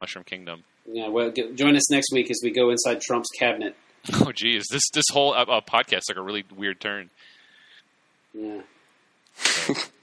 Mushroom 0.00 0.24
Kingdom. 0.24 0.64
Yeah, 0.86 1.08
well, 1.08 1.30
get, 1.30 1.56
join 1.56 1.76
us 1.76 1.90
next 1.90 2.08
week 2.12 2.30
as 2.30 2.40
we 2.42 2.50
go 2.50 2.70
inside 2.70 3.00
Trump's 3.00 3.28
cabinet. 3.38 3.76
Oh, 4.14 4.32
geez, 4.32 4.64
this 4.70 4.88
this 4.94 5.04
whole 5.12 5.34
uh, 5.34 5.42
uh, 5.44 5.60
podcast 5.60 6.04
took 6.08 6.16
a 6.16 6.22
really 6.22 6.42
weird 6.56 6.80
turn. 6.80 7.10
Yeah. 8.32 8.62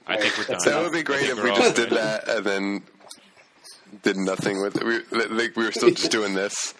I 0.06 0.16
think 0.16 0.38
we're 0.38 0.44
done. 0.44 0.52
That's 0.52 0.64
That 0.66 0.82
would 0.82 0.92
be 0.92 1.02
great 1.02 1.28
if 1.28 1.42
we 1.42 1.50
just 1.50 1.60
all 1.62 1.72
did 1.72 1.90
that 1.90 2.28
and 2.28 2.44
then 2.46 2.82
did 4.04 4.16
nothing 4.16 4.62
with 4.62 4.76
it. 4.76 4.84
We, 4.84 5.00
like 5.34 5.56
we 5.56 5.64
were 5.64 5.72
still 5.72 5.90
just 5.90 6.12
doing 6.12 6.34
this. 6.34 6.74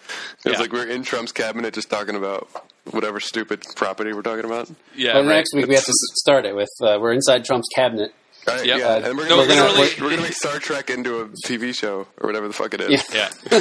It 0.45 0.49
was 0.49 0.53
Yeah. 0.53 0.59
like 0.61 0.71
we 0.71 0.79
are 0.79 0.87
in 0.87 1.03
Trump's 1.03 1.33
cabinet 1.33 1.73
just 1.73 1.89
talking 1.89 2.15
about 2.15 2.47
whatever 2.91 3.19
stupid 3.19 3.63
property 3.75 4.13
we're 4.13 4.21
talking 4.21 4.45
about. 4.45 4.69
Yeah, 4.95 5.13
But 5.13 5.25
right. 5.25 5.35
next 5.35 5.53
week 5.53 5.67
we 5.67 5.75
have 5.75 5.83
to 5.85 5.93
start 6.15 6.45
it 6.45 6.55
with 6.55 6.69
uh, 6.81 6.97
we're 7.01 7.11
inside 7.13 7.43
Trump's 7.43 7.67
cabinet. 7.75 8.13
All 8.47 8.55
right, 8.55 8.65
Yep. 8.65 8.77
Yeah, 8.79 8.95
and 9.09 9.17
we're 9.17 9.27
gonna, 9.27 9.41
we're, 9.41 9.47
gonna, 9.47 9.63
literally- 9.79 9.89
we're 10.01 10.09
gonna 10.11 10.21
make 10.23 10.33
Star 10.33 10.59
Trek 10.59 10.89
into 10.89 11.21
a 11.21 11.27
TV 11.45 11.75
show 11.75 12.07
or 12.19 12.27
whatever 12.27 12.47
the 12.47 12.53
fuck 12.53 12.73
it 12.73 12.81
is. 12.81 13.03
Yeah. 13.13 13.29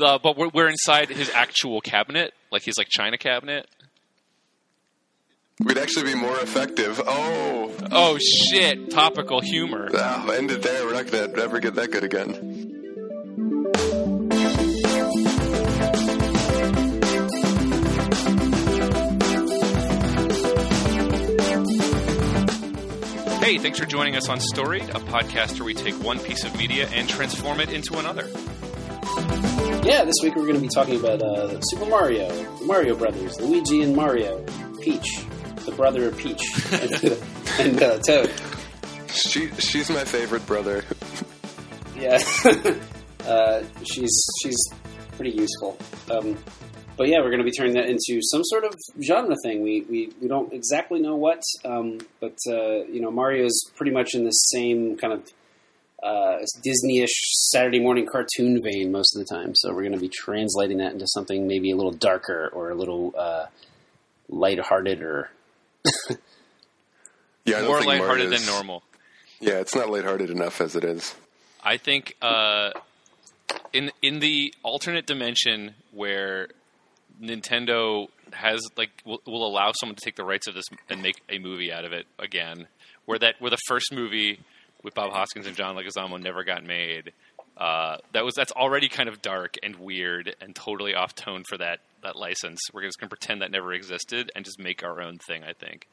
Yeah. 0.00 0.06
uh, 0.06 0.18
but 0.22 0.36
we're, 0.36 0.48
we're 0.54 0.68
inside 0.68 1.08
his 1.10 1.28
actual 1.30 1.80
cabinet, 1.80 2.32
like 2.52 2.62
his 2.62 2.78
like 2.78 2.88
China 2.88 3.18
cabinet. 3.18 3.66
We'd 5.60 5.76
actually 5.78 6.12
be 6.12 6.14
more 6.14 6.38
effective. 6.38 7.00
Oh, 7.04 7.74
Oh 7.90 8.18
shit! 8.18 8.90
Topical 8.90 9.40
humor. 9.40 9.88
oh 9.92 10.30
end 10.30 10.52
it 10.52 10.62
there. 10.62 10.84
We're 10.84 10.92
not 10.92 11.10
gonna 11.10 11.32
ever 11.42 11.58
get 11.58 11.74
that 11.74 11.90
good 11.90 12.04
again. 12.04 12.77
Hey, 23.48 23.56
thanks 23.56 23.78
for 23.78 23.86
joining 23.86 24.14
us 24.14 24.28
on 24.28 24.40
Storied, 24.40 24.90
a 24.90 25.00
podcast 25.00 25.54
where 25.54 25.64
we 25.64 25.72
take 25.72 25.94
one 26.02 26.18
piece 26.18 26.44
of 26.44 26.54
media 26.58 26.86
and 26.92 27.08
transform 27.08 27.60
it 27.60 27.70
into 27.70 27.96
another. 27.96 28.28
Yeah, 29.82 30.04
this 30.04 30.16
week 30.22 30.36
we're 30.36 30.42
going 30.42 30.56
to 30.56 30.60
be 30.60 30.68
talking 30.68 31.00
about 31.00 31.22
uh, 31.22 31.58
Super 31.62 31.86
Mario, 31.86 32.28
the 32.58 32.66
Mario 32.66 32.94
Brothers, 32.94 33.40
Luigi 33.40 33.80
and 33.80 33.96
Mario, 33.96 34.44
Peach, 34.82 35.24
the 35.64 35.72
brother 35.72 36.08
of 36.08 36.18
Peach, 36.18 36.42
and, 36.74 37.18
and 37.58 37.82
uh, 37.82 37.98
Toad. 38.00 38.30
She 39.14 39.50
she's 39.52 39.88
my 39.88 40.04
favorite 40.04 40.44
brother. 40.44 40.84
Yeah, 41.96 42.20
uh, 43.26 43.62
she's 43.82 44.28
she's 44.42 44.72
pretty 45.12 45.30
useful. 45.30 45.78
Um, 46.10 46.36
but 46.98 47.08
yeah, 47.08 47.18
we're 47.20 47.30
going 47.30 47.38
to 47.38 47.44
be 47.44 47.52
turning 47.52 47.74
that 47.74 47.88
into 47.88 48.20
some 48.20 48.42
sort 48.44 48.64
of 48.64 48.74
genre 49.02 49.36
thing. 49.42 49.62
We 49.62 49.82
we, 49.88 50.12
we 50.20 50.28
don't 50.28 50.52
exactly 50.52 51.00
know 51.00 51.16
what, 51.16 51.40
um, 51.64 51.98
but 52.20 52.36
uh, 52.50 52.84
you 52.84 53.00
know, 53.00 53.10
Mario's 53.10 53.58
pretty 53.76 53.92
much 53.92 54.14
in 54.14 54.24
the 54.24 54.30
same 54.32 54.96
kind 54.98 55.12
of 55.14 55.26
uh, 56.02 56.38
Disney-ish 56.62 57.14
Saturday 57.50 57.80
morning 57.80 58.06
cartoon 58.10 58.60
vein 58.62 58.92
most 58.92 59.16
of 59.16 59.20
the 59.26 59.34
time. 59.34 59.54
So 59.54 59.70
we're 59.72 59.82
going 59.82 59.92
to 59.92 59.98
be 59.98 60.10
translating 60.10 60.78
that 60.78 60.92
into 60.92 61.06
something 61.08 61.46
maybe 61.48 61.70
a 61.70 61.76
little 61.76 61.92
darker 61.92 62.50
or 62.52 62.70
a 62.70 62.74
little 62.74 63.14
uh, 63.16 63.46
lighthearted 64.28 65.02
or 65.02 65.30
Yeah, 67.44 67.58
I 67.58 67.62
More 67.62 67.80
lighthearted 67.80 68.26
Mario's- 68.26 68.44
than 68.46 68.54
normal. 68.54 68.82
Yeah, 69.40 69.54
it's 69.60 69.74
not 69.74 69.88
lighthearted 69.88 70.30
enough 70.30 70.60
as 70.60 70.76
it 70.76 70.84
is. 70.84 71.14
I 71.62 71.76
think 71.76 72.16
uh, 72.20 72.70
in 73.72 73.90
in 74.02 74.18
the 74.20 74.52
alternate 74.62 75.06
dimension 75.06 75.74
where 75.92 76.48
Nintendo 77.20 78.08
has 78.32 78.60
like 78.76 78.90
will, 79.04 79.20
will 79.26 79.46
allow 79.46 79.72
someone 79.78 79.96
to 79.96 80.04
take 80.04 80.16
the 80.16 80.24
rights 80.24 80.46
of 80.46 80.54
this 80.54 80.64
and 80.88 81.02
make 81.02 81.20
a 81.28 81.38
movie 81.38 81.72
out 81.72 81.84
of 81.84 81.92
it 81.92 82.06
again, 82.18 82.66
where 83.06 83.18
that 83.18 83.36
where 83.40 83.50
the 83.50 83.58
first 83.66 83.92
movie 83.92 84.40
with 84.82 84.94
Bob 84.94 85.12
Hoskins 85.12 85.46
and 85.46 85.56
John 85.56 85.76
Leguizamo 85.76 86.20
never 86.20 86.44
got 86.44 86.64
made. 86.64 87.12
Uh, 87.56 87.96
that 88.12 88.24
was 88.24 88.34
that's 88.34 88.52
already 88.52 88.88
kind 88.88 89.08
of 89.08 89.20
dark 89.20 89.56
and 89.62 89.76
weird 89.76 90.36
and 90.40 90.54
totally 90.54 90.94
off 90.94 91.14
tone 91.14 91.42
for 91.48 91.58
that 91.58 91.80
that 92.02 92.14
license. 92.14 92.60
We're 92.72 92.82
just 92.82 92.98
going 93.00 93.08
to 93.08 93.16
pretend 93.16 93.42
that 93.42 93.50
never 93.50 93.72
existed 93.72 94.30
and 94.36 94.44
just 94.44 94.60
make 94.60 94.84
our 94.84 95.00
own 95.02 95.18
thing. 95.26 95.42
I 95.42 95.52
think. 95.54 95.88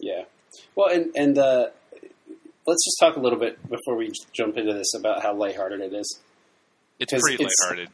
Yeah. 0.00 0.24
Well, 0.74 0.88
and 0.92 1.14
and 1.14 1.38
uh, 1.38 1.66
let's 2.66 2.84
just 2.84 2.96
talk 3.00 3.16
a 3.16 3.20
little 3.20 3.38
bit 3.38 3.62
before 3.70 3.94
we 3.96 4.10
jump 4.32 4.56
into 4.56 4.72
this 4.72 4.94
about 4.94 5.22
how 5.22 5.34
lighthearted 5.34 5.80
it 5.80 5.92
is. 5.94 6.18
It's 6.98 7.12
pretty 7.12 7.34
it's- 7.34 7.54
lighthearted. 7.60 7.90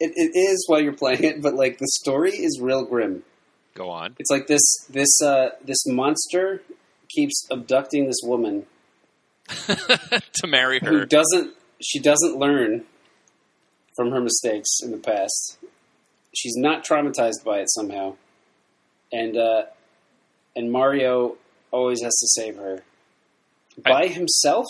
It, 0.00 0.12
it 0.16 0.38
is 0.38 0.64
while 0.66 0.80
you're 0.80 0.94
playing 0.94 1.24
it, 1.24 1.42
but 1.42 1.54
like 1.54 1.78
the 1.78 1.88
story 2.00 2.32
is 2.32 2.58
real 2.60 2.84
grim. 2.84 3.22
Go 3.74 3.90
on. 3.90 4.16
It's 4.18 4.30
like 4.30 4.46
this 4.46 4.62
this 4.88 5.20
uh, 5.22 5.50
this 5.64 5.86
monster 5.86 6.62
keeps 7.14 7.46
abducting 7.50 8.06
this 8.06 8.20
woman 8.22 8.66
to 9.48 10.46
marry 10.46 10.80
who 10.82 10.98
her. 10.98 11.06
doesn't 11.06 11.54
she 11.82 11.98
doesn't 11.98 12.36
learn 12.36 12.84
from 13.96 14.10
her 14.10 14.20
mistakes 14.20 14.68
in 14.82 14.90
the 14.90 14.98
past. 14.98 15.58
She's 16.34 16.56
not 16.56 16.84
traumatized 16.84 17.44
by 17.44 17.58
it 17.58 17.70
somehow, 17.70 18.16
and 19.12 19.36
uh, 19.36 19.62
and 20.56 20.70
Mario 20.72 21.36
always 21.70 22.02
has 22.02 22.12
to 22.12 22.26
save 22.40 22.56
her 22.56 22.82
by 23.82 24.06
himself. 24.06 24.66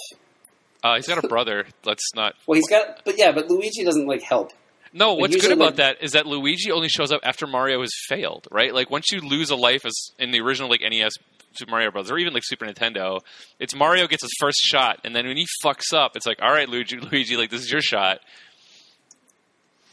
Uh, 0.83 0.97
he's 0.97 1.07
got 1.07 1.23
a 1.23 1.29
brother. 1.29 1.67
Let's 1.85 2.15
not 2.15 2.35
Well, 2.47 2.57
he's 2.57 2.69
got, 2.69 3.05
but 3.05 3.19
yeah, 3.19 3.33
but 3.33 3.51
Luigi 3.51 3.85
doesn't 3.85 4.07
like 4.07 4.23
help. 4.23 4.53
No, 4.93 5.15
what's 5.15 5.37
good 5.37 5.53
about 5.53 5.77
that 5.77 6.03
is 6.03 6.13
that 6.13 6.27
Luigi 6.27 6.73
only 6.73 6.89
shows 6.89 7.13
up 7.13 7.21
after 7.23 7.47
Mario 7.47 7.81
has 7.81 7.91
failed, 8.09 8.49
right? 8.51 8.75
Like 8.75 8.91
once 8.91 9.13
you 9.13 9.21
lose 9.21 9.51
a 9.51 9.57
life 9.57 9.85
as 9.87 9.95
in 10.19 10.33
the 10.33 10.41
original 10.41 10.69
like 10.69 10.81
NES 10.83 11.13
Super 11.53 11.71
Mario 11.71 11.91
Bros. 11.91 12.11
or 12.11 12.19
even 12.19 12.33
like 12.33 12.43
Super 12.45 12.67
Nintendo, 12.67 13.21
it's 13.59 13.75
Mario 13.75 14.07
gets 14.07 14.23
his 14.23 14.33
first 14.39 14.59
shot, 14.59 15.01
and 15.05 15.15
then 15.15 15.27
when 15.27 15.37
he 15.37 15.47
fucks 15.65 15.93
up, 15.93 16.17
it's 16.17 16.27
like, 16.27 16.39
all 16.43 16.53
right, 16.53 16.69
Luigi, 16.69 16.97
Luigi, 17.01 17.37
like 17.37 17.51
this 17.51 17.61
is 17.63 17.71
your 17.71 17.81
shot. 17.81 18.21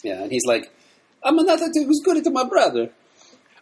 Yeah, 0.03 0.21
and 0.23 0.31
he's 0.31 0.45
like, 0.45 0.71
I'm 1.23 1.35
not 1.35 1.59
who's 1.59 2.01
good 2.03 2.23
to 2.23 2.29
my 2.29 2.43
brother. 2.43 2.89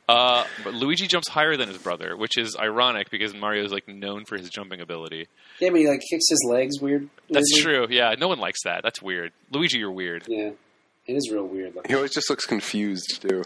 Uh, 0.08 0.46
but 0.64 0.76
Luigi 0.76 1.08
jumps 1.08 1.28
higher 1.28 1.58
than 1.58 1.68
his 1.68 1.80
brother, 1.80 2.16
which 2.16 2.38
is 2.38 2.56
ironic 2.60 3.10
because 3.10 3.34
Mario 3.34 3.64
is 3.64 3.72
like 3.72 3.88
known 3.88 4.24
for 4.26 4.38
his 4.38 4.50
jumping 4.50 4.80
ability. 4.80 5.28
Yeah, 5.60 5.72
but 5.72 5.80
he 5.80 5.88
like 5.88 6.02
kicks 6.10 6.26
his 6.30 6.46
legs 6.48 6.80
weird. 6.80 7.10
That's 7.30 7.52
weirdly. 7.56 7.88
true. 7.88 7.88
Yeah, 7.90 8.14
no 8.20 8.28
one 8.28 8.40
likes 8.40 8.60
that. 8.66 8.82
That's 8.84 9.02
weird. 9.02 9.32
Luigi, 9.52 9.80
you're 9.80 9.92
weird. 9.92 10.26
Yeah, 10.28 10.52
it 11.08 11.14
is 11.14 11.30
real 11.32 11.46
weird. 11.48 11.76
Looking. 11.76 11.90
He 11.90 11.96
always 11.96 12.14
just 12.14 12.30
looks 12.30 12.46
confused 12.46 13.22
too. 13.22 13.44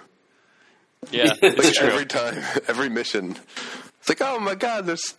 Yeah, 1.11 1.25
Like 1.41 1.57
it's 1.57 1.77
true. 1.77 1.87
every 1.87 2.05
time, 2.05 2.35
every 2.67 2.89
mission, 2.89 3.37
it's 3.99 4.09
like, 4.09 4.21
oh 4.21 4.39
my 4.39 4.55
god, 4.55 4.85
there's 4.85 5.15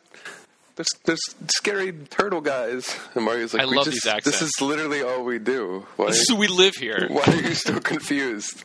there's 0.76 0.88
there's 1.04 1.20
scary 1.48 1.92
turtle 1.92 2.40
guys, 2.40 2.94
and 3.14 3.24
Mario's 3.24 3.54
like, 3.54 3.62
I 3.62 3.66
we 3.66 3.76
love 3.76 3.86
just, 3.86 4.04
these 4.04 4.06
accents. 4.12 4.40
This 4.40 4.48
is 4.48 4.60
literally 4.60 5.02
all 5.02 5.24
we 5.24 5.38
do. 5.38 5.86
Why? 5.96 6.10
So 6.12 6.34
we 6.36 6.48
live 6.48 6.74
here. 6.74 7.06
why 7.10 7.22
are 7.26 7.34
you 7.34 7.54
so 7.54 7.80
confused? 7.80 8.64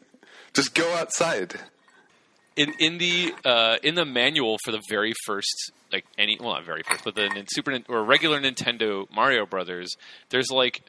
Just 0.53 0.74
go 0.75 0.94
outside. 0.96 1.56
in 2.56 2.74
in 2.80 2.97
the 2.97 3.34
uh, 3.46 3.78
in 3.84 3.96
the 3.96 4.06
manual 4.06 4.57
for 4.63 4.72
the 4.72 4.81
very 4.90 5.13
first 5.25 5.72
like 5.92 6.06
any 6.18 6.38
well 6.40 6.53
not 6.53 6.66
very 6.66 6.84
first 6.84 7.03
but 7.03 7.16
the 7.16 7.28
Nin- 7.30 7.46
Super 7.47 7.80
or 7.90 8.03
regular 8.03 8.40
Nintendo 8.42 9.06
Mario 9.13 9.46
Brothers 9.46 9.96
there's 10.30 10.50
like 10.50 10.81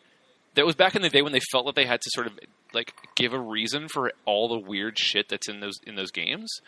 that 0.55 0.65
was 0.65 0.75
back 0.75 0.95
in 0.97 1.03
the 1.03 1.09
day 1.09 1.23
when 1.23 1.33
they 1.33 1.41
felt 1.53 1.67
that 1.67 1.75
they 1.75 1.85
had 1.87 2.01
to 2.01 2.11
sort 2.15 2.27
of 2.27 2.39
like 2.77 2.95
give 3.17 3.33
a 3.33 3.41
reason 3.41 3.89
for 3.89 4.13
all 4.25 4.49
the 4.49 4.59
weird 4.59 4.99
shit 4.99 5.29
that's 5.29 5.49
in 5.49 5.59
those 5.61 5.81
in 5.85 5.97
those 5.97 6.13
games. 6.13 6.61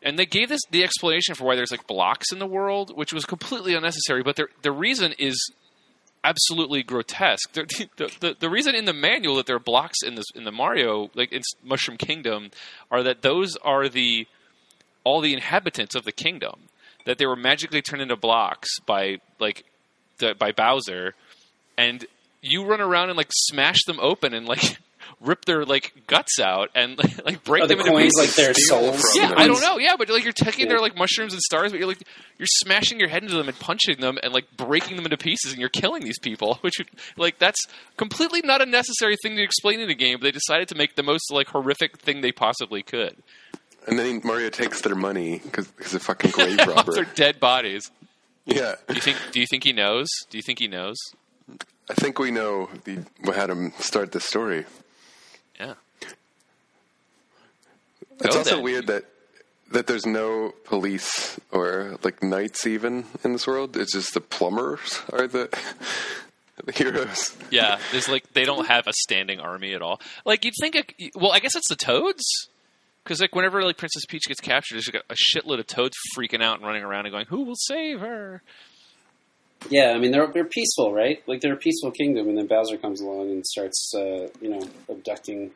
And 0.00 0.16
they 0.16 0.26
gave 0.26 0.48
this 0.48 0.60
the 0.70 0.84
explanation 0.84 1.34
for 1.34 1.44
why 1.44 1.56
there's 1.56 1.72
like 1.72 1.88
blocks 1.88 2.30
in 2.30 2.38
the 2.38 2.46
world 2.46 2.96
which 2.96 3.12
was 3.12 3.24
completely 3.24 3.74
unnecessary 3.74 4.22
but 4.22 4.36
the 4.36 4.46
the 4.62 4.70
reason 4.70 5.14
is 5.18 5.36
absolutely 6.24 6.82
grotesque. 6.82 7.52
The, 7.52 8.10
the, 8.20 8.36
the, 8.38 8.50
reason 8.50 8.74
in 8.74 8.84
the 8.84 8.92
manual 8.92 9.36
that 9.36 9.46
there 9.46 9.56
are 9.56 9.60
blocks 9.60 10.02
in 10.04 10.14
this 10.14 10.26
in 10.34 10.44
the 10.44 10.52
Mario 10.52 11.10
like 11.14 11.32
in 11.32 11.42
Mushroom 11.64 11.96
Kingdom 11.96 12.50
are 12.90 13.02
that 13.02 13.22
those 13.22 13.56
are 13.56 13.88
the 13.88 14.26
all 15.04 15.20
the 15.20 15.32
inhabitants 15.32 15.94
of 15.94 16.04
the 16.04 16.12
kingdom. 16.12 16.68
That 17.06 17.16
they 17.16 17.26
were 17.26 17.36
magically 17.36 17.80
turned 17.80 18.02
into 18.02 18.16
blocks 18.16 18.68
by 18.84 19.18
like 19.38 19.64
the, 20.18 20.34
by 20.34 20.52
Bowser, 20.52 21.14
and 21.78 22.04
you 22.42 22.64
run 22.64 22.80
around 22.80 23.08
and 23.08 23.16
like 23.16 23.30
smash 23.32 23.78
them 23.86 23.98
open 24.00 24.34
and 24.34 24.46
like 24.46 24.78
rip 25.20 25.44
their 25.44 25.64
like 25.64 25.92
guts 26.06 26.38
out 26.40 26.70
and 26.74 26.96
like, 26.98 27.24
like 27.24 27.44
break 27.44 27.64
Are 27.64 27.66
the 27.66 27.74
them 27.76 27.80
into 27.80 27.90
coins 27.92 28.14
pieces. 28.14 28.38
like 28.38 28.46
their 28.46 28.54
souls? 28.54 29.00
from 29.00 29.22
Yeah, 29.22 29.28
them. 29.30 29.38
I 29.38 29.46
don't 29.46 29.60
know. 29.60 29.78
Yeah, 29.78 29.96
but 29.98 30.08
like 30.08 30.24
you're 30.24 30.32
taking 30.32 30.66
Yeah. 30.66 30.72
their 30.74 30.80
like 30.80 30.96
mushrooms 30.96 31.32
and 31.32 31.42
stars, 31.42 31.72
but 31.72 31.78
you're 31.78 31.88
like 31.88 32.02
you're 32.38 32.46
smashing 32.58 32.98
your 33.00 33.08
head 33.08 33.22
into 33.22 33.36
them 33.36 33.48
and 33.48 33.58
punching 33.58 34.00
them 34.00 34.18
and 34.22 34.32
like 34.32 34.44
breaking 34.56 34.96
them 34.96 35.04
into 35.04 35.16
pieces, 35.16 35.52
and 35.52 35.60
you're 35.60 35.68
killing 35.68 36.04
these 36.04 36.18
people. 36.18 36.54
Which 36.62 36.76
like 37.16 37.38
that's 37.38 37.66
completely 37.96 38.40
not 38.44 38.60
a 38.62 38.66
necessary 38.66 39.16
thing 39.22 39.36
to 39.36 39.42
explain 39.42 39.80
in 39.80 39.88
the 39.88 39.94
game. 39.94 40.18
But 40.18 40.24
they 40.24 40.32
decided 40.32 40.68
to 40.68 40.74
make 40.74 40.96
the 40.96 41.02
most 41.02 41.32
like 41.32 41.48
horrific 41.48 41.98
thing 41.98 42.20
they 42.20 42.32
possibly 42.32 42.82
could. 42.82 43.16
And 43.86 43.98
then 43.98 44.20
Mario 44.22 44.50
takes 44.50 44.82
their 44.82 44.94
money 44.94 45.38
because 45.42 45.72
he's 45.78 45.94
a 45.94 46.00
fucking 46.00 46.30
grave 46.32 46.58
Off 46.60 46.68
robber. 46.68 46.92
their 46.92 47.04
dead 47.04 47.40
bodies. 47.40 47.90
Yeah, 48.44 48.76
Do 48.88 48.94
you 48.94 49.00
think? 49.00 49.16
Do 49.32 49.40
you 49.40 49.46
think 49.46 49.64
he 49.64 49.72
knows? 49.72 50.08
Do 50.30 50.38
you 50.38 50.42
think 50.42 50.58
he 50.58 50.68
knows? 50.68 50.96
I 51.90 51.94
think 51.94 52.18
we 52.18 52.30
know 52.30 52.68
the, 52.84 53.04
what 53.24 53.34
had 53.36 53.48
him 53.50 53.72
start 53.78 54.12
the 54.12 54.20
story. 54.20 54.64
Yeah. 55.58 55.74
It's 58.20 58.36
also 58.36 58.56
then. 58.56 58.64
weird 58.64 58.86
that 58.88 59.04
that 59.70 59.86
there's 59.86 60.06
no 60.06 60.54
police 60.64 61.38
or 61.52 61.98
like 62.02 62.22
knights 62.22 62.66
even 62.66 63.04
in 63.24 63.32
this 63.32 63.46
world. 63.46 63.76
It's 63.76 63.92
just 63.92 64.14
the 64.14 64.20
plumbers 64.20 65.02
are 65.12 65.26
the 65.26 65.48
the 66.64 66.72
heroes. 66.72 67.36
Yeah, 67.50 67.78
there's 67.92 68.08
like 68.08 68.32
they 68.32 68.44
don't 68.44 68.66
have 68.66 68.86
a 68.86 68.92
standing 68.92 69.40
army 69.40 69.74
at 69.74 69.82
all. 69.82 70.00
Like 70.24 70.44
you'd 70.44 70.54
think, 70.60 70.74
it, 70.76 71.12
well, 71.14 71.32
I 71.32 71.38
guess 71.38 71.54
it's 71.54 71.68
the 71.68 71.76
Toads, 71.76 72.48
because 73.04 73.20
like 73.20 73.34
whenever 73.34 73.62
like 73.62 73.76
Princess 73.76 74.04
Peach 74.06 74.24
gets 74.26 74.40
captured, 74.40 74.76
there's 74.76 74.90
like 74.92 75.02
a 75.08 75.14
shitload 75.14 75.58
of 75.60 75.66
Toads 75.66 75.96
freaking 76.16 76.42
out 76.42 76.58
and 76.58 76.66
running 76.66 76.82
around 76.82 77.06
and 77.06 77.12
going, 77.12 77.26
"Who 77.26 77.42
will 77.42 77.56
save 77.56 78.00
her?" 78.00 78.42
Yeah, 79.70 79.90
I 79.90 79.98
mean 79.98 80.12
they're 80.12 80.26
they're 80.28 80.44
peaceful, 80.44 80.92
right? 80.92 81.22
Like 81.26 81.40
they're 81.40 81.54
a 81.54 81.58
peaceful 81.58 81.90
kingdom, 81.90 82.28
and 82.28 82.38
then 82.38 82.46
Bowser 82.46 82.78
comes 82.78 83.00
along 83.00 83.30
and 83.30 83.46
starts, 83.46 83.92
uh, 83.94 84.28
you 84.40 84.48
know, 84.50 84.62
abducting. 84.88 85.50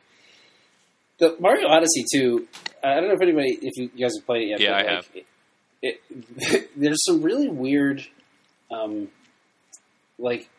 The 1.19 1.35
Mario 1.39 1.67
Odyssey 1.67 2.05
too. 2.11 2.47
I 2.83 2.95
don't 2.95 3.07
know 3.07 3.15
if 3.15 3.21
anybody, 3.21 3.57
if 3.61 3.77
you 3.77 3.87
guys 3.89 4.13
have 4.17 4.25
played 4.25 4.43
it 4.43 4.49
yet. 4.49 4.59
Yeah, 4.59 4.71
but, 4.71 4.89
I 4.89 4.95
like, 4.95 5.27
It, 5.81 6.01
it, 6.37 6.71
there's 6.75 7.03
some 7.05 7.21
really 7.21 7.49
weird, 7.49 8.05
um, 8.71 9.09
like 10.17 10.49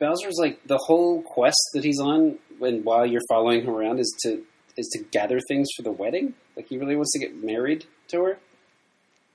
Bowser's 0.00 0.36
like 0.38 0.66
the 0.66 0.78
whole 0.78 1.22
quest 1.22 1.60
that 1.74 1.84
he's 1.84 2.00
on 2.00 2.38
when 2.58 2.82
while 2.82 3.06
you're 3.06 3.22
following 3.28 3.62
him 3.62 3.70
around 3.70 4.00
is 4.00 4.14
to 4.22 4.42
is 4.76 4.88
to 4.94 5.04
gather 5.10 5.38
things 5.48 5.68
for 5.76 5.82
the 5.82 5.92
wedding. 5.92 6.34
Like 6.56 6.66
he 6.68 6.78
really 6.78 6.96
wants 6.96 7.12
to 7.12 7.18
get 7.18 7.42
married 7.42 7.86
to 8.08 8.22
her. 8.22 8.38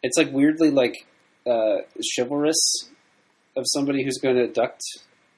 It's 0.04 0.18
like 0.18 0.32
weirdly 0.32 0.72
like 0.72 0.96
uh, 1.46 1.78
chivalrous 2.16 2.90
of 3.56 3.66
somebody 3.68 4.04
who's 4.04 4.18
going 4.18 4.36
to 4.36 4.44
abduct 4.44 4.82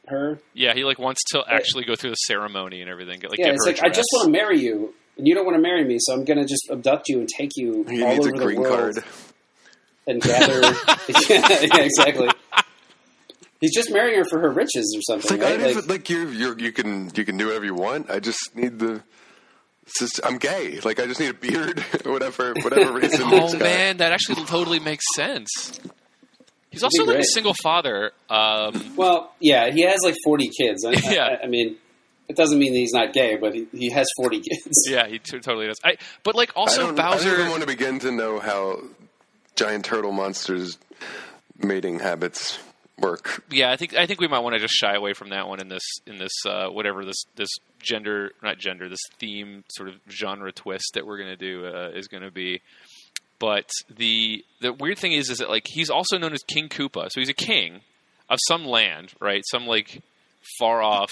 her. 0.07 0.39
Yeah, 0.54 0.74
he 0.74 0.83
like 0.83 1.00
wants 1.00 1.21
to 1.31 1.44
actually 1.48 1.86
go 1.86 1.95
through 1.95 2.12
the 2.12 2.16
ceremony 2.16 2.81
and 2.81 2.89
everything. 2.89 3.21
Like, 3.21 3.39
yeah, 3.39 3.51
it's 3.51 3.66
like 3.66 3.83
I 3.83 3.89
just 3.89 4.07
want 4.13 4.25
to 4.25 4.31
marry 4.31 4.60
you, 4.60 4.94
and 5.19 5.27
you 5.27 5.36
don't 5.36 5.45
want 5.45 5.56
to 5.57 5.62
marry 5.62 5.83
me, 5.86 5.98
so 6.00 6.13
I'm 6.13 6.25
going 6.25 6.39
to 6.39 6.45
just 6.45 6.68
abduct 6.71 7.07
you 7.10 7.19
and 7.19 7.30
take 7.30 7.51
you 7.56 7.83
He 7.88 8.01
all 8.04 8.13
over 8.13 8.30
a 8.30 8.54
the 8.54 8.60
world 8.60 8.68
card. 8.95 9.04
and 10.07 10.21
gather. 10.21 10.62
yeah, 10.62 10.98
yeah, 11.75 11.81
exactly. 11.81 12.30
He's 13.62 13.74
just 13.75 13.92
marrying 13.92 14.18
her 14.19 14.25
for 14.25 14.39
her 14.39 14.50
riches 14.50 14.92
or 14.95 15.00
It's 15.00 15.07
something, 15.27 15.39
like, 15.39 15.48
I 15.48 15.51
right? 15.51 15.57
don't 15.60 15.75
Like, 15.75 15.77
even, 15.77 15.89
like 15.89 16.10
you, 16.10 16.30
you, 16.30 16.56
you 16.57 16.71
can, 16.71 17.12
you 17.13 17.25
can 17.25 17.38
do 17.38 17.48
whatever 17.48 17.66
you 17.66 17.75
want. 17.75 18.10
I 18.10 18.19
just 18.19 18.39
need 18.56 18.80
the. 18.80 19.04
Just, 19.98 20.19
I'm 20.24 20.38
gay. 20.38 20.80
Like 20.81 21.00
I 21.00 21.07
just 21.07 21.19
need 21.19 21.31
a 21.31 21.33
beard, 21.33 21.83
or 22.06 22.12
whatever, 22.13 22.54
whatever 22.62 22.94
reason. 22.94 23.21
Oh 23.25 23.45
it's 23.45 23.54
got. 23.54 23.62
man, 23.62 23.98
that 23.98 24.12
actually 24.12 24.45
totally 24.45 24.80
makes 24.80 25.04
sense. 25.16 25.50
He's 26.69 26.83
It'd 26.83 26.83
also 26.83 27.06
be 27.06 27.13
like 27.13 27.21
a 27.21 27.27
single 27.33 27.56
father. 27.56 28.12
Um, 28.30 28.95
well, 28.95 29.33
yeah, 29.39 29.71
he 29.71 29.81
has 29.81 29.98
like 30.04 30.16
40 30.24 30.50
kids. 30.56 30.86
I, 30.86 30.92
Yeah. 31.12 31.38
I, 31.42 31.45
I 31.45 31.48
mean, 31.48 31.77
it 32.29 32.35
doesn't 32.35 32.59
mean 32.59 32.71
that 32.73 32.79
he's 32.79 32.93
not 32.93 33.11
gay, 33.11 33.35
but 33.35 33.53
he, 33.53 33.67
he 33.73 33.89
has 33.89 34.07
40 34.17 34.39
kids. 34.39 34.87
yeah, 34.87 35.07
he 35.07 35.19
t- 35.19 35.39
totally 35.39 35.67
does. 35.67 35.79
I, 35.83 35.97
but 36.23 36.35
like 36.35 36.51
I 36.55 36.61
also 36.61 36.87
don't, 36.87 36.99
I 36.99 37.17
don't 37.17 37.27
even 37.27 37.49
want 37.49 37.61
to 37.61 37.67
begin 37.67 37.99
to 37.99 38.11
know 38.11 38.39
how 38.39 38.79
giant 39.55 39.83
turtle 39.83 40.11
monsters' 40.11 40.77
mating 41.57 41.99
habits 41.99 42.59
work. 42.99 43.43
yeah, 43.49 43.71
I 43.71 43.77
think 43.77 43.95
I 43.95 44.05
think 44.05 44.19
we 44.21 44.27
might 44.27 44.39
want 44.39 44.53
to 44.55 44.59
just 44.59 44.73
shy 44.73 44.93
away 44.93 45.13
from 45.13 45.29
that 45.29 45.47
one 45.47 45.59
in 45.59 45.69
this 45.69 45.83
in 46.05 46.17
this 46.17 46.33
uh, 46.47 46.67
whatever 46.67 47.05
this 47.05 47.23
this 47.35 47.49
gender 47.81 48.31
not 48.43 48.57
gender 48.57 48.89
this 48.89 48.99
theme 49.19 49.63
sort 49.69 49.89
of 49.89 49.95
genre 50.09 50.51
twist 50.51 50.91
that 50.93 51.05
we're 51.07 51.17
gonna 51.17 51.37
do 51.37 51.65
uh, 51.65 51.89
is 51.95 52.07
gonna 52.07 52.31
be. 52.31 52.61
But 53.39 53.69
the 53.89 54.43
the 54.61 54.73
weird 54.73 54.99
thing 54.99 55.13
is 55.13 55.29
is 55.29 55.37
that 55.37 55.49
like 55.49 55.65
he's 55.67 55.89
also 55.89 56.17
known 56.17 56.33
as 56.33 56.43
King 56.43 56.69
Koopa, 56.69 57.09
so 57.09 57.19
he's 57.21 57.29
a 57.29 57.33
king 57.33 57.81
of 58.29 58.37
some 58.47 58.65
land, 58.65 59.13
right? 59.19 59.43
Some 59.49 59.65
like 59.65 60.01
far 60.59 60.81
off, 60.81 61.09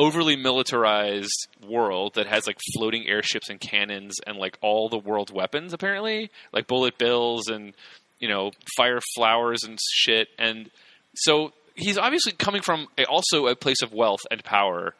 overly 0.00 0.34
militarized 0.34 1.46
world 1.68 2.14
that 2.14 2.26
has 2.26 2.46
like 2.46 2.56
floating 2.74 3.06
airships 3.06 3.50
and 3.50 3.60
cannons 3.60 4.16
and 4.26 4.38
like 4.38 4.56
all 4.62 4.88
the 4.88 4.98
world's 4.98 5.30
weapons 5.30 5.74
apparently, 5.74 6.30
like 6.52 6.66
bullet 6.66 6.96
bills 6.96 7.48
and 7.48 7.74
you 8.18 8.28
know 8.28 8.50
fire 8.76 9.00
flowers 9.14 9.62
and 9.62 9.78
shit. 9.92 10.28
And 10.38 10.70
so 11.14 11.52
he's 11.74 11.98
obviously 11.98 12.32
coming 12.32 12.62
from 12.62 12.88
a, 12.96 13.04
also 13.04 13.46
a 13.46 13.54
place 13.54 13.82
of 13.82 13.92
wealth 13.92 14.20
and 14.30 14.42
power. 14.42 14.94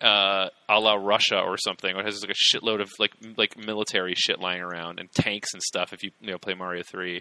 Uh, 0.00 0.48
a 0.66 0.80
la 0.80 0.94
Russia 0.94 1.38
or 1.38 1.58
something, 1.58 1.94
or 1.94 2.02
has 2.02 2.22
like 2.22 2.30
a 2.30 2.56
shitload 2.56 2.80
of 2.80 2.90
like 2.98 3.12
like 3.36 3.58
military 3.58 4.14
shit 4.16 4.40
lying 4.40 4.62
around 4.62 4.98
and 4.98 5.12
tanks 5.12 5.52
and 5.52 5.62
stuff. 5.62 5.92
If 5.92 6.02
you 6.02 6.10
you 6.22 6.30
know 6.30 6.38
play 6.38 6.54
Mario 6.54 6.82
three, 6.82 7.20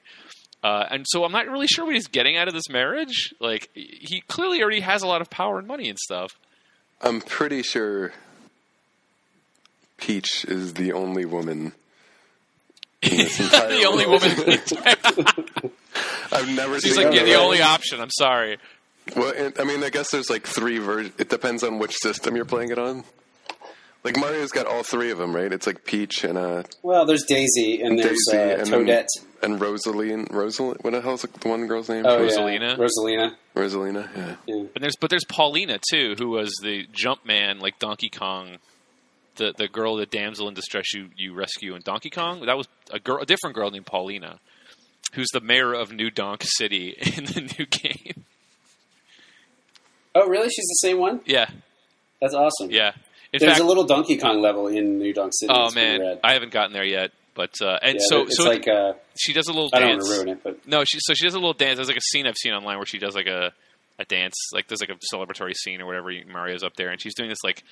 uh, 0.64 0.86
and 0.92 1.06
so 1.08 1.24
I'm 1.24 1.32
not 1.32 1.48
really 1.48 1.68
sure 1.68 1.86
what 1.86 1.94
he's 1.96 2.08
getting 2.08 2.38
out 2.38 2.48
of 2.48 2.54
this 2.54 2.70
marriage. 2.70 3.34
Like 3.40 3.70
he 3.74 4.22
clearly 4.28 4.62
already 4.62 4.82
has 4.82 5.02
a 5.04 5.08
lot 5.08 5.22
of 5.22 5.30
power 5.30 5.60
and 5.60 5.68
money 5.68 5.90
and 5.90 5.98
stuff. 6.00 6.32
I'm 7.02 7.22
pretty 7.22 7.64
sure 7.64 8.12
Peach 9.98 10.46
is 10.46 10.74
the 10.76 10.92
only 10.94 11.26
woman. 11.26 11.74
In 13.02 13.18
this 13.18 13.40
entire 13.42 13.70
the 13.70 13.86
only 13.86 14.06
world. 14.06 14.22
woman. 14.22 15.72
I've 16.32 16.50
never 16.56 16.80
She's 16.80 16.96
seen. 16.96 17.06
like, 17.06 17.14
you're 17.16 17.26
the 17.26 17.36
only 17.36 17.62
option. 17.62 18.00
I'm 18.02 18.12
sorry. 18.12 18.58
Well, 19.16 19.34
and- 19.36 19.54
I 19.60 19.64
mean, 19.64 19.84
I 19.84 19.90
guess 19.90 20.12
there's 20.12 20.30
like 20.30 20.46
three 20.46 20.78
versions. 20.80 21.14
It 21.18 21.30
depends 21.30 21.64
on 21.64 21.80
which 21.80 21.96
system 21.96 22.36
you're 22.36 22.46
playing 22.46 22.72
it 22.72 22.78
on. 22.80 23.04
Like 24.04 24.16
Mario's 24.18 24.52
got 24.52 24.66
all 24.66 24.84
three 24.84 25.12
of 25.12 25.18
them, 25.18 25.36
right? 25.36 25.52
It's 25.52 25.68
like 25.68 25.84
Peach 25.84 26.24
and 26.24 26.38
uh, 26.38 26.64
Well, 26.84 27.06
there's 27.06 27.24
Daisy 27.24 27.82
and 27.82 27.98
there's 28.00 28.18
Daisy 28.30 28.38
uh, 28.38 28.58
and 28.58 28.68
then- 28.68 28.86
Toadette. 28.86 29.08
and 29.20 29.28
Rosaline. 29.42 30.28
Rosaline. 30.30 30.78
What 30.82 30.92
the 30.92 31.02
hell's 31.02 31.22
the 31.24 31.48
one 31.50 31.68
girl's 31.68 31.90
name? 31.90 32.06
Oh, 32.06 32.20
Rosalina? 32.20 32.78
yeah. 32.78 32.86
Rosalina. 32.86 33.36
Rosalina. 33.56 34.10
Yeah. 34.16 34.36
Yeah. 34.48 34.64
But 34.74 34.82
there's 34.82 34.96
but 34.96 35.10
there's 35.10 35.26
Paulina 35.26 35.80
too, 35.92 36.16
who 36.18 36.30
was 36.30 36.52
the 36.62 36.88
jump 36.92 37.26
man 37.26 37.60
like 37.60 37.80
Donkey 37.80 38.10
Kong, 38.10 38.58
the 39.36 39.54
the 39.58 39.68
girl, 39.68 39.96
the 39.96 40.06
damsel 40.06 40.48
in 40.48 40.54
distress 40.54 40.94
you 40.94 41.10
you 41.18 41.34
rescue 41.34 41.76
in 41.76 41.82
Donkey 41.82 42.10
Kong. 42.10 42.46
That 42.46 42.58
was 42.58 42.68
a 42.92 43.00
girl, 43.00 43.22
a 43.22 43.26
different 43.26 43.56
girl 43.56 43.72
named 43.72 43.86
Paulina, 43.86 44.40
who's 45.14 45.30
the 45.34 45.42
mayor 45.42 45.74
of 45.74 45.92
New 45.92 46.10
Donk 46.10 46.42
City 46.44 46.90
in 47.18 47.26
the 47.26 47.42
new 47.58 47.66
game. 47.66 48.26
Oh, 50.16 50.28
really? 50.28 50.50
She's 50.50 50.66
the 50.68 50.80
same 50.88 50.98
one? 50.98 51.22
Yeah, 51.26 51.50
That's 52.20 52.34
awesome. 52.34 52.72
yeah. 52.72 52.94
In 53.32 53.40
There's 53.40 53.54
fact, 53.54 53.64
a 53.64 53.68
little 53.68 53.84
Donkey 53.86 54.18
Kong 54.18 54.42
level 54.42 54.68
in 54.68 54.98
New 54.98 55.14
Donk 55.14 55.32
City. 55.36 55.54
oh 55.56 55.70
man. 55.72 56.18
I 56.24 56.34
haven't 56.34 56.52
gotten 56.52 56.74
there 56.74 56.84
yet. 56.84 57.12
But 57.40 57.62
uh, 57.62 57.80
and 57.82 57.94
Yeah, 57.94 58.06
so 58.10 58.22
it's 58.24 58.36
so 58.36 58.44
like 58.50 58.68
uh, 58.68 58.96
she 59.18 59.32
does 59.32 59.48
a 59.48 59.54
little 59.54 59.70
I 59.72 59.80
don't 59.80 59.92
dance. 59.92 60.04
want 60.04 60.14
to 60.14 60.26
ruin 60.26 60.38
it, 60.38 60.44
but 60.44 60.68
No, 60.68 60.84
she 60.84 60.98
so 61.00 61.14
she 61.14 61.26
does 61.26 61.36
a 61.36 61.40
little 61.40 61.54
dance. 61.54 61.78
There's 61.78 61.88
like 61.88 61.96
a 61.96 62.02
scene 62.02 62.28
I've 62.28 62.36
seen 62.36 62.52
online 62.52 62.76
where 62.76 62.86
she 62.86 62.98
does 63.00 63.16
like 63.16 63.28
a 63.28 63.54
a 63.98 64.04
dance, 64.04 64.36
like 64.54 64.68
there's 64.68 64.82
like 64.82 64.90
a 64.90 65.16
celebratory 65.16 65.54
scene 65.56 65.80
or 65.82 65.86
whatever. 65.86 66.12
Mario's 66.30 66.64
up 66.64 66.76
there 66.76 66.90
and 66.90 67.02
she's 67.02 67.16
doing 67.16 67.30
this 67.30 67.40
like 67.46 67.64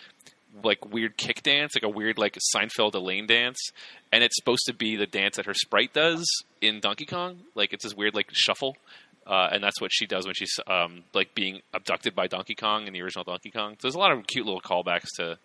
like 0.63 0.89
weird 0.93 1.17
kick 1.17 1.43
dance, 1.43 1.73
like 1.75 1.83
a 1.83 1.89
weird 1.89 2.17
like 2.17 2.37
Seinfeld 2.55 2.95
Elaine 2.95 3.27
dance, 3.27 3.59
and 4.13 4.23
it's 4.23 4.37
supposed 4.37 4.63
to 4.67 4.73
be 4.73 4.95
the 4.95 5.05
dance 5.05 5.35
that 5.35 5.45
her 5.47 5.53
sprite 5.53 5.91
does 5.93 6.25
in 6.61 6.79
Donkey 6.79 7.05
Kong. 7.05 7.39
Like 7.53 7.73
it's 7.73 7.83
this 7.83 7.93
weird 7.93 8.15
like 8.15 8.29
shuffle. 8.31 8.77
Uh, 9.25 9.49
and 9.51 9.61
that's 9.61 9.81
what 9.81 9.91
she 9.93 10.05
does 10.05 10.25
when 10.25 10.33
she's 10.33 10.57
um, 10.67 11.03
like 11.13 11.35
being 11.35 11.59
abducted 11.73 12.15
by 12.15 12.27
Donkey 12.27 12.55
Kong 12.55 12.87
in 12.87 12.93
the 12.93 13.01
original 13.01 13.25
Donkey 13.25 13.51
Kong. 13.51 13.73
So 13.73 13.79
there's 13.81 13.95
a 13.95 13.99
lot 13.99 14.13
of 14.13 14.25
cute 14.25 14.45
little 14.45 14.61
callbacks 14.61 15.07
to, 15.17 15.37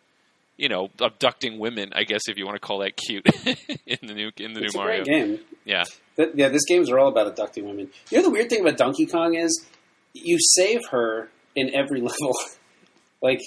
you 0.63 0.69
know, 0.69 0.91
abducting 1.01 1.59
women. 1.59 1.91
I 1.93 2.05
guess 2.05 2.23
if 2.29 2.39
you 2.39 2.47
want 2.47 2.55
to 2.55 2.61
call 2.61 2.79
that 2.79 2.97
cute 2.97 3.27
in 3.87 3.99
the 4.07 4.15
new 4.15 4.31
in 4.39 4.53
the 4.55 4.63
it's 4.65 4.75
new 4.75 4.81
Mario. 4.81 5.05
game. 5.05 5.41
Yeah, 5.65 5.83
That, 6.17 6.37
yeah, 6.37 6.49
these 6.49 6.65
games 6.69 6.89
are 6.91 6.99
all 7.01 7.09
about 7.09 7.27
abducting 7.27 7.65
women. 7.67 7.91
You 8.11 8.19
know 8.19 8.23
the 8.25 8.31
weird 8.31 8.49
thing 8.49 8.61
about 8.61 8.77
Donkey 8.77 9.07
Kong 9.07 9.35
is 9.35 9.67
you 10.15 10.39
save 10.41 10.81
her 10.91 11.31
in 11.57 11.75
every 11.75 12.01
level. 12.11 12.33
like, 13.21 13.41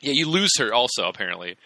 yeah. 0.00 0.12
You 0.14 0.28
lose 0.28 0.50
her 0.58 0.74
also 0.74 1.04
apparently. 1.08 1.56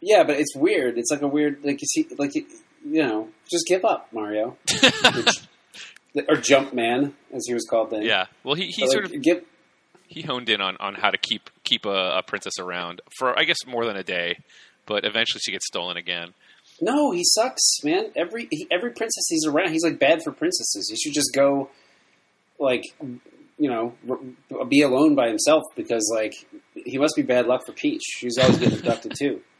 yeah, 0.00 0.24
but 0.24 0.40
it's 0.40 0.56
weird. 0.56 0.96
It's 0.96 1.10
like 1.10 1.22
a 1.22 1.28
weird 1.28 1.62
like 1.64 1.80
you 1.82 1.86
see 1.86 2.06
like 2.18 2.34
you, 2.34 2.46
you 2.84 3.02
know 3.02 3.28
just 3.50 3.66
give 3.66 3.84
up 3.84 4.08
Mario 4.12 4.56
or 6.28 6.36
Jump 6.36 6.72
Man 6.72 7.14
as 7.34 7.44
he 7.46 7.54
was 7.54 7.66
called 7.68 7.90
then. 7.90 8.02
Yeah. 8.02 8.26
Well, 8.42 8.54
he, 8.54 8.68
he 8.68 8.82
But, 8.82 8.90
sort 8.90 9.04
like, 9.04 9.14
of 9.16 9.22
give 9.22 9.44
he 10.10 10.22
honed 10.22 10.48
in 10.48 10.60
on, 10.60 10.76
on 10.80 10.94
how 10.94 11.10
to 11.10 11.16
keep 11.18 11.48
keep 11.64 11.86
a, 11.86 12.18
a 12.18 12.22
princess 12.26 12.54
around 12.58 13.00
for 13.18 13.38
I 13.38 13.44
guess 13.44 13.58
more 13.66 13.86
than 13.86 13.96
a 13.96 14.02
day, 14.04 14.38
but 14.86 15.04
eventually 15.04 15.40
she 15.42 15.52
gets 15.52 15.66
stolen 15.66 15.96
again. 15.96 16.34
no, 16.80 17.12
he 17.12 17.22
sucks, 17.24 17.62
man. 17.84 18.10
Every 18.16 18.48
he, 18.50 18.66
every 18.70 18.90
princess 18.90 19.24
he's 19.28 19.46
around, 19.46 19.70
he's 19.70 19.84
like 19.84 19.98
bad 19.98 20.22
for 20.22 20.32
princesses. 20.32 20.88
He 20.90 20.96
should 20.96 21.14
just 21.14 21.30
go 21.34 21.70
like 22.58 22.84
you 23.58 23.68
know 23.70 23.94
r- 24.08 24.64
be 24.66 24.82
alone 24.82 25.14
by 25.14 25.28
himself 25.28 25.62
because 25.76 26.10
like 26.14 26.32
he 26.74 26.98
must 26.98 27.14
be 27.16 27.22
bad 27.22 27.46
luck 27.46 27.64
for 27.66 27.72
Peach. 27.72 28.02
She's 28.18 28.36
always 28.38 28.58
getting 28.58 28.78
abducted 28.78 29.12
too. 29.18 29.40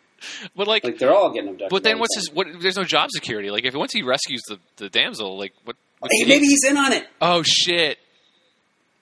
But 0.54 0.66
like, 0.69 0.85
Like 0.85 0.99
they're 0.99 1.14
all 1.14 1.33
getting 1.33 1.49
abducted. 1.49 1.71
but 1.71 1.83
then 1.83 1.99
what's 1.99 2.14
his? 2.14 2.30
What? 2.30 2.47
There's 2.61 2.76
no 2.76 2.85
job 2.85 3.09
security. 3.11 3.50
Like 3.50 3.64
if 3.64 3.73
once 3.75 3.90
he 3.95 4.02
rescues 4.02 4.42
the, 4.49 4.59
the 4.76 4.90
damsel, 4.90 5.38
like 5.38 5.54
what? 5.64 5.76
what. 5.99 6.11
Hey, 6.12 6.26
maybe 6.26 6.45
he- 6.45 6.50
he's 6.50 6.64
in 6.71 6.76
on 6.76 6.92
it. 6.92 7.07
oh 7.23 7.42
shit! 7.42 7.99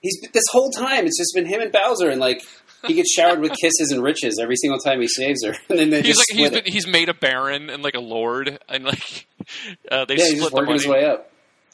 He's 0.01 0.17
this 0.33 0.45
whole 0.51 0.69
time. 0.71 1.05
It's 1.05 1.17
just 1.17 1.33
been 1.35 1.45
him 1.45 1.61
and 1.61 1.71
Bowser, 1.71 2.09
and 2.09 2.19
like 2.19 2.41
he 2.85 2.93
gets 2.93 3.13
showered 3.13 3.39
with 3.39 3.51
kisses 3.59 3.91
and 3.91 4.01
riches 4.01 4.39
every 4.41 4.55
single 4.55 4.79
time 4.79 5.01
he 5.01 5.07
saves 5.07 5.43
her, 5.45 5.51
and 5.69 5.79
then 5.79 5.89
they 5.89 6.01
He's 6.01 6.17
just 6.17 6.31
like 6.31 6.39
he's 6.39 6.49
been, 6.49 6.63
he's 6.65 6.87
made 6.87 7.09
a 7.09 7.13
baron 7.13 7.69
and 7.69 7.83
like 7.83 7.95
a 7.95 7.99
lord, 7.99 8.59
and 8.69 8.85
like 8.85 9.27
uh, 9.91 10.05
they 10.05 10.15
Yeah, 10.15 10.25
he's 10.25 10.37
split 10.37 10.39
just 10.39 10.51
the 10.51 10.55
working 10.55 10.65
money. 10.67 10.79
his 10.79 10.87
way 10.87 11.05
up. 11.05 11.31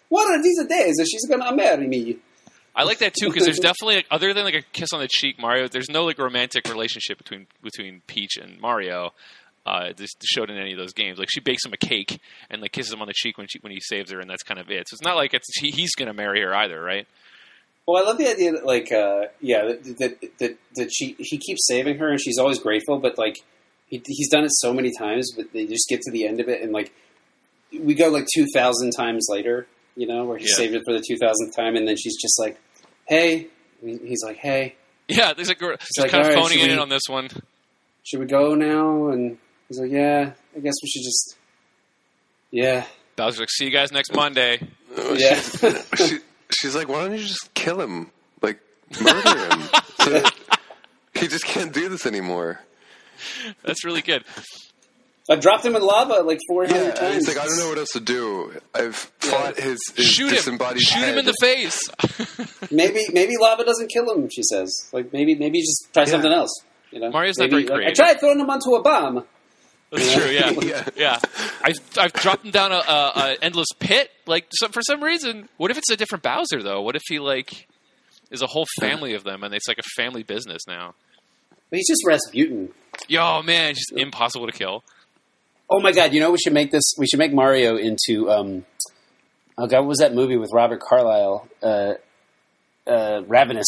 One 0.10 0.34
of 0.34 0.44
these 0.44 0.64
days, 0.68 0.96
and 0.98 1.08
she's 1.08 1.26
gonna 1.28 1.56
marry 1.56 1.88
me. 1.88 2.18
I 2.76 2.84
like 2.84 3.00
that 3.00 3.14
too 3.14 3.28
because 3.28 3.46
there's 3.46 3.60
definitely 3.62 3.98
like, 3.98 4.08
other 4.12 4.34
than 4.34 4.44
like 4.44 4.56
a 4.56 4.62
kiss 4.62 4.90
on 4.94 5.00
the 5.00 5.08
cheek, 5.10 5.40
Mario. 5.40 5.68
There's 5.68 5.90
no 5.90 6.04
like 6.04 6.18
romantic 6.18 6.68
relationship 6.68 7.18
between 7.18 7.48
between 7.62 8.02
Peach 8.08 8.38
and 8.42 8.60
Mario. 8.60 9.14
Uh, 9.66 9.94
this 9.98 10.12
showed 10.24 10.52
in 10.52 10.58
any 10.58 10.74
of 10.74 10.78
those 10.78 10.94
games. 10.94 11.18
Like 11.18 11.30
she 11.32 11.40
bakes 11.40 11.66
him 11.66 11.74
a 11.74 11.78
cake 11.78 12.20
and 12.52 12.62
like 12.62 12.72
kisses 12.72 12.94
him 12.94 13.02
on 13.02 13.08
the 13.08 13.14
cheek 13.16 13.38
when 13.38 13.48
she 13.48 13.60
when 13.60 13.72
he 13.72 13.80
saves 13.80 14.12
her, 14.12 14.20
and 14.20 14.30
that's 14.30 14.44
kind 14.44 14.60
of 14.60 14.70
it. 14.70 14.88
So 14.88 14.94
it's 14.94 15.02
not 15.04 15.16
like 15.16 15.34
it's 15.34 15.48
he, 15.60 15.72
he's 15.72 15.96
going 15.96 16.08
to 16.08 16.14
marry 16.14 16.42
her 16.42 16.54
either, 16.54 16.80
right? 16.80 17.08
Well, 17.88 18.02
I 18.04 18.08
love 18.08 18.18
the 18.18 18.28
idea 18.30 18.52
that, 18.54 18.66
like, 18.66 18.92
uh, 18.92 19.26
yeah, 19.42 19.64
that, 19.66 19.98
that 20.00 20.38
that 20.40 20.58
that 20.76 20.90
she 20.92 21.16
he 21.20 21.38
keeps 21.38 21.68
saving 21.68 21.98
her, 22.00 22.10
and 22.10 22.20
she's 22.20 22.40
always 22.40 22.58
grateful. 22.60 22.98
But 23.00 23.18
like, 23.20 23.38
he, 23.88 24.02
he's 24.06 24.30
done 24.30 24.44
it 24.44 24.52
so 24.54 24.74
many 24.74 24.92
times, 24.98 25.32
but 25.36 25.54
they 25.54 25.68
just 25.68 25.88
get 25.88 26.02
to 26.02 26.12
the 26.12 26.26
end 26.28 26.40
of 26.40 26.50
it, 26.50 26.62
and 26.64 26.72
like, 26.72 26.92
we 27.80 27.94
go 27.94 28.10
like 28.10 28.26
two 28.34 28.48
thousand 28.54 28.92
times 28.92 29.28
later, 29.30 29.68
you 29.96 30.08
know, 30.08 30.26
where 30.26 30.38
he 30.40 30.46
Yeah. 30.48 30.56
saved 30.56 30.74
it 30.74 30.82
for 30.86 30.94
the 30.94 31.04
two 31.08 31.18
thousandth 31.18 31.56
time, 31.56 31.76
and 31.76 31.88
then 31.88 31.96
she's 31.96 32.20
just 32.20 32.40
like, 32.40 32.58
"Hey," 33.08 33.48
He- 33.84 34.00
he's 34.04 34.24
like, 34.24 34.38
"Hey, 34.38 34.76
Yeah, 35.08 35.34
there's 35.34 35.50
like 35.50 35.60
just 35.60 36.00
like, 36.00 36.10
kind 36.10 36.22
of 36.26 36.30
all 36.32 36.36
right, 36.36 36.44
phoning 36.44 36.58
should 36.60 36.70
it 36.70 36.72
in 36.72 36.78
we- 36.78 36.82
on 36.82 36.90
this 36.90 37.04
one. 37.08 37.30
should 38.04 38.20
we 38.20 38.26
go 38.26 38.56
now?" 38.56 39.10
And 39.10 39.38
he's 39.68 39.80
like, 39.80 39.92
"Yeah, 39.92 40.32
I 40.56 40.60
guess 40.60 40.74
we 40.82 40.90
should 40.90 41.04
just, 41.04 41.36
yeah, 42.50 42.86
Bowser's 43.16 43.42
like, 43.42 43.50
see 43.52 43.66
you 43.66 43.72
guys 43.72 43.92
next 43.92 44.12
Monday. 44.16 44.60
yeah." 44.98 45.40
she, 46.50 46.68
she's 46.68 46.76
like, 46.76 46.88
why 46.88 47.04
don't 47.08 47.14
you 47.18 47.26
just 47.26 47.54
kill 47.54 47.80
him? 47.82 48.12
Like, 48.42 48.60
murder 49.02 49.56
him. 49.56 49.62
So 50.06 50.22
he 51.16 51.28
just 51.28 51.46
can't 51.46 51.74
do 51.74 51.90
this 51.90 52.06
anymore. 52.06 52.60
That's 53.64 53.84
really 53.84 54.04
good. 54.04 54.24
I 55.28 55.36
dropped 55.38 55.66
him 55.66 55.76
in 55.76 55.82
lava 55.82 56.22
like 56.22 56.40
four 56.48 56.68
hundred 56.68 56.84
Yeah, 56.86 56.92
times. 56.92 57.16
he's 57.16 57.28
like, 57.28 57.44
I 57.44 57.48
don't 57.48 57.58
know 57.58 57.70
what 57.70 57.80
else 57.80 57.90
to 57.94 58.00
do. 58.00 58.54
I've 58.76 58.96
fought 58.96 59.58
his, 59.58 59.80
his 59.96 60.06
Shoot 60.06 60.28
him! 60.28 60.36
disembodied 60.36 60.84
Shoot 60.84 61.00
him 61.04 61.18
in 61.18 61.26
the 61.26 61.34
face. 61.42 61.82
maybe 62.72 63.00
maybe 63.14 63.34
lava 63.42 63.64
doesn't 63.66 63.88
kill 63.90 64.14
him. 64.14 64.30
She 64.30 64.44
says, 64.44 64.72
like 64.94 65.12
maybe 65.12 65.34
maybe 65.34 65.62
just 65.62 65.88
try 65.92 66.06
something 66.06 66.32
else. 66.32 66.52
You 66.92 67.00
know, 67.00 67.10
Mario's 67.10 67.40
not 67.40 67.50
very 67.50 67.66
like, 67.66 67.88
I 67.88 67.94
tried 67.94 68.20
throwing 68.20 68.40
him 68.40 68.50
onto 68.50 68.76
a 68.76 68.84
bomb. 68.84 69.24
That's 69.96 70.14
true. 70.14 70.30
Yeah, 70.30 70.50
Yeah. 70.64 70.90
yeah. 70.96 71.20
I've 71.64 71.76
I've 71.98 72.14
dropped 72.14 72.46
him 72.46 72.52
down 72.52 72.72
a, 72.72 72.76
a, 72.76 73.12
a 73.16 73.38
endless 73.42 73.68
pit. 73.80 74.12
Like 74.26 74.48
some, 74.60 74.72
for 74.72 74.82
some 74.82 75.04
reason. 75.04 75.50
What 75.58 75.72
if 75.72 75.78
it's 75.78 75.90
a 75.92 75.98
different 75.98 76.24
Bowser 76.24 76.62
though? 76.64 76.82
What 76.82 76.96
if 76.96 77.04
he 77.08 77.20
like 77.20 77.68
is 78.32 78.42
a 78.42 78.48
whole 78.48 78.66
family 78.80 79.14
of 79.14 79.24
them 79.24 79.44
and 79.44 79.54
it's 79.54 79.68
like 79.68 79.78
a 79.80 79.84
family 79.96 80.24
business 80.24 80.64
now? 80.68 80.96
But 81.70 81.78
he's 81.78 81.88
just 81.88 82.02
Rasputin. 82.06 82.70
Yo, 83.08 83.42
man, 83.42 83.72
it's 83.72 83.80
just 83.90 84.00
impossible 84.00 84.46
to 84.48 84.52
kill. 84.54 84.84
Oh 85.70 85.80
my 85.82 85.92
god! 85.92 86.14
You 86.14 86.20
know 86.20 86.32
we 86.32 86.38
should 86.38 86.54
make 86.54 86.72
this. 86.72 86.84
We 86.98 87.08
should 87.08 87.20
make 87.20 87.34
Mario 87.34 87.76
into. 87.78 88.30
Um, 88.32 88.66
oh 89.58 89.66
god, 89.68 89.80
what 89.80 89.88
was 89.88 89.98
that 90.00 90.14
movie 90.14 90.38
with 90.38 90.52
Robert 90.54 90.80
Carlyle? 90.80 91.48
Uh, 91.64 91.94
uh, 92.88 93.22
Ravenous. 93.28 93.68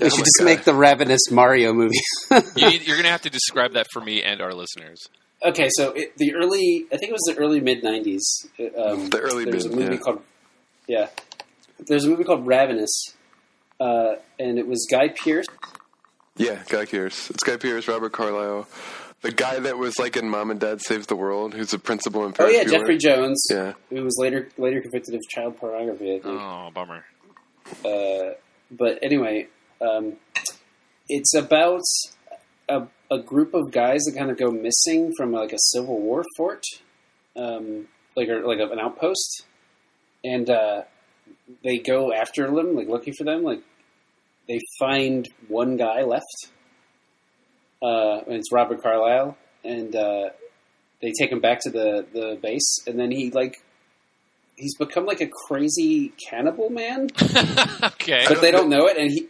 We 0.00 0.06
Oh 0.06 0.08
should 0.08 0.18
just 0.24 0.36
God. 0.38 0.44
make 0.44 0.64
the 0.64 0.74
Ravenous 0.74 1.30
Mario 1.30 1.72
movie. 1.72 1.96
You 2.56 2.68
need, 2.70 2.86
you're 2.86 2.96
gonna 2.96 3.08
have 3.10 3.22
to 3.22 3.30
describe 3.30 3.72
that 3.72 3.86
for 3.92 4.00
me 4.00 4.22
and 4.22 4.40
our 4.40 4.52
listeners. 4.54 5.00
Okay, 5.44 5.68
so 5.70 5.92
it, 5.92 6.16
the 6.16 6.34
early, 6.34 6.86
I 6.92 6.96
think 6.96 7.10
it 7.10 7.12
was 7.12 7.34
the 7.34 7.36
early 7.40 7.60
mid 7.60 7.82
'90s. 7.82 8.20
Um, 8.58 9.10
The 9.10 9.20
early 9.20 9.44
there 9.44 9.54
was 9.54 9.66
a 9.66 9.70
movie 9.70 9.94
yeah. 9.94 10.00
called 10.00 10.22
yeah. 10.86 11.08
There's 11.86 12.04
a 12.04 12.08
movie 12.08 12.24
called 12.24 12.46
Ravenous, 12.46 13.14
uh, 13.80 14.14
and 14.38 14.58
it 14.58 14.66
was 14.66 14.86
Guy 14.90 15.08
Pearce. 15.08 15.46
Yeah, 16.36 16.62
Guy 16.68 16.84
Pearce. 16.84 17.30
It's 17.30 17.42
Guy 17.42 17.56
Pearce, 17.56 17.88
Robert 17.88 18.12
Carlyle. 18.12 18.66
The 19.22 19.30
guy 19.32 19.58
that 19.60 19.76
was 19.76 19.98
like 19.98 20.16
in 20.16 20.28
Mom 20.30 20.50
and 20.50 20.58
Dad 20.58 20.80
Saves 20.80 21.06
the 21.06 21.16
World, 21.16 21.52
who's 21.52 21.70
the 21.72 21.78
principal 21.78 22.24
in 22.24 22.34
Oh 22.38 22.48
yeah, 22.48 22.64
Bueller. 22.64 22.70
Jeffrey 22.70 22.96
Jones. 22.98 23.46
Yeah. 23.50 23.74
who 23.90 24.02
was 24.02 24.16
later 24.18 24.48
later 24.56 24.80
convicted 24.80 25.14
of 25.14 25.20
child 25.28 25.58
pornography. 25.58 26.16
I 26.16 26.20
think. 26.20 26.26
Oh, 26.26 26.70
bummer. 26.74 27.04
Uh, 27.84 28.34
but 28.70 28.98
anyway, 29.02 29.48
um, 29.82 30.14
it's 31.08 31.34
about 31.34 31.82
a, 32.68 32.86
a 33.10 33.18
group 33.18 33.54
of 33.54 33.72
guys 33.72 34.02
that 34.04 34.16
kind 34.16 34.30
of 34.30 34.38
go 34.38 34.50
missing 34.50 35.12
from 35.16 35.32
like 35.32 35.52
a 35.52 35.58
Civil 35.58 36.00
War 36.00 36.24
fort, 36.36 36.64
um, 37.36 37.88
like 38.16 38.28
a, 38.28 38.46
like 38.46 38.60
an 38.60 38.78
outpost, 38.78 39.44
and 40.24 40.48
uh, 40.48 40.82
they 41.64 41.78
go 41.78 42.12
after 42.12 42.46
them, 42.46 42.76
like 42.76 42.88
looking 42.88 43.14
for 43.14 43.24
them. 43.24 43.42
Like 43.42 43.62
they 44.48 44.60
find 44.78 45.28
one 45.48 45.76
guy 45.76 46.02
left, 46.02 46.48
uh, 47.82 48.20
and 48.26 48.36
it's 48.36 48.52
Robert 48.52 48.82
Carlyle, 48.82 49.36
and 49.64 49.94
uh, 49.94 50.30
they 51.02 51.12
take 51.18 51.32
him 51.32 51.40
back 51.40 51.60
to 51.62 51.70
the 51.70 52.06
the 52.12 52.38
base, 52.40 52.78
and 52.86 52.98
then 52.98 53.10
he 53.10 53.30
like. 53.30 53.62
He's 54.56 54.76
become 54.76 55.06
like 55.06 55.22
a 55.22 55.26
crazy 55.48 56.12
cannibal 56.28 56.68
man, 56.68 57.08
okay. 57.82 58.26
but 58.28 58.42
they 58.42 58.50
don't 58.50 58.68
know 58.68 58.88
it, 58.88 58.98
and 58.98 59.10
he 59.10 59.26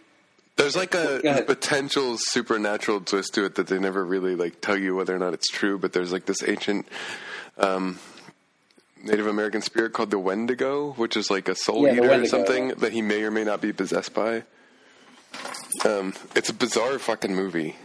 There's 0.61 0.77
like 0.77 0.95
a 0.95 1.43
potential 1.47 2.17
supernatural 2.19 3.01
twist 3.01 3.35
to 3.35 3.45
it 3.45 3.55
that 3.57 3.67
they 3.67 3.79
never 3.79 4.05
really 4.05 4.37
like 4.37 4.61
tell 4.61 4.77
you 4.77 4.97
whether 4.97 5.15
or 5.15 5.19
not 5.19 5.35
it's 5.35 5.49
true. 5.49 5.79
But 5.79 5.93
there's 5.93 6.13
like 6.13 6.27
this 6.27 6.43
ancient 6.47 6.87
um, 7.59 7.99
Native 9.03 9.27
American 9.27 9.63
spirit 9.63 9.93
called 9.93 10.11
the 10.11 10.19
Wendigo, 10.19 10.93
which 10.93 11.17
is 11.17 11.31
like 11.31 11.49
a 11.49 11.55
soul 11.55 11.87
Yeah, 11.87 11.95
eater 11.95 12.23
or 12.23 12.27
something 12.27 12.69
yeah. 12.69 12.75
that 12.77 12.93
he 12.93 13.03
may 13.03 13.23
or 13.23 13.31
may 13.31 13.45
not 13.45 13.61
be 13.61 13.73
possessed 13.73 14.15
by. 14.15 14.45
Um, 15.85 16.15
it's 16.35 16.49
a 16.49 16.55
bizarre 16.55 16.99
fucking 16.99 17.35
movie. 17.35 17.77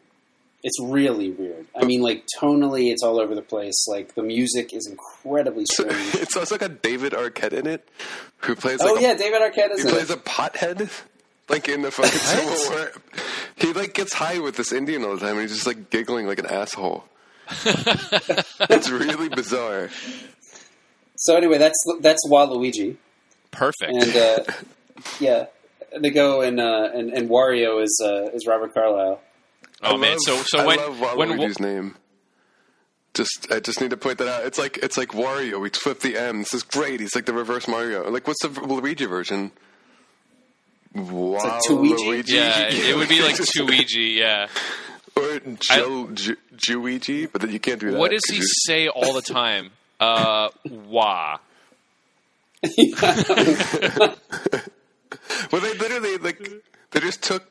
It's 0.63 0.81
really 0.81 1.29
weird. 1.29 1.67
I 1.79 1.85
mean, 1.85 2.01
like 2.01 2.25
tonally, 2.39 2.91
it's 2.91 3.03
all 3.03 3.19
over 3.19 3.35
the 3.35 3.43
place. 3.43 3.85
Like 3.87 4.15
the 4.15 4.23
music 4.23 4.73
is 4.73 4.87
incredibly 4.87 5.65
strange. 5.71 5.93
it's 6.15 6.35
also 6.35 6.57
got 6.57 6.81
David 6.81 7.13
Arquette 7.13 7.53
in 7.53 7.67
it, 7.67 7.87
who 8.39 8.55
plays 8.55 8.79
like 8.79 8.89
oh 8.89 8.95
a, 8.95 9.01
yeah, 9.01 9.13
David 9.13 9.41
Arquette 9.41 9.71
is 9.71 9.83
he 9.83 9.89
plays 9.89 10.09
it. 10.09 10.17
a 10.17 10.21
pothead. 10.21 10.89
Like 11.47 11.69
in 11.69 11.83
the 11.83 11.91
fucking 11.91 12.11
Civil 12.11 12.75
War, 12.75 12.91
he 13.55 13.73
like 13.73 13.93
gets 13.93 14.13
high 14.13 14.39
with 14.39 14.57
this 14.57 14.71
Indian 14.71 15.03
all 15.03 15.15
the 15.15 15.19
time, 15.19 15.37
and 15.37 15.41
he's 15.41 15.53
just 15.53 15.67
like 15.67 15.89
giggling 15.89 16.25
like 16.25 16.39
an 16.39 16.47
asshole. 16.47 17.03
it's 17.65 18.89
really 18.89 19.29
bizarre. 19.29 19.89
So 21.17 21.35
anyway, 21.35 21.59
that's 21.59 21.77
that's 22.01 22.27
Waluigi, 22.27 22.97
Perfect. 23.51 23.91
and 23.91 24.15
uh, 24.15 24.43
yeah, 25.19 25.45
they 25.99 26.09
go 26.09 26.41
and 26.41 26.59
uh, 26.59 26.89
and 26.93 27.13
and 27.13 27.29
Wario 27.29 27.81
is 27.83 28.01
uh, 28.03 28.29
is 28.33 28.47
Robert 28.47 28.73
Carlyle. 28.73 29.21
oh 29.83 29.93
I 29.93 29.97
man, 29.97 30.19
so 30.19 30.35
so 30.45 30.59
I 30.59 30.65
when 30.65 30.77
love 30.77 31.17
when 31.17 31.29
Waluigi's 31.29 31.59
name. 31.59 31.95
Just, 33.13 33.47
I 33.49 33.61
just 33.61 33.79
need 33.79 33.91
to 33.91 33.97
point 33.97 34.17
that 34.17 34.27
out. 34.27 34.45
It's 34.45 34.57
like 34.59 34.77
it's 34.79 34.97
like 34.97 35.09
Wario. 35.09 35.61
We 35.61 35.69
flip 35.69 36.01
the 36.01 36.17
M. 36.17 36.39
This 36.39 36.53
is 36.53 36.63
great. 36.63 36.99
He's 36.99 37.15
like 37.15 37.25
the 37.25 37.31
reverse 37.31 37.65
Mario. 37.65 38.09
Like, 38.11 38.27
what's 38.27 38.41
the 38.41 38.49
Luigi 38.49 39.05
version? 39.05 39.53
Wow, 40.95 41.31
like 41.43 41.61
Tuigi? 41.67 42.27
yeah, 42.27 42.69
it 42.71 42.95
would 42.95 43.09
be 43.09 43.21
like 43.21 43.35
Tuigi. 43.55 44.15
Yeah. 44.15 44.47
or 45.17 45.39
Joe 45.59 46.07
Ju- 46.13 46.37
Juigi, 46.55 47.25
but 47.31 47.41
then 47.41 47.51
you 47.51 47.59
can't 47.59 47.79
do 47.79 47.91
that. 47.91 47.99
What 47.99 48.11
does 48.11 48.23
he 48.29 48.37
you- 48.37 48.43
say 48.65 48.87
all 48.87 49.13
the 49.13 49.21
time? 49.21 49.71
Uh, 49.99 50.49
wah. 50.65 51.37
Well, 55.51 55.61
they 55.61 55.73
literally 55.75 56.17
like 56.17 56.49
they 56.91 56.99
just 56.99 57.21
took 57.21 57.49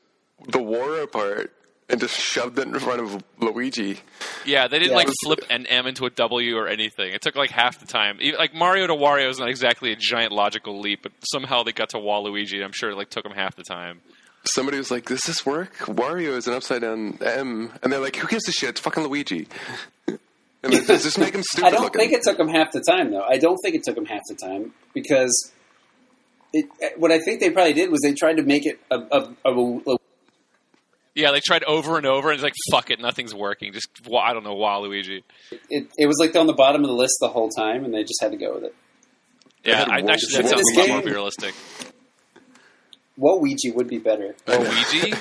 the 0.49 0.59
war 0.59 1.01
apart 1.01 1.53
and 1.89 2.01
just 2.01 2.19
shoved 2.19 2.59
it 2.59 2.67
in 2.67 2.79
front 2.79 3.01
of 3.01 3.23
Luigi. 3.41 3.99
Yeah, 4.47 4.69
they 4.69 4.79
didn't 4.79 4.93
Yeah. 4.93 4.97
like 4.97 5.09
flip 5.23 5.41
an 5.51 5.67
M 5.67 5.87
into 5.87 6.07
a 6.07 6.11
W 6.11 6.57
or 6.57 6.67
anything. 6.67 7.13
It 7.13 7.21
took 7.23 7.37
like 7.37 7.51
half 7.51 7.79
the 7.79 7.87
time. 7.87 8.19
Even, 8.21 8.39
like 8.39 8.55
Mario 8.55 8.87
to 8.87 8.95
Wario 8.95 9.29
is 9.29 9.39
not 9.39 9.49
exactly 9.49 9.93
a 9.93 9.97
giant 9.97 10.33
logical 10.33 10.81
leap, 10.81 11.03
but 11.03 11.13
somehow 11.25 11.63
they 11.63 11.73
got 11.73 11.91
to 11.91 11.99
Waluigi. 11.99 12.65
I'm 12.65 12.73
sure 12.73 12.91
it 12.91 12.97
like 12.97 13.11
took 13.11 13.25
them 13.25 13.33
half 13.35 13.55
the 13.57 13.63
time. 13.65 14.01
Somebody 14.47 14.77
was 14.79 14.91
like, 14.91 15.07
"Does 15.07 15.23
this 15.23 15.47
work? 15.47 15.75
Wario 15.87 16.37
is 16.37 16.47
an 16.47 16.55
upside 16.55 16.83
down 16.83 17.19
M," 17.23 17.71
and 17.83 17.93
they're 17.93 18.01
like, 18.01 18.17
"Who 18.17 18.29
gives 18.29 18.47
a 18.49 18.53
shit? 18.53 18.71
It's 18.71 18.81
fucking 18.81 19.03
Luigi." 19.03 19.47
And 20.07 20.73
they 20.73 20.81
just 20.81 21.05
just 21.05 21.19
make 21.19 21.35
him 21.35 21.43
stupid 21.51 21.67
I 21.67 21.71
don't 21.71 21.83
looking. 21.83 22.01
think 22.01 22.13
it 22.13 22.23
took 22.23 22.37
them 22.39 22.49
half 22.49 22.73
the 22.73 22.81
time 22.81 23.11
though. 23.11 23.23
I 23.23 23.37
don't 23.39 23.59
think 23.63 23.75
it 23.75 23.83
took 23.85 23.95
them 23.95 24.07
half 24.07 24.23
the 24.29 24.35
time 24.35 24.73
because 24.95 25.53
it. 26.53 26.67
What 26.99 27.11
I 27.11 27.19
think 27.21 27.41
they 27.41 27.51
probably 27.51 27.73
did 27.75 27.91
was 27.91 28.01
they 28.03 28.13
tried 28.15 28.37
to 28.39 28.43
make 28.43 28.65
it 28.67 28.79
a, 28.91 28.97
a, 28.97 29.35
a, 29.45 29.51
a 29.93 29.97
Yeah, 31.15 31.31
they 31.31 31.41
tried 31.41 31.63
over 31.65 31.97
and 31.97 32.07
over, 32.07 32.31
and 32.31 32.35
it's 32.35 32.43
like, 32.43 32.55
fuck 32.73 32.91
it, 32.91 32.99
nothing's 33.01 33.35
working. 33.35 33.73
Just 33.73 33.89
I 34.13 34.33
don't 34.33 34.43
know, 34.43 34.57
Waluigi. 34.57 35.23
it, 35.71 35.87
it 35.97 36.07
was 36.07 36.19
like 36.19 36.35
on 36.35 36.47
the 36.47 36.53
bottom 36.53 36.83
of 36.83 36.89
the 36.89 36.95
list 36.95 37.15
the 37.21 37.29
whole 37.29 37.49
time, 37.51 37.85
and 37.85 37.95
they 37.95 38.03
just 38.03 38.21
had 38.21 38.33
to 38.33 38.37
go 38.37 38.55
with 38.55 38.65
it. 38.65 38.75
Yeah, 39.65 39.87
I, 39.89 39.99
actually 40.01 40.43
that 40.43 40.45
one 40.45 40.49
sounds 40.49 40.77
a 40.77 40.81
lot 40.81 40.89
more 40.89 41.01
game- 41.03 41.13
realistic. 41.13 41.55
Waluigi 43.19 43.73
would 43.75 43.89
be 43.89 43.99
better. 43.99 44.35
Waluigi, 44.47 45.17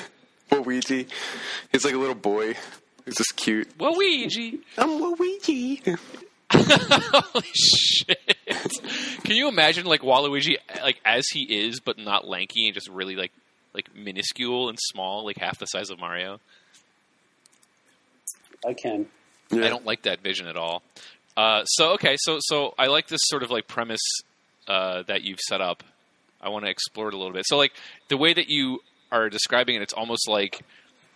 Luigi, 0.52 1.08
he's 1.72 1.86
like 1.86 1.94
a 1.94 1.98
little 1.98 2.16
boy. 2.16 2.56
He's 3.06 3.16
just 3.16 3.36
cute. 3.36 3.78
Waluigi. 3.78 4.60
I'm 4.78 4.90
Luigi. 4.92 5.82
Holy 6.52 7.48
shit! 7.54 8.38
Can 9.24 9.36
you 9.36 9.48
imagine 9.48 9.86
like 9.86 10.02
Waluigi, 10.02 10.58
like 10.82 11.00
as 11.06 11.26
he 11.32 11.44
is, 11.44 11.80
but 11.80 11.98
not 11.98 12.28
lanky 12.28 12.68
and 12.68 12.74
just 12.74 12.90
really 12.90 13.16
like 13.16 13.32
like 13.74 13.96
minuscule 13.96 14.70
and 14.70 14.78
small, 14.80 15.26
like 15.26 15.38
half 15.38 15.58
the 15.60 15.66
size 15.66 15.90
of 15.90 16.00
Mario? 16.00 16.40
I 18.66 18.74
can. 18.74 19.08
Yeah. 19.52 19.66
I 19.66 19.70
don't 19.70 19.86
like 19.86 20.04
that 20.04 20.22
vision 20.22 20.48
at 20.48 20.56
all. 20.56 20.84
Uh, 21.36 21.66
so 21.66 21.94
okay, 21.94 22.16
so 22.20 22.38
so 22.42 22.74
I 22.78 22.88
like 22.88 23.08
this 23.08 23.22
sort 23.24 23.44
of 23.44 23.52
like 23.52 23.68
premise 23.68 24.02
uh, 24.68 25.04
that 25.04 25.24
you've 25.24 25.40
set 25.40 25.62
up. 25.62 25.84
I 26.42 26.50
want 26.50 26.66
to 26.66 26.72
explore 26.72 27.08
it 27.08 27.14
a 27.14 27.18
little 27.18 27.34
bit. 27.34 27.46
So 27.48 27.58
like 27.58 27.74
the 28.10 28.18
way 28.18 28.34
that 28.34 28.50
you 28.50 28.82
are 29.12 29.30
describing 29.30 29.76
it, 29.76 29.82
it's 29.82 29.94
almost 29.94 30.28
like 30.28 30.62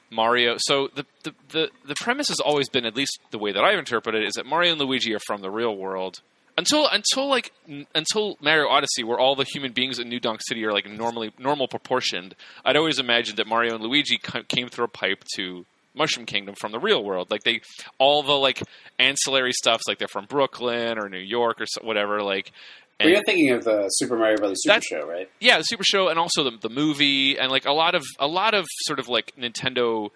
Mario. 0.09 0.55
So 0.57 0.89
the 0.93 1.05
the 1.23 1.33
the, 1.49 1.69
the 1.85 1.95
premise 1.95 2.29
has 2.29 2.39
always 2.39 2.69
been, 2.69 2.85
at 2.85 2.95
least 2.95 3.19
the 3.31 3.37
way 3.37 3.51
that 3.51 3.63
I've 3.63 3.79
interpreted 3.79 4.23
it, 4.23 4.27
is 4.27 4.33
that 4.33 4.45
Mario 4.45 4.71
and 4.71 4.81
Luigi 4.81 5.13
are 5.13 5.19
from 5.19 5.41
the 5.41 5.51
real 5.51 5.75
world, 5.75 6.21
until 6.57 6.87
until 6.87 7.29
like 7.29 7.51
n- 7.69 7.87
until 7.93 8.37
Mario 8.41 8.67
Odyssey, 8.67 9.03
where 9.03 9.19
all 9.19 9.35
the 9.35 9.45
human 9.45 9.71
beings 9.71 9.99
in 9.99 10.09
New 10.09 10.19
Donk 10.19 10.41
City 10.47 10.65
are 10.65 10.73
like 10.73 10.89
normally 10.89 11.31
normal 11.37 11.67
proportioned. 11.67 12.35
I'd 12.65 12.75
always 12.75 12.99
imagined 12.99 13.37
that 13.37 13.47
Mario 13.47 13.75
and 13.75 13.83
Luigi 13.83 14.19
c- 14.25 14.43
came 14.47 14.67
through 14.67 14.85
a 14.85 14.89
pipe 14.89 15.23
to 15.35 15.65
Mushroom 15.95 16.25
Kingdom 16.25 16.55
from 16.59 16.71
the 16.71 16.79
real 16.79 17.03
world. 17.03 17.29
Like 17.29 17.43
they 17.43 17.61
all 17.99 18.23
the 18.23 18.33
like 18.33 18.61
ancillary 18.99 19.53
stuffs, 19.53 19.83
like 19.87 19.99
they're 19.99 20.07
from 20.07 20.25
Brooklyn 20.25 20.97
or 20.97 21.09
New 21.09 21.19
York 21.19 21.61
or 21.61 21.65
so, 21.67 21.81
whatever. 21.83 22.21
Like, 22.23 22.51
and, 22.99 23.09
you're 23.11 23.21
thinking 23.23 23.51
of 23.51 23.63
the 23.63 23.87
Super 23.89 24.17
Mario 24.17 24.37
Brothers 24.37 24.57
Super 24.63 24.81
Show, 24.81 25.07
right? 25.07 25.29
yeah, 25.39 25.59
the 25.59 25.63
Super 25.63 25.83
Show, 25.83 26.07
and 26.07 26.17
also 26.17 26.43
the 26.43 26.57
the 26.61 26.69
movie, 26.69 27.37
and 27.37 27.51
like 27.51 27.65
a 27.65 27.73
lot 27.73 27.93
of 27.93 28.03
a 28.19 28.27
lot 28.27 28.55
of 28.55 28.65
sort 28.85 28.99
of 28.99 29.07
like 29.07 29.33
Nintendo, 29.37 30.09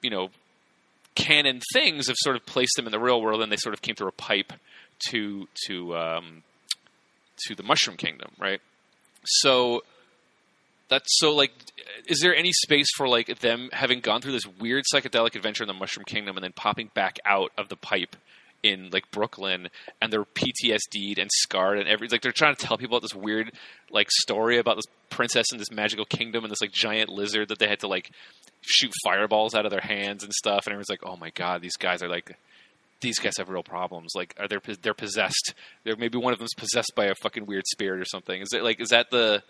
you 0.00 0.10
know, 0.10 0.28
canon 1.16 1.60
things 1.72 2.06
have 2.06 2.16
sort 2.20 2.36
of 2.36 2.46
placed 2.46 2.76
them 2.76 2.86
in 2.86 2.92
the 2.92 3.00
real 3.00 3.20
world, 3.20 3.42
and 3.42 3.50
they 3.50 3.56
sort 3.56 3.74
of 3.74 3.82
came 3.82 3.96
through 3.96 4.08
a 4.08 4.12
pipe 4.12 4.52
to 5.10 5.48
to 5.66 5.96
um, 5.96 6.42
to 7.46 7.54
the 7.54 7.62
Mushroom 7.62 7.96
Kingdom, 7.96 8.30
right? 8.38 8.60
So 9.24 9.82
that's 10.88 11.06
so 11.18 11.34
like, 11.34 11.52
is 12.06 12.20
there 12.20 12.34
any 12.34 12.52
space 12.52 12.88
for 12.96 13.08
like 13.08 13.40
them 13.40 13.70
having 13.72 14.00
gone 14.00 14.20
through 14.20 14.32
this 14.32 14.46
weird 14.46 14.84
psychedelic 14.92 15.34
adventure 15.34 15.64
in 15.64 15.68
the 15.68 15.74
Mushroom 15.74 16.04
Kingdom 16.04 16.36
and 16.36 16.44
then 16.44 16.52
popping 16.52 16.90
back 16.94 17.18
out 17.24 17.52
of 17.58 17.68
the 17.68 17.76
pipe? 17.76 18.16
In 18.62 18.90
like 18.90 19.08
Brooklyn, 19.12 19.68
and 20.00 20.12
they're 20.12 20.24
PTSD'd 20.24 21.18
and 21.20 21.30
scarred, 21.32 21.78
and 21.78 21.88
every 21.88 22.08
like 22.08 22.22
they're 22.22 22.32
trying 22.32 22.56
to 22.56 22.66
tell 22.66 22.76
people 22.76 22.96
about 22.96 23.02
this 23.02 23.14
weird 23.14 23.52
like 23.92 24.10
story 24.10 24.58
about 24.58 24.74
this 24.74 24.86
princess 25.08 25.46
in 25.52 25.58
this 25.58 25.70
magical 25.70 26.04
kingdom 26.04 26.42
and 26.42 26.50
this 26.50 26.62
like 26.62 26.72
giant 26.72 27.08
lizard 27.08 27.48
that 27.48 27.60
they 27.60 27.68
had 27.68 27.78
to 27.80 27.86
like 27.86 28.10
shoot 28.62 28.90
fireballs 29.04 29.54
out 29.54 29.66
of 29.66 29.70
their 29.70 29.82
hands 29.82 30.24
and 30.24 30.32
stuff, 30.32 30.66
and 30.66 30.72
everyone's 30.72 30.88
like, 30.88 31.04
"Oh 31.04 31.16
my 31.16 31.30
god, 31.30 31.62
these 31.62 31.76
guys 31.76 32.02
are 32.02 32.08
like, 32.08 32.36
these 33.00 33.18
guys 33.18 33.36
have 33.38 33.48
real 33.48 33.62
problems. 33.62 34.12
Like, 34.14 34.34
are 34.38 34.48
they 34.48 34.56
they're 34.82 34.94
possessed? 34.94 35.54
They're 35.84 35.96
maybe 35.96 36.18
one 36.18 36.32
of 36.32 36.38
them's 36.38 36.54
possessed 36.56 36.92
by 36.96 37.06
a 37.06 37.14
fucking 37.14 37.46
weird 37.46 37.66
spirit 37.66 38.00
or 38.00 38.04
something. 38.04 38.40
Is 38.40 38.52
it 38.52 38.62
like 38.62 38.80
is 38.80 38.88
that 38.88 39.10
the? 39.10 39.42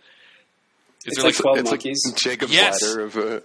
Is 1.05 1.13
It's 1.13 1.17
there 1.17 1.25
like 1.27 1.35
like, 1.35 1.43
12 1.43 1.59
it's 1.59 1.71
monkeys. 1.71 2.03
like 2.07 2.17
Jacob's 2.17 2.53
Yes. 2.53 2.83
ladder 2.83 3.01
of 3.05 3.17
uh, 3.17 3.41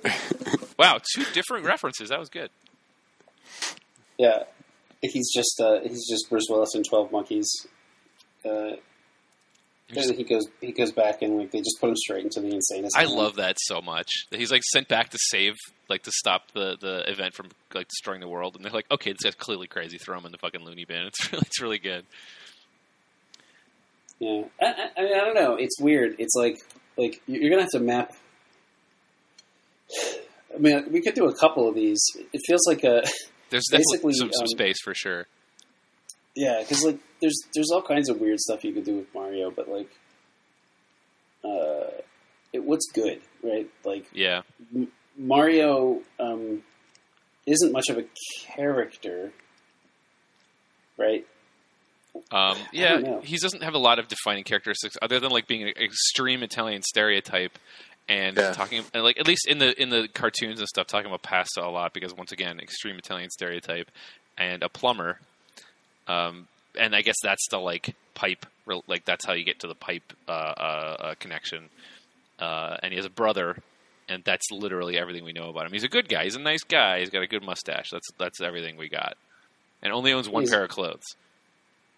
wow, 0.80 1.00
two 1.14 1.24
different 1.34 1.66
references. 1.66 2.10
That 2.10 2.18
was 2.20 2.30
good. 2.30 2.50
Yeah, 4.18 4.44
he's 5.02 5.32
just 5.34 5.60
uh, 5.62 5.80
he's 5.82 6.08
just 6.10 6.30
Bruce 6.30 6.46
Willis 6.50 6.76
in 6.76 6.84
Twelve 6.84 7.12
Monkeys. 7.12 7.50
Uh, 8.46 8.72
he 9.94 10.24
goes 10.24 10.48
he 10.62 10.72
goes 10.72 10.92
back 10.92 11.22
and 11.22 11.38
like 11.38 11.52
they 11.52 11.60
just 11.60 11.78
put 11.80 11.90
him 11.90 11.96
straight 11.96 12.24
into 12.24 12.40
the 12.40 12.54
insane 12.54 12.86
asylum. 12.86 13.12
I 13.12 13.14
love 13.14 13.36
that 13.36 13.58
so 13.60 13.82
much. 13.82 14.08
He's 14.32 14.52
like 14.52 14.64
sent 14.72 14.88
back 14.88 15.10
to 15.10 15.18
save, 15.20 15.56
like 15.90 16.04
to 16.04 16.12
stop 16.12 16.52
the, 16.54 16.78
the 16.80 17.10
event 17.10 17.34
from 17.34 17.50
like 17.74 17.88
destroying 17.88 18.22
the 18.22 18.28
world, 18.28 18.56
and 18.56 18.64
they're 18.64 18.72
like, 18.72 18.90
okay, 18.92 19.12
this 19.12 19.22
guy's 19.24 19.36
clearly 19.36 19.68
crazy. 19.68 19.98
Throw 19.98 20.18
him 20.18 20.26
in 20.26 20.32
the 20.32 20.38
fucking 20.38 20.64
loony 20.64 20.86
bin. 20.86 21.08
It's 21.08 21.32
really, 21.32 21.42
it's 21.46 21.62
really 21.62 21.80
good. 21.80 22.06
Yeah, 24.20 24.44
I, 24.62 24.66
I, 24.66 24.90
I 24.98 25.04
mean 25.04 25.14
I 25.14 25.26
don't 25.26 25.36
know. 25.36 25.56
It's 25.56 25.80
weird. 25.80 26.16
It's 26.20 26.36
like 26.36 26.58
like 26.98 27.22
you're 27.28 27.50
gonna 27.50 27.64
have 27.64 27.72
to 27.72 27.80
map. 27.80 28.14
I 30.54 30.58
mean, 30.58 30.92
we 30.92 31.02
could 31.02 31.14
do 31.14 31.28
a 31.28 31.36
couple 31.36 31.70
of 31.70 31.76
these. 31.76 32.02
It 32.34 32.42
feels 32.46 32.68
like 32.68 32.84
a 32.84 33.04
There's 33.50 33.66
definitely 33.72 33.86
Basically, 33.94 34.14
some, 34.14 34.32
some 34.34 34.44
um, 34.44 34.48
space 34.48 34.78
for 34.84 34.94
sure. 34.94 35.28
Yeah, 36.36 36.60
because 36.62 36.84
like 36.84 37.00
there's 37.22 37.38
there's 37.54 37.70
all 37.72 37.82
kinds 37.82 38.10
of 38.10 38.20
weird 38.20 38.40
stuff 38.40 38.64
you 38.64 38.74
could 38.74 38.86
do 38.86 38.98
with 38.98 39.14
Mario, 39.14 39.52
but 39.52 39.70
like, 39.70 39.90
uh, 41.44 41.90
it, 42.54 42.64
what's 42.64 42.90
good, 42.94 43.22
right? 43.44 43.70
Like 43.84 44.06
Yeah, 44.14 44.42
Mario 45.18 46.02
um, 46.20 46.64
isn't 47.46 47.72
much 47.72 47.90
of 47.90 47.98
a 47.98 48.06
character, 48.46 49.32
right? 50.98 51.26
um, 52.32 52.58
yeah. 52.74 53.22
He 53.24 53.38
doesn't 53.38 53.64
have 53.64 53.74
a 53.74 53.78
lot 53.80 53.98
of 53.98 54.08
defining 54.10 54.44
characteristics 54.44 54.96
other 55.02 55.20
than 55.20 55.32
like 55.32 55.48
being 55.48 55.64
an 55.64 55.70
extreme 55.82 56.44
Italian 56.44 56.82
stereotype 56.82 57.58
and 58.10 58.36
Yeah. 58.38 58.52
talking 58.52 58.84
and 58.94 59.04
like 59.04 59.18
at 59.20 59.28
least 59.28 59.48
in 59.48 59.60
the 59.60 59.80
in 59.82 59.90
the 59.90 60.10
cartoons 60.14 60.60
and 60.60 60.68
stuff 60.68 60.88
talking 60.88 61.06
about 61.08 61.22
pasta 61.22 61.62
a 61.64 61.70
lot 61.70 61.94
because 61.94 62.14
once 62.14 62.32
again 62.34 62.60
extreme 62.60 62.98
Italian 62.98 63.30
stereotype 63.30 63.90
and 64.38 64.62
a 64.64 64.70
plumber. 64.70 65.20
Um, 66.08 66.48
and 66.80 66.96
I 66.96 67.02
guess 67.02 67.18
that's 67.24 67.48
the 67.50 67.58
like 67.60 67.96
pipe, 68.14 68.46
like 68.88 69.06
that's 69.06 69.26
how 69.26 69.34
you 69.34 69.44
get 69.44 69.60
to 69.60 69.68
the 69.68 69.76
pipe 69.76 70.14
uh, 70.28 70.32
uh, 70.32 70.96
uh, 71.00 71.16
connection. 71.20 71.70
Uh, 72.40 72.78
and 72.82 72.92
he 72.92 72.98
has 72.98 73.06
a 73.06 73.10
brother, 73.10 73.58
and 74.10 74.24
that's 74.24 74.50
literally 74.52 74.98
everything 74.98 75.24
we 75.24 75.34
know 75.34 75.50
about 75.50 75.66
him. 75.66 75.72
He's 75.74 75.84
a 75.84 75.88
good 75.90 76.10
guy. 76.10 76.24
He's 76.24 76.36
a 76.36 76.40
nice 76.40 76.64
guy. 76.64 77.00
He's 77.00 77.10
got 77.10 77.22
a 77.22 77.28
good 77.28 77.44
mustache. 77.44 77.90
That's 77.92 78.08
that's 78.18 78.42
everything 78.42 78.78
we 78.78 78.90
got. 78.90 79.16
And 79.84 79.92
only 79.94 80.14
owns 80.14 80.30
one 80.30 80.44
He's- 80.44 80.52
pair 80.52 80.64
of 80.64 80.70
clothes. 80.70 81.04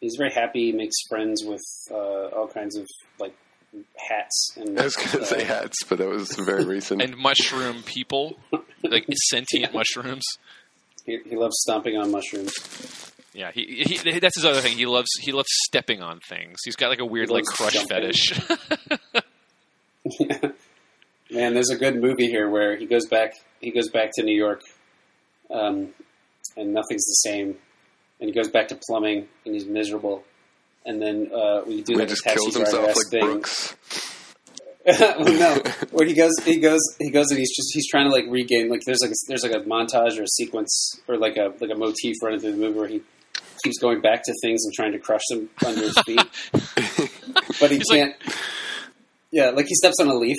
He's 0.02 0.16
very 0.18 0.32
happy. 0.34 0.66
He 0.66 0.72
makes 0.74 0.96
friends 1.08 1.46
with 1.46 1.62
uh, 1.90 1.96
all 2.36 2.50
kinds 2.50 2.76
of 2.76 2.86
like 3.20 3.34
hats 4.10 4.52
and. 4.58 4.78
I 4.78 4.84
was 4.84 4.98
going 4.98 5.10
to 5.12 5.22
uh, 5.22 5.26
say 5.26 5.44
hats, 5.46 5.84
but 5.88 5.98
that 6.00 6.10
was 6.10 6.36
very 6.36 6.66
recent. 6.66 7.02
And 7.02 7.16
mushroom 7.16 7.84
people, 7.84 8.38
like 8.84 9.06
sentient 9.30 9.74
mushrooms. 9.74 10.26
He, 11.06 11.20
he 11.30 11.38
loves 11.38 11.56
stomping 11.62 11.96
on 11.96 12.12
mushrooms. 12.12 12.52
Yeah, 13.34 13.52
he, 13.52 13.84
he 13.86 14.20
that's 14.20 14.36
his 14.36 14.46
other 14.46 14.62
thing. 14.62 14.78
He 14.78 14.86
loves 14.86 15.10
he 15.20 15.32
loves 15.32 15.48
stepping 15.66 16.02
on 16.02 16.20
things. 16.20 16.60
He's 16.64 16.76
got 16.76 16.90
like 16.90 17.00
a 17.00 17.06
weird 17.06 17.30
like 17.30 17.46
crush 17.46 17.74
jumping. 17.74 17.88
fetish. 17.88 18.40
Man, 21.32 21.56
there's 21.56 21.72
a 21.72 21.78
good 21.78 22.00
movie 22.00 22.28
here 22.28 22.48
where 22.50 22.76
he 22.76 22.86
goes 22.86 23.08
back. 23.08 23.34
He 23.60 23.72
goes 23.72 23.90
back 23.90 24.12
to 24.16 24.24
New 24.24 24.38
York, 24.38 24.62
um, 25.50 25.90
and 26.56 26.74
nothing's 26.74 27.06
the 27.06 27.18
same. 27.24 27.58
And 28.20 28.30
he 28.30 28.36
goes 28.36 28.50
back 28.50 28.68
to 28.68 28.78
plumbing, 28.88 29.28
and 29.46 29.56
he's 29.56 29.66
miserable. 29.66 30.24
And 30.86 31.02
then 31.02 31.32
uh, 31.34 31.62
we 31.66 31.82
do 31.82 31.94
he 31.94 32.00
like 32.00 32.08
a 32.08 32.12
just 32.12 32.24
taxi 32.24 32.40
kills 32.40 32.54
driver 32.54 32.70
himself 32.70 32.98
like 32.98 33.08
thing. 33.08 33.26
Brooks. 33.26 33.76
well, 35.00 35.24
no, 35.24 35.56
where 35.92 36.06
he 36.06 36.14
goes, 36.14 36.34
he 36.44 36.60
goes, 36.60 36.82
he 37.00 37.10
goes, 37.10 37.30
and 37.30 37.40
he's 37.40 37.56
just 37.56 37.72
he's 37.74 37.88
trying 37.88 38.06
to 38.06 38.12
like 38.12 38.26
regain. 38.28 38.70
Like 38.70 38.82
there's 38.86 39.00
like 39.02 39.12
a, 39.12 39.16
there's 39.28 39.44
like 39.44 39.54
a 39.54 39.62
montage 39.62 40.20
or 40.20 40.24
a 40.24 40.28
sequence 40.28 41.00
or 41.08 41.18
like 41.18 41.38
a 41.38 41.54
like 41.62 41.72
a 41.72 41.76
motif 41.76 42.18
running 42.22 42.42
through 42.42 42.52
the 42.52 42.58
movie 42.58 42.78
where 42.78 42.88
he 42.88 43.02
keeps 43.64 43.78
going 43.80 44.02
back 44.02 44.24
to 44.24 44.34
things 44.42 44.64
and 44.66 44.74
trying 44.74 44.92
to 44.92 45.00
crush 45.00 45.22
them 45.30 45.50
under 45.66 45.82
his 45.82 45.98
feet, 46.06 46.20
but 47.60 47.72
he 47.72 47.78
He's 47.78 47.90
can't. 47.90 48.16
yeah, 49.32 49.50
like 49.50 49.66
he 49.68 49.76
steps 49.76 50.00
on 50.00 50.08
a 50.08 50.14
leaf, 50.16 50.38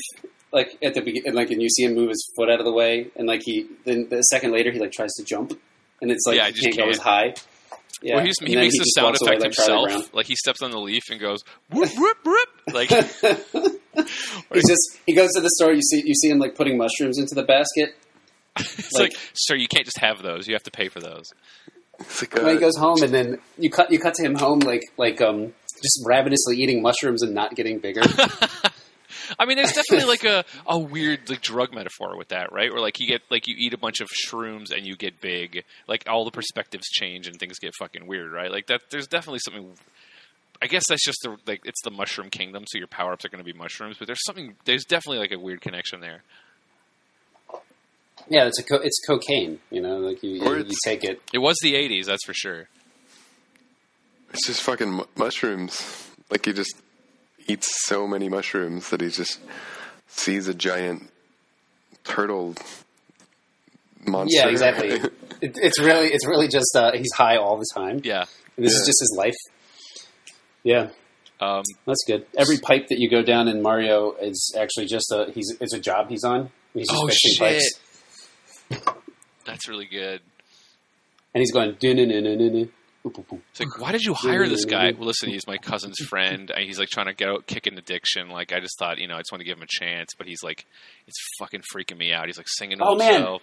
like 0.52 0.76
at 0.82 0.94
the 0.94 1.00
beginning, 1.00 1.34
like 1.34 1.50
and 1.50 1.60
you 1.62 1.68
see 1.70 1.84
him 1.84 1.94
move 1.94 2.10
his 2.10 2.24
foot 2.36 2.50
out 2.50 2.60
of 2.60 2.64
the 2.66 2.72
way, 2.72 3.08
and 3.16 3.26
like 3.26 3.40
he 3.44 3.66
then 3.84 4.08
a 4.12 4.22
second 4.24 4.52
later 4.52 4.70
he 4.70 4.78
like 4.78 4.92
tries 4.92 5.12
to 5.14 5.24
jump, 5.24 5.58
and 6.00 6.10
it's 6.10 6.24
like 6.26 6.36
Yeah, 6.36 6.46
he 6.46 6.52
just 6.52 6.64
can't, 6.64 6.76
go 6.76 6.82
can't. 6.84 6.94
as 6.96 7.00
high. 7.00 7.34
Yeah, 8.02 8.16
well, 8.16 8.24
he 8.44 8.56
makes 8.56 8.76
the 8.76 8.84
sound 8.84 9.16
effect 9.20 9.40
like 9.40 9.54
himself. 9.54 10.12
Like 10.12 10.26
he 10.26 10.36
steps 10.36 10.60
on 10.62 10.70
the 10.70 10.78
leaf 10.78 11.04
and 11.10 11.18
goes 11.20 11.40
whoop 11.70 11.90
whoop 11.96 12.18
whoop. 12.24 12.48
Like. 12.72 12.90
He's 14.52 14.68
just 14.68 14.98
he 15.06 15.14
goes 15.14 15.30
to 15.34 15.40
the 15.40 15.50
store. 15.56 15.72
You 15.72 15.80
see 15.82 16.02
you 16.04 16.14
see 16.14 16.28
him 16.28 16.38
like 16.40 16.56
putting 16.56 16.76
mushrooms 16.76 17.18
into 17.18 17.34
the 17.34 17.44
basket. 17.44 17.96
it's 18.58 18.92
Like- 18.92 19.12
like, 19.12 19.20
sir, 19.34 19.54
you 19.54 19.68
can't 19.68 19.84
just 19.84 19.98
have 20.00 20.20
those. 20.22 20.46
You 20.48 20.54
have 20.54 20.64
to 20.64 20.70
pay 20.72 20.88
for 20.88 21.00
those. 21.00 21.32
It's 22.00 22.22
like, 22.22 22.34
when 22.34 22.46
he 22.46 22.56
uh, 22.56 22.60
goes 22.60 22.76
home, 22.76 23.02
and 23.02 23.12
then 23.12 23.38
you 23.58 23.70
cut 23.70 23.90
you 23.90 23.98
cut 23.98 24.14
to 24.14 24.22
him 24.22 24.34
home 24.34 24.60
like 24.60 24.82
like 24.96 25.20
um 25.20 25.52
just 25.82 26.02
ravenously 26.06 26.56
eating 26.56 26.82
mushrooms 26.82 27.22
and 27.22 27.34
not 27.34 27.54
getting 27.54 27.78
bigger. 27.78 28.02
I 29.38 29.46
mean, 29.46 29.56
there's 29.56 29.72
definitely 29.72 30.06
like 30.06 30.24
a, 30.24 30.44
a 30.66 30.78
weird 30.78 31.28
like 31.28 31.40
drug 31.40 31.74
metaphor 31.74 32.16
with 32.16 32.28
that, 32.28 32.52
right? 32.52 32.70
Where 32.70 32.80
like 32.80 33.00
you 33.00 33.06
get 33.06 33.22
like 33.30 33.46
you 33.46 33.54
eat 33.58 33.72
a 33.72 33.78
bunch 33.78 34.00
of 34.00 34.08
shrooms 34.08 34.70
and 34.70 34.86
you 34.86 34.96
get 34.96 35.20
big, 35.20 35.64
like 35.88 36.04
all 36.08 36.24
the 36.24 36.30
perspectives 36.30 36.88
change 36.88 37.26
and 37.26 37.38
things 37.38 37.58
get 37.58 37.72
fucking 37.78 38.06
weird, 38.06 38.32
right? 38.32 38.50
Like 38.50 38.66
that. 38.66 38.82
There's 38.90 39.06
definitely 39.06 39.40
something. 39.40 39.72
I 40.62 40.66
guess 40.66 40.84
that's 40.88 41.04
just 41.04 41.18
the 41.22 41.36
like 41.46 41.62
it's 41.64 41.82
the 41.82 41.90
mushroom 41.90 42.30
kingdom, 42.30 42.64
so 42.66 42.78
your 42.78 42.86
power 42.86 43.12
ups 43.12 43.24
are 43.24 43.28
going 43.28 43.44
to 43.44 43.50
be 43.50 43.56
mushrooms. 43.56 43.96
But 43.98 44.06
there's 44.06 44.24
something. 44.24 44.54
There's 44.64 44.84
definitely 44.84 45.18
like 45.18 45.32
a 45.32 45.38
weird 45.38 45.60
connection 45.60 46.00
there. 46.00 46.22
Yeah, 48.28 48.46
it's 48.46 48.58
a 48.58 48.62
co- 48.62 48.80
it's 48.82 48.98
cocaine. 49.06 49.60
You 49.70 49.80
know, 49.82 49.98
like 49.98 50.22
you 50.22 50.30
you, 50.32 50.56
you 50.56 50.74
take 50.84 51.04
it. 51.04 51.20
It 51.32 51.38
was 51.38 51.56
the 51.62 51.74
'80s, 51.74 52.06
that's 52.06 52.24
for 52.24 52.34
sure. 52.34 52.68
It's 54.32 54.46
just 54.46 54.62
fucking 54.62 54.90
mu- 54.90 55.04
mushrooms. 55.16 56.10
Like 56.30 56.44
he 56.46 56.52
just 56.52 56.74
eats 57.46 57.68
so 57.86 58.06
many 58.08 58.28
mushrooms 58.28 58.90
that 58.90 59.00
he 59.00 59.08
just 59.10 59.38
sees 60.08 60.48
a 60.48 60.54
giant 60.54 61.10
turtle 62.04 62.54
monster. 64.06 64.36
Yeah, 64.38 64.48
exactly. 64.48 64.88
it, 65.40 65.56
it's 65.56 65.78
really 65.80 66.08
it's 66.08 66.26
really 66.26 66.48
just 66.48 66.74
uh, 66.76 66.92
he's 66.94 67.12
high 67.14 67.36
all 67.36 67.58
the 67.58 67.66
time. 67.74 68.00
Yeah. 68.04 68.24
And 68.56 68.64
this 68.64 68.72
is 68.72 68.86
just 68.86 69.00
his 69.00 69.14
life. 69.18 69.34
Yeah, 70.62 70.88
Um, 71.40 71.62
that's 71.86 72.02
good. 72.06 72.24
Every 72.38 72.56
pipe 72.58 72.86
that 72.88 72.98
you 72.98 73.10
go 73.10 73.22
down 73.22 73.48
in 73.48 73.60
Mario 73.60 74.12
is 74.12 74.54
actually 74.58 74.86
just 74.86 75.12
a 75.12 75.30
he's 75.32 75.54
it's 75.60 75.74
a 75.74 75.78
job 75.80 76.08
he's 76.08 76.24
on. 76.24 76.50
He's 76.72 76.88
just 76.88 77.02
Oh, 77.02 77.08
shit. 77.10 77.38
pipes, 77.38 77.78
that's 79.46 79.68
really 79.68 79.86
good. 79.86 80.20
and 81.34 81.40
he's 81.40 81.52
going. 81.52 81.76
It's 81.80 83.60
like, 83.60 83.78
why 83.78 83.92
did 83.92 84.02
you 84.02 84.14
hire 84.14 84.48
this 84.48 84.64
guy? 84.64 84.92
Well, 84.96 85.06
listen, 85.08 85.28
he's 85.28 85.46
my 85.46 85.58
cousin's 85.58 85.98
friend. 86.08 86.50
and 86.50 86.64
He's 86.64 86.78
like 86.78 86.88
trying 86.88 87.06
to 87.06 87.12
get 87.12 87.28
out, 87.28 87.46
kick 87.46 87.66
an 87.66 87.76
addiction. 87.76 88.30
Like, 88.30 88.52
I 88.52 88.60
just 88.60 88.78
thought, 88.78 88.98
you 88.98 89.06
know, 89.08 89.16
I 89.16 89.18
just 89.18 89.30
want 89.30 89.40
to 89.40 89.44
give 89.44 89.58
him 89.58 89.62
a 89.62 89.66
chance. 89.68 90.10
But 90.16 90.26
he's 90.26 90.42
like, 90.42 90.64
it's 91.06 91.16
fucking 91.38 91.62
freaking 91.74 91.98
me 91.98 92.12
out. 92.14 92.26
He's 92.26 92.38
like 92.38 92.46
singing 92.48 92.78
to 92.78 92.84
Oh, 92.84 92.96
man. 92.96 93.12
himself. 93.14 93.42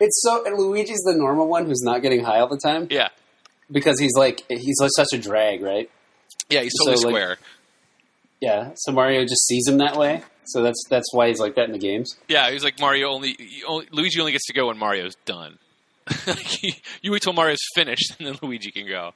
It's 0.00 0.20
so 0.22 0.44
and 0.44 0.58
Luigi's 0.58 1.00
the 1.04 1.14
normal 1.16 1.46
one 1.48 1.66
who's 1.66 1.82
not 1.82 2.02
getting 2.02 2.22
high 2.22 2.40
all 2.40 2.48
the 2.48 2.58
time 2.62 2.88
Yeah, 2.90 3.08
because 3.70 3.98
he's 3.98 4.12
like 4.14 4.44
he's 4.50 4.76
like 4.80 4.90
such 4.94 5.14
a 5.14 5.18
drag, 5.18 5.62
right? 5.62 5.88
Yeah, 6.50 6.60
he's 6.62 6.72
totally 6.78 6.96
So, 6.98 7.08
like- 7.08 7.14
square. 7.14 7.36
Yeah, 8.42 8.72
so 8.74 8.92
Mario 8.92 9.22
just 9.22 9.46
sees 9.46 9.66
him 9.66 9.78
that 9.78 9.96
way. 9.96 10.22
So 10.46 10.62
that's 10.62 10.82
that's 10.88 11.12
why 11.12 11.28
he's 11.28 11.40
like 11.40 11.54
that 11.56 11.64
in 11.66 11.72
the 11.72 11.78
games. 11.78 12.14
Yeah, 12.28 12.50
he's 12.50 12.62
like 12.64 12.78
Mario 12.80 13.08
only, 13.10 13.36
only. 13.66 13.86
Luigi 13.90 14.20
only 14.20 14.32
gets 14.32 14.46
to 14.46 14.52
go 14.52 14.68
when 14.68 14.78
Mario's 14.78 15.14
done. 15.24 15.58
He- 16.38 16.80
you 17.02 17.10
wait 17.12 17.22
till 17.22 17.32
Mario's 17.32 17.58
finished, 17.74 18.14
and 18.18 18.28
then 18.28 18.38
Luigi 18.42 18.70
can 18.70 18.86
go. 18.86 19.12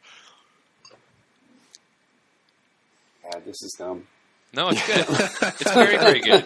God, 3.33 3.43
this 3.45 3.63
is 3.63 3.75
dumb. 3.79 4.07
No, 4.53 4.71
it's 4.71 4.85
good. 4.87 5.07
it's 5.61 5.73
very, 5.73 5.97
very 5.97 6.21
good. 6.21 6.45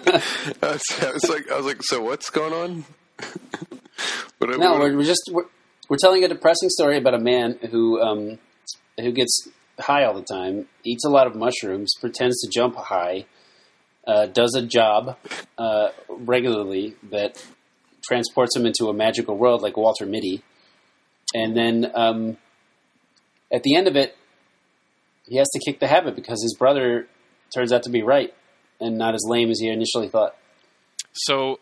I 0.62 0.72
was, 0.72 0.82
I 1.00 1.12
was 1.12 1.28
like, 1.30 1.50
I 1.50 1.56
was 1.56 1.64
like, 1.66 1.82
so 1.82 2.02
what's 2.02 2.28
going 2.28 2.52
on? 2.52 2.84
what, 4.38 4.50
No, 4.58 4.72
what- 4.72 4.80
we're, 4.80 4.96
we're 4.98 5.04
just 5.04 5.22
we're, 5.32 5.46
we're 5.88 5.96
telling 5.96 6.24
a 6.24 6.28
depressing 6.28 6.68
story 6.68 6.98
about 6.98 7.14
a 7.14 7.18
man 7.18 7.58
who 7.70 8.00
um, 8.02 8.38
who 9.00 9.12
gets 9.12 9.48
high 9.80 10.04
all 10.04 10.14
the 10.14 10.22
time, 10.22 10.68
eats 10.84 11.04
a 11.04 11.08
lot 11.08 11.26
of 11.26 11.34
mushrooms, 11.34 11.92
pretends 12.00 12.40
to 12.42 12.50
jump 12.50 12.76
high, 12.76 13.24
uh, 14.06 14.26
does 14.26 14.54
a 14.54 14.62
job 14.62 15.16
uh, 15.58 15.88
regularly 16.08 16.94
that 17.10 17.42
transports 18.02 18.54
him 18.56 18.66
into 18.66 18.88
a 18.88 18.92
magical 18.94 19.36
world 19.36 19.62
like 19.62 19.76
Walter 19.76 20.06
Mitty, 20.06 20.42
and 21.34 21.56
then 21.56 21.90
um, 21.94 22.36
at 23.52 23.62
the 23.62 23.76
end 23.76 23.88
of 23.88 23.96
it, 23.96 24.16
he 25.26 25.36
has 25.36 25.48
to 25.50 25.60
kick 25.64 25.80
the 25.80 25.86
habit 25.86 26.14
because 26.14 26.42
his 26.42 26.54
brother 26.58 27.06
turns 27.54 27.72
out 27.72 27.82
to 27.84 27.90
be 27.90 28.02
right 28.02 28.34
and 28.80 28.98
not 28.98 29.14
as 29.14 29.22
lame 29.26 29.50
as 29.50 29.60
he 29.60 29.68
initially 29.68 30.08
thought. 30.08 30.36
So, 31.12 31.60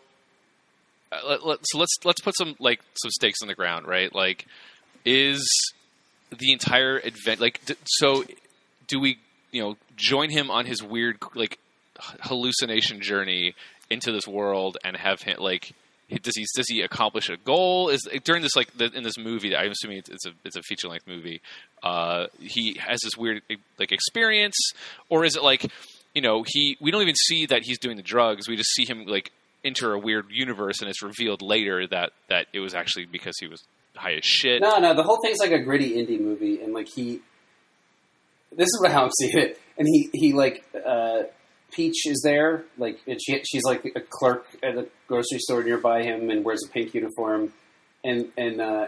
uh, 1.11 1.19
let, 1.27 1.45
let, 1.45 1.59
so 1.63 1.77
let's 1.77 1.95
let's 2.03 2.21
put 2.21 2.35
some 2.35 2.55
like 2.59 2.81
some 2.95 3.11
stakes 3.11 3.41
in 3.41 3.47
the 3.47 3.55
ground, 3.55 3.87
right? 3.87 4.13
Like, 4.13 4.45
is 5.05 5.47
the 6.37 6.51
entire 6.51 6.99
event 6.99 7.39
like 7.39 7.63
d- 7.65 7.75
so? 7.85 8.23
Do 8.87 8.99
we 8.99 9.17
you 9.51 9.61
know 9.61 9.77
join 9.95 10.29
him 10.29 10.51
on 10.51 10.65
his 10.65 10.83
weird 10.83 11.19
like 11.35 11.57
hallucination 11.99 13.01
journey 13.01 13.55
into 13.89 14.11
this 14.11 14.27
world 14.27 14.77
and 14.83 14.95
have 14.95 15.21
him 15.21 15.37
like? 15.39 15.73
Does 16.09 16.35
he 16.35 16.45
does 16.55 16.67
he 16.67 16.81
accomplish 16.81 17.29
a 17.29 17.37
goal? 17.37 17.89
Is 17.89 18.07
during 18.23 18.43
this 18.43 18.55
like 18.55 18.75
the, 18.77 18.91
in 18.93 19.03
this 19.03 19.17
movie? 19.17 19.55
I'm 19.55 19.71
assuming 19.71 19.97
it's, 19.99 20.09
it's 20.09 20.25
a 20.27 20.31
it's 20.43 20.55
a 20.55 20.61
feature 20.61 20.87
length 20.87 21.07
movie. 21.07 21.41
Uh, 21.81 22.27
he 22.39 22.75
has 22.79 22.99
this 23.01 23.17
weird 23.17 23.41
like 23.79 23.91
experience, 23.91 24.55
or 25.09 25.25
is 25.25 25.35
it 25.35 25.43
like 25.43 25.65
you 26.13 26.21
know 26.21 26.43
he 26.45 26.77
we 26.79 26.91
don't 26.91 27.01
even 27.01 27.15
see 27.15 27.47
that 27.47 27.61
he's 27.63 27.79
doing 27.79 27.97
the 27.97 28.03
drugs. 28.03 28.47
We 28.47 28.57
just 28.57 28.71
see 28.71 28.85
him 28.85 29.05
like 29.05 29.31
enter 29.63 29.93
a 29.93 29.99
weird 29.99 30.25
universe, 30.29 30.81
and 30.81 30.89
it's 30.89 31.01
revealed 31.01 31.41
later 31.41 31.87
that 31.87 32.11
that 32.29 32.47
it 32.53 32.59
was 32.59 32.75
actually 32.75 33.05
because 33.05 33.35
he 33.39 33.47
was 33.47 33.63
high 33.95 34.13
as 34.13 34.25
shit. 34.25 34.61
No, 34.61 34.77
no, 34.79 34.93
the 34.93 35.03
whole 35.03 35.19
thing's 35.23 35.39
like 35.39 35.51
a 35.51 35.59
gritty 35.59 35.91
indie 35.93 36.19
movie, 36.19 36.61
and 36.61 36.73
like 36.73 36.87
he, 36.87 37.21
this 38.55 38.67
is 38.67 38.85
how 38.87 39.05
I'm 39.05 39.11
seeing 39.19 39.37
it, 39.37 39.61
and 39.77 39.87
he 39.87 40.09
he 40.13 40.33
like 40.33 40.63
uh, 40.75 41.23
Peach 41.73 42.05
is 42.05 42.21
there, 42.23 42.65
like 42.77 42.99
and 43.07 43.19
she 43.21 43.41
she's 43.43 43.63
like 43.63 43.85
a 43.95 44.01
clerk 44.01 44.45
at 44.61 44.77
a 44.77 44.87
grocery 45.07 45.39
store 45.39 45.63
nearby 45.63 46.03
him, 46.03 46.29
and 46.29 46.43
wears 46.43 46.63
a 46.67 46.71
pink 46.71 46.93
uniform, 46.93 47.53
and 48.03 48.31
and 48.37 48.61
uh, 48.61 48.87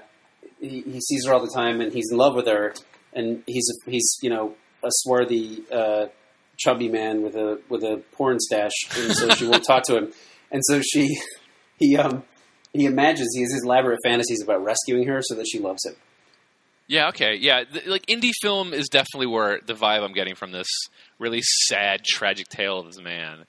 he, 0.60 0.82
he 0.82 1.02
sees 1.02 1.26
her 1.26 1.34
all 1.34 1.46
the 1.46 1.52
time, 1.54 1.82
and 1.82 1.92
he's 1.94 2.10
in 2.12 2.18
love 2.18 2.36
with 2.36 2.48
her, 2.48 2.74
and 3.14 3.44
he's 3.48 3.68
a, 3.70 3.90
he's 3.90 4.18
you 4.22 4.30
know 4.30 4.56
a 4.84 4.90
swarthy 4.90 5.64
uh, 5.72 6.08
chubby 6.58 6.90
man 6.90 7.22
with 7.22 7.36
a 7.36 7.60
with 7.70 7.84
a 7.84 8.02
porn 8.14 8.40
stash, 8.40 8.74
and 8.98 9.14
so 9.14 9.30
she 9.30 9.48
won't 9.48 9.64
talk 9.64 9.84
to 9.84 9.98
him, 9.98 10.14
and 10.52 10.62
so 10.66 10.82
she 10.82 11.18
he 11.78 11.98
um 11.98 12.24
he 12.74 12.86
imagines 12.86 13.30
he 13.34 13.42
has 13.42 13.52
these 13.52 13.64
elaborate 13.64 14.00
fantasies 14.04 14.42
about 14.42 14.64
rescuing 14.64 15.08
her 15.08 15.22
so 15.24 15.36
that 15.36 15.46
she 15.50 15.60
loves 15.60 15.86
him. 15.86 15.96
Yeah, 16.88 17.10
okay, 17.10 17.36
yeah. 17.36 17.64
Th- 17.64 17.88
like 17.88 18.06
indie 18.06 18.32
film 18.42 18.74
is 18.74 18.88
definitely 18.90 19.28
where 19.28 19.60
the 19.66 19.74
vibe 19.74 20.04
I'm 20.04 20.14
getting 20.14 20.36
from 20.36 20.52
this 20.52 20.68
really 21.20 21.42
sad, 21.42 22.04
tragic 22.06 22.48
tale 22.48 22.80
of 22.80 22.86
this 22.88 23.00
man. 23.02 23.46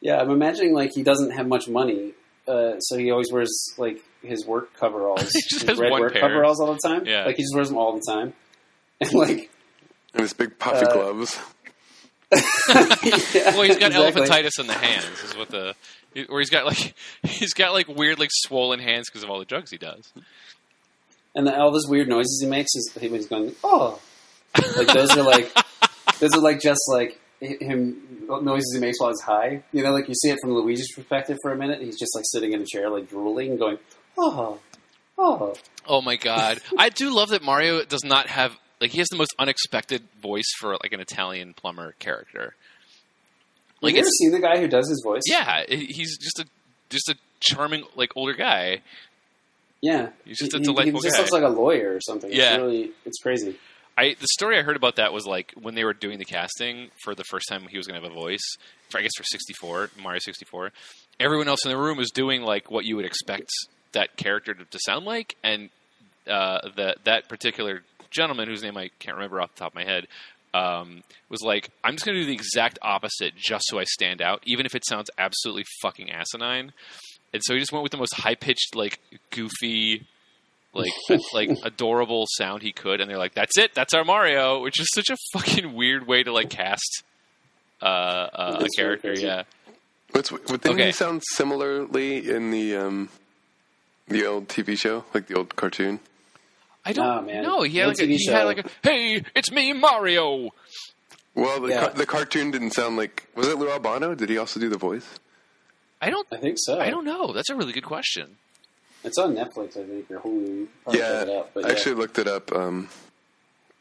Yeah, 0.00 0.20
I'm 0.20 0.30
imagining 0.30 0.74
like 0.74 0.90
he 0.94 1.02
doesn't 1.02 1.30
have 1.32 1.46
much 1.46 1.68
money, 1.68 2.12
uh, 2.48 2.78
so 2.80 2.96
he 2.96 3.10
always 3.10 3.30
wears 3.30 3.50
like 3.78 4.00
his 4.22 4.46
work 4.46 4.74
coveralls, 4.78 5.22
He 5.32 5.40
just 5.48 5.60
his 5.60 5.62
has 5.68 5.78
red 5.78 5.90
one 5.92 6.00
work 6.00 6.12
pair. 6.14 6.22
coveralls 6.22 6.60
all 6.60 6.72
the 6.72 6.80
time. 6.82 7.06
Yeah. 7.06 7.24
like 7.26 7.36
he 7.36 7.42
just 7.42 7.54
wears 7.54 7.68
them 7.68 7.76
all 7.78 7.92
the 7.94 8.02
time, 8.10 8.32
and 9.00 9.12
like 9.12 9.50
and 10.14 10.22
his 10.22 10.32
big 10.32 10.58
puffy 10.58 10.86
Uh, 10.86 10.92
gloves. 10.92 11.38
yeah, 12.32 12.40
Well, 12.74 13.62
he's 13.62 13.76
got 13.78 13.90
exactly. 13.92 14.22
elephantitis 14.22 14.58
in 14.58 14.66
the 14.66 14.72
hands, 14.74 15.22
is 15.24 15.36
what 15.36 15.50
the 15.50 15.74
or 16.28 16.38
he's 16.40 16.50
got 16.50 16.64
like 16.66 16.94
he's 17.22 17.52
got 17.54 17.72
like 17.72 17.86
weird 17.88 18.18
like 18.18 18.30
swollen 18.32 18.80
hands 18.80 19.08
because 19.10 19.22
of 19.22 19.30
all 19.30 19.38
the 19.38 19.44
drugs 19.44 19.70
he 19.70 19.78
does. 19.78 20.12
And 21.34 21.46
the, 21.46 21.58
all 21.58 21.70
those 21.70 21.86
weird 21.88 22.08
noises 22.08 22.40
he 22.42 22.48
makes 22.48 22.74
is 22.74 22.92
he 23.00 23.08
was 23.08 23.26
going 23.26 23.54
oh, 23.64 24.00
like 24.76 24.88
those 24.88 25.16
are 25.16 25.22
like 25.22 25.52
those 26.20 26.32
are 26.34 26.40
like 26.40 26.60
just 26.60 26.80
like 26.88 27.20
him 27.40 27.96
noises 28.42 28.72
he 28.74 28.80
makes 28.80 29.00
while 29.00 29.10
he's 29.10 29.20
high. 29.20 29.62
You 29.72 29.82
know, 29.82 29.92
like 29.92 30.08
you 30.08 30.14
see 30.14 30.30
it 30.30 30.38
from 30.40 30.52
Luigi's 30.52 30.92
perspective 30.94 31.38
for 31.42 31.52
a 31.52 31.56
minute. 31.56 31.80
He's 31.80 31.98
just 31.98 32.14
like 32.14 32.24
sitting 32.26 32.52
in 32.52 32.62
a 32.62 32.66
chair, 32.66 32.90
like 32.90 33.08
drooling, 33.08 33.56
going 33.56 33.78
oh, 34.18 34.58
oh. 35.18 35.54
Oh 35.86 36.02
my 36.02 36.16
god, 36.16 36.58
I 36.78 36.88
do 36.90 37.14
love 37.14 37.30
that 37.30 37.42
Mario 37.42 37.84
does 37.84 38.04
not 38.04 38.26
have 38.28 38.56
like 38.80 38.90
he 38.90 38.98
has 38.98 39.08
the 39.08 39.16
most 39.16 39.34
unexpected 39.38 40.02
voice 40.20 40.50
for 40.58 40.72
like 40.82 40.92
an 40.92 41.00
Italian 41.00 41.54
plumber 41.54 41.94
character. 41.98 42.54
Like 43.80 43.94
Have 43.94 43.96
you 43.96 44.02
ever 44.02 44.10
seen 44.10 44.30
the 44.32 44.40
guy 44.40 44.60
who 44.60 44.68
does 44.68 44.88
his 44.88 45.02
voice? 45.02 45.22
yeah, 45.26 45.64
he's 45.68 46.18
just 46.18 46.38
a 46.38 46.46
just 46.90 47.08
a 47.08 47.16
charming 47.40 47.84
like 47.96 48.12
older 48.16 48.34
guy. 48.34 48.80
Yeah. 49.80 50.10
He's 50.24 50.38
just 50.38 50.54
a 50.54 50.58
he, 50.58 50.64
delightful 50.64 51.00
He 51.00 51.06
just 51.08 51.16
guy. 51.16 51.22
looks 51.22 51.32
like 51.32 51.42
a 51.42 51.48
lawyer 51.48 51.94
or 51.94 52.00
something. 52.00 52.30
Yeah. 52.32 52.54
it's 52.54 52.58
really, 52.58 52.90
it's 53.04 53.18
crazy. 53.18 53.58
I 53.98 54.14
the 54.18 54.28
story 54.32 54.58
I 54.58 54.62
heard 54.62 54.76
about 54.76 54.96
that 54.96 55.12
was 55.12 55.26
like 55.26 55.52
when 55.60 55.74
they 55.74 55.84
were 55.84 55.92
doing 55.92 56.18
the 56.18 56.24
casting 56.24 56.90
for 57.02 57.14
the 57.14 57.24
first 57.24 57.46
time 57.48 57.66
he 57.68 57.76
was 57.76 57.86
going 57.86 58.00
to 58.00 58.06
have 58.06 58.12
a 58.16 58.18
voice. 58.18 58.56
For, 58.88 58.98
I 58.98 59.02
guess 59.02 59.12
for 59.16 59.24
64 59.24 59.90
Mario 60.00 60.20
64, 60.20 60.72
everyone 61.18 61.48
else 61.48 61.64
in 61.64 61.70
the 61.70 61.76
room 61.76 61.98
was 61.98 62.10
doing 62.10 62.42
like 62.42 62.70
what 62.70 62.84
you 62.84 62.96
would 62.96 63.04
expect 63.04 63.50
that 63.92 64.16
character 64.16 64.54
to, 64.54 64.64
to 64.64 64.78
sound 64.84 65.04
like, 65.04 65.36
and 65.42 65.68
uh, 66.28 66.68
that 66.76 67.04
that 67.04 67.28
particular 67.28 67.82
gentleman 68.10 68.48
whose 68.48 68.62
name 68.62 68.76
I 68.76 68.90
can't 69.00 69.16
remember 69.16 69.40
off 69.40 69.54
the 69.54 69.60
top 69.60 69.72
of 69.72 69.74
my 69.74 69.84
head. 69.84 70.06
Um, 70.52 71.04
was 71.28 71.42
like, 71.42 71.70
I'm 71.84 71.94
just 71.94 72.04
going 72.04 72.16
to 72.16 72.22
do 72.22 72.26
the 72.26 72.32
exact 72.32 72.78
opposite 72.82 73.36
just 73.36 73.66
so 73.68 73.78
I 73.78 73.84
stand 73.84 74.20
out, 74.20 74.42
even 74.44 74.66
if 74.66 74.74
it 74.74 74.84
sounds 74.84 75.08
absolutely 75.16 75.64
fucking 75.80 76.10
asinine. 76.10 76.72
And 77.32 77.42
so 77.44 77.54
he 77.54 77.60
just 77.60 77.72
went 77.72 77.82
with 77.82 77.92
the 77.92 77.98
most 77.98 78.14
high 78.16 78.34
pitched, 78.34 78.74
like 78.74 78.98
goofy, 79.30 80.06
like 80.74 80.90
like 81.32 81.50
adorable 81.64 82.26
sound 82.36 82.62
he 82.62 82.72
could, 82.72 83.00
and 83.00 83.08
they're 83.10 83.18
like, 83.18 83.34
"That's 83.34 83.56
it, 83.58 83.74
that's 83.74 83.94
our 83.94 84.04
Mario," 84.04 84.60
which 84.62 84.80
is 84.80 84.88
such 84.92 85.08
a 85.10 85.16
fucking 85.32 85.72
weird 85.74 86.06
way 86.06 86.22
to 86.24 86.32
like 86.32 86.50
cast 86.50 87.04
uh, 87.82 87.84
uh, 87.84 88.28
a 88.56 88.60
That's 88.60 88.78
really 88.78 88.98
character. 88.98 89.12
Yeah, 89.14 89.42
What's, 90.12 90.32
what, 90.32 90.44
didn't 90.46 90.66
Okay. 90.70 90.86
he 90.86 90.92
sound 90.92 91.22
similarly 91.34 92.28
in 92.28 92.50
the 92.50 92.74
um, 92.76 93.08
the 94.08 94.26
old 94.26 94.48
TV 94.48 94.76
show, 94.76 95.04
like 95.14 95.28
the 95.28 95.34
old 95.36 95.54
cartoon? 95.54 96.00
I 96.84 96.92
don't 96.92 97.26
man. 97.26 97.42
know. 97.44 97.62
He 97.62 97.78
had 97.78 97.88
like 97.88 97.98
a, 97.98 98.02
TV 98.02 98.16
he 98.16 98.26
had 98.26 98.44
like 98.44 98.58
a, 98.58 98.64
"Hey, 98.82 99.22
it's 99.36 99.52
me, 99.52 99.72
Mario." 99.72 100.50
Well, 101.36 101.60
the, 101.60 101.68
Yeah. 101.68 101.80
car- 101.84 101.92
the 101.94 102.06
cartoon 102.06 102.50
didn't 102.50 102.72
sound 102.72 102.96
like. 102.96 103.28
Was 103.36 103.46
it 103.46 103.56
Lou 103.56 103.70
Albano? 103.70 104.16
Did 104.16 104.30
he 104.30 104.36
also 104.38 104.58
do 104.58 104.68
the 104.68 104.76
voice? 104.78 105.06
I 106.00 106.10
don't. 106.10 106.26
I 106.32 106.36
think 106.36 106.56
so. 106.58 106.80
I 106.80 106.90
don't 106.90 107.04
know. 107.04 107.32
That's 107.32 107.50
a 107.50 107.56
really 107.56 107.72
good 107.72 107.84
question. 107.84 108.36
It's 109.04 109.18
on 109.18 109.34
Netflix, 109.34 109.76
I 109.78 109.84
think, 109.86 110.10
or 110.10 110.18
Hulu. 110.20 110.46
You 110.46 110.68
probably 110.84 111.00
yeah, 111.00 111.08
check 111.20 111.28
it 111.28 111.36
out, 111.36 111.50
but 111.54 111.64
I 111.64 111.68
yeah. 111.68 111.72
actually 111.74 111.94
looked 111.94 112.18
it 112.18 112.26
up 112.28 112.52
um, 112.52 112.88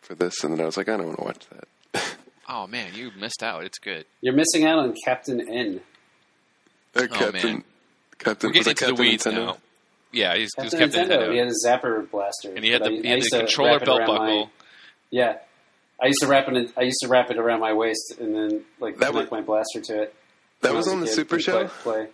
for 0.01 0.15
this, 0.15 0.43
and 0.43 0.53
then 0.53 0.61
I 0.61 0.65
was 0.65 0.77
like, 0.77 0.87
I 0.89 0.97
don't 0.97 1.07
want 1.07 1.17
to 1.19 1.23
watch 1.25 1.45
that. 1.49 2.03
Oh 2.51 2.65
man, 2.65 2.95
you 2.95 3.11
missed 3.19 3.43
out. 3.43 3.63
It's 3.63 3.77
good. 3.77 4.05
You're 4.21 4.33
missing 4.33 4.65
out 4.65 4.79
on 4.79 4.95
Captain 5.05 5.39
N. 5.39 5.81
Uh, 6.95 7.01
Oh, 7.01 7.07
Captain, 7.07 7.33
man. 7.53 7.63
Captain, 8.17 8.47
We're 8.49 8.53
getting 8.53 8.59
was 8.71 8.81
it 8.81 8.81
into 8.81 8.85
the 8.87 8.93
weeds 8.99 9.23
Nintendo? 9.25 9.45
now. 9.45 9.57
Yeah, 10.11 10.35
he's, 10.35 10.49
he's 10.59 10.71
Captain 10.71 10.79
Captain 10.79 11.05
Nintendo. 11.09 11.27
Nintendo. 11.27 11.31
He 11.33 11.37
had 11.37 11.47
a 11.47 11.53
zapper 11.67 12.09
blaster, 12.09 12.51
and 12.55 12.65
he 12.65 12.71
had 12.71 12.83
the, 12.83 12.89
he 12.89 13.07
had 13.07 13.21
the 13.21 13.29
controller 13.29 13.79
belt 13.79 13.99
buckle. 13.99 14.15
My, 14.45 14.49
yeah, 15.11 15.37
I 16.01 16.07
used 16.07 16.21
to 16.21 16.27
wrap 16.27 16.47
it. 16.49 16.73
I 16.75 16.81
used 16.81 16.97
to 17.03 17.07
wrap 17.07 17.29
it 17.29 17.37
around 17.37 17.59
my 17.59 17.73
waist 17.73 18.15
and 18.19 18.33
then 18.33 18.65
like 18.79 18.97
That 18.97 19.11
connect 19.11 19.29
was- 19.29 19.39
my 19.39 19.41
blaster 19.45 19.81
to 19.81 20.01
it. 20.01 20.15
That 20.61 20.69
when 20.69 20.77
was 20.77 20.87
on 20.87 20.99
the 20.99 21.05
kid 21.05 21.15
Super 21.15 21.39
Show. 21.39 21.67
Play, 21.67 21.69
play. 21.83 22.07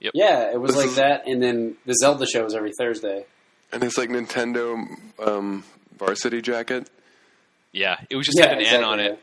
Yep. 0.00 0.12
Yeah, 0.14 0.52
it 0.52 0.60
was 0.60 0.70
This 0.70 0.78
like 0.78 0.88
is- 0.90 0.96
that, 0.96 1.26
and 1.26 1.42
then 1.42 1.76
the 1.84 1.92
Zelda 1.94 2.26
show 2.26 2.44
was 2.44 2.54
every 2.54 2.72
Thursday. 2.78 3.24
And 3.72 3.84
it's 3.84 3.98
like 3.98 4.08
Nintendo 4.08 4.84
um, 5.24 5.62
varsity 5.98 6.40
jacket. 6.42 6.88
Yeah, 7.72 7.98
it 8.08 8.16
was 8.16 8.26
just 8.26 8.38
Yeah, 8.38 8.48
had 8.48 8.58
an 8.58 8.64
N 8.66 8.82
on 8.84 8.98
it. 9.00 9.12
yeah. 9.12 9.16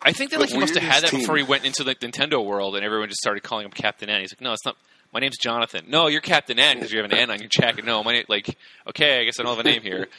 I 0.00 0.12
think 0.12 0.30
that 0.32 0.40
like 0.40 0.48
he 0.50 0.58
must 0.58 0.74
have 0.74 0.82
had 0.82 0.94
weirdest 0.94 1.12
that 1.12 1.18
before 1.18 1.36
he 1.36 1.42
went 1.44 1.64
into 1.64 1.84
the 1.84 1.94
Nintendo 1.94 2.44
world, 2.44 2.74
and 2.74 2.84
everyone 2.84 3.08
just 3.08 3.20
started 3.20 3.42
calling 3.44 3.64
him 3.66 3.70
Captain 3.70 4.08
N. 4.08 4.20
He's 4.20 4.32
like, 4.32 4.40
no, 4.40 4.52
it's 4.52 4.64
not. 4.64 4.76
My 5.12 5.20
name's 5.20 5.36
Jonathan. 5.38 5.84
No, 5.88 6.08
you're 6.08 6.20
Captain 6.22 6.58
N 6.58 6.78
because 6.78 6.90
you 6.90 7.00
have 7.00 7.10
an 7.12 7.16
N 7.16 7.30
on 7.30 7.38
your 7.38 7.48
jacket. 7.48 7.84
No, 7.84 8.02
my 8.02 8.12
name, 8.12 8.24
like, 8.28 8.56
okay, 8.88 9.20
I 9.20 9.24
guess 9.24 9.38
I 9.38 9.42
don't 9.44 9.54
have 9.56 9.64
a 9.64 9.68
name 9.68 9.82
here. 9.82 10.08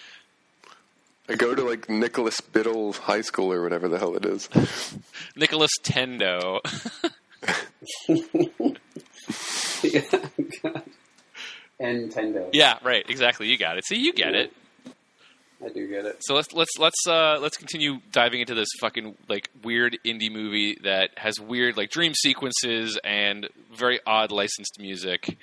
I 1.29 1.35
go 1.35 1.55
to 1.55 1.63
like 1.63 1.89
Nicholas 1.89 2.39
Biddle 2.39 2.93
High 2.93 3.21
School 3.21 3.51
or 3.51 3.61
whatever 3.63 3.87
the 3.89 3.97
hell 3.97 4.15
it 4.15 4.25
is. 4.25 4.47
Nicholas 5.35 5.71
Tendo. 5.81 6.59
and 11.79 12.11
Nintendo. 12.11 12.49
yeah, 12.53 12.77
right, 12.83 13.05
exactly. 13.09 13.47
You 13.47 13.57
got 13.57 13.77
it. 13.77 13.85
See, 13.85 13.97
you 13.97 14.13
get 14.13 14.35
it. 14.35 14.53
I 15.63 15.69
do 15.69 15.87
get 15.87 16.05
it. 16.05 16.17
So 16.21 16.35
let's 16.35 16.51
let's 16.53 16.77
let's 16.77 17.07
uh, 17.07 17.37
let's 17.41 17.55
continue 17.57 17.99
diving 18.11 18.41
into 18.41 18.53
this 18.53 18.67
fucking 18.81 19.15
like 19.29 19.49
weird 19.63 19.97
indie 20.05 20.31
movie 20.31 20.77
that 20.83 21.11
has 21.17 21.39
weird 21.39 21.77
like 21.77 21.89
dream 21.89 22.13
sequences 22.13 22.99
and 23.03 23.47
very 23.73 23.99
odd 24.05 24.31
licensed 24.31 24.77
music. 24.79 25.37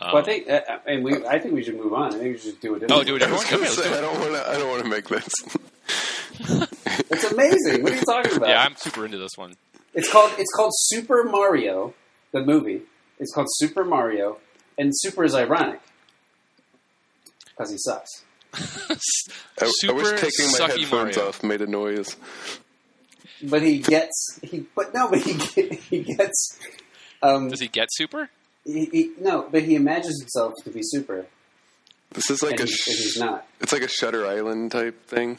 Um, 0.00 0.12
Well, 0.12 0.22
I 0.22 0.24
think, 0.24 0.50
uh, 0.50 0.60
and 0.86 1.04
we, 1.04 1.24
I 1.26 1.38
think 1.38 1.54
we 1.54 1.62
should 1.62 1.76
move 1.76 1.92
on. 1.92 2.14
I 2.14 2.18
think 2.18 2.34
we 2.34 2.38
should 2.38 2.60
do 2.60 2.74
it. 2.76 2.84
Oh, 2.90 3.02
do 3.04 3.16
it 3.16 3.22
I 3.22 3.30
was 3.30 3.44
everyone. 3.44 3.66
gonna 3.66 3.74
say, 3.82 3.96
I 3.96 4.00
don't 4.00 4.18
want 4.20 4.32
to. 4.32 4.48
I 4.50 4.58
don't 4.58 4.68
want 4.70 4.82
to 4.84 4.88
make 4.88 5.08
this. 5.08 6.68
It's 7.10 7.24
amazing. 7.24 7.82
what 7.82 7.92
are 7.92 7.96
you 7.96 8.02
talking 8.02 8.36
about? 8.36 8.48
Yeah, 8.48 8.62
I'm 8.62 8.76
super 8.76 9.04
into 9.04 9.18
this 9.18 9.32
one. 9.36 9.54
It's 9.94 10.10
called 10.10 10.32
it's 10.38 10.52
called 10.54 10.72
Super 10.76 11.24
Mario, 11.24 11.94
the 12.32 12.42
movie. 12.44 12.82
It's 13.18 13.32
called 13.32 13.46
Super 13.56 13.84
Mario, 13.84 14.38
and 14.76 14.90
Super 14.92 15.24
is 15.24 15.34
ironic 15.34 15.80
because 17.50 17.70
he 17.70 17.78
sucks. 17.78 18.24
I, 19.60 19.70
I 19.88 19.92
wish 19.92 20.20
taking 20.20 20.52
my 20.52 20.66
headphones 20.68 20.90
Mario. 21.16 21.28
off 21.28 21.42
made 21.42 21.60
a 21.60 21.66
noise. 21.66 22.16
But 23.42 23.62
he 23.62 23.78
gets 23.78 24.38
he, 24.42 24.66
but 24.74 24.94
no, 24.94 25.08
but 25.08 25.20
he 25.20 25.34
get- 25.54 25.72
he 25.80 26.00
gets 26.02 26.58
um 27.22 27.48
Does 27.48 27.60
he 27.60 27.68
get 27.68 27.88
super? 27.92 28.30
he, 28.64 28.86
he, 28.86 29.10
no, 29.20 29.46
but 29.50 29.62
he 29.62 29.74
imagines 29.74 30.18
himself 30.20 30.52
to 30.64 30.70
be 30.70 30.80
super, 30.82 31.26
This 32.12 32.30
is 32.30 32.42
like 32.42 32.52
and, 32.58 32.60
a. 32.60 32.64
he, 32.66 32.72
and 32.86 32.96
he's 32.98 33.16
not. 33.18 33.46
it's 33.60 33.72
like 33.72 33.82
a 33.82 33.88
Shutter 33.88 34.26
Island 34.26 34.72
type 34.72 35.06
thing. 35.06 35.38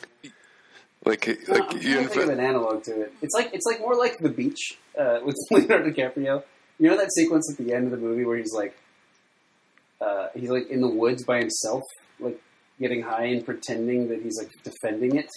Like, 1.05 1.27
No, 1.27 1.53
like 1.53 1.61
I'm 1.63 1.69
trying 1.69 1.83
you 1.83 1.95
to 2.03 2.07
think 2.07 2.23
of 2.23 2.29
an 2.29 2.39
analog 2.39 2.83
to 2.83 3.01
it. 3.01 3.13
It's 3.21 3.33
like 3.35 3.53
it's 3.53 3.65
like 3.65 3.79
more 3.79 3.95
like 3.95 4.17
the 4.19 4.29
beach 4.29 4.77
uh, 4.99 5.19
with 5.23 5.35
Leonardo 5.51 5.91
DiCaprio. 5.91 6.43
You 6.79 6.89
know 6.89 6.97
that 6.97 7.11
sequence 7.13 7.49
at 7.51 7.63
the 7.63 7.73
end 7.73 7.85
of 7.85 7.91
the 7.91 7.97
movie 7.97 8.25
where 8.25 8.37
he's 8.37 8.53
like, 8.53 8.75
uh, 10.01 10.27
he's 10.35 10.49
like 10.49 10.69
in 10.69 10.81
the 10.81 10.87
woods 10.89 11.23
by 11.23 11.39
himself, 11.39 11.83
like 12.19 12.41
getting 12.79 13.01
high 13.03 13.25
and 13.25 13.45
pretending 13.45 14.09
that 14.09 14.21
he's 14.21 14.37
like 14.37 14.49
defending 14.63 15.15
it. 15.15 15.29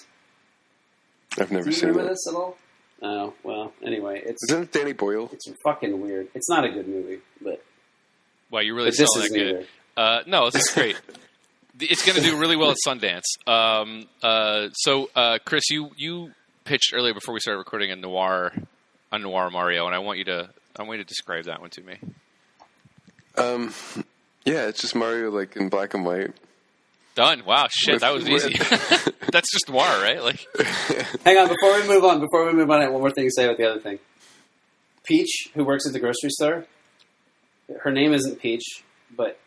I've 1.38 1.52
never 1.52 1.64
Do 1.64 1.70
you 1.70 1.76
seen 1.76 1.90
remember 1.90 2.10
it. 2.10 2.14
this 2.14 2.26
at 2.28 2.34
all? 2.34 2.56
Oh 3.02 3.34
well. 3.44 3.72
Anyway, 3.84 4.20
it's 4.24 4.42
Isn't 4.50 4.62
it 4.64 4.72
Danny 4.72 4.92
Boyle? 4.92 5.28
it's 5.32 5.46
fucking 5.64 6.00
weird. 6.00 6.28
It's 6.34 6.48
not 6.48 6.64
a 6.64 6.68
good 6.70 6.88
movie, 6.88 7.20
but, 7.40 7.62
Wow, 8.50 8.60
you 8.60 8.74
really 8.74 8.88
but 8.90 8.96
this 8.96 9.08
selling 9.12 9.26
is 9.26 9.32
that 9.32 9.38
good. 9.38 9.66
Uh, 9.96 10.20
no, 10.26 10.50
this 10.50 10.68
is 10.68 10.74
great. 10.74 10.96
it's 11.80 12.04
going 12.04 12.16
to 12.16 12.22
do 12.22 12.38
really 12.38 12.56
well 12.56 12.70
at 12.70 12.76
Sundance. 12.86 13.22
Um, 13.46 14.06
uh, 14.22 14.68
so, 14.72 15.10
uh, 15.14 15.38
Chris, 15.44 15.70
you 15.70 15.90
you 15.96 16.32
pitched 16.64 16.92
earlier 16.94 17.14
before 17.14 17.34
we 17.34 17.40
started 17.40 17.58
recording 17.58 17.90
a 17.90 17.96
noir, 17.96 18.52
a 19.12 19.18
noir 19.18 19.50
Mario, 19.50 19.86
and 19.86 19.94
I 19.94 19.98
want 19.98 20.18
you 20.18 20.24
to 20.24 20.50
I 20.76 20.82
want 20.82 20.98
you 20.98 21.04
to 21.04 21.08
describe 21.08 21.44
that 21.44 21.60
one 21.60 21.70
to 21.70 21.82
me. 21.82 21.96
Um, 23.36 23.72
yeah, 24.44 24.66
it's 24.66 24.80
just 24.80 24.94
Mario 24.94 25.30
like 25.30 25.56
in 25.56 25.68
black 25.68 25.94
and 25.94 26.04
white. 26.04 26.32
Done. 27.14 27.42
Wow, 27.44 27.66
shit, 27.70 27.94
With- 27.94 28.02
that 28.02 28.14
was 28.14 28.28
easy. 28.28 28.54
That's 29.32 29.50
just 29.50 29.68
noir, 29.68 29.84
right? 30.02 30.22
Like, 30.22 30.46
Hang 31.24 31.36
on, 31.36 31.48
before 31.48 31.74
we 31.80 31.88
move 31.88 32.04
on, 32.04 32.20
before 32.20 32.46
we 32.46 32.52
move 32.52 32.70
on, 32.70 32.78
I 32.80 32.84
have 32.84 32.92
one 32.92 33.00
more 33.00 33.10
thing 33.10 33.24
to 33.24 33.30
say 33.30 33.44
about 33.44 33.58
the 33.58 33.68
other 33.70 33.80
thing. 33.80 33.98
Peach, 35.04 35.48
who 35.54 35.64
works 35.64 35.86
at 35.86 35.92
the 35.92 35.98
grocery 35.98 36.30
store, 36.30 36.64
her 37.80 37.90
name 37.90 38.12
isn't 38.14 38.40
Peach, 38.40 38.84
but 39.14 39.38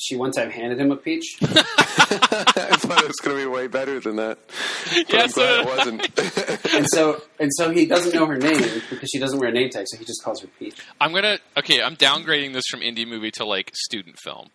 she 0.00 0.16
one 0.16 0.32
time 0.32 0.50
handed 0.50 0.78
him 0.80 0.90
a 0.90 0.96
peach. 0.96 1.36
I 1.42 1.46
thought 1.46 3.02
it 3.02 3.08
was 3.08 3.16
going 3.22 3.36
to 3.36 3.42
be 3.42 3.46
way 3.46 3.66
better 3.66 4.00
than 4.00 4.16
that. 4.16 4.38
But 4.46 5.12
Yeah, 5.12 5.22
I'm 5.22 5.30
glad 5.30 5.30
so- 5.30 5.60
it 5.60 5.66
wasn't. 5.66 6.18
and 6.74 6.86
so 6.88 7.22
and 7.38 7.50
so 7.54 7.70
he 7.70 7.86
doesn't 7.86 8.14
know 8.14 8.26
her 8.26 8.36
name 8.36 8.60
because 8.90 9.08
she 9.12 9.18
doesn't 9.18 9.38
wear 9.38 9.48
a 9.50 9.52
name 9.52 9.70
tag, 9.70 9.86
so 9.88 9.98
he 9.98 10.04
just 10.04 10.22
calls 10.24 10.40
her 10.40 10.48
Peach. 10.58 10.76
I'm 11.00 11.12
gonna 11.12 11.38
okay. 11.58 11.82
I'm 11.82 11.96
downgrading 11.96 12.52
this 12.54 12.64
from 12.70 12.80
indie 12.80 13.06
movie 13.06 13.30
to 13.32 13.44
like 13.44 13.70
student 13.74 14.16
film. 14.18 14.48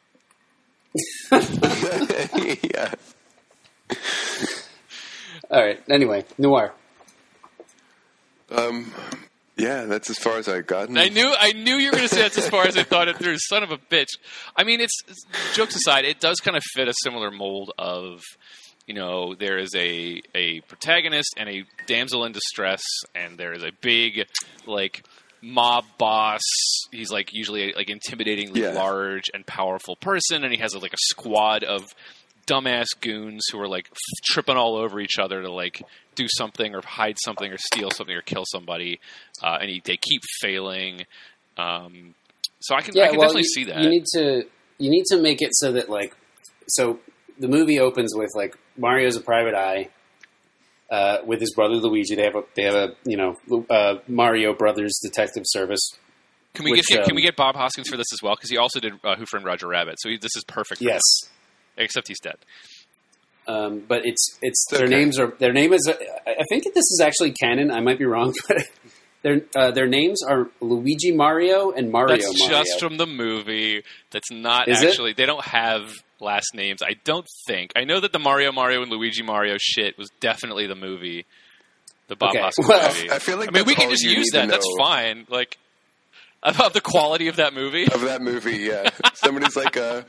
yeah. 1.32 2.94
All 5.52 5.64
right. 5.64 5.82
Anyway, 5.90 6.26
noir. 6.38 6.74
Um, 8.50 8.92
yeah, 9.58 9.86
that's 9.86 10.10
as 10.10 10.18
far 10.18 10.38
as 10.38 10.48
I 10.48 10.62
gotten. 10.62 10.98
I 10.98 11.10
knew 11.10 11.34
I 11.38 11.54
knew 11.54 11.76
you 11.76 11.88
were 11.88 11.98
going 11.98 12.08
to 12.10 12.14
say 12.14 12.22
that's 12.22 12.38
as 12.38 12.50
far 12.50 12.66
as 12.68 12.78
I 12.78 12.84
thought 12.84 13.08
it 13.08 13.18
through. 13.18 13.38
Son 13.40 13.64
of 13.64 13.72
a 13.72 13.78
bitch. 13.78 14.10
I 14.56 14.64
mean, 14.64 14.82
it's, 14.82 14.98
it's 15.08 15.26
jokes 15.56 15.76
aside, 15.76 16.06
it 16.06 16.20
does 16.20 16.40
kind 16.40 16.58
of 16.58 16.64
fit 16.74 16.88
a 16.88 16.94
similar 17.04 17.32
mold 17.32 17.72
of 17.78 18.22
you 18.88 18.94
know 18.94 19.34
there 19.36 19.58
is 19.58 19.74
a 19.76 20.22
a 20.36 20.60
protagonist 20.62 21.34
and 21.38 21.50
a 21.50 21.64
damsel 21.88 22.26
in 22.26 22.32
distress, 22.34 22.84
and 23.16 23.38
there 23.38 23.54
is 23.54 23.64
a 23.64 23.72
big 23.82 24.26
like 24.68 25.06
mob 25.42 25.86
boss. 25.98 26.42
He's 26.92 27.12
like 27.12 27.30
usually 27.34 27.74
like 27.74 27.88
intimidatingly 27.88 28.58
Yeah. 28.58 28.72
large 28.74 29.26
and 29.34 29.46
powerful 29.46 29.96
person, 29.96 30.44
and 30.44 30.52
he 30.54 30.60
has 30.60 30.74
a, 30.74 30.80
like 30.80 30.94
a 30.94 30.98
squad 31.00 31.64
of 31.64 31.86
dumbass 32.48 32.88
goons 33.02 33.44
who 33.52 33.60
are 33.60 33.68
like 33.68 33.88
f- 33.92 33.98
tripping 34.26 34.56
all 34.56 34.76
over 34.76 35.00
each 35.00 35.18
other 35.18 35.42
to 35.42 35.52
like 35.52 35.82
do 36.16 36.28
something 36.30 36.76
or 36.76 36.82
hide 36.84 37.18
something 37.24 37.52
or 37.52 37.58
steal 37.58 37.92
something 37.92 38.16
or 38.16 38.22
kill 38.22 38.44
somebody, 38.46 39.00
uh, 39.44 39.58
and 39.62 39.70
he, 39.70 39.82
they 39.84 39.98
keep 39.98 40.22
failing. 40.42 41.06
Um, 41.58 42.16
so 42.60 42.76
I 42.76 42.82
can, 42.82 42.98
I 43.00 43.08
can 43.10 43.20
definitely 43.20 43.42
you, 43.42 43.44
see 43.44 43.64
that. 43.66 43.82
You 43.82 43.90
need 43.90 44.06
to 44.14 44.46
you 44.78 44.90
need 44.90 45.06
to 45.10 45.22
make 45.22 45.42
it 45.42 45.50
so 45.54 45.72
that 45.74 45.90
like 45.90 46.16
so 46.68 47.00
the 47.40 47.48
movie 47.48 47.80
opens 47.80 48.14
with 48.16 48.32
like 48.36 48.58
Mario's 48.78 49.16
a 49.16 49.22
private 49.22 49.54
eye 49.54 49.90
uh, 50.90 51.18
with 51.26 51.40
his 51.40 51.54
brother 51.54 51.76
Luigi. 51.76 52.16
They 52.16 52.24
have 52.24 52.36
a 52.36 52.44
they 52.56 52.64
have 52.64 52.76
a 52.76 52.96
you 53.06 53.18
know 53.18 53.36
uh, 53.70 54.00
Mario 54.08 54.54
Brothers 54.54 55.00
Detective 55.04 55.44
Service. 55.46 55.92
can 56.54 56.66
we 56.66 56.72
which, 56.72 56.88
get 56.88 57.00
um, 57.00 57.06
can 57.06 57.16
we 57.16 57.22
get 57.22 57.36
Bob 57.36 57.56
Hoskins 57.56 57.88
for 57.90 57.98
this 57.98 58.08
as 58.14 58.22
well? 58.22 58.36
Because 58.36 58.50
he 58.50 58.58
also 58.58 58.80
did 58.80 58.94
uh, 59.04 59.16
Who 59.16 59.26
Framed 59.26 59.46
Roger 59.46 59.68
Rabbit, 59.68 59.96
so 60.00 60.10
he, 60.10 60.18
this 60.18 60.36
is 60.36 60.44
perfect. 60.44 60.82
Yes. 60.82 61.02
him, 61.24 61.84
except 61.86 62.08
he's 62.08 62.20
dead. 62.20 62.38
Um, 63.48 63.84
but 63.88 64.02
it's 64.06 64.38
it's 64.42 64.66
It's 64.72 64.78
their 64.80 64.88
okay. 64.88 64.96
names 64.96 65.20
are 65.20 65.28
their 65.40 65.54
name 65.54 65.72
is 65.74 65.88
I 65.88 66.32
I 66.32 66.44
think 66.50 66.64
this 66.66 66.76
is 66.78 67.00
actually 67.04 67.32
canon. 67.32 67.72
I 67.72 67.80
might 67.82 68.00
be 68.00 68.06
wrong, 68.06 68.34
but 68.48 68.64
their 69.22 69.42
uh, 69.56 69.72
their 69.72 69.88
names 69.88 70.22
are 70.28 70.50
Luigi 70.62 71.12
Mario 71.12 71.72
and 71.72 71.92
Mario 71.92 72.16
That's 72.18 72.40
Mario. 72.40 72.60
just 72.64 72.80
from 72.80 72.98
the 72.98 73.06
movie. 73.08 73.84
That's 74.12 74.32
not 74.32 74.68
Is 74.68 74.82
it? 74.82 74.90
actually. 74.90 75.14
They 75.14 75.26
don't 75.26 75.44
have 75.46 75.92
last 76.20 76.56
names. 76.56 76.82
I 76.82 76.96
don't 77.04 77.28
think. 77.48 77.72
I 77.76 77.84
know 77.84 78.00
that 78.00 78.14
the 78.14 78.20
Mario 78.20 78.52
Mario 78.52 78.82
and 78.82 78.92
Luigi 78.92 79.22
Mario 79.24 79.58
shit 79.60 79.98
was 79.98 80.10
definitely 80.20 80.66
the 80.66 80.76
movie, 80.76 81.26
the 82.08 82.16
Bob 82.16 82.30
Okay, 82.32 82.40
Hoskins 82.40 82.68
well- 82.68 82.88
movie. 82.88 83.12
I 83.12 83.20
feel 83.20 83.38
like 83.38 83.50
I 83.50 83.52
mean, 83.52 83.66
we 83.66 83.76
can 83.76 83.90
just 83.90 84.04
use 84.04 84.30
that. 84.34 84.48
That's 84.50 84.68
fine. 84.80 85.26
Like 85.30 85.58
about 86.42 86.74
the 86.74 86.82
quality 86.82 87.28
of 87.28 87.36
that 87.38 87.54
movie. 87.54 87.84
of 87.92 88.02
that 88.02 88.22
movie, 88.22 88.58
yeah. 88.58 88.90
Somebody's 89.16 89.56
like, 89.56 89.78
uh, 89.78 90.04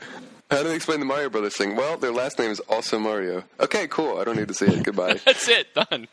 how 0.49 0.63
do 0.63 0.69
they 0.69 0.75
explain 0.75 0.99
the 0.99 1.05
Mario 1.05 1.29
Brothers 1.29 1.55
thing? 1.57 1.75
Well, 1.75 1.97
their 1.97 2.11
last 2.11 2.39
name 2.39 2.51
is 2.51 2.59
also 2.61 2.99
Mario. 2.99 3.43
Okay, 3.59 3.87
cool. 3.87 4.17
I 4.19 4.23
don't 4.23 4.37
need 4.37 4.47
to 4.47 4.53
see 4.53 4.65
it. 4.65 4.83
Goodbye. 4.83 5.15
That's 5.25 5.47
it. 5.49 5.73
Done. 5.73 6.07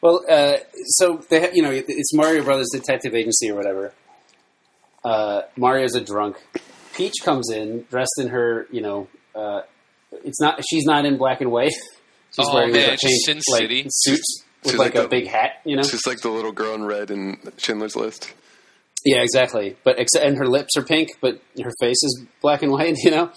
Well, 0.00 0.24
uh, 0.30 0.56
so 0.86 1.24
they 1.28 1.40
have, 1.40 1.56
you 1.56 1.62
know 1.62 1.70
it's 1.72 2.14
Mario 2.14 2.44
Brothers 2.44 2.68
Detective 2.72 3.14
Agency 3.14 3.50
or 3.50 3.54
whatever. 3.56 3.92
Uh, 5.04 5.42
Mario's 5.56 5.94
a 5.94 6.00
drunk. 6.00 6.36
Peach 6.94 7.14
comes 7.24 7.50
in 7.50 7.84
dressed 7.90 8.14
in 8.18 8.28
her, 8.28 8.66
you 8.70 8.80
know, 8.80 9.08
uh, 9.34 9.62
it's 10.24 10.40
not 10.40 10.60
she's 10.68 10.84
not 10.84 11.04
in 11.04 11.16
black 11.16 11.40
and 11.40 11.50
white. 11.50 11.72
She's 12.30 12.46
Oh, 12.46 12.54
wearing 12.54 12.72
man, 12.72 12.90
like 12.90 12.94
a 12.94 12.98
she's 12.98 13.26
pink 13.26 13.42
Sin 13.42 13.52
like, 13.54 13.62
City. 13.62 13.86
suit 13.90 14.20
with 14.62 14.72
She's 14.72 14.78
like, 14.78 14.94
like 14.94 15.02
a 15.02 15.06
a- 15.06 15.08
big 15.08 15.26
hat, 15.28 15.62
you 15.64 15.76
know. 15.76 15.82
she's 15.82 16.06
like 16.06 16.18
the 16.20 16.28
little 16.28 16.52
girl 16.52 16.74
in 16.74 16.84
red 16.84 17.10
in 17.10 17.38
Schindler's 17.56 17.96
List. 17.96 18.34
Yeah, 19.04 19.22
exactly. 19.22 19.76
But 19.84 19.98
except, 19.98 20.24
and 20.24 20.36
her 20.38 20.46
lips 20.46 20.76
are 20.76 20.82
pink, 20.82 21.10
but 21.20 21.40
her 21.62 21.72
face 21.80 22.02
is 22.02 22.24
black 22.42 22.62
and 22.62 22.72
white, 22.72 22.96
you 23.02 23.10
know. 23.10 23.30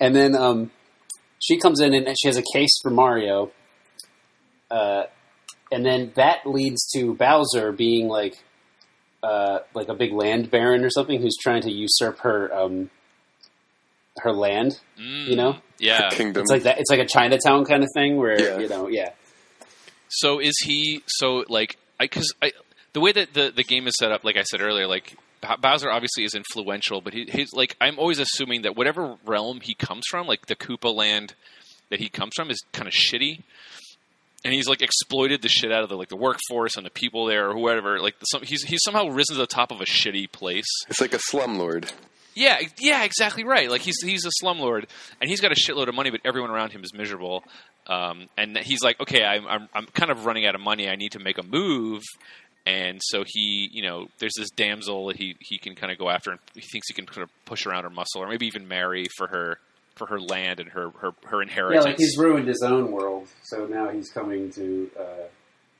And 0.00 0.14
then 0.14 0.34
um, 0.36 0.70
she 1.38 1.58
comes 1.58 1.80
in 1.80 1.94
and 1.94 2.14
she 2.20 2.28
has 2.28 2.36
a 2.36 2.42
case 2.52 2.70
for 2.82 2.90
Mario. 2.90 3.50
Uh, 4.70 5.04
and 5.72 5.84
then 5.84 6.12
that 6.16 6.46
leads 6.46 6.86
to 6.94 7.14
Bowser 7.14 7.72
being 7.72 8.08
like, 8.08 8.34
uh, 9.22 9.60
like 9.74 9.88
a 9.88 9.94
big 9.94 10.12
land 10.12 10.50
baron 10.50 10.84
or 10.84 10.90
something 10.90 11.20
who's 11.20 11.36
trying 11.40 11.62
to 11.62 11.70
usurp 11.70 12.18
her, 12.20 12.52
um, 12.54 12.90
her 14.18 14.32
land. 14.32 14.78
Mm, 15.00 15.26
You 15.28 15.36
know? 15.36 15.56
Yeah. 15.78 16.10
Kingdom. 16.10 16.42
It's 16.42 16.50
like 16.50 16.62
that. 16.64 16.78
It's 16.78 16.90
like 16.90 17.00
a 17.00 17.06
Chinatown 17.06 17.64
kind 17.64 17.82
of 17.82 17.88
thing 17.94 18.16
where 18.16 18.40
Yeah. 18.40 18.58
you 18.58 18.68
know, 18.68 18.88
yeah. 18.88 19.10
So 20.08 20.38
is 20.40 20.54
he? 20.64 21.02
So 21.06 21.44
like, 21.48 21.76
I 21.98 22.04
because 22.04 22.32
I 22.42 22.52
the 22.96 23.00
way 23.00 23.12
that 23.12 23.34
the 23.34 23.52
the 23.54 23.62
game 23.62 23.86
is 23.86 23.94
set 23.98 24.10
up, 24.10 24.24
like 24.24 24.38
I 24.38 24.42
said 24.42 24.62
earlier, 24.62 24.86
like 24.86 25.18
Bowser 25.60 25.90
obviously 25.90 26.24
is 26.24 26.34
influential, 26.34 27.02
but 27.02 27.12
he, 27.12 27.26
he's 27.30 27.52
like 27.52 27.76
I'm 27.78 27.98
always 27.98 28.18
assuming 28.18 28.62
that 28.62 28.74
whatever 28.74 29.18
realm 29.26 29.60
he 29.60 29.74
comes 29.74 30.04
from, 30.08 30.26
like 30.26 30.46
the 30.46 30.56
Koopa 30.56 30.94
land 30.94 31.34
that 31.90 32.00
he 32.00 32.08
comes 32.08 32.32
from, 32.34 32.48
is 32.48 32.58
kind 32.72 32.88
of 32.88 32.94
shitty. 32.94 33.42
And 34.46 34.54
he's 34.54 34.66
like 34.66 34.80
exploited 34.80 35.42
the 35.42 35.50
shit 35.50 35.70
out 35.70 35.82
of 35.82 35.90
the 35.90 35.96
like 35.96 36.08
the 36.08 36.16
workforce 36.16 36.78
and 36.78 36.86
the 36.86 36.90
people 36.90 37.26
there 37.26 37.50
or 37.50 37.52
whoever. 37.52 38.00
Like 38.00 38.18
the, 38.18 38.24
some, 38.24 38.40
he's 38.40 38.62
he's 38.62 38.80
somehow 38.82 39.08
risen 39.08 39.34
to 39.34 39.40
the 39.42 39.46
top 39.46 39.70
of 39.72 39.82
a 39.82 39.84
shitty 39.84 40.32
place. 40.32 40.64
It's 40.88 41.00
like 41.02 41.12
a 41.12 41.18
slumlord. 41.18 41.92
Yeah, 42.34 42.60
yeah, 42.78 43.04
exactly 43.04 43.44
right. 43.44 43.70
Like 43.70 43.82
he's 43.82 44.00
he's 44.02 44.24
a 44.24 44.30
slumlord, 44.42 44.86
and 45.20 45.28
he's 45.28 45.42
got 45.42 45.52
a 45.52 45.54
shitload 45.54 45.88
of 45.88 45.94
money, 45.94 46.08
but 46.08 46.20
everyone 46.24 46.50
around 46.50 46.70
him 46.70 46.82
is 46.82 46.94
miserable. 46.94 47.44
Um, 47.88 48.26
and 48.36 48.56
he's 48.56 48.82
like, 48.82 48.98
okay, 49.00 49.22
I'm, 49.22 49.46
I'm 49.46 49.68
I'm 49.74 49.86
kind 49.86 50.10
of 50.10 50.24
running 50.24 50.46
out 50.46 50.54
of 50.54 50.62
money. 50.62 50.88
I 50.88 50.96
need 50.96 51.12
to 51.12 51.18
make 51.18 51.38
a 51.38 51.42
move. 51.42 52.02
And 52.66 53.00
so 53.00 53.22
he, 53.24 53.70
you 53.72 53.82
know, 53.82 54.08
there's 54.18 54.34
this 54.36 54.50
damsel 54.50 55.06
that 55.06 55.16
he 55.16 55.36
he 55.40 55.56
can 55.58 55.76
kind 55.76 55.92
of 55.92 55.98
go 55.98 56.10
after, 56.10 56.32
and 56.32 56.40
he 56.54 56.62
thinks 56.62 56.88
he 56.88 56.94
can 56.94 57.06
kind 57.06 57.22
of 57.22 57.30
push 57.44 57.64
around 57.64 57.84
her 57.84 57.90
muscle, 57.90 58.20
or 58.22 58.28
maybe 58.28 58.46
even 58.46 58.66
marry 58.66 59.06
for 59.16 59.28
her 59.28 59.58
for 59.94 60.06
her 60.06 60.20
land 60.20 60.58
and 60.58 60.70
her 60.70 60.90
her, 61.00 61.12
her 61.26 61.42
inheritance. 61.42 61.84
Yeah, 61.84 61.90
inheritance. 61.90 61.92
like 61.92 61.98
he's 61.98 62.18
ruined 62.18 62.48
his 62.48 62.62
own 62.62 62.90
world, 62.90 63.28
so 63.44 63.66
now 63.66 63.88
he's 63.88 64.10
coming 64.10 64.50
to 64.52 64.90
uh, 64.98 65.02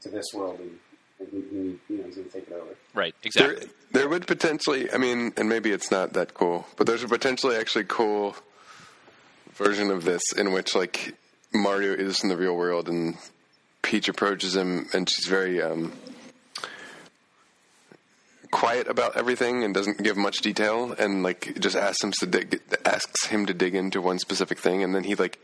to 0.02 0.10
this 0.10 0.26
world, 0.32 0.60
and, 0.60 0.78
and 1.18 1.28
he, 1.30 1.40
he, 1.50 1.94
you 1.94 1.98
know, 1.98 2.04
he's 2.04 2.14
going 2.16 2.28
to 2.28 2.32
take 2.32 2.48
it 2.48 2.52
over. 2.52 2.76
right, 2.94 3.14
There, 3.34 3.52
exactly. 3.52 3.68
there 3.92 4.08
would 4.08 4.26
potentially, 4.28 4.92
I 4.92 4.98
mean, 4.98 5.32
and 5.36 5.48
maybe 5.48 5.72
it's 5.72 5.90
not 5.90 6.12
that 6.12 6.34
cool, 6.34 6.66
but 6.76 6.86
there's 6.86 7.02
a 7.02 7.08
potentially 7.08 7.56
actually 7.56 7.84
cool 7.84 8.36
version 9.54 9.90
of 9.90 10.04
this 10.04 10.22
in 10.36 10.52
which 10.52 10.74
like 10.74 11.14
Mario 11.52 11.92
is 11.92 12.22
in 12.22 12.28
the 12.28 12.36
real 12.36 12.54
world 12.54 12.88
and 12.88 13.16
Peach 13.82 14.08
approaches 14.08 14.54
him 14.54 14.86
and 14.92 15.08
she's 15.08 15.26
very 15.26 15.62
um, 15.62 15.92
quiet 18.56 18.88
about 18.88 19.14
everything 19.18 19.62
and 19.64 19.74
doesn't 19.74 20.02
give 20.02 20.16
much 20.16 20.38
detail 20.38 20.94
and 20.98 21.22
like 21.22 21.60
just 21.60 21.76
asks 21.76 22.02
him 22.02 22.10
to 22.10 22.24
dig, 22.24 22.58
asks 22.86 23.26
him 23.26 23.44
to 23.44 23.52
dig 23.52 23.74
into 23.74 24.00
one 24.00 24.18
specific 24.18 24.58
thing 24.58 24.82
and 24.82 24.94
then 24.94 25.04
he 25.04 25.14
like 25.14 25.38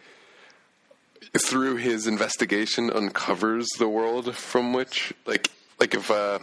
through 1.36 1.76
his 1.76 2.06
investigation 2.06 2.90
uncovers 2.90 3.68
the 3.78 3.86
world 3.86 4.34
from 4.34 4.72
which 4.72 5.12
like 5.26 5.50
like 5.78 5.94
if 5.94 6.10
uh 6.10 6.38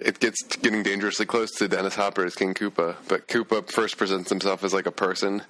it 0.00 0.20
gets 0.20 0.40
getting 0.62 0.84
dangerously 0.84 1.26
close 1.26 1.50
to 1.56 1.66
Dennis 1.66 1.96
Hopper 1.96 2.24
as 2.24 2.34
King 2.34 2.54
Koopa, 2.54 2.96
but 3.08 3.26
Koopa 3.28 3.68
first 3.68 3.96
presents 3.96 4.28
himself 4.28 4.62
as 4.62 4.74
like 4.74 4.84
a 4.84 4.92
person, 4.92 5.42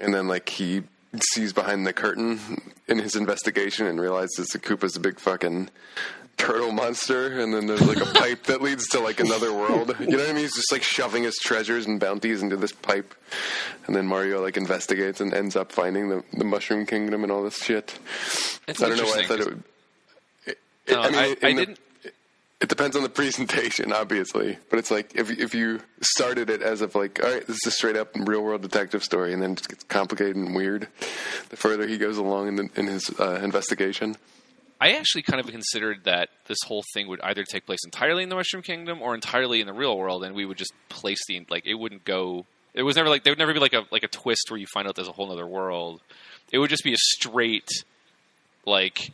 and 0.00 0.12
then 0.12 0.26
like 0.26 0.48
he 0.48 0.82
sees 1.32 1.52
behind 1.52 1.86
the 1.86 1.92
curtain 1.92 2.40
in 2.88 2.98
his 2.98 3.14
investigation 3.14 3.86
and 3.86 4.00
realizes 4.00 4.48
that 4.48 4.62
Koopa's 4.62 4.96
a 4.96 5.00
big 5.00 5.20
fucking 5.20 5.70
turtle 6.36 6.72
monster, 6.72 7.40
and 7.40 7.52
then 7.54 7.66
there's 7.66 7.86
like 7.86 8.00
a 8.00 8.12
pipe 8.12 8.44
that 8.44 8.60
leads 8.62 8.88
to 8.88 9.00
like 9.00 9.20
another 9.20 9.52
world. 9.52 9.94
You 10.00 10.06
know 10.08 10.18
what 10.18 10.28
I 10.28 10.32
mean? 10.32 10.42
He's 10.42 10.54
just 10.54 10.70
like 10.72 10.82
shoving 10.82 11.22
his 11.24 11.36
treasures 11.36 11.86
and 11.86 11.98
bounties 11.98 12.42
into 12.42 12.56
this 12.56 12.72
pipe, 12.72 13.14
and 13.86 13.96
then 13.96 14.06
Mario 14.06 14.42
like 14.42 14.56
investigates 14.56 15.20
and 15.20 15.32
ends 15.34 15.56
up 15.56 15.72
finding 15.72 16.08
the 16.08 16.22
the 16.34 16.44
Mushroom 16.44 16.86
Kingdom 16.86 17.22
and 17.22 17.32
all 17.32 17.42
this 17.42 17.62
shit. 17.62 17.98
It's 18.68 18.82
I 18.82 18.88
don't 18.88 18.98
know 18.98 19.04
why 19.04 19.20
I 19.20 19.26
thought 19.26 19.40
it 19.40 19.46
would. 19.46 19.62
It, 20.46 20.58
No, 20.88 21.00
I 21.00 21.10
mean, 21.10 21.18
I- 21.18 21.36
I 21.46 21.52
the- 21.52 21.66
didn't- 21.66 21.78
It 22.58 22.68
depends 22.70 22.96
on 22.96 23.02
the 23.02 23.08
presentation, 23.22 23.92
obviously, 23.92 24.58
but 24.70 24.78
it's 24.78 24.90
like 24.90 25.12
if 25.14 25.30
if 25.30 25.54
you 25.54 25.80
started 26.00 26.48
it 26.50 26.62
as 26.62 26.80
of 26.80 26.94
like, 26.94 27.22
all 27.22 27.30
right, 27.30 27.46
this 27.46 27.56
is 27.56 27.66
a 27.66 27.70
straight 27.70 27.96
up 27.96 28.10
real 28.14 28.42
world 28.42 28.62
detective 28.62 29.02
story, 29.04 29.32
and 29.32 29.42
then 29.42 29.52
it 29.52 29.56
just 29.58 29.68
gets 29.68 29.84
complicated 29.84 30.36
and 30.36 30.54
weird. 30.54 30.88
The 31.50 31.56
further 31.56 31.86
he 31.86 31.98
goes 31.98 32.16
along 32.18 32.48
in, 32.48 32.56
the, 32.56 32.68
in 32.76 32.86
his 32.86 33.10
uh, 33.20 33.40
investigation, 33.42 34.16
I 34.80 34.92
actually 34.92 35.22
kind 35.22 35.40
of 35.40 35.46
considered 35.46 36.04
that 36.04 36.28
this 36.46 36.58
whole 36.66 36.84
thing 36.92 37.08
would 37.08 37.20
either 37.22 37.44
take 37.44 37.64
place 37.64 37.80
entirely 37.84 38.22
in 38.22 38.28
the 38.28 38.34
Mushroom 38.34 38.62
Kingdom 38.62 39.00
or 39.00 39.14
entirely 39.14 39.60
in 39.60 39.66
the 39.66 39.72
real 39.72 39.96
world, 39.96 40.22
and 40.22 40.34
we 40.34 40.44
would 40.44 40.58
just 40.58 40.72
place 40.88 41.20
the 41.26 41.44
like 41.48 41.66
it 41.66 41.74
wouldn't 41.74 42.04
go. 42.04 42.44
It 42.74 42.82
was 42.82 42.96
never 42.96 43.08
like 43.08 43.24
there 43.24 43.30
would 43.30 43.38
never 43.38 43.54
be 43.54 43.60
like 43.60 43.72
a 43.72 43.84
like 43.90 44.02
a 44.02 44.08
twist 44.08 44.50
where 44.50 44.60
you 44.60 44.66
find 44.66 44.86
out 44.86 44.94
there's 44.94 45.08
a 45.08 45.12
whole 45.12 45.32
other 45.32 45.46
world. 45.46 46.02
It 46.52 46.58
would 46.58 46.68
just 46.70 46.84
be 46.84 46.92
a 46.92 46.98
straight 46.98 47.68
like 48.66 49.12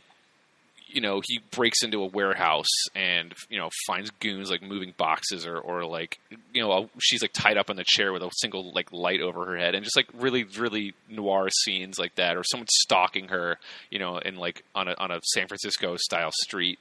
you 0.93 1.01
know 1.01 1.21
he 1.25 1.39
breaks 1.51 1.83
into 1.83 2.03
a 2.03 2.07
warehouse 2.07 2.67
and 2.95 3.33
you 3.49 3.57
know 3.57 3.69
finds 3.87 4.09
goons 4.19 4.49
like 4.49 4.61
moving 4.61 4.93
boxes 4.97 5.45
or 5.45 5.57
or 5.57 5.85
like 5.85 6.19
you 6.53 6.61
know 6.61 6.89
she's 6.99 7.21
like 7.21 7.33
tied 7.33 7.57
up 7.57 7.69
in 7.69 7.75
the 7.75 7.83
chair 7.85 8.13
with 8.13 8.21
a 8.21 8.29
single 8.35 8.71
like 8.73 8.91
light 8.91 9.21
over 9.21 9.45
her 9.45 9.57
head 9.57 9.75
and 9.75 9.83
just 9.83 9.95
like 9.95 10.07
really 10.13 10.43
really 10.43 10.93
noir 11.09 11.49
scenes 11.63 11.97
like 11.97 12.15
that 12.15 12.37
or 12.37 12.43
someone 12.43 12.67
stalking 12.69 13.27
her 13.29 13.57
you 13.89 13.99
know 13.99 14.17
in 14.17 14.35
like 14.37 14.63
on 14.75 14.87
a 14.87 14.95
on 14.97 15.11
a 15.11 15.19
San 15.33 15.47
Francisco 15.47 15.95
style 15.97 16.31
street 16.43 16.79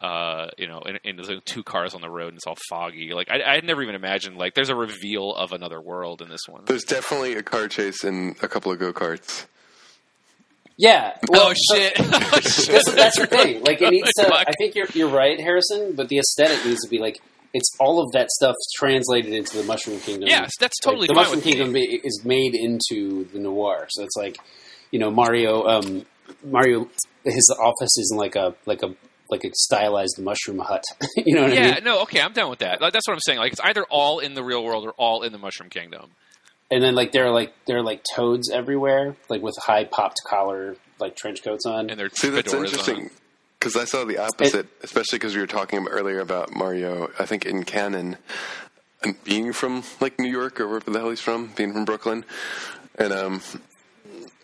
uh, 0.00 0.48
you 0.58 0.66
know, 0.66 0.80
and, 0.80 1.00
and 1.04 1.16
there's 1.16 1.30
like 1.30 1.44
two 1.44 1.62
cars 1.62 1.94
on 1.94 2.00
the 2.00 2.10
road 2.10 2.28
and 2.28 2.36
it's 2.36 2.46
all 2.46 2.58
foggy. 2.68 3.12
Like 3.14 3.30
I, 3.30 3.42
I 3.42 3.54
had 3.54 3.64
never 3.64 3.82
even 3.82 3.94
imagined 3.94 4.36
like 4.36 4.54
there's 4.54 4.68
a 4.68 4.74
reveal 4.74 5.34
of 5.34 5.52
another 5.52 5.80
world 5.80 6.20
in 6.20 6.28
this 6.28 6.42
one. 6.48 6.62
there's 6.66 6.84
definitely 6.84 7.34
a 7.34 7.42
car 7.42 7.68
chase 7.68 8.04
and 8.04 8.36
a 8.42 8.48
couple 8.48 8.72
of 8.72 8.78
go 8.78 8.92
karts. 8.92 9.46
Yeah. 10.76 11.16
Well, 11.28 11.48
oh 11.50 11.54
shit! 11.72 11.92
oh, 11.98 12.40
shit. 12.40 12.66
That's, 12.68 12.92
that's 12.94 13.18
the 13.18 13.26
thing. 13.26 13.62
Like 13.62 13.80
it 13.80 13.90
needs 13.90 14.12
to. 14.18 14.34
I 14.34 14.52
think 14.58 14.74
you're 14.74 14.88
you're 14.94 15.08
right, 15.08 15.40
Harrison. 15.40 15.94
But 15.94 16.08
the 16.08 16.18
aesthetic 16.18 16.64
needs 16.66 16.82
to 16.82 16.88
be 16.88 16.98
like 16.98 17.20
it's 17.52 17.68
all 17.78 18.02
of 18.02 18.10
that 18.12 18.30
stuff 18.30 18.56
translated 18.76 19.32
into 19.32 19.56
the 19.56 19.64
Mushroom 19.64 20.00
Kingdom. 20.00 20.28
Yes, 20.28 20.50
that's 20.58 20.74
Like, 20.84 20.92
totally 20.92 21.06
the 21.06 21.14
Mushroom 21.14 21.38
me. 21.38 21.42
Kingdom 21.42 21.76
is 21.76 22.22
made 22.24 22.54
into 22.54 23.24
the 23.32 23.38
noir. 23.38 23.86
So 23.90 24.02
it's 24.02 24.16
like 24.16 24.36
you 24.90 24.98
know 24.98 25.10
Mario. 25.10 25.66
Um, 25.66 26.04
Mario, 26.42 26.88
his 27.24 27.56
office 27.60 27.96
is 27.98 28.10
in 28.12 28.18
like 28.18 28.34
a 28.34 28.54
like 28.66 28.82
a 28.82 28.94
like 29.30 29.44
a 29.44 29.50
stylized 29.54 30.18
mushroom 30.18 30.58
hut. 30.58 30.84
you 31.16 31.34
know 31.34 31.42
what 31.42 31.52
I 31.52 31.54
mean? 31.54 31.64
Yeah, 31.64 31.78
no, 31.82 32.02
okay, 32.02 32.20
I'm 32.20 32.32
down 32.32 32.50
with 32.50 32.58
that. 32.60 32.80
That's 32.80 33.06
what 33.06 33.14
I'm 33.14 33.20
saying. 33.20 33.38
Like 33.38 33.52
it's 33.52 33.60
either 33.60 33.84
all 33.84 34.18
in 34.18 34.34
the 34.34 34.42
real 34.42 34.64
world 34.64 34.84
or 34.84 34.92
all 34.92 35.22
in 35.22 35.32
the 35.32 35.38
Mushroom 35.38 35.70
Kingdom. 35.70 36.10
And 36.74 36.82
then 36.82 36.96
like 36.96 37.12
there 37.12 37.24
are 37.26 37.30
like 37.30 37.54
there 37.66 37.78
are 37.78 37.82
like 37.84 38.02
toads 38.16 38.50
everywhere, 38.50 39.14
like 39.28 39.42
with 39.42 39.54
high 39.62 39.84
popped 39.84 40.20
collar 40.26 40.74
like 40.98 41.14
trench 41.14 41.44
coats 41.44 41.64
on. 41.66 41.88
And 41.88 42.00
they're 42.00 42.10
See, 42.10 42.30
that's 42.30 42.52
fedoras 42.52 42.64
interesting 42.64 43.10
because 43.60 43.76
I 43.76 43.84
saw 43.84 44.04
the 44.04 44.18
opposite, 44.18 44.66
especially 44.82 45.20
because 45.20 45.36
we 45.36 45.40
were 45.40 45.46
talking 45.46 45.86
earlier 45.86 46.18
about 46.18 46.52
Mario. 46.52 47.12
I 47.16 47.26
think 47.26 47.46
in 47.46 47.62
canon, 47.62 48.16
and 49.04 49.22
being 49.22 49.52
from 49.52 49.84
like 50.00 50.18
New 50.18 50.28
York 50.28 50.60
or 50.60 50.66
wherever 50.66 50.90
the 50.90 50.98
hell 50.98 51.10
he's 51.10 51.20
from, 51.20 51.52
being 51.54 51.72
from 51.72 51.84
Brooklyn, 51.84 52.24
and 52.98 53.12
um, 53.12 53.40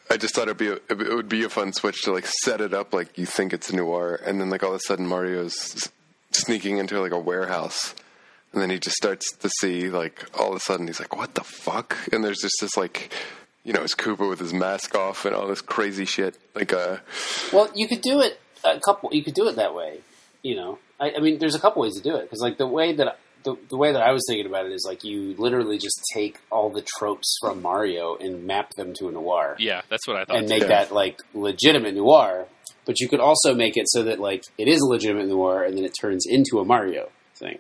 I 0.09 0.16
just 0.16 0.37
thought 0.37 0.45
it'd 0.45 0.57
be 0.57 0.69
a, 0.69 0.75
it 0.88 1.12
would 1.12 1.29
be 1.29 1.43
a 1.43 1.49
fun 1.49 1.73
switch 1.73 2.03
to 2.03 2.12
like 2.12 2.27
set 2.45 2.61
it 2.61 2.73
up 2.73 2.95
like 2.95 3.19
you 3.19 3.27
think 3.27 3.53
it's 3.53 3.73
noir, 3.73 4.21
and 4.25 4.40
then 4.40 4.51
like 4.51 4.62
all 4.62 4.71
of 4.71 4.77
a 4.77 4.87
sudden 4.87 5.05
Mario's 5.05 5.90
sneaking 6.31 6.79
into 6.79 7.01
like 7.01 7.11
a 7.11 7.19
warehouse. 7.19 7.97
And 8.53 8.61
then 8.61 8.71
he 8.71 8.79
just 8.79 8.97
starts 8.97 9.31
to 9.37 9.49
see, 9.61 9.89
like, 9.91 10.25
all 10.39 10.51
of 10.51 10.57
a 10.57 10.61
sudden 10.61 10.87
he's 10.89 10.99
like, 10.99 11.17
what 11.17 11.35
the 11.35 11.45
fuck? 11.45 11.97
And 12.13 12.25
there's 12.25 12.41
just 12.41 12.55
this, 12.61 12.77
like, 12.77 13.13
you 13.65 13.73
know, 13.73 13.83
it's 13.83 13.95
Koopa 13.95 14.29
with 14.29 14.41
his 14.41 14.53
mask 14.53 14.95
off 14.97 15.25
and 15.25 15.35
all 15.35 15.47
this 15.47 15.61
crazy 15.61 16.05
shit. 16.05 16.37
Like, 16.55 16.73
uh, 16.73 16.97
Well, 17.53 17.71
you 17.75 17.87
could 17.87 18.01
do 18.01 18.21
it 18.21 18.41
a 18.65 18.81
couple. 18.81 19.11
You 19.13 19.23
could 19.23 19.35
do 19.35 19.47
it 19.49 19.57
that 19.57 19.75
way. 19.75 20.01
You 20.43 20.57
know, 20.57 20.79
I, 20.99 21.13
I 21.17 21.21
mean, 21.21 21.39
there's 21.39 21.55
a 21.55 21.61
couple 21.61 21.83
ways 21.83 21.95
to 21.97 22.03
do 22.03 22.17
it 22.17 22.23
because, 22.23 22.41
like, 22.41 22.59
the 22.59 22.67
way 22.67 22.93
that 22.95 23.19
the, 23.45 23.57
the 23.71 23.77
way 23.77 23.93
that 23.93 24.03
I 24.03 24.11
was 24.13 24.23
thinking 24.29 24.47
about 24.47 24.67
it 24.67 24.73
is 24.73 24.85
like 24.87 25.03
you 25.03 25.35
literally 25.39 25.79
just 25.79 25.99
take 26.13 26.39
all 26.51 26.69
the 26.71 26.85
tropes 26.99 27.39
from 27.41 27.63
Mario 27.63 28.15
and 28.17 28.47
map 28.47 28.75
them 28.75 28.93
to 28.99 29.09
a 29.09 29.13
noir 29.13 29.57
Yeah, 29.59 29.81
that's 29.89 30.07
what 30.07 30.17
I 30.17 30.25
thought. 30.27 30.37
and 30.37 30.47
too. 30.47 30.55
make 30.55 30.63
Yeah. 30.63 30.69
that 30.69 30.93
like 30.93 31.19
legitimate 31.33 31.95
noir. 31.95 32.47
But 32.85 33.01
you 33.01 33.09
could 33.09 33.21
also 33.21 33.55
make 33.55 33.79
it 33.79 33.85
so 33.89 34.03
that 34.03 34.19
like 34.21 34.45
it 34.59 34.69
is 34.69 34.81
a 34.83 34.87
legitimate 34.87 35.27
noir 35.29 35.63
and 35.65 35.75
then 35.77 35.85
it 35.87 35.95
turns 35.99 36.27
into 36.29 36.59
a 36.59 36.65
Mario 36.67 37.09
thing. 37.37 37.59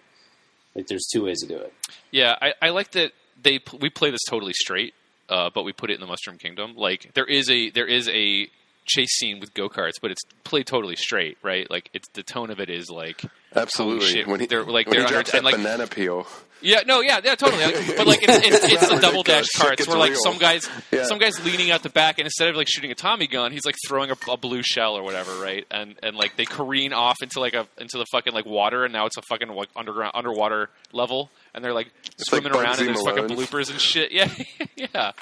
Like, 0.74 0.86
there's 0.86 1.08
two 1.12 1.24
ways 1.24 1.40
to 1.40 1.46
do 1.46 1.56
it. 1.56 1.72
Yeah, 2.10 2.36
I, 2.40 2.54
I 2.62 2.68
like 2.70 2.92
that 2.92 3.12
they 3.42 3.60
we 3.80 3.90
play 3.90 4.10
this 4.10 4.24
totally 4.28 4.52
straight, 4.52 4.94
uh, 5.28 5.50
but 5.54 5.64
we 5.64 5.72
put 5.72 5.90
it 5.90 5.94
in 5.94 6.00
the 6.00 6.06
Mushroom 6.06 6.38
Kingdom. 6.38 6.74
Like 6.76 7.12
there 7.14 7.24
is 7.26 7.50
a 7.50 7.70
there 7.70 7.86
is 7.86 8.08
a 8.08 8.48
chase 8.86 9.16
scene 9.18 9.40
with 9.40 9.54
go 9.54 9.68
karts, 9.68 10.00
but 10.00 10.10
it's 10.10 10.22
played 10.44 10.66
totally 10.66 10.96
straight, 10.96 11.38
right? 11.42 11.70
Like 11.70 11.90
it's 11.92 12.08
the 12.10 12.22
tone 12.22 12.50
of 12.50 12.60
it 12.60 12.70
is 12.70 12.90
like 12.90 13.22
absolutely. 13.56 14.06
shit, 14.06 14.26
when 14.26 14.40
he, 14.40 14.46
they're, 14.46 14.64
like, 14.64 14.86
when 14.86 14.98
they're 14.98 15.08
drops 15.08 15.32
under- 15.32 15.32
that 15.32 15.36
and, 15.36 15.44
like- 15.44 15.56
banana 15.56 15.86
peel. 15.86 16.26
yeah, 16.62 16.80
no, 16.86 17.00
yeah, 17.00 17.20
yeah, 17.24 17.34
totally. 17.34 17.64
Like, 17.64 17.74
but 17.96 18.06
like 18.06 18.18
it's 18.22 18.46
it's, 18.64 18.72
it's 18.74 18.88
the 18.90 18.98
double 19.00 19.22
dash 19.22 19.46
shit 19.46 19.60
carts 19.62 19.88
where 19.88 19.96
like 19.98 20.10
real. 20.10 20.20
some 20.20 20.36
guys 20.38 20.68
Yeah. 20.92 21.04
some 21.04 21.18
guys 21.18 21.42
leaning 21.44 21.70
out 21.70 21.82
the 21.82 21.88
back 21.88 22.18
and 22.18 22.26
instead 22.26 22.48
of 22.48 22.56
like 22.56 22.68
shooting 22.68 22.90
a 22.90 22.94
Tommy 22.94 23.26
gun, 23.26 23.50
he's 23.50 23.64
like 23.64 23.76
throwing 23.88 24.10
a, 24.10 24.16
a 24.30 24.36
blue 24.36 24.62
shell 24.62 24.94
or 24.94 25.02
whatever, 25.02 25.32
right? 25.42 25.66
And 25.70 25.94
and 26.02 26.16
like 26.16 26.36
they 26.36 26.44
careen 26.44 26.92
off 26.92 27.16
into 27.22 27.40
like 27.40 27.54
a 27.54 27.66
into 27.78 27.96
the 27.96 28.04
fucking 28.12 28.34
like 28.34 28.44
water, 28.44 28.84
and 28.84 28.92
now 28.92 29.06
it's 29.06 29.16
a 29.16 29.22
fucking 29.22 29.48
like 29.48 29.70
underground 29.74 30.12
underwater 30.14 30.68
level, 30.92 31.30
and 31.54 31.64
they're 31.64 31.72
like 31.72 31.90
swimming 32.18 32.52
like 32.52 32.62
around 32.62 32.78
and 32.80 32.90
Bugsy 32.90 32.94
there's 32.94 33.02
fucking 33.06 33.26
Malone. 33.28 33.38
bloopers 33.46 33.70
and 33.70 33.80
shit. 33.80 34.12
Yeah, 34.12 34.28
yeah. 34.76 35.12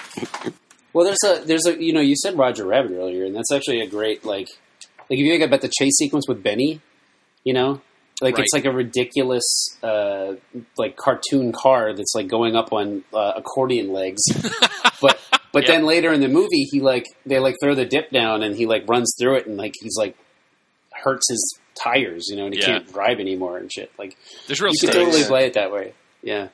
Well, 0.91 1.05
there's 1.05 1.23
a 1.25 1.45
there's 1.45 1.65
a 1.67 1.81
you 1.81 1.93
know 1.93 2.01
you 2.01 2.15
said 2.17 2.37
Roger 2.37 2.65
Rabbit 2.65 2.91
earlier, 2.91 3.23
and 3.23 3.33
that's 3.33 3.51
actually 3.53 3.79
a 3.81 3.87
great 3.87 4.25
like 4.25 4.49
like 5.09 5.11
if 5.11 5.19
you 5.19 5.31
think 5.31 5.43
about 5.43 5.61
the 5.61 5.69
chase 5.69 5.95
sequence 5.97 6.27
with 6.27 6.43
Benny, 6.43 6.81
you 7.45 7.53
know, 7.53 7.79
like 8.21 8.35
Right. 8.35 8.43
it's 8.43 8.53
like 8.53 8.65
a 8.65 8.71
ridiculous 8.71 9.77
uh, 9.83 10.35
like 10.77 10.95
cartoon 10.97 11.51
car 11.51 11.93
that's 11.93 12.13
like 12.15 12.27
going 12.27 12.55
up 12.55 12.73
on 12.73 13.03
uh, 13.13 13.33
accordion 13.37 13.91
legs, 13.93 14.21
but 15.01 15.19
but 15.51 15.63
Yeah. 15.63 15.71
then 15.71 15.85
later 15.85 16.11
in 16.13 16.21
the 16.21 16.27
movie 16.27 16.65
he 16.71 16.79
like 16.81 17.05
they 17.25 17.39
like 17.39 17.55
throw 17.61 17.75
the 17.75 17.85
dip 17.85 18.11
down 18.11 18.43
and 18.43 18.55
he 18.55 18.65
like 18.65 18.83
runs 18.87 19.13
through 19.19 19.37
it 19.37 19.47
and 19.47 19.57
like 19.57 19.73
he's 19.81 19.95
like 19.97 20.15
hurts 21.03 21.29
his 21.29 21.59
tires, 21.81 22.27
you 22.29 22.35
know, 22.35 22.45
and 22.45 22.53
he 22.53 22.59
Yeah. 22.59 22.65
can't 22.67 22.91
drive 22.91 23.19
anymore 23.19 23.57
and 23.57 23.71
shit. 23.71 23.91
Like 23.97 24.17
There's 24.47 24.59
real 24.61 24.71
you 24.73 24.79
could 24.87 24.93
totally 24.93 25.23
play 25.23 25.45
it 25.45 25.53
that 25.53 25.71
way, 25.71 25.93
yeah. 26.21 26.49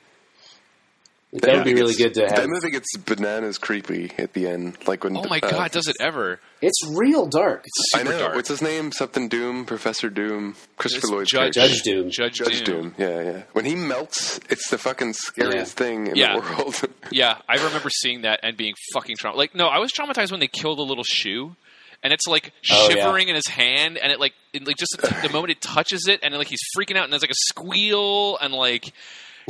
Like, 1.36 1.42
that 1.42 1.54
would 1.56 1.64
be 1.64 1.74
really 1.74 1.94
good 1.94 2.14
to 2.14 2.22
have. 2.26 2.36
Then 2.36 2.50
I 2.54 2.60
think 2.60 2.74
it's 2.74 2.96
bananas 2.96 3.58
creepy 3.58 4.12
at 4.18 4.32
the 4.32 4.46
end. 4.48 4.76
Like 4.86 5.04
when. 5.04 5.16
Oh 5.16 5.24
my 5.28 5.38
uh, 5.42 5.50
god, 5.50 5.70
does 5.70 5.86
it 5.88 5.96
ever? 6.00 6.40
It's 6.62 6.80
real 6.88 7.26
dark. 7.26 7.64
It's 7.66 7.94
I 7.94 8.02
know. 8.02 8.18
dark. 8.18 8.34
What's 8.34 8.48
his 8.48 8.62
name? 8.62 8.90
Something 8.92 9.28
Doom, 9.28 9.66
Professor 9.66 10.08
Doom, 10.08 10.56
Christopher 10.76 11.06
It's 11.06 11.12
Lloyd. 11.12 11.26
Judge, 11.26 11.54
Judge 11.54 11.82
Doom. 11.82 12.10
Judge, 12.10 12.34
Judge 12.34 12.62
Doom. 12.62 12.82
Doom. 12.90 12.94
Yeah, 12.98 13.20
yeah. 13.22 13.42
When 13.52 13.64
he 13.64 13.74
melts, 13.74 14.38
it's 14.48 14.68
the 14.70 14.78
fucking 14.78 15.12
scariest 15.12 15.76
thing 15.76 16.06
in 16.08 16.16
Yeah. 16.16 16.34
the 16.34 16.40
world. 16.40 16.80
Yeah, 17.12 17.38
I 17.48 17.56
remember 17.56 17.88
seeing 17.90 18.22
that 18.22 18.40
and 18.42 18.56
being 18.56 18.74
fucking 18.94 19.16
traumatized. 19.16 19.36
Like, 19.36 19.54
no, 19.54 19.66
I 19.68 19.78
was 19.78 19.92
traumatized 19.92 20.30
when 20.30 20.40
they 20.40 20.48
killed 20.48 20.78
the 20.78 20.82
little 20.82 21.04
shoe, 21.04 21.54
and 22.02 22.12
it's 22.12 22.26
like 22.26 22.52
Oh, 22.70 22.88
yeah. 22.90 22.96
shivering 23.04 23.28
in 23.28 23.34
his 23.36 23.46
hand, 23.46 23.96
and 23.98 24.10
it 24.10 24.18
like, 24.18 24.32
it, 24.52 24.66
like 24.66 24.76
just 24.76 24.96
the 25.22 25.28
moment 25.32 25.50
it 25.52 25.60
touches 25.60 26.08
it, 26.08 26.20
and 26.22 26.34
like 26.34 26.48
he's 26.48 26.58
freaking 26.76 26.96
out, 26.96 27.04
and 27.04 27.12
there's 27.12 27.22
like 27.22 27.30
a 27.30 27.34
squeal, 27.34 28.38
and 28.38 28.52
like 28.54 28.92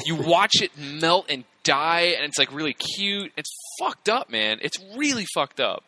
you 0.05 0.17
watch 0.17 0.61
it 0.61 0.71
melt 0.77 1.27
and 1.31 1.45
die, 1.67 2.15
and 2.17 2.25
it's 2.25 2.39
like 2.39 2.53
really 2.53 2.75
cute. 2.75 3.33
It's 3.37 3.51
fucked 3.79 4.09
up, 4.09 4.31
man. 4.31 4.59
It's 4.63 4.77
really 4.97 5.27
fucked 5.35 5.61
up. 5.61 5.85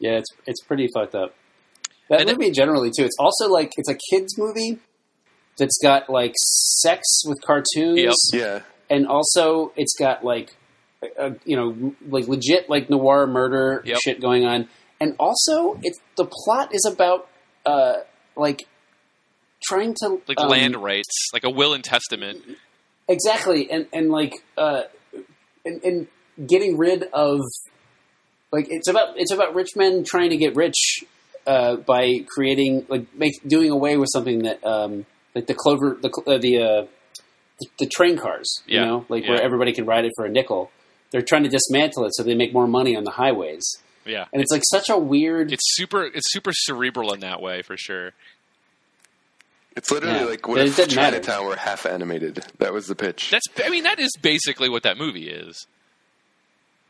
Yeah, 0.00 0.12
it's 0.18 0.28
it's 0.46 0.62
pretty 0.64 0.88
fucked 0.94 1.14
up. 1.14 1.34
That 2.08 2.20
And- 2.22 2.30
movie 2.30 2.50
generally 2.50 2.90
too. 2.96 3.04
It's 3.04 3.16
also 3.18 3.48
like 3.48 3.72
it's 3.76 3.88
a 3.88 3.96
kids 4.10 4.36
movie 4.38 4.78
that's 5.58 5.78
got 5.82 6.10
like 6.10 6.34
sex 6.36 7.02
with 7.26 7.40
cartoons, 7.44 8.00
Yep. 8.00 8.14
Yeah. 8.32 8.60
and 8.90 9.06
also 9.06 9.72
it's 9.76 9.94
got 9.98 10.24
like 10.24 10.56
a, 11.02 11.26
a- 11.28 11.36
you 11.44 11.56
know 11.56 11.94
like 12.08 12.26
legit 12.28 12.68
like 12.68 12.90
noir 12.90 13.26
murder 13.26 13.82
Yep. 13.84 13.98
shit 14.04 14.20
going 14.20 14.44
on, 14.44 14.68
and 15.00 15.14
also 15.18 15.78
it's 15.82 15.98
the 16.16 16.26
plot 16.26 16.74
is 16.74 16.84
about 16.90 17.28
uh 17.66 17.94
like 18.36 18.66
trying 19.64 19.94
to 19.94 20.20
Like 20.28 20.38
um, 20.40 20.48
land 20.50 20.76
rights, 20.76 21.30
like 21.32 21.44
a 21.44 21.50
will 21.50 21.72
and 21.72 21.82
testament. 21.84 22.42
Exactly 23.08 23.70
and 23.70 23.86
and 23.92 24.10
like 24.10 24.32
uh 24.56 24.82
and, 25.64 25.82
and 25.84 26.06
getting 26.48 26.76
rid 26.78 27.04
of 27.12 27.40
like 28.52 28.66
it's 28.70 28.88
about 28.88 29.14
it's 29.16 29.32
about 29.32 29.54
rich 29.54 29.70
men 29.76 30.04
trying 30.04 30.30
to 30.30 30.36
get 30.36 30.54
rich 30.56 31.04
uh 31.46 31.76
by 31.76 32.18
creating 32.28 32.86
like 32.88 33.06
make 33.14 33.32
doing 33.46 33.70
away 33.70 33.96
with 33.96 34.08
something 34.12 34.42
that 34.42 34.64
um 34.64 35.04
like 35.34 35.46
the 35.46 35.54
clover 35.54 35.98
the 36.00 36.08
uh, 36.26 36.38
the 36.38 36.58
uh 36.58 36.86
the, 37.60 37.66
the 37.80 37.86
train 37.86 38.16
cars 38.16 38.62
you 38.66 38.78
Yeah, 38.80 38.84
know 38.86 39.06
like 39.08 39.24
yeah. 39.24 39.30
where 39.30 39.42
everybody 39.42 39.72
can 39.72 39.86
ride 39.86 40.04
it 40.04 40.12
for 40.16 40.24
a 40.24 40.30
nickel 40.30 40.70
they're 41.12 41.22
trying 41.22 41.44
to 41.44 41.48
dismantle 41.48 42.04
it 42.06 42.14
so 42.14 42.22
they 42.22 42.34
make 42.34 42.52
more 42.52 42.66
money 42.66 42.96
on 42.96 43.04
the 43.04 43.12
highways 43.12 43.64
Yeah, 44.06 44.26
and 44.32 44.42
it's 44.42 44.50
like 44.50 44.62
such 44.64 44.88
a 44.88 44.98
weird 44.98 45.52
it's 45.52 45.62
super. 45.76 46.04
It's 46.04 46.30
super 46.32 46.52
cerebral 46.52 47.12
in 47.14 47.20
that 47.20 47.40
way 47.40 47.62
for 47.62 47.76
sure. 47.76 48.12
It's 49.76 49.90
literally 49.90 50.20
Yeah. 50.20 50.24
like 50.26 50.46
what 50.48 50.58
It 50.60 50.68
if 50.68 50.76
doesn't 50.76 50.94
matter. 50.94 51.16
Chinatown 51.20 51.46
were 51.46 51.56
half 51.56 51.84
animated. 51.86 52.44
That 52.58 52.72
was 52.72 52.86
the 52.86 52.94
pitch. 52.94 53.30
That's. 53.30 53.46
I 53.64 53.70
mean, 53.70 53.84
that 53.84 53.98
is 53.98 54.10
basically 54.20 54.68
what 54.68 54.82
that 54.84 54.96
movie 54.96 55.28
is. 55.28 55.66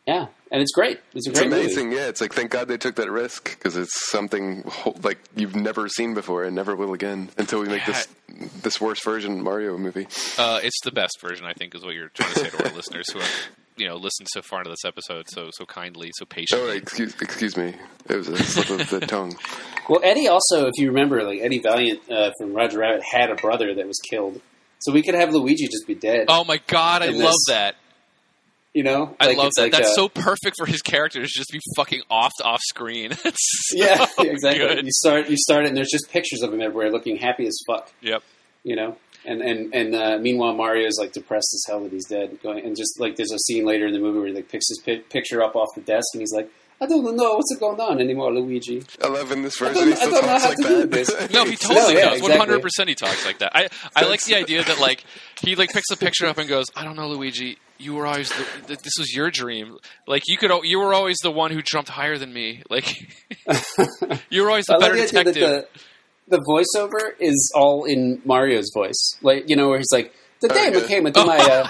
yeah 0.06 0.26
and 0.50 0.60
it's 0.60 0.72
great 0.72 1.00
it's 1.14 1.26
a 1.26 1.30
It's 1.30 1.38
great 1.40 1.50
movie. 1.50 1.62
amazing, 1.62 1.92
yeah. 1.92 2.08
It's 2.08 2.20
like 2.20 2.34
thank 2.34 2.50
God 2.50 2.68
they 2.68 2.76
took 2.76 2.96
that 2.96 3.10
risk 3.10 3.50
because 3.56 3.74
it's 3.76 4.10
something 4.10 4.70
like 5.02 5.18
you've 5.34 5.56
never 5.56 5.88
seen 5.88 6.12
before 6.14 6.44
and 6.44 6.54
never 6.54 6.76
will 6.76 6.92
again 6.92 7.30
until 7.38 7.60
we 7.60 7.68
make 7.68 7.86
this 7.86 8.06
this 8.62 8.80
worst 8.80 9.02
version 9.02 9.42
Mario 9.42 9.78
movie. 9.78 10.06
Uh, 10.38 10.60
it's 10.62 10.78
the 10.84 10.92
best 10.92 11.18
version, 11.20 11.46
I 11.46 11.54
think, 11.54 11.74
is 11.74 11.82
what 11.84 11.94
you're 11.94 12.08
trying 12.10 12.32
to 12.34 12.38
say 12.40 12.50
to 12.50 12.68
our 12.68 12.74
listeners 12.80 13.10
who 13.12 13.20
have, 13.20 13.30
you 13.76 13.86
know, 13.88 13.96
listened 13.96 14.28
so 14.30 14.40
far 14.42 14.60
into 14.60 14.70
this 14.70 14.84
episode 14.84 15.26
so 15.28 15.50
so 15.52 15.64
kindly, 15.66 16.10
so 16.14 16.24
Oh, 16.24 16.26
patiently. 16.28 16.76
excuse 16.76 17.14
excuse 17.20 17.56
me, 17.56 17.74
it 18.08 18.16
was 18.16 18.28
a 18.28 18.36
slip 18.38 18.70
of 18.80 18.90
the 18.90 19.00
tongue. 19.06 19.36
Well, 19.88 20.00
Eddie 20.02 20.28
also, 20.28 20.66
if 20.66 20.72
you 20.76 20.88
remember, 20.88 21.22
like 21.24 21.40
Eddie 21.40 21.58
Valiant 21.60 22.00
uh, 22.10 22.30
from 22.38 22.54
Roger 22.54 22.78
Rabbit 22.78 23.02
had 23.02 23.30
a 23.30 23.34
brother 23.34 23.74
that 23.74 23.86
was 23.86 23.98
killed, 24.08 24.40
so 24.80 24.92
we 24.92 25.02
could 25.02 25.14
have 25.14 25.32
Luigi 25.32 25.66
just 25.66 25.86
be 25.86 25.94
dead. 25.94 26.26
Oh 26.28 26.44
my 26.44 26.58
god, 26.66 27.02
I 27.02 27.06
In 27.06 27.18
love 27.18 27.34
that. 27.48 27.76
you 28.72 28.82
know, 28.82 29.14
I 29.20 29.26
Like, 29.28 29.36
love 29.36 29.52
that. 29.56 29.62
like, 29.62 29.72
That's 29.72 29.90
uh, 29.90 29.94
so 29.94 30.08
perfect 30.08 30.56
for 30.58 30.66
his 30.66 30.80
character 30.82 31.20
to 31.20 31.26
just 31.26 31.50
be 31.52 31.60
fucking 31.76 32.02
off 32.10 32.32
off 32.42 32.60
screen. 32.62 33.12
So 33.24 33.76
Yeah, 33.76 34.06
exactly. 34.18 34.66
good. 34.66 34.84
You 34.86 34.92
start, 34.92 35.28
you 35.28 35.36
start 35.36 35.64
it, 35.64 35.68
and 35.68 35.76
there's 35.76 35.90
just 35.90 36.10
pictures 36.10 36.42
of 36.42 36.52
him 36.54 36.60
everywhere, 36.60 36.90
looking 36.90 37.16
happy 37.16 37.46
as 37.46 37.56
fuck. 37.66 37.90
Yep. 38.02 38.22
You 38.62 38.76
know, 38.76 38.96
and 39.26 39.40
and 39.42 39.74
and 39.74 39.94
uh, 39.94 40.18
meanwhile, 40.20 40.52
Mario's 40.54 40.98
like 40.98 41.12
depressed 41.12 41.52
as 41.54 41.64
hell 41.68 41.80
that 41.84 41.92
he's 41.92 42.06
dead. 42.06 42.38
Going 42.42 42.64
and 42.64 42.76
just 42.76 42.98
like 43.00 43.16
there's 43.16 43.32
a 43.32 43.38
scene 43.38 43.64
later 43.64 43.86
in 43.86 43.92
the 43.92 43.98
movie 43.98 44.18
where 44.18 44.28
he 44.28 44.34
like 44.34 44.48
picks 44.48 44.68
his 44.68 44.80
pi- 44.84 45.02
picture 45.10 45.42
up 45.42 45.56
off 45.56 45.68
the 45.74 45.80
desk, 45.82 46.06
and 46.14 46.20
he's 46.22 46.32
like, 46.32 46.50
"I 46.80 46.86
don't 46.86 47.02
know 47.16 47.34
what's 47.34 47.56
going 47.58 47.80
on 47.80 48.00
anymore, 48.00 48.32
Luigi." 48.32 48.82
I 49.02 49.08
love 49.08 49.30
in 49.32 49.42
this 49.42 49.60
I 49.60 49.66
version 49.68 49.74
don't, 49.74 49.86
he 49.88 49.92
I 49.92 49.96
still 49.96 50.10
don't 50.10 50.22
know 50.26 50.28
talks 50.28 50.42
how 50.42 50.48
like 50.50 50.56
to 50.58 50.62
do 50.68 50.78
that. 50.80 50.90
this. 50.90 51.30
No, 51.32 51.44
he 51.44 51.56
totally 51.56 51.94
No, 51.94 52.00
yeah, 52.00 52.10
does. 52.10 52.22
One 52.22 52.30
hundred 52.32 52.62
percent, 52.62 52.88
he 52.88 52.94
talks 52.94 53.24
like 53.26 53.38
that. 53.38 53.52
I 53.56 53.68
I 53.96 54.04
like 54.06 54.20
the 54.22 54.34
idea 54.36 54.62
that 54.64 54.78
like 54.80 55.04
he 55.40 55.54
like 55.56 55.70
picks 55.72 55.88
the 55.88 55.96
picture 55.96 56.26
up 56.26 56.38
and 56.38 56.48
goes, 56.48 56.66
"I 56.76 56.84
don't 56.84 56.96
know, 56.96 57.08
Luigi. 57.08 57.58
You 57.76 57.94
were 57.94 58.06
always 58.06 58.28
the, 58.30 58.76
this 58.76 58.92
was 58.98 59.12
your 59.14 59.30
dream. 59.32 59.78
Like 60.06 60.22
you 60.28 60.36
could, 60.38 60.52
you 60.62 60.78
were 60.78 60.94
always 60.94 61.16
the 61.24 61.30
one 61.32 61.50
who 61.50 61.60
jumped 61.60 61.90
higher 61.90 62.16
than 62.16 62.32
me. 62.32 62.62
Like 62.70 62.94
you 64.30 64.42
were 64.42 64.48
always 64.50 64.66
the 64.66 64.74
I 64.74 64.76
like 64.76 64.92
better 64.92 64.94
the 65.06 65.18
idea 65.18 65.32
detective." 65.32 65.86
The, 66.28 66.36
the 66.36 66.42
voiceover 66.78 67.12
is 67.20 67.52
all 67.54 67.84
in 67.84 68.20
Mario's 68.24 68.70
voice, 68.74 69.16
like 69.22 69.48
you 69.48 69.56
know, 69.56 69.68
where 69.68 69.78
he's 69.78 69.92
like, 69.92 70.12
"The 70.40 70.48
day 70.48 70.70
yeah. 70.72 70.80
became 70.80 71.06
into 71.06 71.24
my." 71.24 71.36
Uh, 71.38 71.68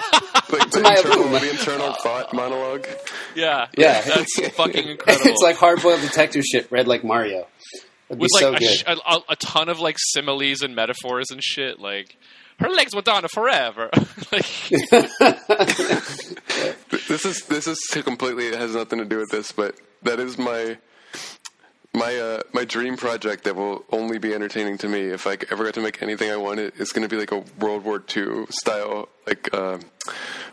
like 0.51 0.69
the 0.71 0.79
my 0.83 0.95
internal, 0.95 1.23
room. 1.23 1.31
the 1.33 1.49
internal 1.49 1.93
thought 2.03 2.33
monologue. 2.33 2.87
yeah, 3.35 3.67
Yeah. 3.77 4.01
that's 4.01 4.47
fucking 4.55 4.87
incredible. 4.89 5.27
it's 5.31 5.41
like 5.41 5.55
hard 5.55 5.81
boiled 5.81 6.01
detective 6.01 6.43
shit 6.43 6.71
read 6.71 6.87
like 6.87 7.03
Mario. 7.03 7.47
It'd 8.09 8.19
be 8.19 8.23
with 8.23 8.31
like 8.33 8.41
so 8.41 8.53
a, 8.53 8.59
good. 8.59 8.69
sh- 8.69 8.83
a, 8.85 9.17
a 9.29 9.35
ton 9.37 9.67
of 9.69 9.79
like 9.79 9.95
similes 9.97 10.61
and 10.61 10.75
metaphors 10.75 11.31
and 11.31 11.41
shit. 11.43 11.79
Like 11.79 12.15
her 12.59 12.69
legs 12.69 12.93
were 12.95 13.01
Donna 13.01 13.27
forever. 13.27 13.89
like 14.31 14.45
This 17.07 17.25
is 17.25 17.41
this 17.45 17.67
is 17.67 17.79
completely 18.03 18.47
it 18.47 18.55
has 18.55 18.75
nothing 18.75 18.99
to 18.99 19.05
do 19.05 19.17
with 19.17 19.29
this, 19.31 19.51
but 19.51 19.75
that 20.03 20.19
is 20.19 20.37
my 20.37 20.77
my 21.95 22.15
uh, 22.17 22.41
my 22.53 22.65
dream 22.65 22.97
project 22.97 23.45
that 23.45 23.55
will 23.55 23.85
only 23.91 24.17
be 24.17 24.33
entertaining 24.33 24.77
to 24.79 24.87
me 24.87 25.01
if 25.01 25.25
I 25.25 25.37
ever 25.49 25.63
got 25.63 25.73
to 25.75 25.81
make 25.81 26.01
anything 26.03 26.29
I 26.29 26.35
wanted. 26.35 26.73
It's 26.77 26.91
going 26.91 27.07
to 27.07 27.13
be 27.13 27.19
like 27.19 27.31
a 27.31 27.43
World 27.59 27.83
War 27.83 28.03
II 28.15 28.45
style 28.49 29.09
like 29.25 29.53
uh, 29.53 29.79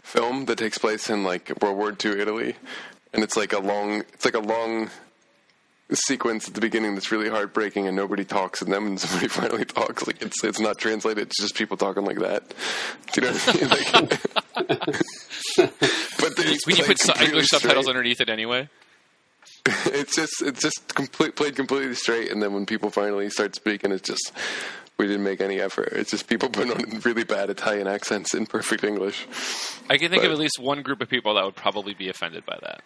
film 0.02 0.46
that 0.46 0.58
takes 0.58 0.78
place 0.78 1.10
in 1.10 1.24
like 1.24 1.52
World 1.60 1.76
War 1.76 1.90
II 2.04 2.20
Italy, 2.20 2.54
and 3.12 3.22
it's 3.22 3.36
like 3.36 3.52
a 3.52 3.58
long 3.58 4.02
it's 4.12 4.24
like 4.24 4.34
a 4.34 4.40
long 4.40 4.90
sequence 5.92 6.48
at 6.48 6.54
the 6.54 6.60
beginning 6.60 6.94
that's 6.94 7.12
really 7.12 7.28
heartbreaking 7.28 7.86
and 7.86 7.94
nobody 7.94 8.24
talks 8.24 8.62
and 8.62 8.72
then 8.72 8.82
when 8.84 8.96
somebody 8.96 9.28
finally 9.28 9.64
talks 9.64 10.06
like 10.06 10.22
it's 10.22 10.42
it's 10.42 10.58
not 10.58 10.78
translated 10.78 11.24
it's 11.24 11.38
just 11.38 11.54
people 11.54 11.76
talking 11.76 12.02
like 12.02 12.18
that 12.18 12.54
do 13.12 13.20
you 13.20 13.26
know 13.26 13.34
what 13.34 13.48
I 13.48 13.60
mean 13.60 13.68
like, 13.68 13.92
but 16.18 16.38
when 16.38 16.48
you, 16.48 16.58
when 16.64 16.76
you 16.76 16.84
put 16.84 17.20
English 17.20 17.48
subtitles 17.48 17.88
underneath 17.88 18.22
it 18.22 18.30
anyway. 18.30 18.70
it's 19.86 20.16
just 20.16 20.42
it's 20.42 20.60
just 20.60 20.94
complete 20.94 21.36
played 21.36 21.56
completely 21.56 21.94
straight 21.94 22.30
and 22.32 22.42
then 22.42 22.52
when 22.52 22.66
people 22.66 22.90
finally 22.90 23.30
start 23.30 23.54
speaking 23.54 23.92
it's 23.92 24.08
just 24.08 24.32
we 24.98 25.06
didn't 25.06 25.22
make 25.22 25.40
any 25.40 25.60
effort 25.60 25.88
it's 25.92 26.10
just 26.10 26.28
people 26.28 26.48
putting 26.52 26.72
on 26.72 27.00
really 27.00 27.24
bad 27.24 27.48
Italian 27.48 27.86
accents 27.86 28.34
in 28.34 28.46
perfect 28.46 28.82
English 28.84 29.26
I 29.88 29.98
can 29.98 30.10
think 30.10 30.24
of 30.24 30.32
at 30.32 30.38
least 30.38 30.58
one 30.58 30.82
group 30.82 31.00
of 31.00 31.08
people 31.08 31.34
that 31.34 31.44
would 31.44 31.56
probably 31.56 31.94
be 31.94 32.08
offended 32.08 32.44
by 32.44 32.58
that. 32.62 32.82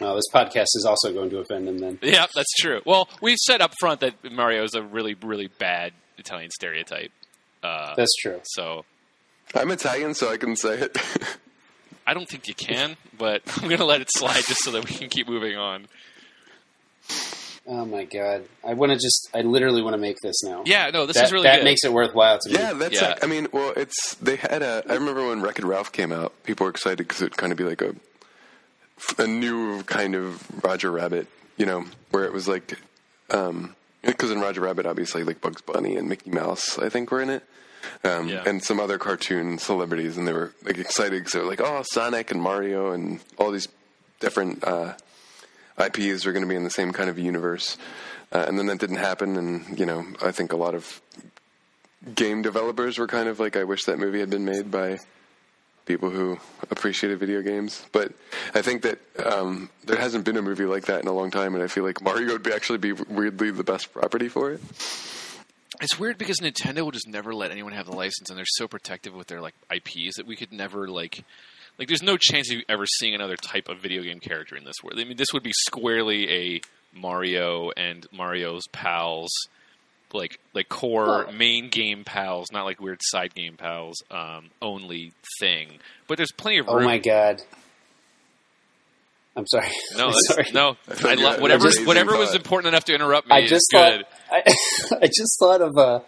Oh, 0.00 0.14
this 0.16 0.24
podcast 0.32 0.66
is 0.74 0.84
also 0.86 1.12
going 1.12 1.30
to 1.30 1.38
offend 1.38 1.68
them 1.68 1.78
then. 1.78 1.98
Yeah, 2.02 2.26
that's 2.34 2.52
true. 2.58 2.82
Well, 2.84 3.08
we've 3.22 3.38
said 3.38 3.60
up 3.60 3.72
front 3.78 4.00
that 4.00 4.32
Mario 4.32 4.64
is 4.64 4.74
a 4.74 4.82
really, 4.82 5.14
really 5.14 5.46
bad 5.46 5.92
Italian 6.18 6.50
stereotype. 6.50 7.12
Uh, 7.62 7.94
That's 7.94 8.14
true. 8.20 8.40
so 8.44 8.84
I'm 9.54 9.70
Italian 9.70 10.14
so 10.14 10.30
I 10.30 10.36
can 10.36 10.56
say 10.56 10.74
it 10.80 10.98
I 12.06 12.14
don't 12.14 12.28
think 12.28 12.48
you 12.48 12.54
can, 12.54 12.96
but 13.18 13.42
I'm 13.56 13.68
going 13.68 13.78
to 13.78 13.84
let 13.84 14.00
it 14.00 14.08
slide 14.14 14.44
just 14.44 14.62
so 14.62 14.72
that 14.72 14.88
we 14.88 14.94
can 14.94 15.08
keep 15.08 15.28
moving 15.28 15.56
on. 15.56 15.86
Oh 17.66 17.86
my 17.86 18.04
god, 18.04 18.44
I 18.62 18.74
want 18.74 18.92
to 18.92 18.96
just, 18.98 19.30
I 19.32 19.40
literally 19.40 19.80
want 19.80 19.94
to 19.94 19.98
make 19.98 20.18
this 20.20 20.42
now. 20.44 20.64
Yeah, 20.66 20.90
no, 20.92 21.06
this 21.06 21.16
that, 21.16 21.26
is 21.26 21.32
really 21.32 21.44
that 21.44 21.58
good. 21.58 21.64
makes 21.64 21.82
it 21.82 21.92
worthwhile 21.92 22.38
to 22.38 22.50
me. 22.50 22.56
Yeah, 22.58 22.74
that's. 22.74 23.00
Yeah. 23.00 23.08
Like, 23.08 23.24
I 23.24 23.26
mean, 23.26 23.48
well, 23.52 23.72
it's 23.74 24.16
they 24.16 24.36
had 24.36 24.62
a. 24.62 24.82
I 24.86 24.94
remember 24.94 25.26
when 25.28 25.40
Wreck-It 25.40 25.64
Ralph 25.64 25.90
came 25.90 26.12
out, 26.12 26.34
people 26.44 26.64
were 26.64 26.70
excited 26.70 26.98
because 26.98 27.22
it'd 27.22 27.38
kind 27.38 27.52
of 27.52 27.58
be 27.58 27.64
like 27.64 27.80
a 27.80 27.94
a 29.18 29.26
new 29.26 29.82
kind 29.84 30.14
of 30.14 30.64
Roger 30.64 30.90
Rabbit, 30.90 31.26
you 31.56 31.66
know, 31.66 31.84
where 32.10 32.24
it 32.24 32.32
was 32.32 32.46
like, 32.46 32.78
um, 33.30 33.74
because 34.02 34.30
in 34.30 34.40
Roger 34.40 34.60
Rabbit, 34.60 34.84
obviously, 34.84 35.24
like 35.24 35.40
Bugs 35.40 35.62
Bunny 35.62 35.96
and 35.96 36.08
Mickey 36.08 36.30
Mouse, 36.30 36.78
I 36.78 36.90
think 36.90 37.10
were 37.10 37.22
in 37.22 37.30
it. 37.30 37.44
Um, 38.04 38.28
Yeah. 38.28 38.42
and 38.46 38.62
some 38.62 38.80
other 38.80 38.98
cartoon 38.98 39.58
celebrities, 39.58 40.16
and 40.16 40.26
they 40.28 40.32
were 40.32 40.52
like 40.64 40.78
excited 40.78 41.12
because 41.20 41.32
they 41.32 41.40
were 41.40 41.46
like, 41.46 41.60
"Oh, 41.60 41.82
Sonic 41.92 42.30
and 42.30 42.40
Mario 42.40 42.92
and 42.92 43.20
all 43.38 43.50
these 43.50 43.68
different 44.20 44.62
uh, 44.64 44.94
IPs 45.78 46.26
are 46.26 46.32
going 46.32 46.44
to 46.44 46.48
be 46.48 46.56
in 46.56 46.64
the 46.64 46.70
same 46.70 46.92
kind 46.92 47.08
of 47.10 47.18
universe." 47.18 47.76
Uh, 48.32 48.44
and 48.48 48.58
then 48.58 48.66
that 48.66 48.78
didn't 48.78 48.96
happen, 48.96 49.36
and 49.36 49.78
you 49.78 49.86
know, 49.86 50.04
I 50.22 50.32
think 50.32 50.52
a 50.52 50.56
lot 50.56 50.74
of 50.74 51.00
game 52.14 52.42
developers 52.42 52.98
were 52.98 53.06
kind 53.06 53.28
of 53.28 53.40
like, 53.40 53.56
I 53.56 53.64
wish 53.64 53.84
that 53.84 53.98
movie 53.98 54.20
had 54.20 54.28
been 54.30 54.44
made 54.44 54.70
by 54.70 54.98
people 55.86 56.10
who 56.10 56.38
appreciated 56.70 57.18
video 57.18 57.42
games. 57.42 57.84
But 57.92 58.12
I 58.54 58.62
think 58.62 58.82
that 58.82 58.98
um, 59.24 59.70
there 59.84 59.96
hasn't 59.98 60.24
been 60.24 60.36
a 60.36 60.42
movie 60.42 60.64
like 60.64 60.86
that 60.86 61.00
in 61.02 61.08
a 61.08 61.12
long 61.12 61.30
time, 61.30 61.54
and 61.54 61.62
I 61.62 61.66
feel 61.66 61.84
like 61.84 62.02
Mario 62.02 62.32
would 62.32 62.42
be 62.42 62.52
actually 62.52 62.78
be 62.78 62.92
weirdly 62.92 63.50
the 63.50 63.64
best 63.64 63.92
property 63.92 64.28
for 64.28 64.50
it. 64.52 64.60
It's 65.84 65.98
weird 65.98 66.16
because 66.16 66.38
Nintendo 66.38 66.80
will 66.82 66.92
just 66.92 67.06
never 67.06 67.34
let 67.34 67.50
anyone 67.50 67.74
have 67.74 67.84
the 67.84 67.94
license, 67.94 68.30
and 68.30 68.38
they're 68.38 68.46
so 68.46 68.66
protective 68.66 69.12
with 69.14 69.26
their 69.26 69.42
like 69.42 69.52
IPs 69.70 70.16
that 70.16 70.26
we 70.26 70.34
could 70.34 70.50
never 70.50 70.88
like. 70.88 71.22
Like, 71.78 71.88
there's 71.88 72.02
no 72.02 72.16
chance 72.16 72.50
of 72.50 72.56
you 72.56 72.62
ever 72.70 72.86
seeing 72.86 73.14
another 73.14 73.36
type 73.36 73.68
of 73.68 73.80
video 73.80 74.02
game 74.02 74.18
character 74.18 74.56
in 74.56 74.64
this 74.64 74.76
world. 74.82 74.98
I 74.98 75.04
mean, 75.04 75.18
this 75.18 75.34
would 75.34 75.42
be 75.42 75.52
squarely 75.52 76.30
a 76.30 76.60
Mario 76.98 77.70
and 77.76 78.06
Mario's 78.12 78.62
pals, 78.72 79.30
like 80.14 80.40
like 80.54 80.70
core 80.70 81.24
Well- 81.24 81.32
main 81.32 81.68
game 81.68 82.02
pals, 82.04 82.50
not 82.50 82.64
like 82.64 82.80
weird 82.80 83.00
side 83.02 83.34
game 83.34 83.58
pals 83.58 84.02
um, 84.10 84.50
only 84.62 85.12
thing. 85.38 85.80
But 86.06 86.16
there's 86.16 86.32
plenty 86.32 86.58
of 86.60 86.68
Oh 86.70 86.80
my 86.80 86.96
god. 86.96 87.42
I'm 89.36 89.46
sorry. 89.46 89.68
no, 89.96 90.06
I'm 90.08 90.14
sorry. 90.28 90.46
no, 90.54 90.76
I 90.88 90.94
feel 90.94 91.10
I 91.10 91.14
like 91.14 91.36
lo- 91.36 91.42
whatever 91.42 91.64
an 91.66 91.72
amazing 91.72 91.86
whatever 91.86 92.16
was 92.16 92.28
thought. 92.30 92.36
important 92.36 92.68
enough 92.68 92.84
to 92.84 92.94
interrupt 92.94 93.28
me 93.28 93.34
I 93.36 93.38
is 93.40 93.50
just 93.50 93.66
good. 93.72 94.04
thought 94.06 94.42
I, 94.46 94.54
I 95.02 95.06
just 95.06 95.36
thought 95.38 95.60
of 95.60 95.76
uh, 95.76 96.00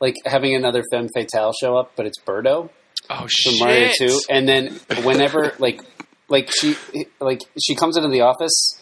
like 0.00 0.14
having 0.24 0.54
another 0.54 0.82
femme 0.90 1.08
fatale 1.14 1.52
show 1.60 1.76
up, 1.76 1.92
but 1.96 2.06
it's 2.06 2.18
Birdo. 2.20 2.70
Oh 3.08 3.26
from 3.44 3.58
Mario 3.58 3.88
shit! 3.88 4.10
Two, 4.10 4.20
and 4.30 4.48
then 4.48 4.78
whenever 5.02 5.52
like 5.58 5.80
like 6.28 6.50
she 6.60 6.76
like 7.20 7.42
she 7.60 7.74
comes 7.74 7.96
into 7.96 8.08
the 8.08 8.20
office 8.20 8.80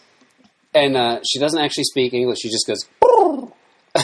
and 0.75 0.97
uh, 0.97 1.21
she 1.27 1.39
doesn't 1.39 1.59
actually 1.61 1.85
speak 1.85 2.13
English. 2.13 2.39
She 2.43 2.51
just 2.51 2.67
goes, 2.67 2.85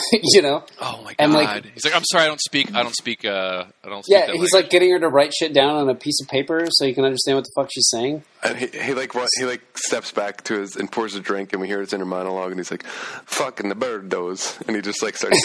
you 0.13 0.43
know. 0.43 0.65
Oh 0.81 1.01
my 1.05 1.15
god! 1.15 1.17
And, 1.19 1.33
like- 1.33 1.65
he's 1.75 1.85
like, 1.85 1.95
I'm 1.95 2.05
sorry, 2.05 2.25
I 2.25 2.27
don't 2.29 2.41
speak. 2.41 2.75
I 2.75 2.83
don't 2.83 2.95
speak. 2.95 3.25
Uh, 3.25 3.65
I 3.85 3.89
don't. 3.89 4.05
Speak 4.05 4.13
Yeah, 4.15 4.27
that 4.27 4.33
he's 4.37 4.53
language." 4.53 4.53
like 4.53 4.71
getting 4.71 4.91
her 4.91 4.99
to 5.01 5.09
write 5.09 5.33
shit 5.35 5.53
down 5.53 5.77
on 5.77 5.89
a 5.89 5.95
piece 5.95 6.21
of 6.23 6.29
paper 6.29 6.67
so 6.71 6.85
you 6.85 6.95
can 6.95 7.05
understand 7.05 7.37
what 7.37 7.45
the 7.45 7.51
fuck 7.57 7.71
she's 7.73 7.89
saying. 7.91 8.23
And 8.43 8.57
he, 8.59 8.67
he 8.67 8.95
like 8.95 9.15
what 9.15 9.29
he 9.39 9.45
like 9.45 9.63
steps 9.77 10.13
back 10.13 10.45
to 10.45 10.59
his 10.61 10.77
and 10.77 10.91
pours 10.91 11.15
a 11.15 11.21
drink, 11.21 11.53
and 11.53 11.61
we 11.63 11.69
hear 11.69 11.81
his 11.81 11.93
inner 11.93 12.05
monologue, 12.05 12.51
and 12.51 12.59
he's 12.61 12.71
like, 12.71 12.85
"Fucking 12.85 13.69
the 13.69 13.75
bird 13.75 14.09
does," 14.09 14.59
and 14.67 14.77
he 14.77 14.83
just 14.83 15.03
like 15.03 15.17
starts. 15.17 15.41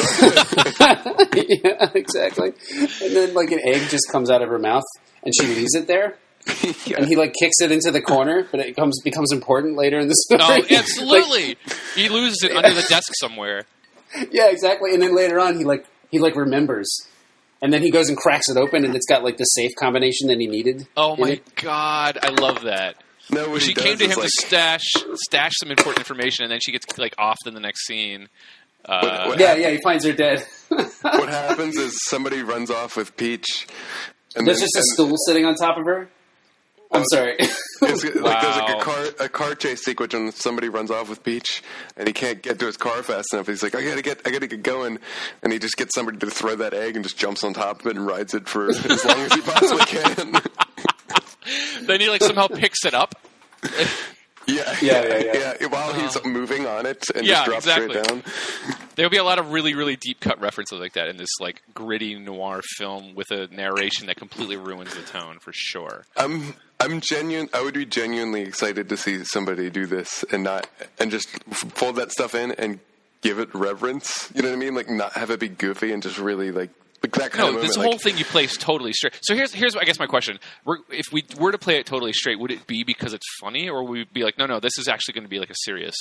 talking. 0.78 1.46
yeah, 1.64 1.90
exactly. 1.94 2.54
And 3.02 3.16
then 3.16 3.34
like 3.34 3.52
an 3.52 3.60
egg 3.64 3.90
just 3.90 4.10
comes 4.12 4.30
out 4.30 4.42
of 4.42 4.50
her 4.50 4.60
mouth, 4.60 4.84
and 5.24 5.34
she 5.40 5.48
leaves 5.48 5.76
it 5.76 5.88
there. 5.88 6.16
Yeah. 6.86 6.98
And 7.00 7.06
he 7.08 7.16
like 7.16 7.34
kicks 7.40 7.62
it 7.62 7.72
into 7.72 7.92
the 7.92 8.02
corner, 8.02 8.48
but 8.50 8.60
it 8.62 8.76
comes 8.76 9.00
becomes 9.04 9.32
important 9.32 9.76
later 9.78 10.00
in 10.00 10.08
the 10.08 10.16
story. 10.16 10.42
Oh, 10.42 10.48
Like, 10.48 10.72
absolutely! 10.72 11.58
he 11.96 12.10
loses 12.10 12.42
it 12.44 12.56
under 12.56 12.74
the 12.74 12.86
desk 12.90 13.12
somewhere. 13.20 13.66
Yeah, 14.32 14.48
exactly. 14.50 14.94
And 14.94 15.02
then 15.02 15.16
later 15.16 15.40
on, 15.40 15.58
he 15.58 15.64
like 15.66 15.86
he 16.12 16.20
like 16.20 16.36
remembers, 16.36 16.90
and 17.62 17.72
then 17.74 17.82
he 17.82 17.92
goes 17.92 18.10
and 18.10 18.18
cracks 18.18 18.50
it 18.50 18.58
open, 18.58 18.86
and 18.86 18.96
it's 18.96 19.06
got 19.06 19.24
like 19.24 19.38
the 19.38 19.44
safe 19.46 19.72
combination 19.80 20.28
that 20.28 20.40
he 20.40 20.48
needed. 20.48 20.88
Oh 20.98 21.16
my 21.16 21.30
it. 21.32 21.56
god, 21.56 22.18
I 22.22 22.30
love 22.30 22.64
that. 22.64 22.96
no, 23.32 23.58
she 23.60 23.74
does 23.74 23.84
came 23.84 23.98
to 23.98 24.04
him 24.06 24.18
like, 24.18 24.24
to 24.24 24.30
stash 24.48 24.84
stash 25.16 25.54
some 25.60 25.70
important 25.72 26.00
information, 26.00 26.44
and 26.44 26.52
then 26.52 26.60
she 26.62 26.72
gets 26.72 26.98
like 26.98 27.14
off 27.18 27.38
in 27.46 27.54
the 27.54 27.60
next 27.60 27.86
scene. 27.86 28.28
Uh, 28.86 29.02
What- 29.02 29.28
what- 29.30 29.40
Yeah, 29.40 29.56
yeah. 29.56 29.70
He 29.72 29.80
finds 29.84 30.06
her 30.06 30.14
dead. 30.14 30.46
what 30.70 31.30
happens 31.30 31.76
is 31.76 32.00
somebody 32.06 32.42
runs 32.42 32.72
off 32.72 32.96
with 32.96 33.16
Peach, 33.18 33.68
and 34.36 34.48
There's 34.48 34.60
then- 34.60 34.66
just 34.68 34.76
a 34.76 34.80
and- 34.80 34.88
stool 34.88 35.16
sitting 35.28 35.46
on 35.46 35.56
top 35.56 35.78
of 35.78 35.86
her. 35.86 36.10
I'm 36.92 37.04
sorry. 37.06 37.36
It's 37.82 38.04
like 38.04 38.42
there's 38.42 38.58
like 38.58 38.78
a 38.78 38.80
car 38.82 39.06
a 39.20 39.30
car 39.30 39.56
chase 39.56 39.84
sequence 39.86 40.14
and 40.14 40.34
somebody 40.34 40.70
runs 40.70 40.92
off 40.92 41.10
with 41.10 41.24
Peach 41.24 41.64
and 41.96 42.08
he 42.08 42.14
can't 42.14 42.42
get 42.42 42.60
to 42.60 42.66
his 42.66 42.78
car 42.78 43.04
fast 43.04 43.34
enough. 43.34 43.48
He's 43.48 43.64
like, 43.64 43.76
I 43.76 43.84
gotta 43.84 44.02
get 44.02 44.22
I 44.26 44.32
gotta 44.32 44.48
get 44.48 44.64
going 44.64 45.00
and 45.42 45.54
he 45.54 45.60
just 45.60 45.78
gets 45.78 45.96
somebody 45.96 46.18
to 46.18 46.30
throw 46.30 46.56
that 46.58 46.74
egg 46.74 46.96
and 46.96 47.06
just 47.06 47.18
jumps 47.18 47.44
on 47.44 47.54
top 47.54 47.82
of 47.82 47.88
it 47.88 47.96
and 47.96 48.06
rides 48.06 48.34
it 48.34 48.50
for 48.50 48.70
as 48.70 49.06
long 49.06 49.20
as 49.20 49.34
he 49.34 49.42
possibly 49.42 49.86
can. 49.86 50.42
then 51.86 52.02
he 52.02 52.10
like 52.10 52.24
somehow 52.24 52.48
picks 52.48 52.84
it 52.86 52.94
up. 52.94 53.16
yeah, 54.48 54.76
Yeah, 54.82 55.06
yeah, 55.06 55.54
yeah. 55.62 55.68
While 55.68 55.94
he's 55.94 56.16
uh-huh. 56.18 56.28
moving 56.28 56.66
on 56.66 56.86
it 56.86 57.06
and 57.16 57.26
Yeah, 57.26 57.36
just 57.36 57.46
drops 57.46 57.66
exactly. 57.66 57.90
straight 58.04 58.08
down. 58.08 58.24
There'll 58.96 59.12
be 59.12 59.18
a 59.18 59.24
lot 59.24 59.40
of 59.40 59.52
really, 59.52 59.76
really 59.76 59.96
deep 59.96 60.20
cut 60.20 60.42
references 60.42 60.80
like 60.80 60.94
that 60.94 61.08
in 61.08 61.16
this 61.18 61.30
like 61.40 61.62
gritty 61.74 62.16
noir 62.16 62.62
film 62.78 63.16
with 63.16 63.32
a 63.32 63.48
narration 63.48 64.08
that 64.08 64.18
completely 64.18 64.58
ruins 64.58 64.94
the 64.96 65.02
tone 65.04 65.40
for 65.40 65.54
sure. 65.54 66.04
I'm 66.18 66.56
I'm 66.80 67.02
genuine. 67.02 67.50
I 67.54 67.62
would 67.62 67.74
be 67.74 67.86
genuinely 67.86 68.42
excited 68.42 68.90
to 68.90 68.98
see 68.98 69.24
somebody 69.24 69.70
do 69.70 69.86
this 69.86 70.24
and 70.32 70.44
not 70.44 70.68
and 71.00 71.12
just 71.12 71.28
fold 71.54 71.98
that 71.98 72.12
stuff 72.12 72.34
in 72.36 72.52
and 72.54 72.80
give 73.22 73.40
it 73.40 73.54
reverence. 73.54 74.32
You 74.34 74.42
know 74.42 74.50
what 74.50 74.56
I 74.56 74.60
mean? 74.60 74.76
Like 74.76 74.90
not 74.90 75.14
have 75.14 75.30
it 75.30 75.40
be 75.40 75.50
goofy 75.50 75.92
and 75.92 76.02
just 76.02 76.18
really 76.18 76.52
like 76.52 76.70
like 77.02 77.12
that 77.14 77.32
kind 77.32 77.52
No, 77.52 77.56
of 77.58 77.66
this 77.66 77.78
moment. 77.78 77.94
whole 77.94 78.00
thing 78.00 78.18
you 78.18 78.26
play 78.26 78.48
totally 78.48 78.94
straight. 78.94 79.18
So 79.22 79.36
here's 79.36 79.54
here's 79.54 79.76
I 79.76 79.84
guess 79.84 80.00
my 80.00 80.06
question: 80.06 80.40
we're, 80.66 80.78
if 80.90 81.06
we 81.12 81.24
were 81.38 81.52
to 81.52 81.58
play 81.58 81.78
it 81.80 81.86
totally 81.86 82.14
straight, 82.14 82.40
would 82.40 82.52
it 82.52 82.66
be 82.68 82.84
because 82.84 83.14
it's 83.14 83.28
funny, 83.42 83.70
or 83.70 83.84
would 83.84 83.92
we 83.92 84.06
be 84.14 84.24
like, 84.24 84.38
no, 84.38 84.46
no, 84.46 84.60
this 84.60 84.78
is 84.78 84.88
actually 84.88 85.14
going 85.14 85.24
to 85.26 85.30
be 85.30 85.40
like 85.40 85.50
a 85.50 85.56
serious? 85.64 85.96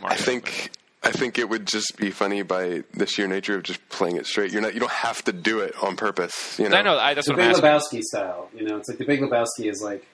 Mario 0.00 0.14
I 0.14 0.16
think 0.16 0.70
I 1.02 1.12
think 1.12 1.38
it 1.38 1.48
would 1.48 1.66
just 1.66 1.96
be 1.96 2.10
funny 2.10 2.42
by 2.42 2.84
the 2.92 3.06
sheer 3.06 3.26
nature 3.26 3.56
of 3.56 3.62
just 3.62 3.86
playing 3.88 4.16
it 4.16 4.26
straight. 4.26 4.52
You're 4.52 4.60
not 4.60 4.74
you 4.74 4.80
don't 4.80 4.92
have 4.92 5.22
to 5.24 5.32
do 5.32 5.60
it 5.60 5.74
on 5.82 5.96
purpose. 5.96 6.58
You 6.58 6.68
know. 6.68 6.76
I 6.76 6.82
know 6.82 6.98
I, 6.98 7.14
that's 7.14 7.26
the 7.26 7.32
what 7.34 7.42
I'm 7.42 7.52
Big. 7.52 7.62
Lebowski 7.62 8.02
style. 8.02 8.50
You 8.54 8.64
know, 8.64 8.76
it's 8.76 8.88
like 8.88 8.98
the 8.98 9.06
Big 9.06 9.20
Lebowski 9.20 9.70
is 9.70 9.80
like 9.82 10.06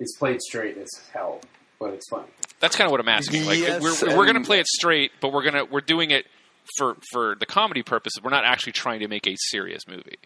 it's 0.00 0.16
played 0.16 0.42
straight 0.42 0.76
as 0.78 0.88
hell, 1.12 1.40
but 1.78 1.94
it's 1.94 2.08
funny. 2.08 2.26
That's 2.58 2.74
kind 2.76 2.86
of 2.86 2.90
what 2.90 3.00
I'm 3.00 3.08
asking. 3.08 3.46
Like 3.46 3.58
Yes, 3.60 3.82
we're 3.82 4.16
we're 4.16 4.24
going 4.24 4.40
to 4.40 4.46
play 4.46 4.58
it 4.58 4.66
straight, 4.66 5.12
but 5.20 5.32
we're 5.32 5.44
gonna 5.44 5.64
we're 5.64 5.80
doing 5.80 6.10
it 6.10 6.26
for 6.76 6.96
for 7.12 7.36
the 7.38 7.46
comedy 7.46 7.82
purposes. 7.84 8.20
We're 8.22 8.30
not 8.30 8.44
actually 8.44 8.72
trying 8.72 9.00
to 9.00 9.08
make 9.08 9.26
a 9.28 9.36
serious 9.50 9.86
movie. 9.86 10.18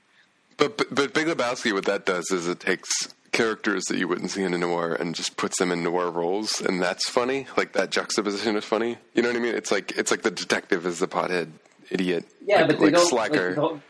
But, 0.61 0.77
but 0.77 0.95
but 0.95 1.15
Big 1.15 1.27
Lebowski, 1.27 1.73
what 1.73 1.87
that 1.87 2.05
does 2.05 2.31
is 2.31 2.47
it 2.47 2.61
takes 2.61 2.89
characters 3.33 3.85
that 3.85 3.97
you 3.97 4.07
wouldn't 4.07 4.31
see 4.31 4.43
in 4.43 4.53
a 4.53 4.59
noir 4.59 4.93
and 4.93 5.15
just 5.15 5.39
puts 5.39 5.59
them 5.59 5.73
in 5.73 5.83
noir 5.83 6.11
roles, 6.11 6.61
and 6.61 6.83
that's 6.83 7.09
funny. 7.09 7.47
Like 7.57 7.73
that 7.73 7.91
juxtaposition 7.91 8.57
is 8.57 8.65
funny. 8.65 8.99
You 9.15 9.23
know 9.23 9.29
what 9.29 9.37
I 9.37 9.41
mean? 9.41 9.55
It's 9.55 9.73
like 9.73 9.93
it's 9.93 10.11
like 10.11 10.21
the 10.21 10.31
detective 10.31 10.85
is 10.85 10.99
the 10.99 11.09
pothead 11.09 11.49
idiot. 11.89 12.27
Yeah, 12.45 12.59
like, 12.59 12.67
but 12.69 12.79
they 12.79 12.85
like 12.87 12.95
don't. 12.95 13.09
Slacker. 13.09 13.47
Like, 13.47 13.55
the, 13.55 13.61
whole- 13.61 13.81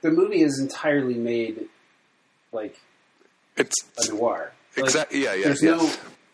the 0.00 0.10
movie 0.10 0.42
is 0.42 0.58
entirely 0.58 1.14
made 1.14 1.68
like 2.50 2.76
it's 3.56 3.76
a 3.98 4.12
noir. 4.12 4.52
Like, 4.76 4.86
exactly 4.86 5.22
yeah 5.22 5.34
yeah. 5.34 5.44
There's 5.44 5.62
yes. 5.62 5.80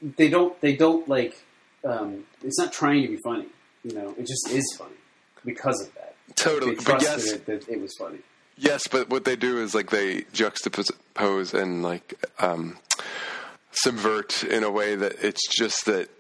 no. 0.03 0.11
They 0.17 0.31
don't. 0.31 0.59
They 0.63 0.77
don't 0.77 1.07
like. 1.09 1.45
Um, 1.85 2.25
it's 2.43 2.59
not 2.59 2.73
trying 2.73 3.03
to 3.03 3.09
be 3.09 3.19
funny. 3.23 3.49
You 3.85 3.93
know, 3.93 4.15
it 4.17 4.27
just 4.27 4.49
is 4.49 4.65
funny 4.79 4.97
because 5.45 5.79
of 5.87 5.95
that. 5.95 6.15
totally. 6.37 6.75
They 6.77 6.85
But 6.85 7.03
yes, 7.03 7.33
it 7.33 7.45
that 7.45 7.69
it 7.69 7.81
was 7.81 7.95
funny. 7.99 8.21
Yes, 8.59 8.89
but 8.89 9.09
what 9.09 9.25
they 9.25 9.37
do 9.37 9.63
is 9.63 9.75
like 9.75 9.91
they 9.91 10.23
juxtapose 10.35 11.55
and 11.55 11.83
like 11.83 12.15
um, 12.41 12.79
subvert 13.71 14.43
in 14.43 14.65
a 14.65 14.71
way 14.71 14.97
that 14.97 15.15
it's 15.23 15.47
just 15.49 15.87
that 15.87 16.11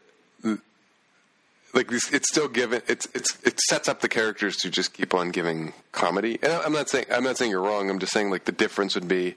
like 1.74 1.90
it's 1.90 2.28
still 2.28 2.48
given 2.48 2.80
it's 2.86 3.06
it's 3.14 3.38
it 3.42 3.60
sets 3.60 3.88
up 3.88 4.00
the 4.00 4.08
characters 4.08 4.56
to 4.56 4.70
just 4.70 4.94
keep 4.94 5.14
on 5.14 5.30
giving 5.30 5.72
comedy. 5.92 6.38
And 6.42 6.52
I'm 6.52 6.72
not 6.72 6.88
saying 6.88 7.06
I'm 7.12 7.24
not 7.24 7.36
saying 7.36 7.50
you're 7.50 7.62
wrong. 7.62 7.90
I'm 7.90 7.98
just 7.98 8.12
saying 8.12 8.30
like 8.30 8.44
the 8.44 8.52
difference 8.52 8.94
would 8.94 9.08
be 9.08 9.34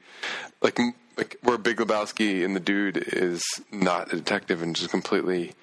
like 0.62 0.80
like 1.18 1.38
where 1.41 1.58
Big 1.58 1.78
Lebowski 1.78 2.45
and 2.45 2.56
the 2.56 2.60
dude 2.60 2.97
is 2.97 3.43
not 3.72 4.14
a 4.14 4.18
detective 4.18 4.62
and 4.62 4.76
just 4.76 4.91
completely 4.91 5.54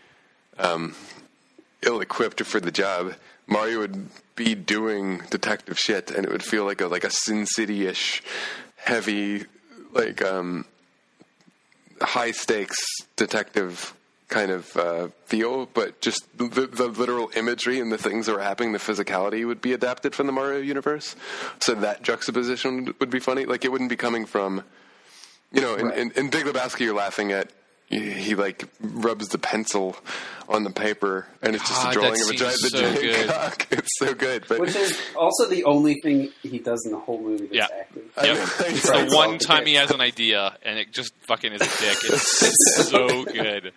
um, 0.59 0.95
ill-equipped 1.83 2.43
for 2.43 2.61
the 2.61 2.71
job. 2.71 3.15
Mario 3.49 3.81
would 3.81 4.09
be 4.37 4.55
doing 4.55 5.23
detective 5.31 5.79
shit, 5.79 6.11
and 6.11 6.25
it 6.25 6.31
would 6.31 6.43
feel 6.45 6.65
like 6.65 6.81
a 6.81 6.87
like 6.87 7.05
a 7.05 7.11
Sin 7.11 7.47
City-ish, 7.47 8.23
heavy, 8.77 9.45
like 9.93 10.23
um, 10.23 10.65
high 12.01 12.31
stakes 12.31 12.77
detective 13.17 13.95
kind 14.29 14.51
of 14.51 14.77
uh, 14.77 15.09
feel. 15.25 15.67
But 15.67 16.01
just 16.03 16.27
the, 16.37 16.67
the 16.67 16.89
literal 16.89 17.31
imagery 17.35 17.81
and 17.81 17.91
the 17.91 17.97
things 17.99 18.27
that 18.27 18.35
were 18.35 18.43
happening, 18.43 18.73
the 18.73 18.79
physicality 18.79 19.47
would 19.47 19.63
be 19.63 19.73
adapted 19.73 20.15
from 20.15 20.27
the 20.27 20.33
Mario 20.33 20.61
universe. 20.61 21.17
So 21.61 21.75
that 21.77 22.03
juxtaposition 22.03 22.95
would 23.01 23.11
be 23.11 23.21
funny. 23.21 23.47
Like 23.47 23.65
it 23.65 23.73
wouldn't 23.73 23.89
be 23.91 23.97
coming 23.97 24.27
from, 24.27 24.63
you 25.51 25.63
know, 25.63 25.75
in, 25.77 25.87
Right. 25.87 25.99
in, 25.99 26.11
in 26.13 26.29
Big 26.31 26.45
Lebowski, 26.45 26.81
you're 26.81 26.95
laughing 26.95 27.33
at. 27.33 27.51
He, 27.89 28.11
he 28.11 28.35
like 28.35 28.69
rubs 28.81 29.29
the 29.29 29.39
pencil 29.39 29.97
on 30.47 30.63
the 30.65 30.71
paper, 30.71 31.27
and 31.41 31.55
it's 31.57 31.67
just 31.67 31.83
God, 31.85 31.91
a 31.91 31.95
drawing 31.95 32.13
of 32.13 32.19
a 32.21 32.25
seems 32.25 32.41
giant, 32.41 32.61
the 32.61 32.69
so 32.69 32.81
giant 32.81 33.01
good. 33.01 33.29
cock. 33.31 33.67
It's 33.79 33.99
so 33.99 34.15
good, 34.15 34.45
but 34.49 34.61
Which 34.61 34.77
is 34.77 35.01
also 35.17 35.47
the 35.49 35.65
only 35.65 35.95
thing 36.03 36.31
he 36.43 36.59
does 36.59 36.85
in 36.85 36.93
the 36.93 36.99
whole 36.99 37.19
movie 37.21 37.47
that's 37.47 37.55
Yeah. 37.55 37.79
active. 37.81 38.13
Yep. 38.23 38.37
It's 38.73 38.83
the 38.91 39.17
one 39.17 39.39
time 39.39 39.65
he 39.67 39.75
has 39.75 39.91
an 39.91 40.01
idea, 40.03 40.55
and 40.65 40.79
it 40.79 40.93
just 40.93 41.13
fucking 41.27 41.53
is 41.53 41.63
a 41.63 41.65
dick. 41.65 41.99
It's 42.05 42.89
so 42.91 43.25
good. 43.25 43.73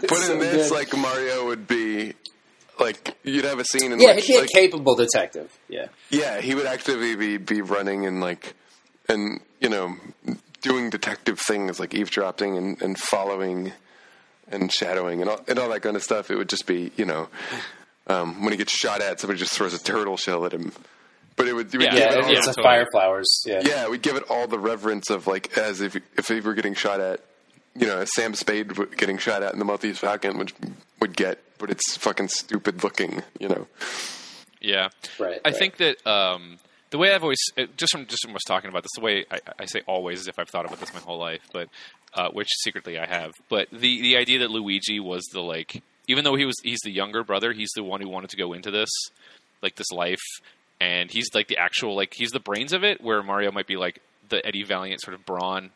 But 0.00 0.14
so 0.16 0.32
in 0.34 0.38
this, 0.40 0.70
good. 0.70 0.74
like 0.74 0.96
Mario 0.96 1.46
would 1.46 1.66
be, 1.68 2.14
like 2.80 3.14
you'd 3.24 3.44
have 3.44 3.58
a 3.58 3.64
scene, 3.64 3.92
and 3.92 4.00
Yeah, 4.00 4.08
like, 4.12 4.20
he'd 4.24 4.32
be 4.32 4.36
a 4.36 4.40
like- 4.40 4.50
capable 4.50 4.94
detective. 4.94 5.50
Yeah. 5.68 5.86
yeah, 6.08 6.40
he 6.40 6.54
would 6.54 6.66
actively 6.66 7.14
be 7.14 7.36
be 7.36 7.60
running 7.60 8.06
and 8.06 8.20
like, 8.22 8.54
and 9.08 9.40
you 9.60 9.68
know, 9.68 9.96
doing 10.64 10.90
detective 10.90 11.38
things 11.38 11.78
like 11.78 11.94
eavesdropping 11.94 12.56
and, 12.56 12.80
and 12.82 12.98
following, 12.98 13.72
and 14.50 14.72
shadowing 14.72 15.20
and 15.20 15.30
all, 15.30 15.40
and 15.46 15.58
all 15.58 15.68
that 15.68 15.82
kind 15.82 15.94
of 15.94 16.02
stuff. 16.02 16.30
It 16.30 16.36
would 16.36 16.48
just 16.48 16.66
be, 16.66 16.90
you 16.96 17.04
know, 17.04 17.28
um, 18.06 18.42
when 18.42 18.52
he 18.52 18.56
gets 18.56 18.72
shot 18.72 19.00
at, 19.00 19.20
somebody 19.20 19.38
just 19.38 19.52
throws 19.52 19.74
a 19.74 19.82
turtle 19.82 20.16
shell 20.16 20.44
at 20.46 20.52
him. 20.52 20.72
But 21.36 21.48
it 21.48 21.52
would, 21.52 21.74
it 21.74 21.78
would 21.78 21.84
Yeah, 21.86 21.90
give 21.92 21.98
Yeah, 22.00 22.12
it 22.12 22.24
all, 22.24 22.30
it's 22.30 22.46
a 22.46 22.50
totally. 22.54 22.64
fire 22.64 22.86
flowers. 22.92 23.42
Yeah. 23.46 23.60
yeah, 23.64 23.88
we 23.88 23.98
give 23.98 24.16
it 24.16 24.24
all 24.30 24.46
the 24.46 24.58
reverence 24.58 25.10
of 25.10 25.26
like 25.26 25.56
as 25.58 25.80
if 25.80 25.96
if 26.16 26.28
he 26.28 26.40
were 26.40 26.54
getting 26.54 26.74
shot 26.74 27.00
at, 27.00 27.20
you 27.74 27.86
know, 27.86 27.98
as 27.98 28.14
Sam 28.14 28.34
Spade 28.34 28.72
getting 28.96 29.18
shot 29.18 29.42
at 29.42 29.52
in 29.52 29.58
the 29.58 29.64
Maltese 29.64 29.98
Falcon 29.98 30.38
would 30.38 30.52
would 31.00 31.16
get, 31.16 31.38
but 31.58 31.70
it's 31.70 31.96
fucking 31.96 32.28
stupid 32.28 32.82
looking, 32.84 33.22
you 33.40 33.48
know. 33.48 33.66
Yeah, 34.60 34.88
Right, 35.18 35.40
I 35.44 35.48
right. 35.50 35.56
think 35.56 35.76
that 35.78 36.06
um, 36.06 36.58
the 36.94 36.98
way 36.98 37.12
I've 37.12 37.24
always 37.24 37.40
just 37.76 37.90
from 37.90 38.06
just 38.06 38.22
from 38.22 38.34
was 38.34 38.44
talking 38.44 38.70
about 38.70 38.84
this, 38.84 38.92
the 38.94 39.00
way 39.00 39.24
I, 39.28 39.40
I 39.58 39.64
say 39.64 39.80
always 39.84 40.20
as 40.20 40.28
if 40.28 40.38
I've 40.38 40.48
thought 40.48 40.64
about 40.64 40.78
this 40.78 40.94
my 40.94 41.00
whole 41.00 41.18
life, 41.18 41.40
but 41.52 41.68
uh, 42.14 42.28
which 42.28 42.46
secretly 42.62 43.00
I 43.00 43.04
have. 43.04 43.32
But 43.48 43.68
the 43.72 44.00
the 44.00 44.16
idea 44.16 44.38
that 44.38 44.50
Luigi 44.52 45.00
was 45.00 45.24
the 45.32 45.40
like, 45.40 45.82
even 46.06 46.22
though 46.22 46.36
he 46.36 46.44
was 46.44 46.54
he's 46.62 46.78
the 46.84 46.92
younger 46.92 47.24
brother, 47.24 47.52
he's 47.52 47.72
the 47.74 47.82
one 47.82 48.00
who 48.00 48.08
wanted 48.08 48.30
to 48.30 48.36
go 48.36 48.52
into 48.52 48.70
this 48.70 48.90
like 49.60 49.74
this 49.74 49.90
life, 49.90 50.22
and 50.80 51.10
he's 51.10 51.26
like 51.34 51.48
the 51.48 51.58
actual 51.58 51.96
like 51.96 52.14
he's 52.14 52.30
the 52.30 52.38
brains 52.38 52.72
of 52.72 52.84
it. 52.84 53.00
Where 53.00 53.24
Mario 53.24 53.50
might 53.50 53.66
be 53.66 53.76
like 53.76 54.00
the 54.28 54.46
Eddie 54.46 54.62
Valiant 54.62 55.00
sort 55.00 55.14
of 55.14 55.26
brawn. 55.26 55.70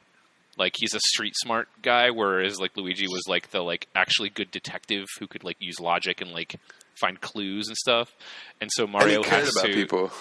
Like 0.57 0.75
he's 0.79 0.95
a 0.95 1.01
street 1.01 1.35
smart 1.37 1.69
guy, 1.83 2.11
whereas 2.11 2.61
like 2.61 2.77
Luigi 2.77 3.09
was 3.09 3.25
like 3.27 3.51
the 3.51 3.63
like 3.63 3.89
actually 3.93 4.29
good 4.29 4.53
detective 4.53 5.07
who 5.19 5.27
could 5.27 5.43
like 5.43 5.57
use 5.59 5.81
logic 5.81 6.21
and 6.21 6.31
like 6.31 6.61
find 7.01 7.21
clues 7.21 7.67
and 7.67 7.77
stuff. 7.77 8.15
And 8.61 8.71
so 8.73 8.85
And 8.85 8.93
Mario 8.93 9.25
cared 9.25 9.47
has 9.47 9.57
about 9.57 9.67
to 9.67 9.75
people. 9.75 10.13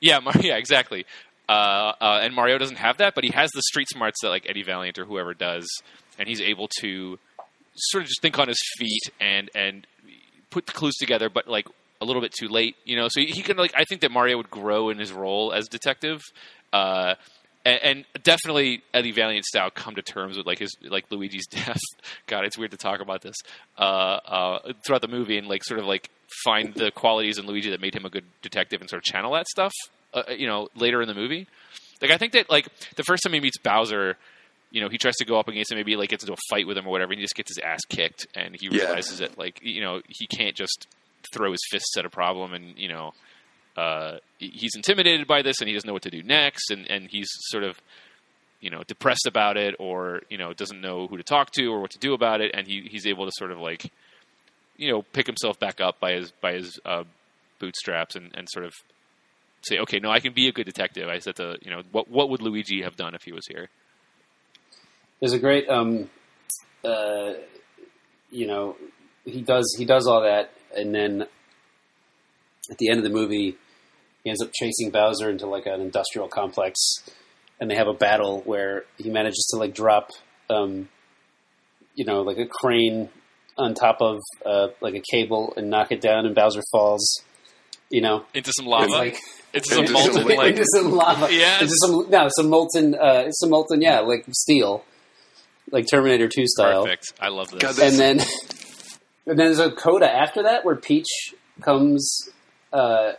Yeah, 0.00 0.18
Mar- 0.20 0.34
yeah, 0.40 0.56
exactly. 0.56 1.06
Uh, 1.48 1.92
uh, 2.00 2.20
and 2.22 2.34
Mario 2.34 2.58
doesn't 2.58 2.76
have 2.76 2.98
that, 2.98 3.14
but 3.14 3.22
he 3.24 3.30
has 3.30 3.50
the 3.52 3.62
street 3.62 3.88
smarts 3.88 4.20
that 4.22 4.30
like 4.30 4.46
Eddie 4.48 4.64
Valiant 4.64 4.98
or 4.98 5.04
whoever 5.04 5.32
does, 5.32 5.66
and 6.18 6.28
he's 6.28 6.40
able 6.40 6.68
to 6.80 7.18
sort 7.76 8.02
of 8.02 8.08
just 8.08 8.20
think 8.20 8.38
on 8.38 8.48
his 8.48 8.60
feet 8.78 9.02
and 9.20 9.50
and 9.54 9.86
put 10.50 10.66
the 10.66 10.72
clues 10.72 10.94
together, 10.96 11.28
but 11.28 11.46
like 11.46 11.66
a 12.00 12.04
little 12.04 12.22
bit 12.22 12.32
too 12.32 12.48
late, 12.48 12.76
you 12.84 12.96
know. 12.96 13.08
So 13.08 13.20
he 13.20 13.42
can 13.42 13.56
like 13.56 13.72
I 13.76 13.84
think 13.84 14.00
that 14.00 14.10
Mario 14.10 14.36
would 14.38 14.50
grow 14.50 14.90
in 14.90 14.98
his 14.98 15.12
role 15.12 15.52
as 15.52 15.68
detective. 15.68 16.20
Uh, 16.72 17.14
and, 17.66 17.80
and 17.82 18.22
definitely 18.22 18.82
Eddie 18.94 19.12
Valiant 19.12 19.44
style 19.44 19.70
come 19.70 19.94
to 19.96 20.02
terms 20.02 20.36
with 20.38 20.46
like 20.46 20.58
his 20.58 20.74
like 20.82 21.10
Luigi's 21.10 21.46
death. 21.50 21.80
God, 22.26 22.44
it's 22.44 22.56
weird 22.56 22.70
to 22.70 22.76
talk 22.76 23.00
about 23.00 23.20
this 23.22 23.36
uh, 23.78 23.82
uh, 23.82 24.72
throughout 24.86 25.02
the 25.02 25.08
movie 25.08 25.36
and 25.36 25.48
like 25.48 25.64
sort 25.64 25.80
of 25.80 25.86
like 25.86 26.08
find 26.44 26.72
the 26.74 26.90
qualities 26.90 27.38
in 27.38 27.46
Luigi 27.46 27.70
that 27.70 27.80
made 27.80 27.94
him 27.94 28.04
a 28.04 28.10
good 28.10 28.24
detective 28.42 28.80
and 28.80 28.88
sort 28.88 28.98
of 28.98 29.04
channel 29.04 29.32
that 29.34 29.46
stuff. 29.48 29.72
Uh, 30.14 30.22
you 30.30 30.46
know, 30.46 30.68
later 30.74 31.02
in 31.02 31.08
the 31.08 31.14
movie, 31.14 31.46
like 32.00 32.10
I 32.10 32.16
think 32.16 32.32
that 32.32 32.48
like 32.48 32.68
the 32.96 33.02
first 33.02 33.22
time 33.22 33.32
he 33.34 33.40
meets 33.40 33.58
Bowser, 33.58 34.16
you 34.70 34.80
know, 34.80 34.88
he 34.88 34.96
tries 34.98 35.16
to 35.16 35.24
go 35.24 35.38
up 35.38 35.48
against 35.48 35.70
him, 35.72 35.76
maybe 35.76 35.96
like 35.96 36.08
gets 36.10 36.24
into 36.24 36.32
a 36.32 36.36
fight 36.48 36.66
with 36.66 36.78
him 36.78 36.86
or 36.86 36.90
whatever, 36.90 37.12
and 37.12 37.18
he 37.20 37.24
just 37.24 37.34
gets 37.34 37.50
his 37.50 37.58
ass 37.58 37.80
kicked, 37.88 38.26
and 38.34 38.56
he 38.58 38.68
Yeah. 38.68 38.84
realizes 38.84 39.18
that 39.18 39.36
like 39.36 39.58
you 39.62 39.80
know 39.82 40.00
he 40.08 40.26
can't 40.26 40.54
just 40.56 40.86
throw 41.34 41.50
his 41.50 41.60
fists 41.70 41.96
at 41.98 42.06
a 42.06 42.10
problem, 42.10 42.54
and 42.54 42.78
you 42.78 42.88
know 42.88 43.12
uh, 43.76 44.18
he's 44.38 44.72
intimidated 44.74 45.26
by 45.26 45.42
this 45.42 45.60
and 45.60 45.68
he 45.68 45.74
doesn't 45.74 45.86
know 45.86 45.92
what 45.92 46.02
to 46.02 46.10
do 46.10 46.22
next 46.22 46.70
and, 46.70 46.90
and 46.90 47.08
he's 47.10 47.28
sort 47.50 47.64
of 47.64 47.78
you 48.60 48.70
know 48.70 48.82
depressed 48.86 49.26
about 49.26 49.56
it 49.56 49.74
or 49.78 50.22
you 50.30 50.38
know 50.38 50.52
doesn't 50.52 50.80
know 50.80 51.06
who 51.06 51.16
to 51.16 51.22
talk 51.22 51.50
to 51.52 51.66
or 51.66 51.80
what 51.80 51.90
to 51.90 51.98
do 51.98 52.14
about 52.14 52.40
it. 52.40 52.50
And 52.54 52.66
he, 52.66 52.88
he's 52.90 53.06
able 53.06 53.26
to 53.26 53.32
sort 53.34 53.50
of 53.50 53.58
like 53.58 53.92
you 54.76 54.90
know 54.90 55.02
pick 55.02 55.26
himself 55.26 55.58
back 55.58 55.80
up 55.80 56.00
by 56.00 56.12
his 56.12 56.32
by 56.40 56.54
his 56.54 56.78
uh, 56.84 57.04
bootstraps 57.58 58.16
and, 58.16 58.30
and 58.34 58.48
sort 58.50 58.64
of 58.64 58.72
say 59.62 59.78
okay 59.78 59.98
no 59.98 60.10
I 60.10 60.20
can 60.20 60.32
be 60.32 60.48
a 60.48 60.52
good 60.52 60.66
detective. 60.66 61.08
I 61.08 61.18
said 61.18 61.36
to 61.36 61.58
you 61.62 61.70
know 61.70 61.82
what 61.92 62.08
what 62.08 62.30
would 62.30 62.42
Luigi 62.42 62.82
have 62.82 62.96
done 62.96 63.14
if 63.14 63.22
he 63.22 63.32
was 63.32 63.46
here? 63.46 63.68
There's 65.20 65.32
a 65.32 65.38
great, 65.38 65.68
um, 65.70 66.10
uh, 66.84 67.32
you 68.30 68.46
know, 68.46 68.76
he 69.24 69.40
does 69.40 69.74
he 69.78 69.86
does 69.86 70.06
all 70.06 70.22
that, 70.22 70.50
and 70.76 70.94
then 70.94 71.22
at 72.70 72.78
the 72.78 72.90
end 72.90 72.98
of 72.98 73.04
the 73.04 73.10
movie, 73.10 73.56
he 74.26 74.30
ends 74.30 74.42
up 74.42 74.50
chasing 74.52 74.90
Bowser 74.90 75.30
into 75.30 75.46
like 75.46 75.66
an 75.66 75.80
industrial 75.80 76.26
complex, 76.26 76.80
and 77.60 77.70
they 77.70 77.76
have 77.76 77.86
a 77.86 77.94
battle 77.94 78.40
where 78.44 78.84
he 78.98 79.08
manages 79.08 79.46
to 79.52 79.56
like 79.56 79.72
drop, 79.72 80.10
um, 80.50 80.88
you 81.94 82.04
know, 82.04 82.22
like 82.22 82.36
a 82.38 82.44
crane 82.46 83.08
on 83.56 83.74
top 83.74 83.98
of 84.02 84.18
uh, 84.44 84.66
like 84.80 84.96
a 84.96 85.02
cable 85.12 85.54
and 85.56 85.70
knock 85.70 85.92
it 85.92 86.00
down, 86.00 86.26
and 86.26 86.34
Bowser 86.34 86.62
falls. 86.72 87.22
You 87.88 88.00
know, 88.00 88.24
into 88.34 88.50
some 88.56 88.66
lava 88.66 88.88
like 88.90 89.16
it's 89.54 89.72
some 89.72 89.84
molten 89.92 90.26
like 90.26 90.48
into 90.56 90.64
some 90.74 90.90
lava. 90.90 91.32
Yeah. 91.32 91.60
into 91.60 91.72
some 91.76 92.10
no, 92.10 92.28
some 92.36 92.50
molten, 92.50 92.96
uh, 92.96 93.30
some 93.30 93.50
molten, 93.50 93.80
yeah, 93.80 94.00
like 94.00 94.24
steel, 94.32 94.84
like 95.70 95.86
Terminator 95.88 96.26
Two 96.26 96.48
style. 96.48 96.82
perfect 96.82 97.12
I 97.20 97.28
love 97.28 97.48
this 97.52 97.62
God, 97.62 97.76
that- 97.76 97.90
And 97.92 97.96
then, 98.00 98.18
and 99.28 99.38
then 99.38 99.46
there's 99.46 99.60
a 99.60 99.70
coda 99.70 100.10
after 100.12 100.42
that 100.42 100.64
where 100.64 100.74
Peach 100.74 101.06
comes, 101.60 102.28
uh, 102.72 103.12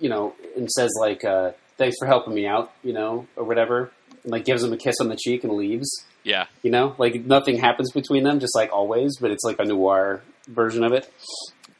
you 0.00 0.08
know, 0.08 0.34
and 0.56 0.70
says 0.70 0.90
like, 1.00 1.24
uh, 1.24 1.52
"Thanks 1.78 1.96
for 1.98 2.06
helping 2.06 2.34
me 2.34 2.46
out," 2.46 2.72
you 2.84 2.92
know, 2.92 3.26
or 3.36 3.44
whatever, 3.44 3.90
and 4.22 4.32
like 4.32 4.44
gives 4.44 4.62
him 4.62 4.72
a 4.72 4.76
kiss 4.76 4.96
on 5.00 5.08
the 5.08 5.16
cheek 5.16 5.44
and 5.44 5.52
leaves. 5.54 5.88
yeah 6.24 6.46
You 6.62 6.70
know, 6.70 6.94
like 6.98 7.24
nothing 7.24 7.58
happens 7.58 7.90
between 7.92 8.24
them, 8.24 8.40
just 8.40 8.54
like 8.54 8.72
always, 8.72 9.16
but 9.18 9.30
it's 9.30 9.44
like 9.44 9.58
a 9.58 9.64
noir 9.64 10.22
version 10.48 10.84
of 10.84 10.92
it. 10.92 11.10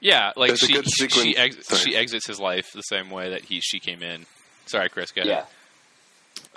yeah 0.01 0.33
like 0.37 0.49
There's 0.49 0.63
a 0.63 0.67
she 0.67 0.73
good 0.73 0.87
she, 0.91 1.09
she, 1.09 1.37
ex- 1.37 1.79
she 1.79 1.97
exits 1.97 2.27
his 2.27 2.39
life 2.41 2.67
the 2.75 2.83
same 2.83 3.11
way 3.11 3.31
that 3.31 3.43
he 3.45 3.61
she 3.61 3.79
came 3.79 4.03
in 4.03 4.27
sorry 4.67 4.89
Chris 4.89 5.13
go 5.13 5.23
ahead. 5.23 5.31
Yeah, 5.31 5.45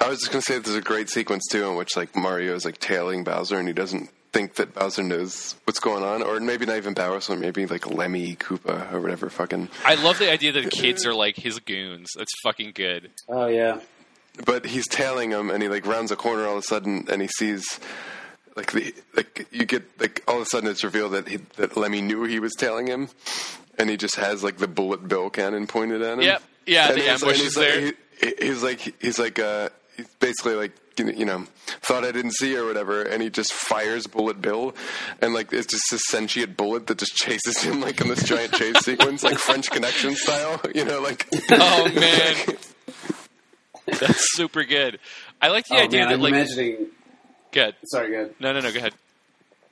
I 0.05 0.09
was 0.09 0.20
just 0.20 0.32
gonna 0.32 0.41
say 0.41 0.55
that 0.55 0.63
there's 0.65 0.76
a 0.76 0.82
great 0.82 1.09
sequence 1.09 1.45
too 1.49 1.65
in 1.70 1.76
which 1.76 1.95
like 1.95 2.15
Mario 2.15 2.55
is 2.55 2.65
like 2.65 2.80
tailing 2.80 3.24
Bowser 3.24 3.57
and 3.59 3.67
he 3.67 3.74
doesn't 3.74 4.09
think 4.32 4.56
that 4.56 4.74
Bowser 4.74 5.04
knows 5.04 5.56
what's 5.66 5.80
going 5.80 6.04
on, 6.04 6.22
or 6.22 6.40
maybe 6.40 6.66
not 6.66 6.78
even 6.78 6.94
Bowser, 6.94 7.36
maybe 7.36 7.66
like 7.66 7.88
Lemmy, 7.90 8.36
Koopa, 8.36 8.92
or 8.94 9.02
whatever. 9.02 9.30
Fucking, 9.30 9.70
I 9.86 9.96
love 9.96 10.20
the 10.20 10.32
idea 10.32 10.52
that 10.52 10.64
the 10.66 10.70
kids 10.70 11.06
are 11.06 11.14
like 11.14 11.36
his 11.36 11.60
goons. 11.60 12.10
That's 12.18 12.32
fucking 12.44 12.72
good. 12.76 13.12
oh 13.28 13.48
yeah, 13.48 13.80
but 14.46 14.66
he's 14.66 14.88
tailing 14.88 15.32
him 15.32 15.50
and 15.50 15.62
he 15.64 15.70
like 15.70 15.86
rounds 15.86 16.12
a 16.12 16.16
corner 16.16 16.46
all 16.46 16.54
of 16.54 16.60
a 16.60 16.62
sudden 16.64 17.06
and 17.12 17.22
he 17.22 17.28
sees 17.28 17.80
like 18.56 18.72
the 18.72 18.94
like 19.16 19.48
you 19.52 19.66
get 19.66 19.84
like 20.00 20.24
all 20.28 20.36
of 20.38 20.42
a 20.44 20.46
sudden 20.46 20.70
it's 20.70 20.84
revealed 20.84 21.14
that 21.14 21.28
he, 21.28 21.38
that 21.58 21.76
Lemmy 21.78 22.02
knew 22.02 22.24
he 22.26 22.40
was 22.40 22.54
tailing 22.56 22.88
him, 22.88 23.10
and 23.78 23.90
he 23.90 23.98
just 23.98 24.16
has 24.16 24.44
like 24.44 24.58
the 24.58 24.68
bullet 24.68 25.08
bill 25.08 25.30
cannon 25.30 25.66
pointed 25.68 26.02
at 26.02 26.14
him. 26.20 26.22
Yep. 26.22 26.44
Yeah, 26.66 26.88
And 26.90 26.98
the 26.98 27.02
he's- 27.02 27.24
ambush 27.24 27.42
is 27.42 27.58
like- 27.58 27.66
there. 27.68 27.80
he- 28.22 28.46
he's 28.48 28.62
like 28.64 28.80
he's 29.02 29.18
like 29.18 29.40
uh 29.40 29.70
he's 29.89 29.89
basically 30.20 30.56
like 30.56 30.72
you 30.97 31.26
know- 31.26 31.45
thought 31.82 32.04
I 32.04 32.12
didn't 32.12 32.34
see 32.34 32.58
or 32.58 32.66
whatever, 32.66 33.04
and 33.04 33.24
he 33.24 33.30
just 33.30 33.54
fires 33.54 34.06
bullet 34.06 34.41
bill, 34.41 34.76
and 35.22 35.34
like 35.34 35.54
it's 35.54 35.68
just 35.68 35.93
a 35.93 35.97
sentient 36.10 36.58
bullet 36.58 36.88
that 36.88 36.97
just 36.97 37.16
chases 37.16 37.62
him 37.62 37.80
like 37.80 38.02
in 38.02 38.10
this 38.10 38.24
giant 38.24 38.54
chase 38.54 38.78
sequence, 38.84 39.24
like 39.24 39.38
French 39.38 39.70
Connection 39.72 40.16
style. 40.16 40.60
You 40.76 40.86
know, 40.86 41.02
like 41.02 41.28
Oh 41.52 41.89
man, 41.93 42.58
that's 44.00 44.36
super 44.36 44.64
good. 44.64 45.00
I 45.41 45.47
like 45.50 45.68
the 45.68 45.76
oh 45.76 45.84
idea 45.84 46.02
man, 46.02 46.10
that 46.10 46.14
I'm 46.16 46.22
like 46.22 46.34
imagining. 46.34 46.88
good. 47.52 47.76
Sorry, 47.86 48.10
good. 48.10 48.36
No, 48.39 48.54
no, 48.54 48.60
no. 48.60 48.72
Go 48.72 48.78
ahead. 48.80 48.93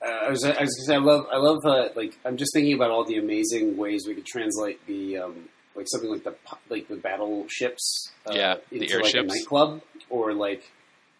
Uh, 0.01 0.09
I 0.09 0.29
was, 0.29 0.43
I 0.45 0.49
was 0.49 0.57
gonna 0.57 0.67
say, 0.85 0.95
I 0.95 0.99
love, 0.99 1.25
I 1.31 1.37
love, 1.37 1.57
uh, 1.65 1.89
like, 1.95 2.17
I'm 2.23 2.37
just 2.37 2.53
thinking 2.53 2.73
about 2.73 2.91
all 2.91 3.03
the 3.03 3.17
amazing 3.17 3.77
ways 3.77 4.05
we 4.07 4.13
could 4.13 4.27
translate 4.27 4.85
the, 4.85 5.17
um, 5.17 5.49
like 5.77 5.87
something 5.87 6.09
like 6.09 6.23
the, 6.23 6.35
like 6.69 6.87
the 6.87 6.95
battleships, 6.95 8.11
uh, 8.25 8.33
Yeah, 8.33 8.55
the 8.69 8.81
into 8.81 8.99
like 8.99 9.13
a 9.13 9.23
nightclub, 9.23 9.81
or 10.09 10.33
like, 10.33 10.69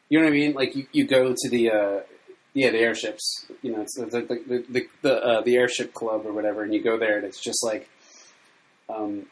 you 0.10 0.20
know 0.20 0.26
what 0.26 0.32
I 0.32 0.36
mean? 0.36 0.54
Like, 0.54 0.76
you, 0.76 0.88
you 0.92 1.06
go 1.06 1.34
to 1.38 1.50
the, 1.50 1.70
uh, 1.70 2.00
yeah, 2.54 2.72
the 2.72 2.80
airships, 2.80 3.46
you 3.62 3.72
know, 3.72 3.82
it's 3.82 3.96
the 3.96 4.06
the 4.06 4.22
the 4.22 4.66
the, 4.70 4.88
the, 5.04 5.24
uh, 5.24 5.42
the 5.42 5.56
airship 5.56 5.94
club 5.94 6.26
or 6.26 6.34
whatever, 6.34 6.64
and 6.64 6.74
you 6.74 6.82
go 6.82 6.98
there, 6.98 7.18
and 7.18 7.26
it's 7.26 7.42
just 7.42 7.64
like, 7.64 7.88
um, 8.90 9.28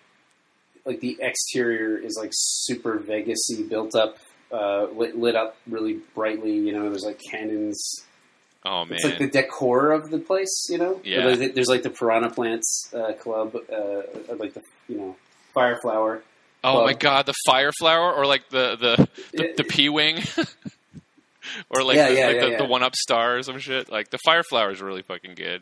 like 0.86 0.99
the 0.99 1.17
exterior 1.19 1.97
is 1.97 2.15
like 2.19 2.30
super 2.34 2.99
Vegasy, 2.99 3.67
built 3.67 3.95
up, 3.95 4.17
uh, 4.51 4.86
lit, 4.95 5.17
lit 5.17 5.36
up 5.36 5.57
really 5.65 6.01
brightly. 6.13 6.53
You 6.53 6.73
know, 6.73 6.89
there's 6.89 7.03
like 7.03 7.19
cannons 7.32 8.05
Oh 8.66 8.84
man, 8.86 8.95
it's 8.95 9.03
like 9.03 9.20
the 9.20 9.28
decor 9.28 9.91
of 9.91 10.09
the 10.09 10.18
place, 10.18 10.68
you 10.70 10.78
know. 10.80 10.99
Yeah. 11.03 11.36
There's, 11.36 11.53
there's 11.53 11.68
like 11.68 11.84
the 11.84 11.91
Piranha 11.91 12.32
Plants 12.32 12.91
uh, 12.93 13.13
Club, 13.13 13.55
uh, 13.55 14.01
like 14.38 14.53
the 14.55 14.61
you 14.88 14.97
know 14.97 15.16
Fireflower. 15.55 16.22
oh 16.63 16.76
well- 16.78 16.86
my 16.86 16.93
god, 16.93 17.26
the 17.28 17.36
fire 17.45 17.72
flower 17.80 18.11
or 18.11 18.26
like 18.26 18.49
the 18.49 18.76
the 18.76 19.09
the, 19.38 19.53
the 19.57 19.63
P 19.63 19.89
wing. 19.89 20.18
or 21.70 21.84
like, 21.84 21.95
Yeah, 21.95 22.09
the, 22.09 22.16
yeah, 22.16 22.26
like 22.28 22.36
yeah, 22.38 22.41
the, 22.45 22.51
yeah. 22.51 22.57
the 22.57 22.66
one 22.66 22.82
up 22.82 22.95
star 22.95 23.38
or 23.38 23.43
some 23.43 23.59
shit. 23.59 23.91
Like 23.91 24.09
the 24.09 24.18
fire 24.26 24.41
flower 24.49 24.72
is 24.72 24.82
really 24.82 25.03
fucking 25.03 25.36
good. 25.36 25.61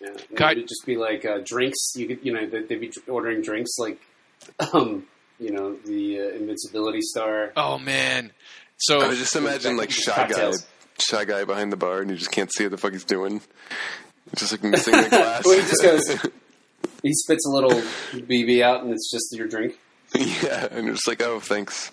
Yeah. 0.00 0.08
God. 0.34 0.52
It'd 0.52 0.68
just 0.68 0.86
be 0.86 0.96
like 0.96 1.26
uh, 1.26 1.40
drinks. 1.44 1.76
You 1.94 2.06
could 2.06 2.20
you 2.24 2.32
know 2.32 2.46
they'd, 2.46 2.66
they'd 2.68 2.80
be 2.80 2.90
ordering 3.08 3.42
drinks 3.42 3.72
like, 3.78 4.00
um, 4.72 5.04
you 5.38 5.50
know 5.50 5.74
the 5.84 6.18
uh, 6.20 6.22
Invincibility 6.30 7.02
Star. 7.02 7.52
Oh 7.56 7.78
man, 7.78 8.32
so 8.78 9.02
I 9.02 9.14
just 9.14 9.36
imagine 9.36 9.76
like 9.76 9.90
Just 9.90 10.04
shy 10.04 10.12
guy, 10.16 10.26
cocktails. 10.28 10.66
Shy 11.00 11.24
guy 11.24 11.44
behind 11.44 11.72
the 11.72 11.76
bar, 11.76 12.00
and 12.00 12.10
you 12.10 12.16
just 12.16 12.30
can't 12.32 12.52
see 12.52 12.64
what 12.64 12.70
the 12.72 12.76
fuck 12.78 12.92
he's 12.92 13.04
doing. 13.04 13.40
Just 14.36 14.52
like 14.52 14.62
missing 14.70 14.94
the 14.94 15.08
glass. 15.08 15.44
Well, 15.44 15.56
he 15.60 15.62
just 15.62 15.82
goes. 15.82 16.30
He 17.02 17.12
spits 17.14 17.46
a 17.46 17.50
little 17.50 17.80
BB 18.12 18.62
out, 18.62 18.82
and 18.82 18.92
it's 18.92 19.10
just 19.10 19.32
your 19.32 19.48
drink. 19.48 19.78
yeah, 20.14 20.68
and 20.70 20.84
you're 20.86 20.94
just 20.94 21.08
like, 21.08 21.22
oh, 21.22 21.40
thanks. 21.40 21.90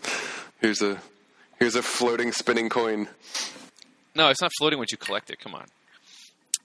Here's 0.60 0.82
a 0.82 1.02
here's 1.60 1.76
a 1.76 1.82
floating 1.82 2.32
spinning 2.34 2.68
coin. 2.70 3.08
No, 4.16 4.30
it's 4.30 4.42
not 4.42 4.52
floating 4.58 4.80
once 4.80 4.92
you 4.92 4.98
collect 4.98 5.30
it. 5.30 5.40
Come 5.40 5.56
on. 5.56 5.66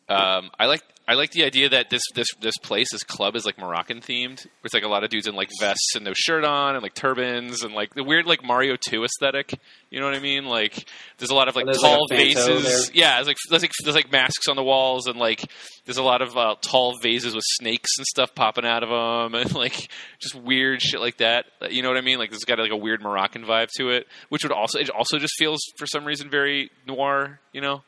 Um, 0.09 0.51
I 0.59 0.67
like 0.67 0.83
I 1.09 1.15
like 1.15 1.33
the 1.33 1.45
idea 1.45 1.69
that 1.71 1.91
this 1.91 2.03
this 2.15 2.29
this 2.41 2.57
place, 2.59 2.89
this 2.93 3.03
club, 3.03 3.35
is 3.35 3.45
like 3.45 3.59
Moroccan 3.59 4.01
themed. 4.01 4.47
It's 4.63 4.73
like 4.73 4.85
a 4.85 4.89
lot 4.89 5.03
of 5.03 5.11
dudes 5.11 5.27
in 5.27 5.35
like 5.35 5.51
vests 5.59 5.97
and 5.97 6.05
no 6.05 6.13
shirt 6.15 6.45
on 6.45 6.75
and 6.75 6.83
like 6.83 6.95
turbans 6.95 7.63
and 7.63 7.75
like 7.75 7.95
the 7.95 8.05
weird 8.05 8.27
like 8.27 8.45
Mario 8.45 8.77
Two 8.77 9.05
aesthetic. 9.05 9.59
You 9.91 10.01
know 10.01 10.07
what 10.07 10.15
I 10.15 10.21
mean? 10.21 10.45
Like 10.47 10.89
there's 11.19 11.31
a 11.31 11.35
lot 11.35 11.49
of 11.49 11.57
like 11.57 11.67
like, 11.67 11.81
tall 11.81 12.07
a 12.11 12.15
vases. 12.15 12.93
Yeah, 12.95 13.19
it's 13.19 13.27
like 13.27 13.37
there's 13.51 13.63
like 13.63 13.73
there's 13.83 13.97
like 13.97 14.13
masks 14.13 14.47
on 14.49 14.55
the 14.55 14.63
walls 14.63 15.07
and 15.09 15.19
like 15.19 15.45
there's 15.87 15.99
a 15.99 16.03
lot 16.05 16.23
of 16.23 16.37
uh, 16.37 16.55
tall 16.61 16.97
vases 17.03 17.35
with 17.35 17.45
snakes 17.47 17.91
and 17.99 18.07
stuff 18.07 18.35
popping 18.35 18.65
out 18.65 18.85
of 18.85 18.89
them 18.89 19.41
and 19.41 19.55
like 19.57 19.89
just 20.21 20.35
weird 20.37 20.81
shit 20.81 21.01
like 21.01 21.19
that. 21.19 21.47
You 21.69 21.83
know 21.83 21.89
what 21.89 21.99
I 21.99 22.03
mean? 22.03 22.19
Like 22.19 22.33
it's 22.33 22.45
got 22.45 22.59
like 22.59 22.71
a 22.71 22.77
weird 22.77 23.03
Moroccan 23.03 23.45
vibe 23.45 23.69
to 23.79 23.91
it, 23.91 24.07
which 24.29 24.45
would 24.45 24.53
also 24.53 24.79
it 24.79 24.89
also 24.91 25.19
just 25.19 25.35
feels 25.37 25.61
for 25.79 25.87
some 25.87 26.05
reason 26.05 26.31
very 26.31 26.71
noir. 26.87 27.41
You 27.53 27.61
know? 27.61 27.83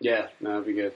Yeah, 0.00 0.28
no, 0.40 0.50
that'd 0.50 0.66
be 0.66 0.72
good. 0.72 0.94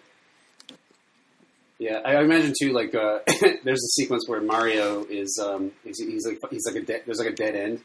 Yeah, 1.83 1.99
I 2.05 2.20
imagine 2.20 2.55
too. 2.57 2.72
Like, 2.72 2.95
uh, 2.95 3.18
there's 3.64 3.83
a 3.83 3.93
sequence 3.95 4.28
where 4.28 4.41
Mario 4.41 5.05
is, 5.05 5.37
um, 5.43 5.72
he's, 5.83 5.99
he's 5.99 6.24
like, 6.24 6.39
he's 6.49 6.64
like 6.64 6.76
a 6.76 6.87
dead, 6.87 7.03
there's 7.07 7.18
like 7.18 7.30
a 7.30 7.35
dead 7.35 7.57
end. 7.57 7.80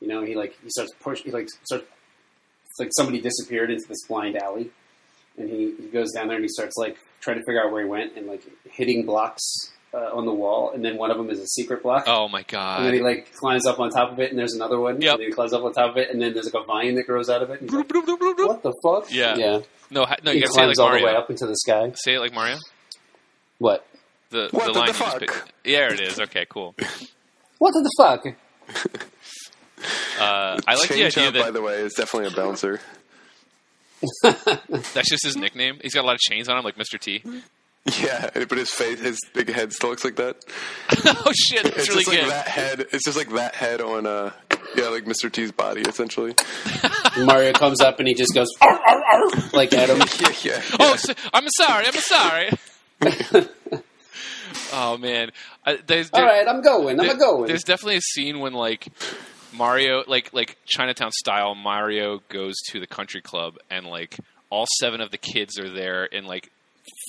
You 0.00 0.06
know, 0.06 0.22
he 0.24 0.36
like 0.36 0.56
he 0.62 0.70
starts 0.70 0.92
push, 1.00 1.22
he 1.22 1.32
like 1.32 1.48
starts. 1.64 1.84
It's 2.66 2.78
like 2.78 2.90
somebody 2.92 3.20
disappeared 3.20 3.70
into 3.72 3.84
this 3.88 4.06
blind 4.06 4.36
alley, 4.36 4.70
and 5.36 5.50
he, 5.50 5.74
he 5.76 5.88
goes 5.88 6.12
down 6.12 6.28
there 6.28 6.36
and 6.36 6.44
he 6.44 6.48
starts 6.48 6.76
like 6.76 6.96
trying 7.20 7.38
to 7.38 7.42
figure 7.44 7.60
out 7.64 7.72
where 7.72 7.82
he 7.82 7.88
went 7.88 8.16
and 8.16 8.28
like 8.28 8.42
hitting 8.70 9.04
blocks 9.04 9.42
uh, 9.92 10.10
on 10.14 10.24
the 10.24 10.32
wall, 10.32 10.70
and 10.72 10.84
then 10.84 10.96
one 10.96 11.10
of 11.10 11.16
them 11.16 11.28
is 11.28 11.40
a 11.40 11.46
secret 11.46 11.82
block. 11.82 12.04
Oh 12.06 12.28
my 12.28 12.42
god! 12.44 12.78
And 12.78 12.86
then 12.86 12.94
he 12.94 13.00
like 13.00 13.32
climbs 13.34 13.66
up 13.66 13.80
on 13.80 13.90
top 13.90 14.12
of 14.12 14.20
it, 14.20 14.30
and 14.30 14.38
there's 14.38 14.54
another 14.54 14.78
one. 14.78 15.00
Yep. 15.00 15.14
And 15.14 15.24
he 15.24 15.32
climbs 15.32 15.52
up 15.52 15.64
on 15.64 15.72
top 15.72 15.90
of 15.90 15.96
it, 15.96 16.10
and 16.10 16.22
then 16.22 16.32
there's 16.32 16.48
like 16.52 16.62
a 16.62 16.64
vine 16.64 16.94
that 16.94 17.06
grows 17.08 17.28
out 17.28 17.42
of 17.42 17.50
it. 17.50 17.62
Like, 17.62 17.92
what 17.92 18.62
the 18.62 18.72
fuck? 18.84 19.12
Yeah. 19.12 19.36
yeah. 19.36 19.60
No, 19.90 20.04
ha- 20.04 20.16
no, 20.22 20.32
he 20.32 20.40
gotta 20.40 20.52
say 20.52 20.62
it 20.62 20.64
climbs 20.64 20.78
like 20.78 20.86
all 20.92 20.98
the 20.98 21.04
way 21.04 21.14
up 21.14 21.28
into 21.28 21.46
the 21.46 21.56
sky. 21.56 21.92
Say 21.96 22.14
it 22.14 22.20
like 22.20 22.32
Mario. 22.32 22.58
What? 23.62 23.86
The 24.30 24.48
What 24.50 24.66
the 24.66 24.72
the 24.72 24.78
line 24.80 24.88
you 24.88 24.94
fuck? 24.94 25.20
picked. 25.20 25.52
Yeah, 25.64 25.78
there 25.78 25.94
it 25.94 26.00
is. 26.00 26.18
Okay, 26.18 26.44
cool. 26.48 26.74
What 27.58 27.70
the 27.72 27.88
fuck? 27.96 28.26
Uh, 28.26 28.32
I 30.66 30.74
like 30.74 30.88
the 30.88 30.94
Chain 30.94 31.06
idea 31.06 31.30
Chomp, 31.30 31.40
by 31.44 31.50
the 31.52 31.62
way, 31.62 31.74
is 31.74 31.94
definitely 31.94 32.32
a 32.32 32.36
bouncer. 32.36 32.80
that's 34.22 35.08
just 35.08 35.24
his 35.24 35.36
nickname. 35.36 35.78
He's 35.80 35.94
got 35.94 36.02
a 36.02 36.06
lot 36.08 36.16
of 36.16 36.20
chains 36.20 36.48
on 36.48 36.58
him, 36.58 36.64
like 36.64 36.74
Mr. 36.74 36.98
T. 36.98 37.22
Yeah, 38.00 38.30
but 38.34 38.58
his 38.58 38.70
face, 38.70 38.98
his 39.00 39.20
big 39.32 39.48
head 39.48 39.72
still 39.72 39.90
looks 39.90 40.04
like 40.04 40.16
that. 40.16 40.36
oh 41.06 41.32
shit, 41.32 41.62
that's 41.62 41.76
It's 41.76 41.88
really 41.88 42.02
just 42.04 42.16
like 42.18 42.28
that 42.28 42.48
head. 42.48 42.80
It's 42.92 43.04
just 43.04 43.16
like 43.16 43.30
that 43.30 43.54
head 43.54 43.80
on, 43.80 44.06
uh, 44.06 44.32
yeah, 44.76 44.88
like 44.88 45.04
Mr. 45.04 45.30
T's 45.30 45.52
body, 45.52 45.82
essentially. 45.82 46.34
Mario 47.16 47.52
comes 47.52 47.80
up 47.80 48.00
and 48.00 48.08
he 48.08 48.14
just 48.14 48.34
goes 48.34 48.48
"Arr, 48.60 48.80
arr, 48.88 49.02
arr," 49.04 49.30
like 49.52 49.72
Adam. 49.72 50.00
him. 50.00 50.08
Yeah, 50.20 50.32
yeah. 50.42 50.62
Oh, 50.80 50.96
so, 50.96 51.14
I'm 51.32 51.46
sorry. 51.56 51.86
I'm 51.86 51.92
sorry. 51.92 52.50
oh 54.72 54.96
man, 54.98 55.30
I, 55.64 55.78
there's, 55.86 56.10
there- 56.10 56.24
right, 56.24 56.46
I'm 56.46 56.62
going. 56.62 57.00
I'm 57.00 57.06
there- 57.06 57.16
going. 57.16 57.46
There's 57.46 57.64
definitely 57.64 57.96
a 57.96 58.00
scene 58.02 58.40
when 58.40 58.52
like 58.52 58.88
Mario, 59.52 60.04
like 60.06 60.32
like 60.32 60.56
Chinatown 60.66 61.10
style, 61.12 61.54
Mario 61.54 62.20
goes 62.28 62.54
to 62.70 62.80
the 62.80 62.86
country 62.86 63.20
club 63.20 63.56
and 63.70 63.86
like 63.86 64.16
all 64.50 64.66
seven 64.80 65.00
of 65.00 65.10
the 65.10 65.18
kids 65.18 65.58
are 65.58 65.70
there 65.70 66.04
in 66.04 66.26
like 66.26 66.50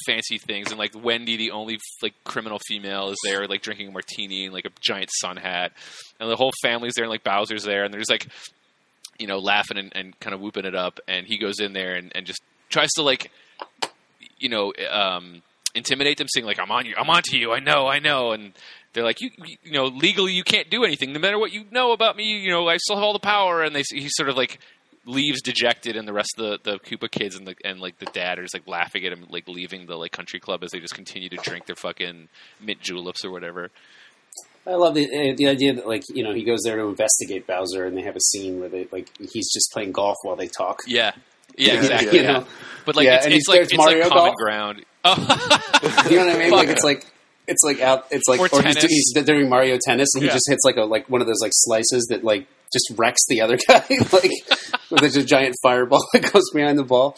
fancy 0.05 0.37
things 0.37 0.69
and 0.69 0.77
like 0.79 0.91
Wendy, 0.95 1.35
the 1.37 1.51
only 1.51 1.77
like 2.01 2.13
criminal 2.23 2.59
female, 2.67 3.09
is 3.09 3.17
there 3.23 3.47
like 3.47 3.61
drinking 3.61 3.89
a 3.89 3.91
martini 3.91 4.45
and 4.45 4.53
like 4.53 4.65
a 4.65 4.71
giant 4.81 5.09
sun 5.19 5.37
hat, 5.37 5.71
and 6.19 6.29
the 6.29 6.35
whole 6.35 6.51
family's 6.61 6.93
there 6.95 7.03
and 7.05 7.11
like 7.11 7.23
Bowser's 7.23 7.63
there 7.63 7.83
and 7.83 7.93
there's 7.93 8.09
like 8.09 8.27
you 9.19 9.27
know 9.27 9.37
laughing 9.37 9.77
and, 9.77 9.91
and 9.95 10.19
kind 10.19 10.33
of 10.33 10.41
whooping 10.41 10.65
it 10.65 10.75
up 10.75 10.99
and 11.07 11.27
he 11.27 11.37
goes 11.37 11.59
in 11.59 11.73
there 11.73 11.93
and, 11.95 12.11
and 12.15 12.25
just 12.25 12.41
tries 12.69 12.89
to 12.95 13.03
like 13.03 13.31
you 14.39 14.49
know 14.49 14.73
um, 14.89 15.41
intimidate 15.75 16.17
them, 16.17 16.27
saying 16.29 16.45
like 16.45 16.59
I'm 16.59 16.71
on 16.71 16.85
you, 16.85 16.95
I'm 16.97 17.09
onto 17.09 17.37
you, 17.37 17.51
I 17.51 17.59
know, 17.59 17.87
I 17.87 17.99
know, 17.99 18.31
and 18.31 18.53
they're 18.93 19.03
like 19.03 19.21
you, 19.21 19.31
you 19.63 19.71
know 19.71 19.85
legally 19.85 20.33
you 20.33 20.43
can't 20.43 20.69
do 20.69 20.83
anything 20.83 21.13
no 21.13 21.19
matter 21.19 21.39
what 21.39 21.51
you 21.51 21.65
know 21.71 21.91
about 21.93 22.15
me, 22.15 22.23
you 22.39 22.51
know 22.51 22.67
I 22.67 22.77
still 22.77 22.95
have 22.95 23.03
all 23.03 23.13
the 23.13 23.19
power, 23.19 23.63
and 23.63 23.75
they 23.75 23.83
he 23.91 24.07
sort 24.09 24.29
of 24.29 24.37
like 24.37 24.59
leaves 25.05 25.41
dejected, 25.41 25.95
and 25.97 26.07
the 26.07 26.13
rest 26.13 26.35
of 26.37 26.61
the 26.63 26.71
the 26.71 26.79
Koopa 26.79 27.09
kids 27.11 27.35
and 27.35 27.47
the 27.47 27.55
and 27.65 27.79
like 27.79 27.97
the 27.99 28.05
dad 28.05 28.39
are 28.39 28.43
just 28.43 28.53
like 28.53 28.67
laughing 28.67 29.05
at 29.05 29.11
him, 29.11 29.25
like 29.29 29.47
leaving 29.47 29.85
the 29.87 29.95
like 29.95 30.11
country 30.11 30.39
club 30.39 30.63
as 30.63 30.71
they 30.71 30.79
just 30.79 30.95
continue 30.95 31.29
to 31.29 31.37
drink 31.37 31.65
their 31.65 31.75
fucking 31.75 32.29
mint 32.61 32.79
juleps 32.81 33.25
or 33.25 33.31
whatever. 33.31 33.69
I 34.65 34.75
love 34.75 34.93
the 34.95 35.05
uh, 35.05 35.35
the 35.35 35.47
idea 35.47 35.73
that 35.73 35.87
like 35.87 36.03
you 36.13 36.23
know 36.23 36.33
he 36.33 36.43
goes 36.43 36.61
there 36.63 36.77
to 36.77 36.83
investigate 36.83 37.45
Bowser, 37.47 37.85
and 37.85 37.97
they 37.97 38.03
have 38.03 38.15
a 38.15 38.21
scene 38.21 38.59
where 38.59 38.69
they 38.69 38.87
like 38.91 39.09
he's 39.19 39.51
just 39.51 39.71
playing 39.73 39.91
golf 39.91 40.17
while 40.21 40.35
they 40.35 40.47
talk. 40.47 40.79
Yeah. 40.87 41.11
Yeah, 41.55 41.73
Yeah, 41.73 41.79
exactly. 41.81 42.17
you 42.17 42.23
yeah. 42.23 42.31
know? 42.31 42.47
But 42.83 42.95
like 42.95 43.05
Yeah, 43.05 43.17
it's, 43.17 43.27
it's 43.27 43.47
like 43.47 43.59
it's 43.61 43.77
Mario 43.77 43.99
like 43.99 44.09
common 44.09 44.23
Golf? 44.23 44.35
ground. 44.37 44.85
Oh, 45.03 45.15
You 46.09 46.17
know 46.17 46.25
what 46.25 46.35
I 46.35 46.39
mean? 46.39 46.49
Fuck 46.49 46.59
like 46.59 46.67
it. 46.69 46.71
it's 46.71 46.83
like 46.83 47.05
it's 47.47 47.63
like 47.63 47.79
out. 47.81 48.05
It's 48.11 48.27
like 48.27 48.39
Or 48.39 48.47
or, 48.53 48.61
he's, 48.61 48.81
he's 48.81 49.13
doing 49.13 49.49
Mario 49.49 49.77
tennis, 49.85 50.09
and 50.15 50.23
he 50.23 50.29
just 50.29 50.45
hits 50.47 50.63
like 50.63 50.77
a 50.77 50.83
like 50.83 51.09
one 51.09 51.21
of 51.21 51.27
those 51.27 51.41
like 51.41 51.51
slices 51.53 52.07
that 52.09 52.23
like 52.23 52.47
just 52.71 52.91
wrecks 52.97 53.21
the 53.27 53.41
other 53.41 53.57
guy, 53.67 53.83
like 54.11 54.31
with 54.89 55.15
a 55.15 55.23
giant 55.23 55.55
fireball 55.61 56.05
that 56.13 56.31
goes 56.31 56.49
behind 56.53 56.77
the 56.77 56.83
ball. 56.83 57.15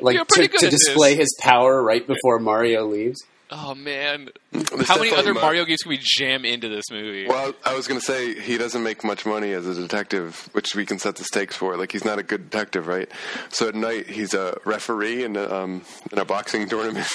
Like 0.00 0.16
to, 0.16 0.34
to 0.34 0.44
at 0.44 0.60
this. 0.60 0.70
display 0.70 1.14
his 1.14 1.36
power 1.40 1.82
right 1.82 2.04
before 2.06 2.38
Mario 2.40 2.86
leaves. 2.86 3.22
Oh 3.56 3.74
man! 3.74 4.28
There's 4.50 4.88
How 4.88 4.96
many 4.98 5.12
other 5.14 5.32
mo- 5.32 5.40
Mario 5.40 5.64
games 5.64 5.80
can 5.82 5.90
we 5.90 6.00
jam 6.02 6.44
into 6.44 6.68
this 6.68 6.84
movie? 6.90 7.26
Well, 7.28 7.54
I 7.64 7.74
was 7.74 7.86
going 7.86 8.00
to 8.00 8.04
say 8.04 8.34
he 8.40 8.58
doesn't 8.58 8.82
make 8.82 9.04
much 9.04 9.24
money 9.24 9.52
as 9.52 9.66
a 9.66 9.74
detective, 9.74 10.48
which 10.52 10.74
we 10.74 10.84
can 10.84 10.98
set 10.98 11.16
the 11.16 11.24
stakes 11.24 11.56
for. 11.56 11.76
Like 11.76 11.92
he's 11.92 12.04
not 12.04 12.18
a 12.18 12.22
good 12.22 12.50
detective, 12.50 12.86
right? 12.86 13.08
So 13.50 13.68
at 13.68 13.74
night 13.74 14.08
he's 14.08 14.34
a 14.34 14.58
referee 14.64 15.24
in 15.24 15.36
a, 15.36 15.48
um, 15.52 15.82
in 16.12 16.18
a 16.18 16.24
boxing 16.24 16.68
tournament. 16.68 17.06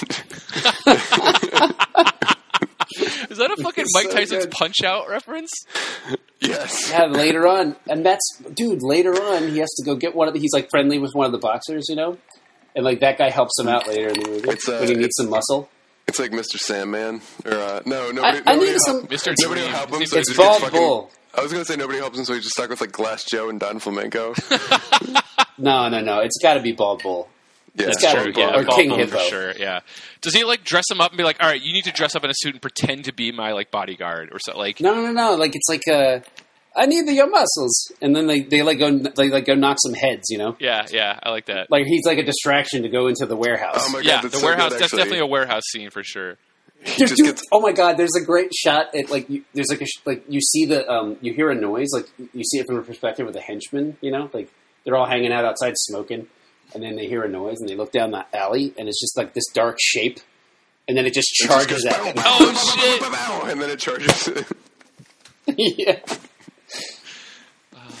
Is 3.30 3.38
that 3.38 3.50
a 3.56 3.56
fucking 3.62 3.84
Mike 3.94 4.06
so 4.10 4.12
Tyson's 4.16 4.46
good. 4.46 4.50
Punch 4.52 4.82
Out 4.84 5.08
reference? 5.08 5.50
yes. 6.40 6.90
Yeah, 6.90 7.06
later 7.06 7.46
on, 7.46 7.76
and 7.88 8.04
that's 8.04 8.22
dude. 8.54 8.82
Later 8.82 9.12
on, 9.12 9.48
he 9.48 9.58
has 9.58 9.70
to 9.76 9.84
go 9.84 9.94
get 9.94 10.14
one 10.14 10.26
of 10.28 10.34
the. 10.34 10.40
He's 10.40 10.52
like 10.52 10.68
friendly 10.70 10.98
with 10.98 11.12
one 11.14 11.26
of 11.26 11.32
the 11.32 11.38
boxers, 11.38 11.86
you 11.88 11.96
know, 11.96 12.18
and 12.74 12.84
like 12.84 13.00
that 13.00 13.18
guy 13.18 13.30
helps 13.30 13.58
him 13.58 13.68
out 13.68 13.86
later 13.86 14.08
in 14.08 14.14
the 14.20 14.28
movie 14.28 14.48
It's, 14.50 14.68
uh, 14.68 14.78
when 14.78 14.88
he 14.88 14.94
needs 14.96 15.14
some 15.16 15.30
muscle. 15.30 15.68
It's 16.10 16.18
like 16.18 16.32
Mr. 16.32 16.58
Sandman, 16.58 17.22
or 17.46 17.52
uh, 17.52 17.80
no, 17.86 18.10
nobody. 18.10 18.38
I, 18.38 18.50
I 18.52 18.54
nobody 18.54 18.72
need 18.72 18.80
some. 18.80 19.06
Mr. 19.06 19.34
Nobody 19.40 19.62
will 19.62 19.68
help 19.68 19.90
him. 19.90 20.02
It's 20.02 20.10
So 20.10 20.18
It's 20.18 20.28
just 20.28 20.38
bald 20.38 20.60
fucking- 20.60 20.78
bull. 20.78 21.10
I 21.34 21.42
was 21.42 21.52
going 21.52 21.64
to 21.64 21.72
say 21.72 21.76
nobody 21.76 22.00
helps 22.00 22.18
him, 22.18 22.24
so 22.24 22.34
he's 22.34 22.42
just 22.42 22.54
stuck 22.56 22.68
with 22.70 22.80
like 22.80 22.90
Glass 22.92 23.22
Joe 23.24 23.48
and 23.48 23.58
Don 23.60 23.78
Flamenco. 23.78 24.34
No, 25.58 25.88
no, 25.90 26.00
no. 26.00 26.20
It's 26.20 26.38
got 26.42 26.54
to 26.54 26.60
be 26.62 26.72
bald 26.72 27.02
bull. 27.02 27.28
Yeah, 27.74 27.88
It's 27.88 28.02
gotta 28.02 28.24
be 28.32 28.40
Yeah, 28.40 28.56
Or 28.58 28.64
Bald 28.64 28.78
King 28.80 28.88
Bull 28.88 28.98
Hippo. 28.98 29.18
for 29.18 29.24
sure. 29.24 29.52
Yeah. 29.56 29.80
Does 30.22 30.34
he 30.34 30.42
like 30.42 30.64
dress 30.64 30.90
him 30.90 31.00
up 31.00 31.12
and 31.12 31.18
be 31.18 31.22
like, 31.22 31.36
"All 31.40 31.48
right, 31.48 31.60
you 31.60 31.72
need 31.72 31.84
to 31.84 31.92
dress 31.92 32.16
up 32.16 32.24
in 32.24 32.30
a 32.30 32.34
suit 32.34 32.54
and 32.54 32.60
pretend 32.62 33.04
to 33.04 33.12
be 33.12 33.30
my 33.30 33.52
like 33.52 33.70
bodyguard 33.70 34.30
or 34.32 34.38
so?" 34.40 34.56
Like, 34.58 34.80
No, 34.80 34.94
no, 34.94 35.12
no. 35.12 35.34
Like 35.36 35.54
it's 35.54 35.68
like 35.68 35.86
uh, 35.86 36.20
I 36.76 36.86
need 36.86 37.06
the, 37.06 37.12
your 37.12 37.28
muscles, 37.28 37.90
and 38.00 38.14
then 38.14 38.26
they 38.26 38.42
they 38.42 38.62
like 38.62 38.78
go 38.78 38.96
they 38.96 39.28
like 39.28 39.44
go 39.46 39.54
knock 39.54 39.78
some 39.80 39.92
heads, 39.94 40.24
you 40.28 40.38
know. 40.38 40.56
yeah, 40.60 40.86
yeah, 40.90 41.18
I 41.22 41.30
like 41.30 41.46
that. 41.46 41.70
Like 41.70 41.86
he's 41.86 42.04
like 42.06 42.18
a 42.18 42.22
distraction 42.22 42.82
to 42.84 42.88
go 42.88 43.08
into 43.08 43.26
the 43.26 43.36
warehouse. 43.36 43.76
Oh 43.80 43.92
my 43.92 43.98
god, 43.98 44.06
yeah, 44.06 44.20
the 44.20 44.30
so 44.30 44.44
warehouse. 44.44 44.72
Good, 44.72 44.80
that's 44.82 44.92
definitely 44.92 45.18
a 45.20 45.26
warehouse 45.26 45.64
scene 45.70 45.90
for 45.90 46.02
sure. 46.04 46.36
Dude, 46.96 47.08
dude, 47.10 47.26
gets 47.26 47.42
oh 47.52 47.60
my 47.60 47.72
god! 47.72 47.96
There's 47.98 48.14
a 48.16 48.24
great 48.24 48.54
shot. 48.54 48.94
At 48.94 49.10
like 49.10 49.28
you, 49.28 49.44
there's 49.52 49.68
like 49.68 49.82
a 49.82 49.86
sh- 49.86 50.00
like 50.06 50.24
you 50.28 50.40
see 50.40 50.64
the 50.64 50.88
um 50.90 51.16
you 51.20 51.34
hear 51.34 51.50
a 51.50 51.54
noise 51.54 51.88
like 51.92 52.06
you 52.32 52.44
see 52.44 52.58
it 52.58 52.66
from 52.66 52.76
a 52.76 52.82
perspective 52.82 53.26
of 53.26 53.34
the 53.34 53.40
henchmen. 53.40 53.96
You 54.00 54.12
know, 54.12 54.30
like 54.32 54.48
they're 54.84 54.96
all 54.96 55.06
hanging 55.06 55.32
out 55.32 55.44
outside 55.44 55.74
smoking, 55.76 56.28
and 56.72 56.82
then 56.82 56.96
they 56.96 57.06
hear 57.06 57.22
a 57.22 57.28
noise 57.28 57.58
and 57.60 57.68
they 57.68 57.74
look 57.76 57.92
down 57.92 58.12
the 58.12 58.24
alley 58.34 58.72
and 58.78 58.88
it's 58.88 58.98
just 59.00 59.14
like 59.18 59.34
this 59.34 59.44
dark 59.52 59.76
shape, 59.78 60.20
and 60.88 60.96
then 60.96 61.04
it 61.04 61.12
just 61.12 61.28
it 61.32 61.42
just 61.42 61.50
charges 61.50 61.84
goes, 61.84 61.86
at 61.92 61.98
bow, 61.98 62.04
them. 62.04 62.14
bow, 62.14 62.22
Oh, 62.26 62.38
bow, 62.46 62.52
bow, 62.52 62.80
shit. 62.80 63.00
bow, 63.02 63.10
bow, 63.10 63.40
bow, 63.42 63.50
and 63.50 63.60
then 63.60 63.68
it 63.70 63.78
charges. 63.78 64.28
yeah. 65.56 65.98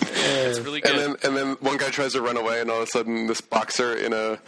It's 0.02 0.58
really 0.60 0.80
good. 0.80 0.92
and 0.92 1.00
then 1.00 1.16
and 1.22 1.36
then 1.36 1.56
one 1.60 1.76
guy 1.76 1.90
tries 1.90 2.12
to 2.14 2.22
run 2.22 2.36
away, 2.36 2.60
and 2.60 2.70
all 2.70 2.78
of 2.78 2.82
a 2.84 2.86
sudden 2.86 3.26
this 3.26 3.40
boxer 3.40 3.94
in 3.94 4.12
a 4.12 4.38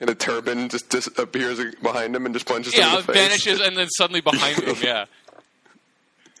in 0.00 0.08
a 0.08 0.14
turban 0.14 0.68
just 0.68 0.88
disappears 0.88 1.60
behind 1.82 2.14
him 2.16 2.26
and 2.26 2.34
just 2.34 2.46
punches 2.46 2.74
him 2.74 2.80
yeah, 2.80 2.92
in 2.94 2.98
it 3.00 3.06
the 3.06 3.12
face. 3.12 3.22
vanishes 3.28 3.60
and 3.60 3.76
then 3.76 3.88
suddenly 3.90 4.20
behind 4.20 4.58
him. 4.62 4.76
Yeah, 4.82 5.04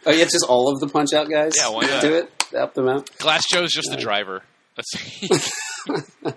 Oh, 0.06 0.10
yeah, 0.10 0.22
it's 0.24 0.32
just 0.32 0.44
all 0.46 0.70
of 0.72 0.80
the 0.80 0.88
punch 0.88 1.12
out 1.14 1.30
guys. 1.30 1.52
Yeah, 1.56 1.70
why 1.70 1.86
not? 1.86 2.02
do 2.02 2.14
it? 2.14 2.30
Help 2.52 2.74
them 2.74 2.88
out. 2.88 3.10
Glass 3.18 3.42
Joe's 3.50 3.72
just 3.72 3.88
the 3.90 3.96
driver. 3.96 4.42
That's 4.76 5.64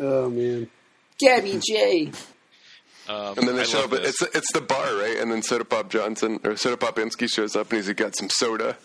Oh 0.00 0.28
man, 0.30 0.68
Gabby 1.18 1.58
Jay 1.66 2.12
um, 3.08 3.36
And 3.38 3.48
then 3.48 3.56
they 3.56 3.62
I 3.62 3.64
show 3.64 3.80
love 3.80 3.92
up. 3.92 4.02
this. 4.02 4.20
It's 4.22 4.36
it's 4.36 4.52
the 4.52 4.60
bar, 4.60 4.94
right? 4.96 5.16
And 5.18 5.32
then 5.32 5.42
Soda 5.42 5.64
Pop 5.64 5.90
Johnson 5.90 6.38
or 6.44 6.56
Soda 6.56 6.76
Popinski 6.76 7.28
shows 7.28 7.56
up, 7.56 7.72
and 7.72 7.82
he's 7.82 7.92
got 7.94 8.14
some 8.16 8.28
soda. 8.30 8.76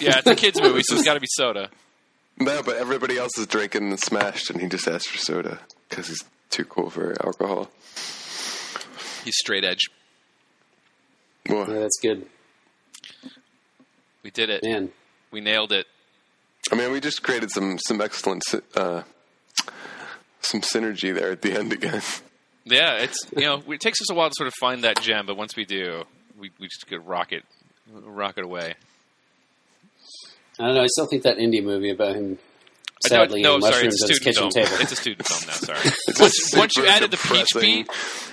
Yeah, 0.00 0.18
it's 0.18 0.26
a 0.26 0.34
kids 0.34 0.60
movie, 0.60 0.82
so 0.84 0.94
it's 0.96 1.04
got 1.04 1.14
to 1.14 1.20
be 1.20 1.26
soda. 1.30 1.70
No, 2.38 2.62
but 2.62 2.76
everybody 2.76 3.16
else 3.18 3.36
is 3.38 3.46
drinking 3.46 3.88
and 3.90 4.00
smashed, 4.00 4.50
and 4.50 4.60
he 4.60 4.68
just 4.68 4.88
asks 4.88 5.08
for 5.08 5.18
soda 5.18 5.60
because 5.88 6.08
he's 6.08 6.24
too 6.50 6.64
cool 6.64 6.90
for 6.90 7.14
alcohol. 7.24 7.70
He's 9.24 9.36
straight 9.36 9.64
edge. 9.64 9.80
Well, 11.48 11.68
Yeah, 11.72 11.80
that's 11.80 11.98
good, 12.00 12.26
We 14.22 14.30
did 14.30 14.50
it. 14.50 14.62
man. 14.64 14.90
We 15.30 15.40
nailed 15.40 15.72
it. 15.72 15.86
I 16.72 16.76
mean, 16.76 16.90
we 16.92 17.00
just 17.00 17.22
created 17.22 17.50
some 17.50 17.78
some 17.78 18.00
excellent 18.00 18.42
uh, 18.74 19.02
some 20.40 20.60
synergy 20.62 21.14
there 21.14 21.30
at 21.32 21.42
the 21.42 21.52
end 21.52 21.72
again. 21.72 22.00
Yeah, 22.64 22.94
it's 23.02 23.18
you 23.36 23.42
know 23.44 23.62
it 23.68 23.80
takes 23.80 24.00
us 24.00 24.10
a 24.10 24.14
while 24.14 24.28
to 24.30 24.34
sort 24.36 24.46
of 24.46 24.54
find 24.58 24.82
that 24.84 25.00
gem, 25.00 25.26
but 25.26 25.36
once 25.36 25.54
we 25.56 25.64
do, 25.66 26.04
we 26.38 26.50
we 26.58 26.66
just 26.66 26.86
could 26.86 27.06
rock 27.06 27.32
it, 27.32 27.44
rock 27.92 28.38
it 28.38 28.44
away. 28.44 28.74
I 30.58 30.66
don't 30.66 30.74
know. 30.74 30.82
I 30.82 30.86
still 30.86 31.06
think 31.06 31.22
that 31.24 31.38
indie 31.38 31.62
movie 31.62 31.90
about 31.90 32.14
him 32.14 32.38
I 33.04 33.14
know- 33.14 33.22
sadly 33.24 33.42
no, 33.42 33.56
eating 33.58 33.70
sorry, 33.70 33.86
it's 33.86 34.02
a 34.02 34.14
student 34.14 34.36
film. 34.36 34.50
table. 34.50 34.76
It's 34.80 34.92
a 34.92 34.96
student 34.96 35.26
film 35.26 35.40
now. 35.46 35.52
Sorry. 35.54 35.78
once, 36.20 36.54
once 36.56 36.76
you 36.76 36.82
super 36.82 36.88
added 36.88 37.10
the 37.10 37.16
peach 37.16 37.48
beat, 37.60 37.88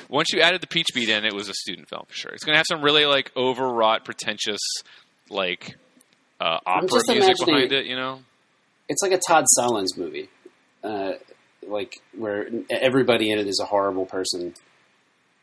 once 0.10 0.32
you 0.32 0.42
added 0.42 0.62
the 0.62 0.68
peach 0.68 0.88
beat 0.94 1.10
in, 1.10 1.26
it 1.26 1.34
was 1.34 1.50
a 1.50 1.54
student 1.54 1.90
film 1.90 2.04
for 2.08 2.14
sure. 2.14 2.32
It's 2.32 2.44
going 2.44 2.54
to 2.54 2.58
have 2.58 2.68
some 2.68 2.82
really 2.82 3.06
like 3.06 3.32
overwrought, 3.36 4.06
pretentious, 4.06 4.62
like 5.30 5.76
uh, 6.40 6.60
opera 6.66 7.02
music 7.08 7.38
behind 7.46 7.72
it. 7.72 7.86
You 7.86 7.96
know? 7.96 8.20
It's 8.88 9.02
like 9.02 9.14
a 9.14 9.20
Todd 9.28 9.46
Solondz 9.58 9.98
movie, 9.98 10.30
uh, 10.84 11.14
like 11.68 11.96
where 12.18 12.48
everybody 12.70 13.32
in 13.32 13.40
it 13.40 13.48
is 13.48 13.60
a 13.62 13.66
horrible 13.66 14.06
person, 14.06 14.54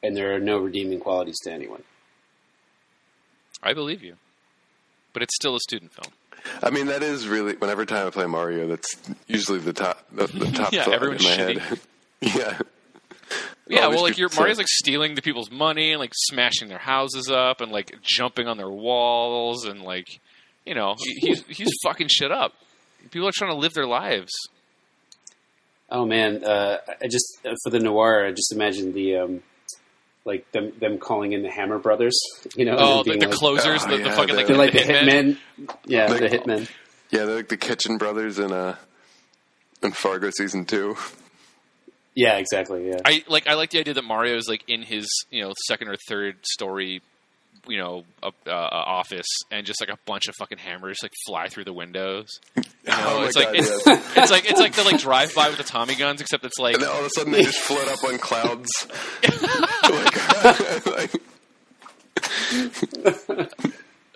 and 0.03 0.16
there 0.16 0.35
are 0.35 0.41
no 0.41 0.59
redeeming 0.59 1.01
qualities 1.01 1.37
to 1.45 1.53
anyone. 1.53 1.83
I 3.62 3.74
believe 3.74 4.03
you, 4.03 4.14
but 5.12 5.22
it's 5.22 5.35
still 5.35 5.57
a 5.57 5.61
student 5.61 5.93
film. 5.93 6.12
I 6.62 6.70
mean, 6.70 6.86
that 6.86 7.03
is 7.03 7.26
really 7.28 7.55
whenever 7.57 7.84
time 7.86 8.07
I 8.07 8.11
play 8.11 8.26
Mario, 8.26 8.66
that's 8.68 8.96
usually 9.26 9.59
the 9.59 9.72
top 9.72 10.05
the, 10.12 10.26
the 10.26 10.46
top 10.55 10.72
Yeah, 10.72 10.84
thought 10.84 10.94
everyone's 10.94 11.24
in 11.24 11.30
my 11.30 11.36
shitty. 11.55 11.59
head. 11.61 11.80
yeah, 12.20 12.59
Yeah, 13.68 13.80
all 13.84 13.90
well, 13.90 14.03
like 14.03 14.18
your 14.18 14.28
people- 14.28 14.42
Mario's 14.42 14.59
like 14.59 14.66
stealing 14.68 15.14
the 15.14 15.22
people's 15.22 15.51
money 15.51 15.92
and 15.92 16.01
like 16.01 16.12
smashing 16.14 16.68
their 16.68 16.78
houses 16.78 17.30
up 17.30 17.61
and 17.61 17.70
like 17.72 17.96
jumping 18.03 18.49
on 18.49 18.57
their 18.57 18.70
walls 18.70 19.64
and 19.66 19.82
like, 19.82 20.20
you 20.66 20.74
know, 20.74 20.96
he, 20.99 21.14
he's 21.28 21.44
he's 21.46 21.70
fucking 21.84 22.09
shit 22.09 22.32
up. 22.32 22.55
People 23.11 23.28
are 23.28 23.32
trying 23.32 23.53
to 23.53 23.57
live 23.57 23.74
their 23.74 23.86
lives. 23.86 24.32
Oh 25.90 26.05
man, 26.05 26.44
uh, 26.44 26.78
I 27.03 27.07
just 27.09 27.38
uh, 27.46 27.55
for 27.64 27.70
the 27.70 27.78
noir, 27.78 28.26
I 28.26 28.30
just 28.32 28.53
imagine 28.53 28.92
the 28.92 29.16
um, 29.16 29.42
like 30.29 30.51
them 30.53 30.72
them 30.79 30.99
calling 30.99 31.33
in 31.33 31.43
the 31.43 31.51
Hammer 31.51 31.79
Brothers. 31.79 32.16
You 32.55 32.64
know, 32.66 32.76
Oh, 32.79 32.99
and 33.01 33.07
the, 33.07 33.16
the 33.18 33.26
like, 33.29 33.37
closers, 33.37 33.83
Oh, 33.85 33.91
the, 33.97 34.05
the 34.05 34.11
fucking 34.12 34.37
like, 34.37 34.47
the- 34.47 34.53
they're 34.55 34.57
like 34.64 34.72
the 34.72 34.79
hitmen. 34.79 35.37
hitmen. 35.59 35.76
Yeah, 35.87 36.07
Like- 36.07 36.20
the 36.20 36.29
hitmen. 36.29 36.68
Yeah, 37.11 37.24
they're 37.24 37.37
like 37.37 37.49
the 37.49 37.57
Kitchen 37.57 37.97
Brothers 37.99 38.39
in 38.39 38.53
uh 38.53 38.76
in 39.83 39.91
Fargo 39.93 40.31
season 40.31 40.64
two. 40.66 40.97
Yeah, 42.14 42.37
exactly. 42.39 42.89
Yeah. 42.89 42.99
I 43.05 43.24
like 43.29 43.47
I 43.47 43.55
like 43.55 43.70
the 43.70 43.79
idea 43.79 43.95
that 43.95 44.05
Mario 44.05 44.37
is 44.37 44.49
like 44.49 44.62
in 44.68 44.83
his 44.83 45.09
you 45.31 45.43
know 45.43 45.53
second 45.68 45.89
or 45.89 45.95
third 46.09 46.37
story, 46.45 47.01
you 47.68 47.79
know, 47.79 48.03
uh, 48.22 48.31
uh, 48.47 48.51
office, 48.51 49.26
and 49.53 49.64
just 49.64 49.81
like 49.81 49.89
a 49.89 49.99
bunch 50.05 50.26
of 50.29 50.35
fucking 50.39 50.59
hammers 50.59 50.99
like 51.03 51.12
fly 51.26 51.47
through 51.49 51.64
the 51.64 51.72
windows. 51.72 52.26
You 52.57 52.62
know, 52.89 52.95
oh 52.99 53.20
my 53.20 53.26
it's 53.26 53.37
god! 53.37 53.45
like 53.47 53.57
yes. 53.57 53.68
it's, 53.87 54.16
it's 54.16 54.31
like 54.33 54.51
it's 54.51 54.59
like 54.61 54.72
the 54.74 54.83
like 54.83 54.99
drive 55.01 55.33
by 55.35 55.49
with 55.49 55.59
the 55.59 55.64
Tommy 55.64 55.95
guns, 55.95 56.20
except 56.20 56.45
it's 56.45 56.59
like 56.59 56.74
and 56.74 56.83
then 56.83 56.91
all 56.91 56.99
of 57.01 57.07
a 57.07 57.11
sudden 57.11 57.33
they 57.33 57.45
just 57.45 57.61
float 57.61 57.87
up 57.89 58.03
on 58.05 58.18
clouds. 58.18 58.68
like, 59.22 59.91
like, 59.91 60.18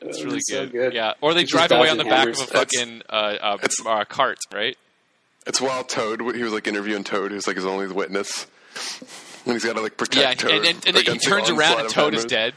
it's 0.00 0.24
really 0.24 0.40
so 0.40 0.64
good. 0.66 0.72
good. 0.72 0.94
Yeah, 0.94 1.14
or 1.20 1.34
they 1.34 1.42
Just 1.42 1.52
drive 1.52 1.70
away 1.72 1.88
on 1.88 1.96
the 1.98 2.04
back 2.04 2.20
hammers. 2.20 2.40
of 2.40 2.48
a 2.48 2.52
fucking 2.52 3.02
uh, 3.08 3.12
uh, 3.12 3.58
uh, 3.86 4.04
cart, 4.04 4.38
right? 4.52 4.76
it's 5.46 5.60
while 5.60 5.82
Toad 5.84 6.20
he 6.36 6.42
was 6.44 6.52
like 6.52 6.66
interviewing 6.68 7.04
Toad, 7.04 7.30
who's 7.32 7.46
like 7.46 7.56
his 7.56 7.66
only 7.66 7.86
witness, 7.88 8.46
and 9.44 9.52
he's 9.54 9.64
got 9.64 9.74
to 9.76 9.82
like 9.82 9.96
protect 9.96 10.16
Yeah, 10.24 10.34
Toad. 10.34 10.50
and, 10.52 10.66
and, 10.66 10.86
and 10.86 10.96
then 10.96 11.04
he 11.14 11.18
turns 11.18 11.50
around 11.50 11.80
and 11.80 11.88
Toad 11.88 12.14
is 12.14 12.24
dead. 12.24 12.54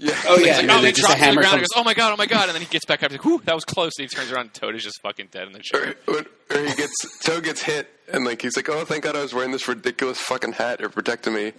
Yeah. 0.00 0.14
Oh 0.28 0.36
yeah, 0.38 0.38
He's 0.38 0.46
like, 0.46 0.62
and 0.62 0.70
oh, 0.70 0.74
then 0.74 0.82
they 0.84 0.92
just 0.92 0.98
a 0.98 1.02
drops 1.02 1.14
to 1.14 1.18
the 1.18 1.24
hammer 1.24 1.40
ground. 1.42 1.54
and 1.54 1.60
comes. 1.62 1.68
goes, 1.74 1.80
oh 1.80 1.84
my 1.84 1.94
god, 1.94 2.12
oh 2.12 2.16
my 2.16 2.26
god, 2.26 2.44
and 2.48 2.54
then 2.54 2.62
he 2.62 2.68
gets 2.68 2.84
back 2.84 3.02
up. 3.02 3.10
He's 3.10 3.18
like, 3.18 3.24
whew, 3.24 3.42
that 3.46 3.54
was 3.54 3.64
close. 3.64 3.92
And 3.98 4.08
he 4.08 4.14
turns 4.14 4.30
around, 4.30 4.42
and 4.42 4.54
Toad 4.54 4.76
is 4.76 4.84
just 4.84 5.00
fucking 5.02 5.28
dead 5.32 5.48
in 5.48 5.52
the 5.52 5.58
chair. 5.58 5.96
Or, 6.06 6.14
or, 6.14 6.24
or 6.56 6.64
he 6.64 6.74
gets 6.76 6.94
Toad 7.24 7.42
gets 7.42 7.62
hit, 7.62 7.88
and 8.12 8.24
like 8.24 8.40
he's 8.40 8.54
like, 8.56 8.68
"Oh, 8.68 8.84
thank 8.84 9.02
God 9.04 9.16
I 9.16 9.22
was 9.22 9.34
wearing 9.34 9.50
this 9.50 9.66
ridiculous 9.66 10.20
fucking 10.20 10.52
hat. 10.52 10.80
It 10.80 10.92
protected 10.92 11.32
me." 11.32 11.52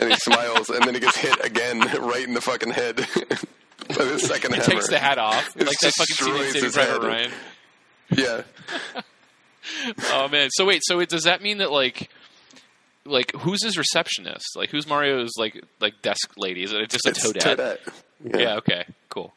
And 0.00 0.10
he 0.10 0.16
smiles, 0.16 0.68
and 0.68 0.82
then 0.84 0.94
he 0.94 1.00
gets 1.00 1.16
hit 1.16 1.44
again, 1.44 1.78
right 2.00 2.26
in 2.26 2.34
the 2.34 2.40
fucking 2.40 2.72
head. 2.72 2.96
By 3.88 4.04
the 4.04 4.18
second 4.18 4.52
He 4.54 4.58
hammer. 4.60 4.72
takes 4.72 4.88
the 4.88 4.98
hat 4.98 5.18
off, 5.18 5.54
It 5.56 5.64
like 5.66 5.76
that 5.78 5.92
fucking 5.96 6.16
scene 6.16 6.34
in 6.34 6.40
destroys 6.42 6.52
Saving 6.54 6.64
his 6.64 6.76
head. 6.76 7.02
Ryan. 7.04 7.30
Yeah. 8.10 8.42
Oh 10.12 10.28
man. 10.28 10.48
So 10.52 10.64
wait. 10.64 10.82
So 10.84 11.00
it, 11.00 11.08
does 11.08 11.24
that 11.24 11.42
mean 11.42 11.58
that 11.58 11.72
like, 11.72 12.08
like 13.06 13.32
who's 13.36 13.62
his 13.62 13.76
receptionist? 13.78 14.56
Like 14.56 14.70
who's 14.70 14.86
Mario's 14.86 15.32
like 15.38 15.62
like 15.80 16.02
desk 16.02 16.32
lady? 16.36 16.62
Is 16.62 16.72
it 16.72 16.90
just 16.90 17.06
a 17.06 17.10
It's 17.10 17.26
Toadette? 17.26 17.56
Toadette. 17.56 17.78
Yeah. 18.24 18.56
Okay. 18.56 18.84
Cool. 19.08 19.32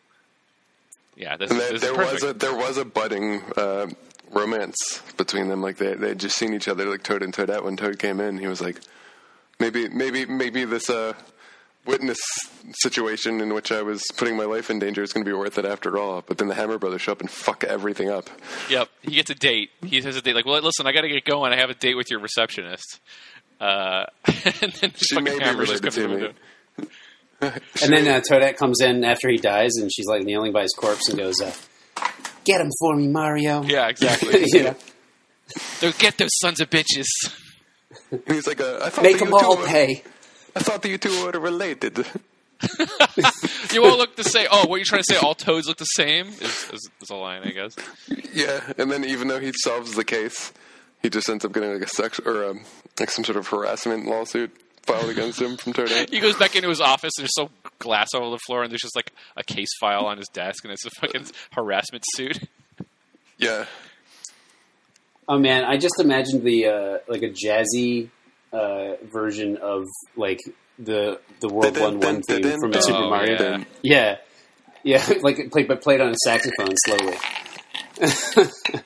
Yeah. 1.16 1.38
This, 1.38 1.52
And 1.52 1.60
this 1.60 1.68
there, 1.70 1.76
is 1.76 1.82
there 1.82 1.96
was 1.96 2.24
a 2.24 2.34
there 2.34 2.56
was 2.56 2.78
a 2.78 2.86
budding 2.86 3.42
uh, 3.58 3.88
romance 4.32 5.02
between 5.18 5.48
them. 5.48 5.62
Like 5.62 5.78
they 5.78 5.94
they 5.96 6.10
had 6.10 6.20
just 6.20 6.38
seen 6.38 6.54
each 6.54 6.68
other, 6.68 6.86
like 6.86 7.04
Toad 7.04 7.24
and 7.24 7.34
Toadette. 7.34 7.64
When 7.64 7.76
Toad 7.78 8.00
came 8.00 8.20
in, 8.20 8.38
he 8.38 8.48
was 8.48 8.62
like, 8.62 8.80
maybe 9.60 9.90
maybe 9.90 10.26
maybe 10.26 10.66
this 10.66 10.90
uh, 10.90 11.14
witness 11.86 12.20
situation 12.76 13.42
in 13.42 13.54
which 13.54 13.72
I 13.72 13.82
was 13.82 14.04
putting 14.18 14.38
my 14.38 14.46
life 14.46 14.70
in 14.70 14.80
danger 14.80 15.02
is 15.02 15.12
going 15.12 15.26
to 15.26 15.30
be 15.30 15.36
worth 15.36 15.58
it 15.58 15.66
after 15.66 15.98
all. 15.98 16.22
But 16.26 16.38
then 16.38 16.48
the 16.48 16.54
Hammer 16.56 16.78
Brothers 16.78 17.02
show 17.02 17.14
up 17.14 17.22
and 17.22 17.30
fuck 17.30 17.64
everything 17.64 18.10
up. 18.10 18.30
Yep. 18.70 18.90
He 19.02 19.16
gets 19.16 19.30
a 19.30 19.36
date. 19.36 19.72
He 19.84 20.02
has 20.02 20.16
a 20.16 20.22
date. 20.22 20.36
Like, 20.36 20.46
well, 20.46 20.62
listen, 20.62 20.86
I 20.86 20.92
got 20.92 21.02
to 21.02 21.10
get 21.10 21.26
going. 21.26 21.52
I 21.52 21.58
have 21.58 21.70
a 21.70 21.74
date 21.74 21.96
with 21.96 22.12
your 22.12 22.20
receptionist. 22.20 23.00
Uh, 23.60 24.06
and 24.26 24.72
then 24.74 24.92
the 24.92 24.94
She 24.98 25.16
fucking 25.16 25.24
may 25.26 25.38
be 25.38 25.44
hammers 25.44 25.70
just 25.70 25.84
related 25.84 25.92
to 25.94 26.02
the 26.78 26.88
me. 26.88 26.88
And 27.84 27.94
then 27.94 28.08
uh, 28.08 28.20
Toadette 28.20 28.58
comes 28.58 28.82
in 28.82 29.06
after 29.06 29.30
he 29.30 29.38
dies, 29.38 29.72
and 29.80 29.90
she's 29.94 30.08
like 30.08 30.24
kneeling 30.24 30.52
by 30.52 30.64
his 30.64 30.74
corpse 30.74 31.08
and 31.08 31.18
goes, 31.18 31.40
uh, 31.42 31.54
"Get 32.44 32.60
him 32.60 32.70
for 32.80 32.96
me, 32.98 33.08
Mario." 33.08 33.64
Yeah. 33.64 33.88
Exactly. 33.88 34.44
you 34.48 34.64
know, 34.64 34.76
They'll 35.80 35.94
get 35.94 36.18
those 36.18 36.32
sons 36.42 36.60
of 36.60 36.70
bitches. 36.70 37.08
And 38.12 38.22
he's 38.28 38.46
like, 38.46 38.60
uh, 38.60 38.80
I 38.84 38.90
thought 38.90 39.04
make 39.04 39.14
that 39.20 39.26
them 39.26 39.34
you 39.34 39.40
two 39.40 39.46
all 39.46 39.58
were- 39.58 39.66
pay. 39.66 40.04
I 40.56 40.60
thought 40.60 40.82
that 40.82 40.90
you 40.90 40.98
two 40.98 41.26
were 41.26 41.32
related. 41.40 42.06
You 43.72 43.86
all 43.86 43.98
look 43.98 44.16
the 44.18 44.24
same. 44.24 44.48
Oh, 44.52 44.68
what 44.68 44.76
are 44.76 44.78
you're 44.80 44.86
trying 44.86 45.04
to 45.04 45.14
say? 45.14 45.18
All 45.18 45.34
toads 45.36 45.68
look 45.68 45.78
the 45.78 45.86
same? 45.86 46.28
Is, 46.28 46.42
is, 46.74 46.90
is 47.02 47.10
a 47.10 47.16
line, 47.16 47.44
I 47.44 47.52
guess. 47.52 47.76
Yeah, 48.34 48.60
and 48.78 48.92
then 48.92 49.06
even 49.06 49.28
though 49.30 49.40
he 49.40 49.54
solves 49.64 49.94
the 49.96 50.04
case, 50.04 50.52
he 51.02 51.10
just 51.10 51.30
ends 51.30 51.46
up 51.46 51.54
getting 51.54 51.72
like 51.74 51.82
a 51.84 51.88
sex 51.88 52.20
or 52.20 52.46
um, 52.46 52.62
like 53.00 53.10
some 53.12 53.24
sort 53.24 53.38
of 53.38 53.48
harassment 53.48 54.06
lawsuit 54.06 54.52
filed 54.84 55.10
against 55.10 55.42
him 55.42 55.56
from 55.58 55.74
Toadette. 55.74 56.10
He 56.12 56.20
goes 56.20 56.36
back 56.36 56.56
into 56.56 56.70
his 56.70 56.82
office 56.82 57.12
and 57.18 57.24
there's 57.24 57.36
so 57.36 57.50
glass 57.80 58.08
all 58.14 58.22
over 58.24 58.32
the 58.32 58.40
floor 58.48 58.64
and 58.64 58.72
there's 58.72 58.82
just 58.82 58.96
like 58.96 59.12
a 59.38 59.44
case 59.44 59.70
file 59.80 60.06
on 60.06 60.18
his 60.18 60.28
desk 60.34 60.64
and 60.64 60.74
it's 60.74 60.86
a 60.86 60.90
fucking 61.02 61.26
harassment 61.54 62.04
suit. 62.16 62.40
Yeah, 63.38 63.66
Oh 65.30 65.38
man, 65.40 65.64
I 65.64 65.78
just 65.78 65.94
imagined 66.00 66.44
the 66.44 66.66
uh, 66.66 66.98
like 67.08 67.22
a 67.22 67.30
jazzy 67.30 68.10
uh, 68.52 68.96
version 69.10 69.56
of 69.58 69.86
like 70.18 70.40
the 70.78 71.22
the 71.40 71.48
World 71.48 71.78
One 71.80 72.00
One 72.02 72.22
theme 72.24 72.42
from 72.60 72.74
Oh, 72.76 72.80
Super 72.82 73.00
Mario. 73.10 73.38
yeah. 73.42 73.64
Yeah, 73.82 74.18
yeah, 75.08 75.14
like 75.22 75.40
it 75.40 75.52
played 75.54 75.70
but 75.70 75.82
played 75.82 76.02
on 76.02 76.10
a 76.10 76.16
saxophone 76.26 76.76
slowly. 76.86 77.16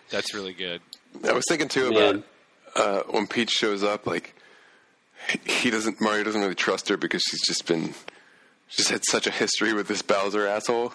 That's 0.10 0.34
really 0.36 0.54
good. 0.54 0.82
I 1.28 1.34
was 1.34 1.44
thinking 1.48 1.68
too 1.68 1.88
about 1.90 2.24
uh, 2.76 3.04
when 3.12 3.28
Peach 3.28 3.50
shows 3.52 3.84
up. 3.84 4.06
Like 4.08 4.36
he 5.46 5.70
doesn't, 5.70 6.02
Mario 6.02 6.24
doesn't 6.24 6.42
really 6.42 6.56
trust 6.56 6.90
her 6.90 6.98
because 6.98 7.22
she's 7.30 7.42
just 7.46 7.66
been, 7.66 7.94
she's 8.68 8.90
had 8.90 9.02
such 9.10 9.28
a 9.28 9.32
history 9.32 9.74
with 9.74 9.88
this 9.88 10.02
Bowser 10.02 10.48
asshole. 10.48 10.94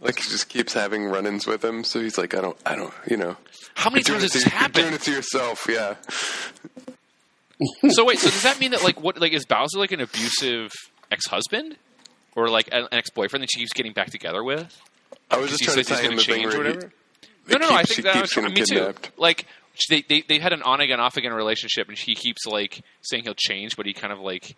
Like 0.00 0.16
he 0.18 0.28
just 0.28 0.48
keeps 0.48 0.74
having 0.74 1.06
run-ins 1.06 1.46
with 1.46 1.64
him, 1.64 1.84
so 1.84 2.00
he's 2.00 2.18
like, 2.18 2.34
I 2.34 2.40
don't, 2.42 2.56
I 2.66 2.76
don't, 2.76 2.92
you 3.08 3.16
know. 3.16 3.36
How 3.74 3.88
many 3.88 4.02
times 4.02 4.22
has 4.22 4.30
it 4.30 4.34
this 4.34 4.44
to- 4.44 4.50
you're 4.50 4.68
doing 4.68 4.84
happened? 4.86 4.94
it 4.94 5.02
to 5.02 5.10
yourself, 5.12 5.66
yeah. 5.70 5.94
So 7.90 8.04
wait, 8.04 8.18
so 8.18 8.28
does 8.28 8.42
that 8.42 8.58
mean 8.60 8.72
that 8.72 8.82
like 8.82 9.00
what 9.00 9.18
like 9.20 9.32
is 9.32 9.46
Bowser 9.46 9.78
like 9.78 9.92
an 9.92 10.00
abusive 10.00 10.72
ex 11.10 11.26
husband? 11.26 11.76
Or 12.36 12.48
like 12.48 12.68
an, 12.72 12.82
an 12.82 12.88
ex 12.90 13.10
boyfriend 13.10 13.44
that 13.44 13.48
she 13.52 13.60
keeps 13.60 13.72
getting 13.72 13.92
back 13.92 14.10
together 14.10 14.42
with? 14.42 14.76
I 15.30 15.38
was 15.38 15.50
just 15.50 15.62
trying 15.62 15.76
to 15.76 15.84
tie 15.84 16.02
in 16.02 16.16
the 16.16 16.22
thing 16.22 16.40
change 16.42 16.54
or 16.54 16.58
where 16.58 16.66
he, 16.66 16.72
whatever? 16.74 16.86
it 16.86 16.92
No, 17.48 17.58
no, 17.58 17.68
no. 17.68 17.74
I 17.74 17.82
think 17.84 17.96
she 17.96 18.02
that 18.02 18.20
was 18.20 18.36
me 18.36 18.52
kidnapped. 18.52 19.02
too. 19.04 19.10
Like 19.16 19.46
they, 19.90 20.02
they 20.02 20.22
they 20.22 20.38
had 20.38 20.52
an 20.52 20.62
on 20.62 20.80
again 20.80 21.00
off 21.00 21.16
again 21.16 21.32
relationship, 21.32 21.88
and 21.88 21.98
he 21.98 22.14
keeps 22.14 22.46
like 22.46 22.82
saying 23.02 23.24
he'll 23.24 23.34
change, 23.34 23.76
but 23.76 23.86
he 23.86 23.92
kind 23.92 24.12
of 24.12 24.20
like 24.20 24.56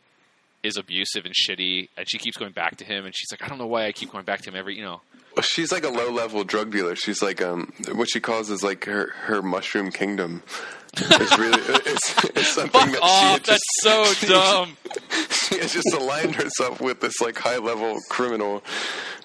is 0.63 0.77
abusive 0.77 1.25
and 1.25 1.35
shitty, 1.35 1.89
and 1.97 2.09
she 2.09 2.19
keeps 2.19 2.37
going 2.37 2.53
back 2.53 2.77
to 2.79 2.85
him, 2.85 3.05
and 3.05 3.15
she's 3.15 3.29
like, 3.31 3.43
I 3.43 3.49
don't 3.49 3.59
know 3.59 3.67
why 3.67 3.87
I 3.87 3.93
keep 3.93 4.11
going 4.11 4.25
back 4.25 4.41
to 4.43 4.51
him 4.51 4.57
every, 4.57 4.77
you 4.77 4.83
know. 4.83 5.01
She's 5.43 5.71
like 5.71 5.85
a 5.85 5.91
low 5.91 6.11
level 6.11 6.45
drug 6.45 6.73
dealer. 6.73 6.97
She's 6.97 7.23
like 7.23 7.43
um, 7.43 7.73
what 7.95 8.09
she 8.11 8.21
calls 8.21 8.51
is 8.51 8.63
like 8.65 8.85
her 8.87 9.11
her 9.25 9.43
mushroom 9.43 9.91
kingdom. 9.91 10.43
It's 10.97 11.39
really 11.39 11.61
it's, 11.61 12.25
it's 12.25 12.49
something 12.55 12.81
Fuck 12.81 12.91
that 12.93 13.03
off! 13.03 13.33
she 13.45 13.53
That's 13.53 13.75
just, 13.83 14.23
so 14.23 14.29
dumb. 14.29 14.77
she 15.31 15.59
has 15.59 15.73
just 15.75 15.93
aligned 15.95 16.35
herself 16.37 16.81
with 16.81 17.01
this 17.01 17.21
like 17.21 17.37
high 17.39 17.59
level 17.59 17.99
criminal 18.09 18.61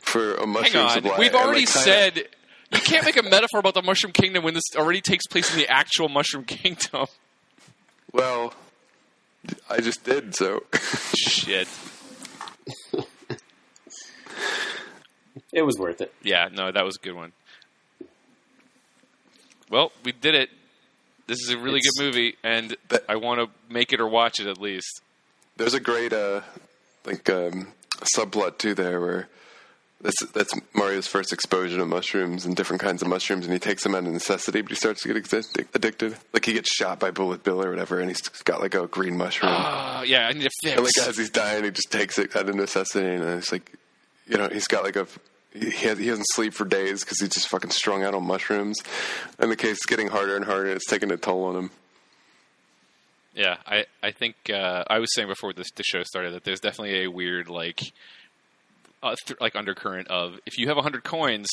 for 0.01 0.34
a 0.36 0.39
Hang 0.41 0.51
mushroom 0.51 0.84
on, 0.86 0.89
supply. 0.91 1.18
we've 1.18 1.34
And, 1.34 1.38
already 1.43 1.62
like, 1.62 1.70
said 1.70 2.28
you 2.74 2.80
can't 2.80 3.05
make 3.05 3.17
a 3.17 3.24
metaphor 3.24 3.59
about 3.59 3.74
the 3.74 3.82
Mushroom 3.82 4.13
Kingdom 4.13 4.43
when 4.43 4.53
this 4.53 4.63
already 4.76 5.01
takes 5.01 5.26
place 5.28 5.51
in 5.53 5.59
the 5.59 5.67
actual 5.67 6.09
Mushroom 6.09 6.45
Kingdom. 6.45 7.07
Well, 8.11 8.53
I 9.69 9.80
just 9.80 10.03
did 10.03 10.36
so. 10.36 10.63
Shit. 11.15 11.67
It 15.53 15.61
was 15.63 15.78
worth 15.78 16.01
it. 16.01 16.13
Yeah, 16.24 16.49
no, 16.51 16.72
that 16.72 16.84
was 16.86 16.95
a 16.97 16.99
good 16.99 17.15
one. 17.15 17.32
Well, 19.69 19.91
we 20.03 20.11
did 20.11 20.36
it. 20.36 20.49
This 21.28 21.39
is 21.41 21.49
a 21.49 21.57
really 21.57 21.80
It's- 21.80 21.91
good 21.97 22.05
movie, 22.05 22.38
and 22.43 22.76
That- 22.89 23.05
I 23.07 23.15
want 23.15 23.39
to 23.39 23.74
make 23.74 23.93
it 23.93 24.01
or 24.01 24.07
watch 24.07 24.39
it 24.39 24.47
at 24.47 24.57
least. 24.59 25.01
There's 25.57 25.74
a 25.74 25.80
great 25.80 26.11
uh, 26.13 26.41
like 27.05 27.30
um, 27.30 27.74
subplot 28.15 28.57
too 28.57 28.74
there 28.74 28.99
where 28.99 29.30
that's 30.02 30.26
that's 30.34 30.54
Mario's 30.74 31.08
first 31.08 31.32
exposure 31.34 31.78
to 31.78 31.86
mushrooms 31.86 32.45
and 32.45 32.56
different 32.56 32.82
kinds 32.82 33.02
of 33.02 33.08
mushrooms, 33.08 33.45
and 33.45 33.54
he 33.54 33.60
takes 33.60 33.84
them 33.84 33.93
out 33.95 34.06
of 34.06 34.12
necessity, 34.14 34.62
but 34.62 34.70
he 34.72 34.76
starts 34.76 35.04
to 35.04 35.14
get 35.14 35.18
addicted. 35.76 36.16
Like 36.34 36.45
he 36.45 36.54
gets 36.54 36.74
shot 36.74 36.99
by 36.99 37.12
Bullet 37.12 37.43
Bill 37.43 37.64
or 37.64 37.70
whatever, 37.70 37.99
and 37.99 38.10
he's 38.10 38.22
got 38.22 38.62
like 38.62 38.74
a 38.76 38.88
green 38.88 39.18
mushroom. 39.18 39.52
Uh, 39.56 40.04
yeah, 40.06 40.28
I 40.28 40.34
need 40.34 40.45
a 40.47 40.49
And 40.68 40.86
fix. 40.86 40.97
like 40.97 41.08
as 41.08 41.18
he's 41.18 41.30
dying, 41.30 41.64
he 41.64 41.72
just 41.72 41.91
takes 41.91 42.18
it 42.20 42.36
out 42.36 42.49
of 42.49 42.56
necessity, 42.56 43.08
and 43.08 43.24
it's 43.24 43.52
like, 43.52 43.72
you 44.28 44.38
know, 44.38 44.47
he's 44.49 44.68
got 44.68 44.84
like 44.84 44.95
a 44.95 45.08
he 45.54 45.70
has, 45.88 45.97
he 45.97 46.08
doesn't 46.08 46.28
sleep 46.34 46.54
for 46.54 46.64
days 46.66 47.02
because 47.04 47.20
he's 47.20 47.30
just 47.30 47.49
fucking 47.49 47.72
strung 47.72 48.04
out 48.04 48.14
on 48.16 48.24
mushrooms, 48.26 48.78
and 49.39 49.52
the 49.52 49.56
case 49.58 49.74
is 49.78 49.86
getting 49.88 50.08
harder 50.08 50.36
and 50.36 50.45
harder. 50.45 50.68
and 50.68 50.76
It's 50.78 50.88
taking 50.88 51.12
a 51.12 51.18
toll 51.18 51.43
on 51.45 51.56
him. 51.56 51.72
Yeah, 53.36 53.58
I 53.66 53.86
I 54.04 54.12
think 54.12 54.36
uh, 54.49 54.84
I 54.89 54.99
was 54.99 55.14
saying 55.14 55.28
before 55.30 55.54
this 55.54 55.70
the 55.76 55.84
show 55.84 56.04
started 56.04 56.34
that 56.34 56.43
there's 56.43 56.60
definitely 56.60 57.04
a 57.04 57.08
weird 57.10 57.49
like 57.49 57.93
uh, 59.04 59.16
th- 59.26 59.39
like 59.39 59.56
undercurrent 59.56 60.08
of 60.10 60.36
if 60.45 60.58
you 60.58 60.68
have 60.68 60.78
hundred 60.78 61.04
coins, 61.04 61.47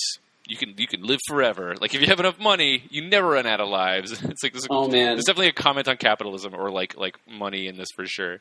you 0.46 0.56
can 0.56 0.74
you 0.76 0.86
can 0.86 1.02
live 1.02 1.20
forever. 1.28 1.74
Like 1.80 1.94
if 1.94 2.00
you 2.00 2.06
have 2.08 2.20
enough 2.20 2.38
money, 2.38 2.84
you 2.90 3.06
never 3.08 3.28
run 3.28 3.46
out 3.46 3.60
of 3.60 3.68
lives. 3.68 4.12
It's 4.24 4.42
like 4.42 4.52
this, 4.52 4.66
Oh, 4.70 4.88
man. 4.88 5.14
there's 5.14 5.24
definitely 5.24 5.48
a 5.48 5.52
comment 5.52 5.88
on 5.88 5.96
capitalism 5.96 6.54
or 6.54 6.70
like 6.70 6.96
like 6.96 7.16
money 7.28 7.66
in 7.66 7.76
this 7.76 7.88
for 7.94 8.06
sure. 8.06 8.38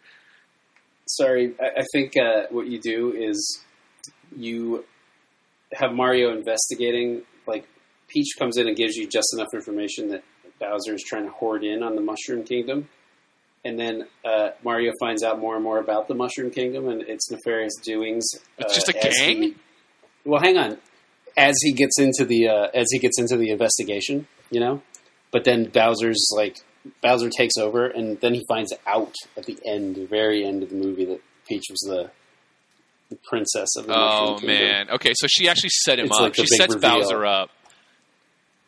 Sorry, 1.08 1.54
I, 1.62 1.80
I 1.82 1.84
think 1.94 2.14
uh, 2.18 2.44
what 2.50 2.68
you 2.68 2.80
do 2.82 3.14
is 3.14 3.62
you 4.36 4.84
have 5.74 5.94
Mario 5.94 6.36
investigating. 6.38 7.22
Like 7.46 7.66
Peach 8.10 8.36
comes 8.38 8.58
in 8.58 8.68
and 8.68 8.76
gives 8.76 8.96
you 8.96 9.08
just 9.08 9.28
enough 9.34 9.48
information 9.54 10.10
that 10.10 10.24
Bowser 10.60 10.94
is 10.96 11.04
trying 11.04 11.24
to 11.26 11.32
hoard 11.32 11.64
in 11.64 11.84
on 11.84 11.96
the 11.96 12.02
Mushroom 12.02 12.44
Kingdom, 12.44 12.90
and 13.66 13.80
then 13.80 14.08
uh, 14.26 14.50
Mario 14.64 14.92
finds 15.00 15.24
out 15.24 15.40
more 15.40 15.56
and 15.56 15.64
more 15.64 15.80
about 15.80 16.08
the 16.08 16.16
Mushroom 16.16 16.52
Kingdom 16.52 16.88
and 16.88 17.02
its 17.02 17.30
nefarious 17.32 17.74
doings. 17.84 18.26
It's 18.58 18.72
uh, 18.72 18.76
just 18.76 18.90
a 18.90 18.94
gang? 18.94 19.44
he- 19.44 19.56
well, 20.26 20.42
hang 20.42 20.58
on. 20.58 20.78
As 21.38 21.56
he 21.62 21.72
gets 21.72 22.00
into 22.00 22.26
the 22.26 22.48
uh, 22.50 22.68
as 22.74 22.88
he 22.92 22.98
gets 23.00 23.20
into 23.20 23.38
the 23.38 23.50
investigation, 23.52 24.28
you 24.50 24.60
know, 24.60 24.82
but 25.32 25.44
then 25.44 25.66
Bowser's 25.66 26.28
like 26.36 26.58
Bowser 27.02 27.30
takes 27.30 27.58
over, 27.58 27.86
and 27.86 28.20
then 28.22 28.34
he 28.34 28.44
finds 28.48 28.74
out 28.88 29.14
at 29.38 29.46
the 29.46 29.58
end, 29.68 29.96
the 29.96 30.06
very 30.06 30.44
end 30.46 30.64
of 30.64 30.70
the 30.70 30.76
movie, 30.76 31.06
that 31.06 31.22
Peach 31.48 31.66
was 31.70 31.80
the, 31.88 32.10
the 33.10 33.18
princess 33.30 33.70
of 33.78 33.86
the 33.88 33.94
Oh 33.94 34.32
Mushroom 34.32 34.40
Kingdom. 34.40 34.58
Oh, 34.58 34.64
man. 34.72 34.90
Okay, 34.92 35.12
so 35.16 35.28
she 35.28 35.48
actually 35.48 35.70
set 35.70 36.00
him 36.00 36.06
It's 36.08 36.16
up. 36.16 36.22
like 36.22 36.36
she 36.36 36.46
sets 36.48 36.74
reveal. 36.74 37.02
Bowser 37.02 37.26
up. 37.26 37.50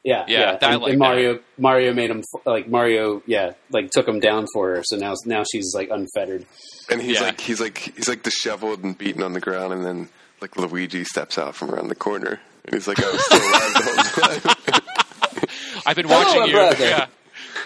Yeah, 0.04 0.26
Yeah, 0.28 0.40
yeah. 0.40 0.52
that- 0.58 0.64
and, 0.72 0.82
like 0.82 0.94
and 0.94 1.02
that. 1.02 1.06
Mario 1.06 1.40
Mario 1.58 1.94
made 1.94 2.10
him 2.10 2.24
like 2.46 2.68
Mario, 2.70 3.22
yeah, 3.26 3.52
like 3.70 3.92
took 3.92 4.08
him 4.08 4.20
down 4.20 4.48
for 4.54 4.76
her. 4.76 4.82
So 4.86 4.96
now 4.98 5.14
now 5.26 5.44
she's 5.52 5.74
like 5.76 5.90
unfettered. 5.92 6.46
And 6.90 7.02
he's 7.02 7.16
Yeah. 7.20 7.28
like 7.28 7.42
he's 7.42 7.60
like 7.60 7.78
he's 7.78 8.08
like 8.08 8.24
disheveled 8.24 8.84
and 8.84 8.98
beaten 8.98 9.22
on 9.24 9.34
the 9.34 9.40
ground, 9.42 9.74
and 9.74 9.86
then 9.86 10.10
like 10.42 10.56
Luigi 10.58 11.04
steps 11.04 11.38
out 11.38 11.54
from 11.56 11.72
around 11.72 11.90
the 11.90 11.96
corner, 11.96 12.40
and 12.66 12.74
he's 12.74 12.88
like, 12.88 12.98
oh, 13.02 13.08
"I 13.08 13.12
was 13.12 13.26
still 13.26 13.40
alive 13.40 13.74
the 13.74 14.42
whole 14.42 14.54
time." 14.54 15.50
I've 15.86 15.96
been 15.96 16.08
Hello, 16.08 16.24
watching 16.24 16.46
you. 16.46 16.52
brother. 16.54 16.86
Yeah. 16.86 17.06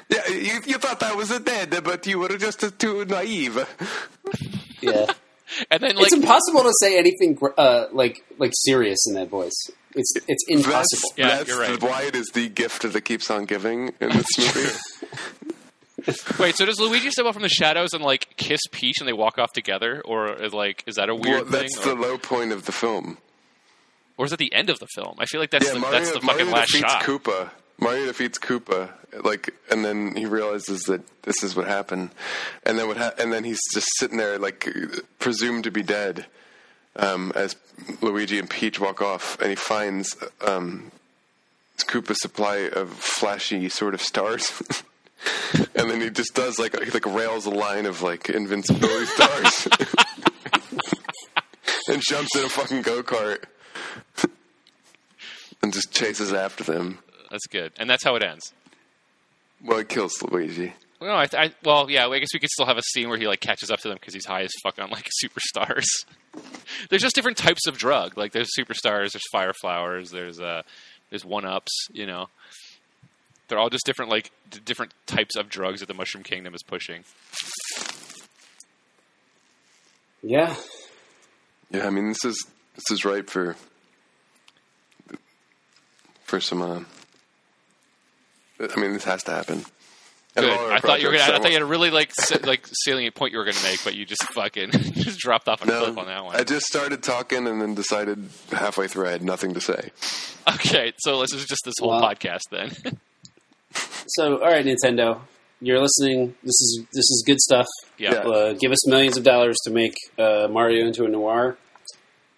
yeah, 0.09 0.27
you, 0.29 0.59
you 0.65 0.77
thought 0.77 1.01
I 1.03 1.13
was 1.15 1.29
dead, 1.39 1.83
but 1.83 2.05
you 2.07 2.19
were 2.19 2.37
just 2.37 2.79
too 2.79 3.05
naive. 3.05 3.57
Yeah, 4.81 5.05
And 5.71 5.81
then 5.83 5.95
like 5.95 6.05
it's 6.05 6.13
impossible 6.13 6.63
to 6.63 6.73
say 6.81 6.97
anything 6.97 7.37
uh, 7.57 7.85
like 7.91 8.23
like 8.37 8.51
serious 8.53 8.99
in 9.07 9.15
that 9.15 9.29
voice. 9.29 9.53
It's 9.95 10.11
it's 10.27 10.45
That's, 10.47 10.65
impossible. 10.65 11.09
Yeah, 11.17 11.27
that's 11.27 11.49
you're 11.49 11.59
right. 11.59 11.81
why 11.81 12.03
it 12.03 12.15
is 12.15 12.27
the 12.33 12.49
gift 12.49 12.91
that 12.91 13.01
keeps 13.01 13.29
on 13.29 13.45
giving 13.45 13.89
in 13.99 14.09
this 14.09 14.25
movie. 16.07 16.13
wait, 16.39 16.55
so 16.55 16.65
does 16.65 16.79
Luigi 16.79 17.11
step 17.11 17.25
up 17.25 17.33
from 17.33 17.43
the 17.43 17.49
shadows 17.49 17.93
and 17.93 18.03
like 18.03 18.35
kiss 18.35 18.61
Peach 18.71 18.97
and 18.99 19.07
they 19.07 19.13
walk 19.13 19.37
off 19.37 19.53
together, 19.53 20.01
or 20.03 20.35
like 20.49 20.83
is 20.87 20.95
that 20.95 21.09
a 21.09 21.15
well, 21.15 21.23
weird 21.23 21.47
that's 21.49 21.77
thing, 21.77 21.95
the 21.95 21.95
or, 21.95 22.09
low 22.09 22.17
point 22.17 22.51
of 22.51 22.65
the 22.65 22.71
film. 22.71 23.17
or 24.17 24.25
is 24.25 24.33
it 24.33 24.39
the 24.39 24.53
end 24.53 24.69
of 24.69 24.79
the 24.79 24.87
film? 24.95 25.15
I 25.19 25.25
feel 25.25 25.39
like 25.39 25.51
that's 25.51 25.67
yeah, 25.67 25.73
the, 25.73 25.79
Mario, 25.79 25.99
that's 25.99 26.11
the 26.11 26.21
Mario 26.21 26.39
fucking 26.45 26.53
last 26.53 26.71
defeats 26.71 26.91
shot. 26.91 27.03
Koopa. 27.03 27.49
Mario 27.79 28.05
defeats 28.05 28.39
Koopa, 28.39 28.91
like, 29.23 29.53
and 29.69 29.83
then 29.83 30.15
he 30.15 30.25
realizes 30.25 30.83
that 30.83 31.01
this 31.23 31.43
is 31.43 31.55
what 31.55 31.67
happened, 31.67 32.11
and 32.65 32.77
then 32.77 32.87
what, 32.87 32.97
ha- 32.97 33.13
and 33.17 33.33
then 33.33 33.43
he's 33.43 33.59
just 33.73 33.87
sitting 33.97 34.17
there, 34.17 34.39
like, 34.39 34.67
presumed 35.19 35.65
to 35.65 35.71
be 35.71 35.83
dead, 35.83 36.25
um, 36.95 37.31
as 37.35 37.55
Luigi 38.01 38.39
and 38.39 38.49
Peach 38.49 38.79
walk 38.79 39.01
off, 39.01 39.39
and 39.39 39.49
he 39.49 39.55
finds 39.55 40.15
um, 40.45 40.91
Koopa's 41.79 42.21
supply 42.21 42.69
of 42.73 42.91
flashy 42.91 43.67
sort 43.69 43.93
of 43.93 44.01
stars. 44.01 44.61
And 45.75 45.89
then 45.89 46.01
he 46.01 46.09
just 46.09 46.35
does 46.35 46.59
like 46.59 46.77
he 46.83 46.91
like 46.91 47.05
rails 47.05 47.45
a 47.45 47.49
line 47.49 47.85
of 47.85 48.01
like 48.01 48.29
invincibility 48.29 49.05
stars, 49.05 49.67
and 51.87 52.01
jumps 52.09 52.35
in 52.35 52.43
a 52.43 52.49
fucking 52.49 52.81
go 52.81 53.01
kart, 53.03 53.45
and 55.63 55.71
just 55.71 55.93
chases 55.93 56.33
after 56.33 56.65
them. 56.65 56.99
That's 57.33 57.47
good, 57.47 57.71
and 57.79 57.89
that's 57.89 58.03
how 58.03 58.15
it 58.15 58.21
ends. 58.21 58.53
Well, 59.65 59.79
it 59.79 59.89
kills 59.89 60.21
Luigi. 60.21 60.71
Well, 61.01 61.15
I, 61.17 61.27
I, 61.33 61.51
well, 61.63 61.89
yeah. 61.89 62.05
I 62.07 62.19
guess 62.19 62.29
we 62.31 62.39
could 62.39 62.51
still 62.51 62.67
have 62.67 62.77
a 62.77 62.83
scene 62.83 63.09
where 63.09 63.17
he 63.17 63.25
like 63.25 63.39
catches 63.39 63.71
up 63.71 63.79
to 63.79 63.87
them 63.87 63.97
because 63.99 64.13
he's 64.13 64.27
high 64.27 64.43
as 64.43 64.51
fuck 64.61 64.77
on 64.77 64.91
like 64.91 65.09
superstars. 65.23 65.85
there's 66.91 67.01
just 67.01 67.15
different 67.15 67.37
types 67.37 67.65
of 67.65 67.75
drug. 67.75 68.19
Like 68.19 68.33
there's 68.33 68.51
superstars, 68.55 69.13
there's 69.13 69.27
fire 69.31 69.51
flowers, 69.61 70.11
there's 70.11 70.39
uh, 70.39 70.61
there's 71.09 71.25
one 71.25 71.43
ups. 71.43 71.71
You 71.91 72.05
know, 72.05 72.27
they're 73.47 73.57
all 73.57 73.71
just 73.71 73.87
different 73.87 74.11
like 74.11 74.29
d- 74.51 74.59
different 74.63 74.93
types 75.07 75.35
of 75.35 75.49
drugs 75.49 75.79
that 75.79 75.87
the 75.87 75.95
Mushroom 75.95 76.23
Kingdom 76.23 76.53
is 76.53 76.61
pushing. 76.61 77.03
Yeah, 80.21 80.55
Yeah, 81.71 81.87
I 81.87 81.89
mean 81.89 82.09
this 82.09 82.23
is 82.23 82.45
this 82.75 82.91
is 82.91 83.03
right 83.05 83.27
for 83.27 83.55
for 86.25 86.39
some. 86.39 86.61
Uh, 86.61 86.81
I 88.59 88.79
mean, 88.79 88.93
this 88.93 89.03
has 89.05 89.23
to 89.23 89.31
happen. 89.31 89.63
Good. 90.35 90.45
I 90.49 90.79
thought 90.79 90.99
you 90.99 91.07
were 91.09 91.13
gonna. 91.17 91.31
I 91.31 91.37
thought 91.37 91.47
you 91.47 91.53
had 91.53 91.61
a 91.61 91.65
really 91.65 91.91
like 91.91 92.11
sa- 92.19 92.39
like 92.43 92.67
salient 92.71 93.13
point 93.13 93.33
you 93.33 93.37
were 93.37 93.45
gonna 93.45 93.61
make, 93.63 93.83
but 93.83 93.93
you 93.93 94.03
just 94.05 94.23
fucking 94.33 94.71
just 94.71 95.19
dropped 95.19 95.47
off 95.47 95.61
a 95.61 95.65
No, 95.67 95.83
cliff 95.83 95.97
on 95.99 96.07
that 96.07 96.25
one. 96.25 96.35
I 96.35 96.43
just 96.43 96.65
started 96.65 97.03
talking 97.03 97.45
and 97.47 97.61
then 97.61 97.75
decided 97.75 98.29
halfway 98.51 98.87
through 98.87 99.07
I 99.07 99.11
had 99.11 99.23
nothing 99.23 99.53
to 99.53 99.61
say. 99.61 99.91
Okay, 100.55 100.93
so 100.97 101.21
this 101.21 101.33
is 101.33 101.45
just 101.45 101.61
this 101.65 101.75
whole 101.79 101.89
Well- 101.91 102.01
podcast 102.01 102.41
then. 102.51 102.71
So, 104.07 104.37
all 104.39 104.51
right, 104.51 104.65
Nintendo, 104.65 105.19
you're 105.61 105.79
listening. 105.79 106.35
This 106.43 106.49
is 106.59 106.81
this 106.93 107.05
is 107.09 107.23
good 107.25 107.39
stuff. 107.39 107.65
yeah. 107.97 108.11
Yeah. 108.13 108.19
Uh, 108.19 108.53
give 108.53 108.71
us 108.71 108.85
millions 108.87 109.17
of 109.17 109.23
dollars 109.23 109.55
to 109.65 109.71
make 109.71 109.93
uh, 110.19 110.47
Mario 110.51 110.85
into 110.85 111.05
a 111.05 111.07
noir, 111.09 111.57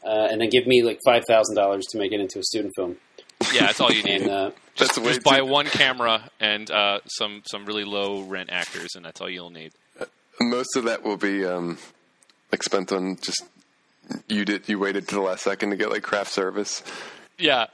uh, 0.05 0.27
and 0.31 0.39
then 0.39 0.49
give 0.49 0.67
me 0.67 0.83
like 0.83 0.99
five 1.05 1.23
thousand 1.27 1.55
dollars 1.55 1.85
to 1.91 1.97
make 1.97 2.11
it 2.13 2.19
into 2.21 2.39
a 2.39 2.43
student 2.43 2.71
film. 2.75 2.97
Yeah, 3.53 3.67
that's 3.67 3.79
all 3.79 3.91
you 3.91 4.03
need. 4.03 4.21
And 4.21 4.31
uh, 4.31 4.51
That's 4.77 4.99
Just 4.99 5.23
buy 5.23 5.37
too- 5.39 5.45
one 5.45 5.67
camera 5.67 6.29
and 6.39 6.69
uh, 6.69 6.99
some 7.07 7.43
some 7.49 7.65
really 7.65 7.85
low 7.85 8.23
rent 8.23 8.49
actors, 8.51 8.95
and 8.95 9.05
that's 9.05 9.21
all 9.21 9.29
you'll 9.29 9.49
need. 9.49 9.71
Most 10.41 10.75
of 10.75 10.83
that 10.83 11.01
will 11.03 11.15
be 11.15 11.45
um, 11.45 11.77
like 12.51 12.61
spent 12.61 12.91
on 12.91 13.15
just 13.21 13.43
you 14.27 14.43
did 14.43 14.67
you 14.67 14.77
waited 14.77 15.07
to 15.07 15.15
the 15.15 15.21
last 15.21 15.43
second 15.43 15.69
to 15.69 15.77
get 15.77 15.89
like 15.91 16.03
craft 16.03 16.29
service. 16.31 16.83
Yeah. 17.37 17.67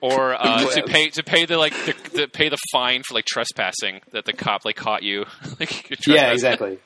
Or 0.00 0.34
uh, 0.38 0.68
to 0.70 0.82
pay 0.82 1.08
to 1.10 1.22
pay 1.22 1.46
the 1.46 1.56
like 1.56 1.72
the, 1.72 1.94
the 2.14 2.26
pay 2.28 2.48
the 2.48 2.58
fine 2.72 3.02
for 3.06 3.14
like 3.14 3.24
trespassing 3.24 4.00
that 4.10 4.24
the 4.24 4.32
cop 4.32 4.64
like 4.64 4.76
caught 4.76 5.04
you. 5.04 5.26
like 5.60 6.04
yeah, 6.06 6.32
exactly. 6.32 6.78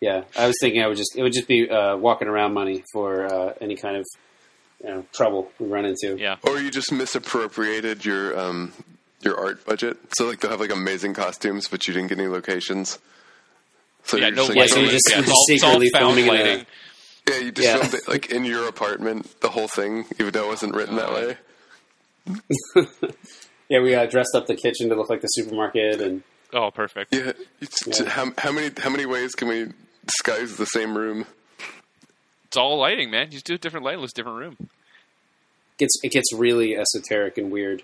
Yeah, 0.00 0.24
I 0.36 0.46
was 0.48 0.56
thinking 0.60 0.82
I 0.82 0.88
would 0.88 0.96
just 0.96 1.16
it 1.16 1.22
would 1.22 1.32
just 1.32 1.46
be 1.48 1.70
uh, 1.70 1.96
walking 1.96 2.26
around 2.28 2.54
money 2.54 2.82
for 2.92 3.24
uh, 3.24 3.52
any 3.60 3.76
kind 3.76 3.96
of 3.96 4.04
you 4.82 4.88
know 4.90 5.06
trouble 5.12 5.50
we 5.58 5.66
run 5.66 5.84
into. 5.84 6.16
Yeah. 6.18 6.36
Or 6.42 6.58
you 6.58 6.70
just 6.70 6.92
misappropriated 6.92 8.04
your 8.04 8.38
um, 8.38 8.72
your 9.20 9.38
art 9.38 9.64
budget. 9.66 9.96
So 10.16 10.26
like 10.26 10.40
they'll 10.40 10.50
have 10.50 10.60
like 10.60 10.72
amazing 10.72 11.14
costumes, 11.14 11.68
but 11.68 11.86
you 11.86 11.94
didn't 11.94 12.08
get 12.08 12.18
any 12.18 12.28
locations. 12.28 12.98
So 14.04 14.16
Yeah, 14.16 14.26
you're 14.28 14.36
no 14.36 14.42
just, 14.46 14.54
Yeah, 14.56 14.60
like, 14.62 14.70
so 14.70 14.76
you 14.76 14.82
lighting. 14.86 14.96
just- 14.98 15.10
yeah, 15.10 15.18
it's 15.18 15.26
just 15.28 15.34
all, 15.36 15.42
it's 15.48 15.62
secretly 15.62 15.88
found 15.90 16.14
filming 16.14 16.24
in 16.26 16.30
a- 16.30 16.32
lighting. 16.50 16.66
yeah, 17.28 17.38
you 17.38 17.52
just 17.52 17.66
Yeah. 17.68 17.76
filmed 17.78 17.94
it 17.94 18.08
like 18.08 18.30
in 18.30 18.44
your 18.44 18.68
apartment, 18.68 19.40
the 19.40 19.48
whole 19.50 19.66
thing, 19.68 20.04
even 20.20 20.30
though 20.32 20.44
it 20.44 20.48
wasn't 20.48 20.74
written 20.74 20.96
that 20.96 21.12
way. 21.12 21.36
Yeah, 23.68 23.80
we 23.80 23.96
uh, 23.96 24.06
dressed 24.06 24.30
up 24.36 24.46
the 24.46 24.54
kitchen 24.54 24.90
to 24.90 24.94
look 24.94 25.10
like 25.10 25.22
the 25.22 25.26
supermarket, 25.26 26.00
and 26.00 26.22
Oh, 26.52 26.70
perfect. 26.70 27.12
Yeah, 27.12 27.32
Yeah. 27.84 28.08
How, 28.08 28.30
how 28.38 28.52
many 28.52 28.70
how 28.78 28.90
many 28.90 29.06
ways 29.06 29.34
can 29.34 29.48
we 29.48 29.66
disguise 30.06 30.56
the 30.56 30.66
same 30.66 30.96
room? 30.96 31.26
It's 32.56 32.62
all 32.62 32.78
lighting, 32.78 33.10
man. 33.10 33.26
You 33.26 33.32
just 33.32 33.44
do 33.44 33.52
a 33.52 33.58
different 33.58 33.84
light, 33.84 33.98
looks 33.98 34.14
different 34.14 34.38
room. 34.38 34.70
gets 35.76 35.92
it 36.02 36.10
gets 36.10 36.32
really 36.32 36.74
esoteric 36.74 37.36
and 37.36 37.52
weird 37.52 37.82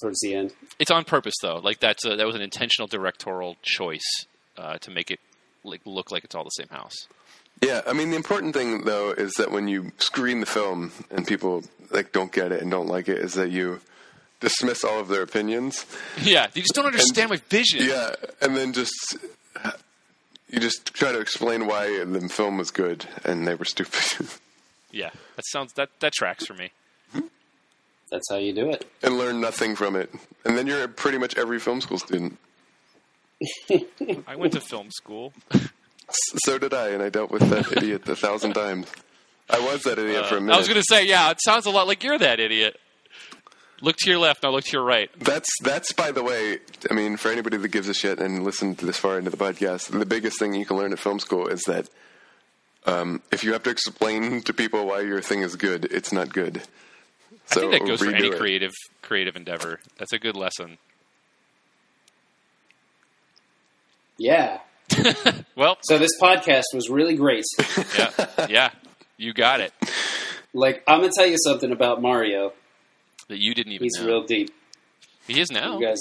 towards 0.00 0.18
the 0.22 0.34
end. 0.34 0.52
It's 0.80 0.90
on 0.90 1.04
purpose 1.04 1.36
though. 1.40 1.58
Like 1.58 1.78
that's 1.78 2.04
a, 2.04 2.16
that 2.16 2.26
was 2.26 2.34
an 2.34 2.42
intentional 2.42 2.88
directorial 2.88 3.56
choice 3.62 4.26
uh, 4.58 4.78
to 4.78 4.90
make 4.90 5.12
it 5.12 5.20
like 5.62 5.82
look 5.84 6.10
like 6.10 6.24
it's 6.24 6.34
all 6.34 6.42
the 6.42 6.50
same 6.50 6.66
house. 6.66 7.06
Yeah, 7.62 7.82
I 7.86 7.92
mean 7.92 8.10
the 8.10 8.16
important 8.16 8.54
thing 8.54 8.82
though 8.86 9.12
is 9.12 9.34
that 9.34 9.52
when 9.52 9.68
you 9.68 9.92
screen 9.98 10.40
the 10.40 10.46
film 10.46 10.90
and 11.08 11.24
people 11.24 11.62
like 11.92 12.10
don't 12.10 12.32
get 12.32 12.50
it 12.50 12.62
and 12.62 12.72
don't 12.72 12.88
like 12.88 13.08
it, 13.08 13.18
is 13.18 13.34
that 13.34 13.52
you 13.52 13.82
dismiss 14.40 14.82
all 14.82 14.98
of 14.98 15.06
their 15.06 15.22
opinions. 15.22 15.86
Yeah, 16.20 16.48
you 16.54 16.62
just 16.62 16.74
don't 16.74 16.86
understand 16.86 17.30
my 17.30 17.40
vision. 17.48 17.86
Yeah, 17.86 18.16
and 18.42 18.56
then 18.56 18.72
just 18.72 19.16
you 20.50 20.60
just 20.60 20.92
try 20.94 21.12
to 21.12 21.20
explain 21.20 21.66
why 21.66 22.04
the 22.04 22.28
film 22.28 22.58
was 22.58 22.70
good 22.70 23.06
and 23.24 23.46
they 23.46 23.54
were 23.54 23.64
stupid, 23.64 24.28
Yeah, 24.92 25.10
that 25.36 25.44
sounds 25.46 25.72
that 25.74 25.90
that 26.00 26.12
tracks 26.12 26.46
for 26.46 26.54
me. 26.54 26.72
That's 28.10 28.28
how 28.28 28.36
you 28.38 28.52
do 28.52 28.70
it. 28.70 28.84
and 29.04 29.16
learn 29.18 29.40
nothing 29.40 29.76
from 29.76 29.94
it. 29.94 30.12
And 30.44 30.58
then 30.58 30.66
you're 30.66 30.88
pretty 30.88 31.16
much 31.18 31.36
every 31.38 31.60
film 31.60 31.80
school 31.80 31.98
student. 31.98 32.38
I 34.26 34.34
went 34.36 34.52
to 34.54 34.60
film 34.60 34.90
school. 34.90 35.32
So 36.44 36.58
did 36.58 36.74
I, 36.74 36.88
and 36.88 37.02
I 37.04 37.08
dealt 37.08 37.30
with 37.30 37.48
that 37.50 37.70
idiot 37.76 38.08
a 38.08 38.16
thousand 38.16 38.54
times. 38.54 38.88
I 39.48 39.60
was 39.60 39.82
that 39.84 39.98
idiot 40.00 40.26
for 40.26 40.34
a 40.34 40.38
Uh, 40.38 40.40
minute. 40.40 40.54
I 40.54 40.58
was 40.58 40.66
going 40.66 40.80
to 40.80 40.86
say, 40.88 41.06
yeah, 41.06 41.30
it 41.30 41.38
sounds 41.40 41.66
a 41.66 41.70
lot 41.70 41.86
like 41.86 42.02
you're 42.02 42.18
that 42.18 42.40
idiot. 42.40 42.80
Look 43.82 43.96
to 44.00 44.10
your 44.10 44.18
left, 44.18 44.42
now 44.42 44.50
look 44.50 44.64
to 44.64 44.72
your 44.72 44.84
right. 44.84 45.10
That's 45.18 45.48
that's 45.62 45.92
by 45.92 46.10
the 46.12 46.22
way. 46.22 46.58
I 46.90 46.94
mean, 46.94 47.16
for 47.16 47.30
anybody 47.30 47.56
that 47.56 47.68
gives 47.68 47.88
a 47.88 47.94
shit 47.94 48.18
and 48.20 48.44
listened 48.44 48.78
to 48.80 48.86
this 48.86 48.98
far 48.98 49.18
into 49.18 49.30
the 49.30 49.36
podcast, 49.38 49.90
the 49.98 50.04
biggest 50.06 50.38
thing 50.38 50.54
you 50.54 50.66
can 50.66 50.76
learn 50.76 50.92
at 50.92 50.98
film 50.98 51.18
school 51.18 51.46
is 51.48 51.62
that 51.66 51.88
um, 52.86 53.22
if 53.32 53.42
you 53.44 53.52
have 53.54 53.62
to 53.64 53.70
explain 53.70 54.42
to 54.42 54.52
people 54.52 54.86
why 54.86 55.00
your 55.00 55.20
thing 55.22 55.40
is 55.42 55.56
good, 55.56 55.86
it's 55.86 56.12
not 56.12 56.32
good. 56.32 56.62
I 57.50 57.54
think 57.54 57.72
that 57.72 57.86
goes 57.86 58.00
for 58.00 58.14
any 58.14 58.28
it. 58.28 58.38
creative 58.38 58.72
creative 59.02 59.34
endeavor. 59.36 59.80
That's 59.98 60.12
a 60.12 60.18
good 60.18 60.36
lesson. 60.36 60.78
Yeah. 64.18 64.60
Well, 65.56 65.76
So 65.82 65.98
this 65.98 66.12
podcast 66.18 66.64
was 66.72 66.88
really 66.88 67.16
great. 67.16 67.44
yeah, 67.98 68.46
yeah, 68.48 68.70
you 69.18 69.34
got 69.34 69.60
it. 69.60 69.74
like 70.54 70.82
I'm 70.88 71.00
gonna 71.00 71.12
tell 71.14 71.26
you 71.26 71.36
something 71.38 71.70
about 71.70 72.00
Mario. 72.00 72.54
That 73.30 73.38
you 73.38 73.54
didn't 73.54 73.72
even 73.72 73.84
He's 73.84 73.98
know. 74.00 74.06
real 74.06 74.22
deep. 74.24 74.50
he 75.26 75.40
is 75.40 75.50
now. 75.50 75.78
You 75.78 75.86
guys, 75.86 75.98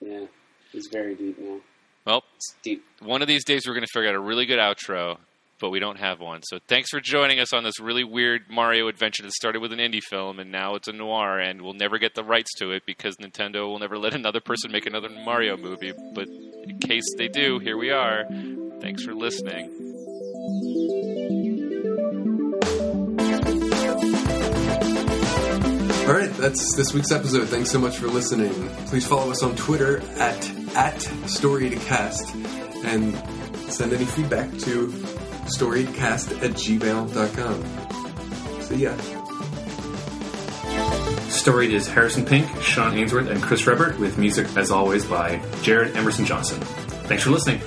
yeah, 0.00 0.24
he's 0.72 0.88
very 0.90 1.14
deep 1.14 1.38
now. 1.38 1.58
Well, 2.06 2.22
It's 2.36 2.54
deep. 2.62 2.82
one 3.00 3.20
of 3.22 3.28
these 3.28 3.44
days 3.44 3.66
we're 3.66 3.74
going 3.74 3.84
to 3.86 3.90
figure 3.92 4.08
out 4.08 4.14
a 4.14 4.20
really 4.20 4.46
good 4.46 4.58
outro, 4.58 5.18
but 5.60 5.70
we 5.70 5.78
don't 5.80 5.98
have 5.98 6.20
one. 6.20 6.42
So 6.44 6.58
thanks 6.68 6.90
for 6.90 7.00
joining 7.00 7.40
us 7.40 7.52
on 7.52 7.64
this 7.64 7.80
really 7.80 8.04
weird 8.04 8.42
Mario 8.48 8.88
adventure 8.88 9.22
that 9.24 9.32
started 9.32 9.60
with 9.62 9.72
an 9.72 9.78
indie 9.78 10.02
film 10.02 10.38
and 10.38 10.52
now 10.52 10.74
it's 10.76 10.86
a 10.88 10.92
noir, 10.92 11.38
and 11.40 11.60
we'll 11.62 11.72
never 11.74 11.98
get 11.98 12.14
the 12.14 12.22
rights 12.24 12.50
to 12.58 12.70
it 12.72 12.84
because 12.86 13.16
Nintendo 13.16 13.66
will 13.66 13.78
never 13.80 13.98
let 13.98 14.14
another 14.14 14.40
person 14.40 14.70
make 14.70 14.86
another 14.86 15.08
Mario 15.08 15.56
movie. 15.56 15.92
But 16.14 16.28
in 16.28 16.78
case 16.78 17.04
they 17.18 17.28
do, 17.28 17.58
here 17.58 17.76
we 17.76 17.90
are. 17.90 18.24
Thanks 18.80 19.02
for 19.02 19.12
listening. 19.14 19.70
All 26.06 26.12
right, 26.12 26.30
that's 26.34 26.76
this 26.76 26.92
week's 26.92 27.10
episode. 27.12 27.48
Thanks 27.48 27.70
so 27.70 27.78
much 27.78 27.96
for 27.96 28.08
listening. 28.08 28.52
Please 28.88 29.06
follow 29.06 29.30
us 29.30 29.42
on 29.42 29.56
Twitter 29.56 30.00
at 30.18 30.36
at 30.76 30.96
StoriedCast 31.24 32.84
and 32.84 33.16
send 33.72 33.94
any 33.94 34.04
feedback 34.04 34.50
to 34.50 34.88
storycast 35.46 36.42
at 36.42 36.50
gmail.com. 36.50 37.64
See 38.60 38.76
ya. 38.82 38.94
Storied 41.30 41.72
is 41.72 41.88
Harrison 41.88 42.26
Pink, 42.26 42.46
Sean 42.60 42.94
Ainsworth, 42.94 43.30
and 43.30 43.42
Chris 43.42 43.66
Rebert, 43.66 43.98
with 43.98 44.18
music, 44.18 44.46
as 44.56 44.70
always, 44.70 45.06
by 45.06 45.40
Jared 45.62 45.96
Emerson 45.96 46.26
Johnson. 46.26 46.60
Thanks 47.06 47.22
for 47.24 47.30
listening. 47.30 47.60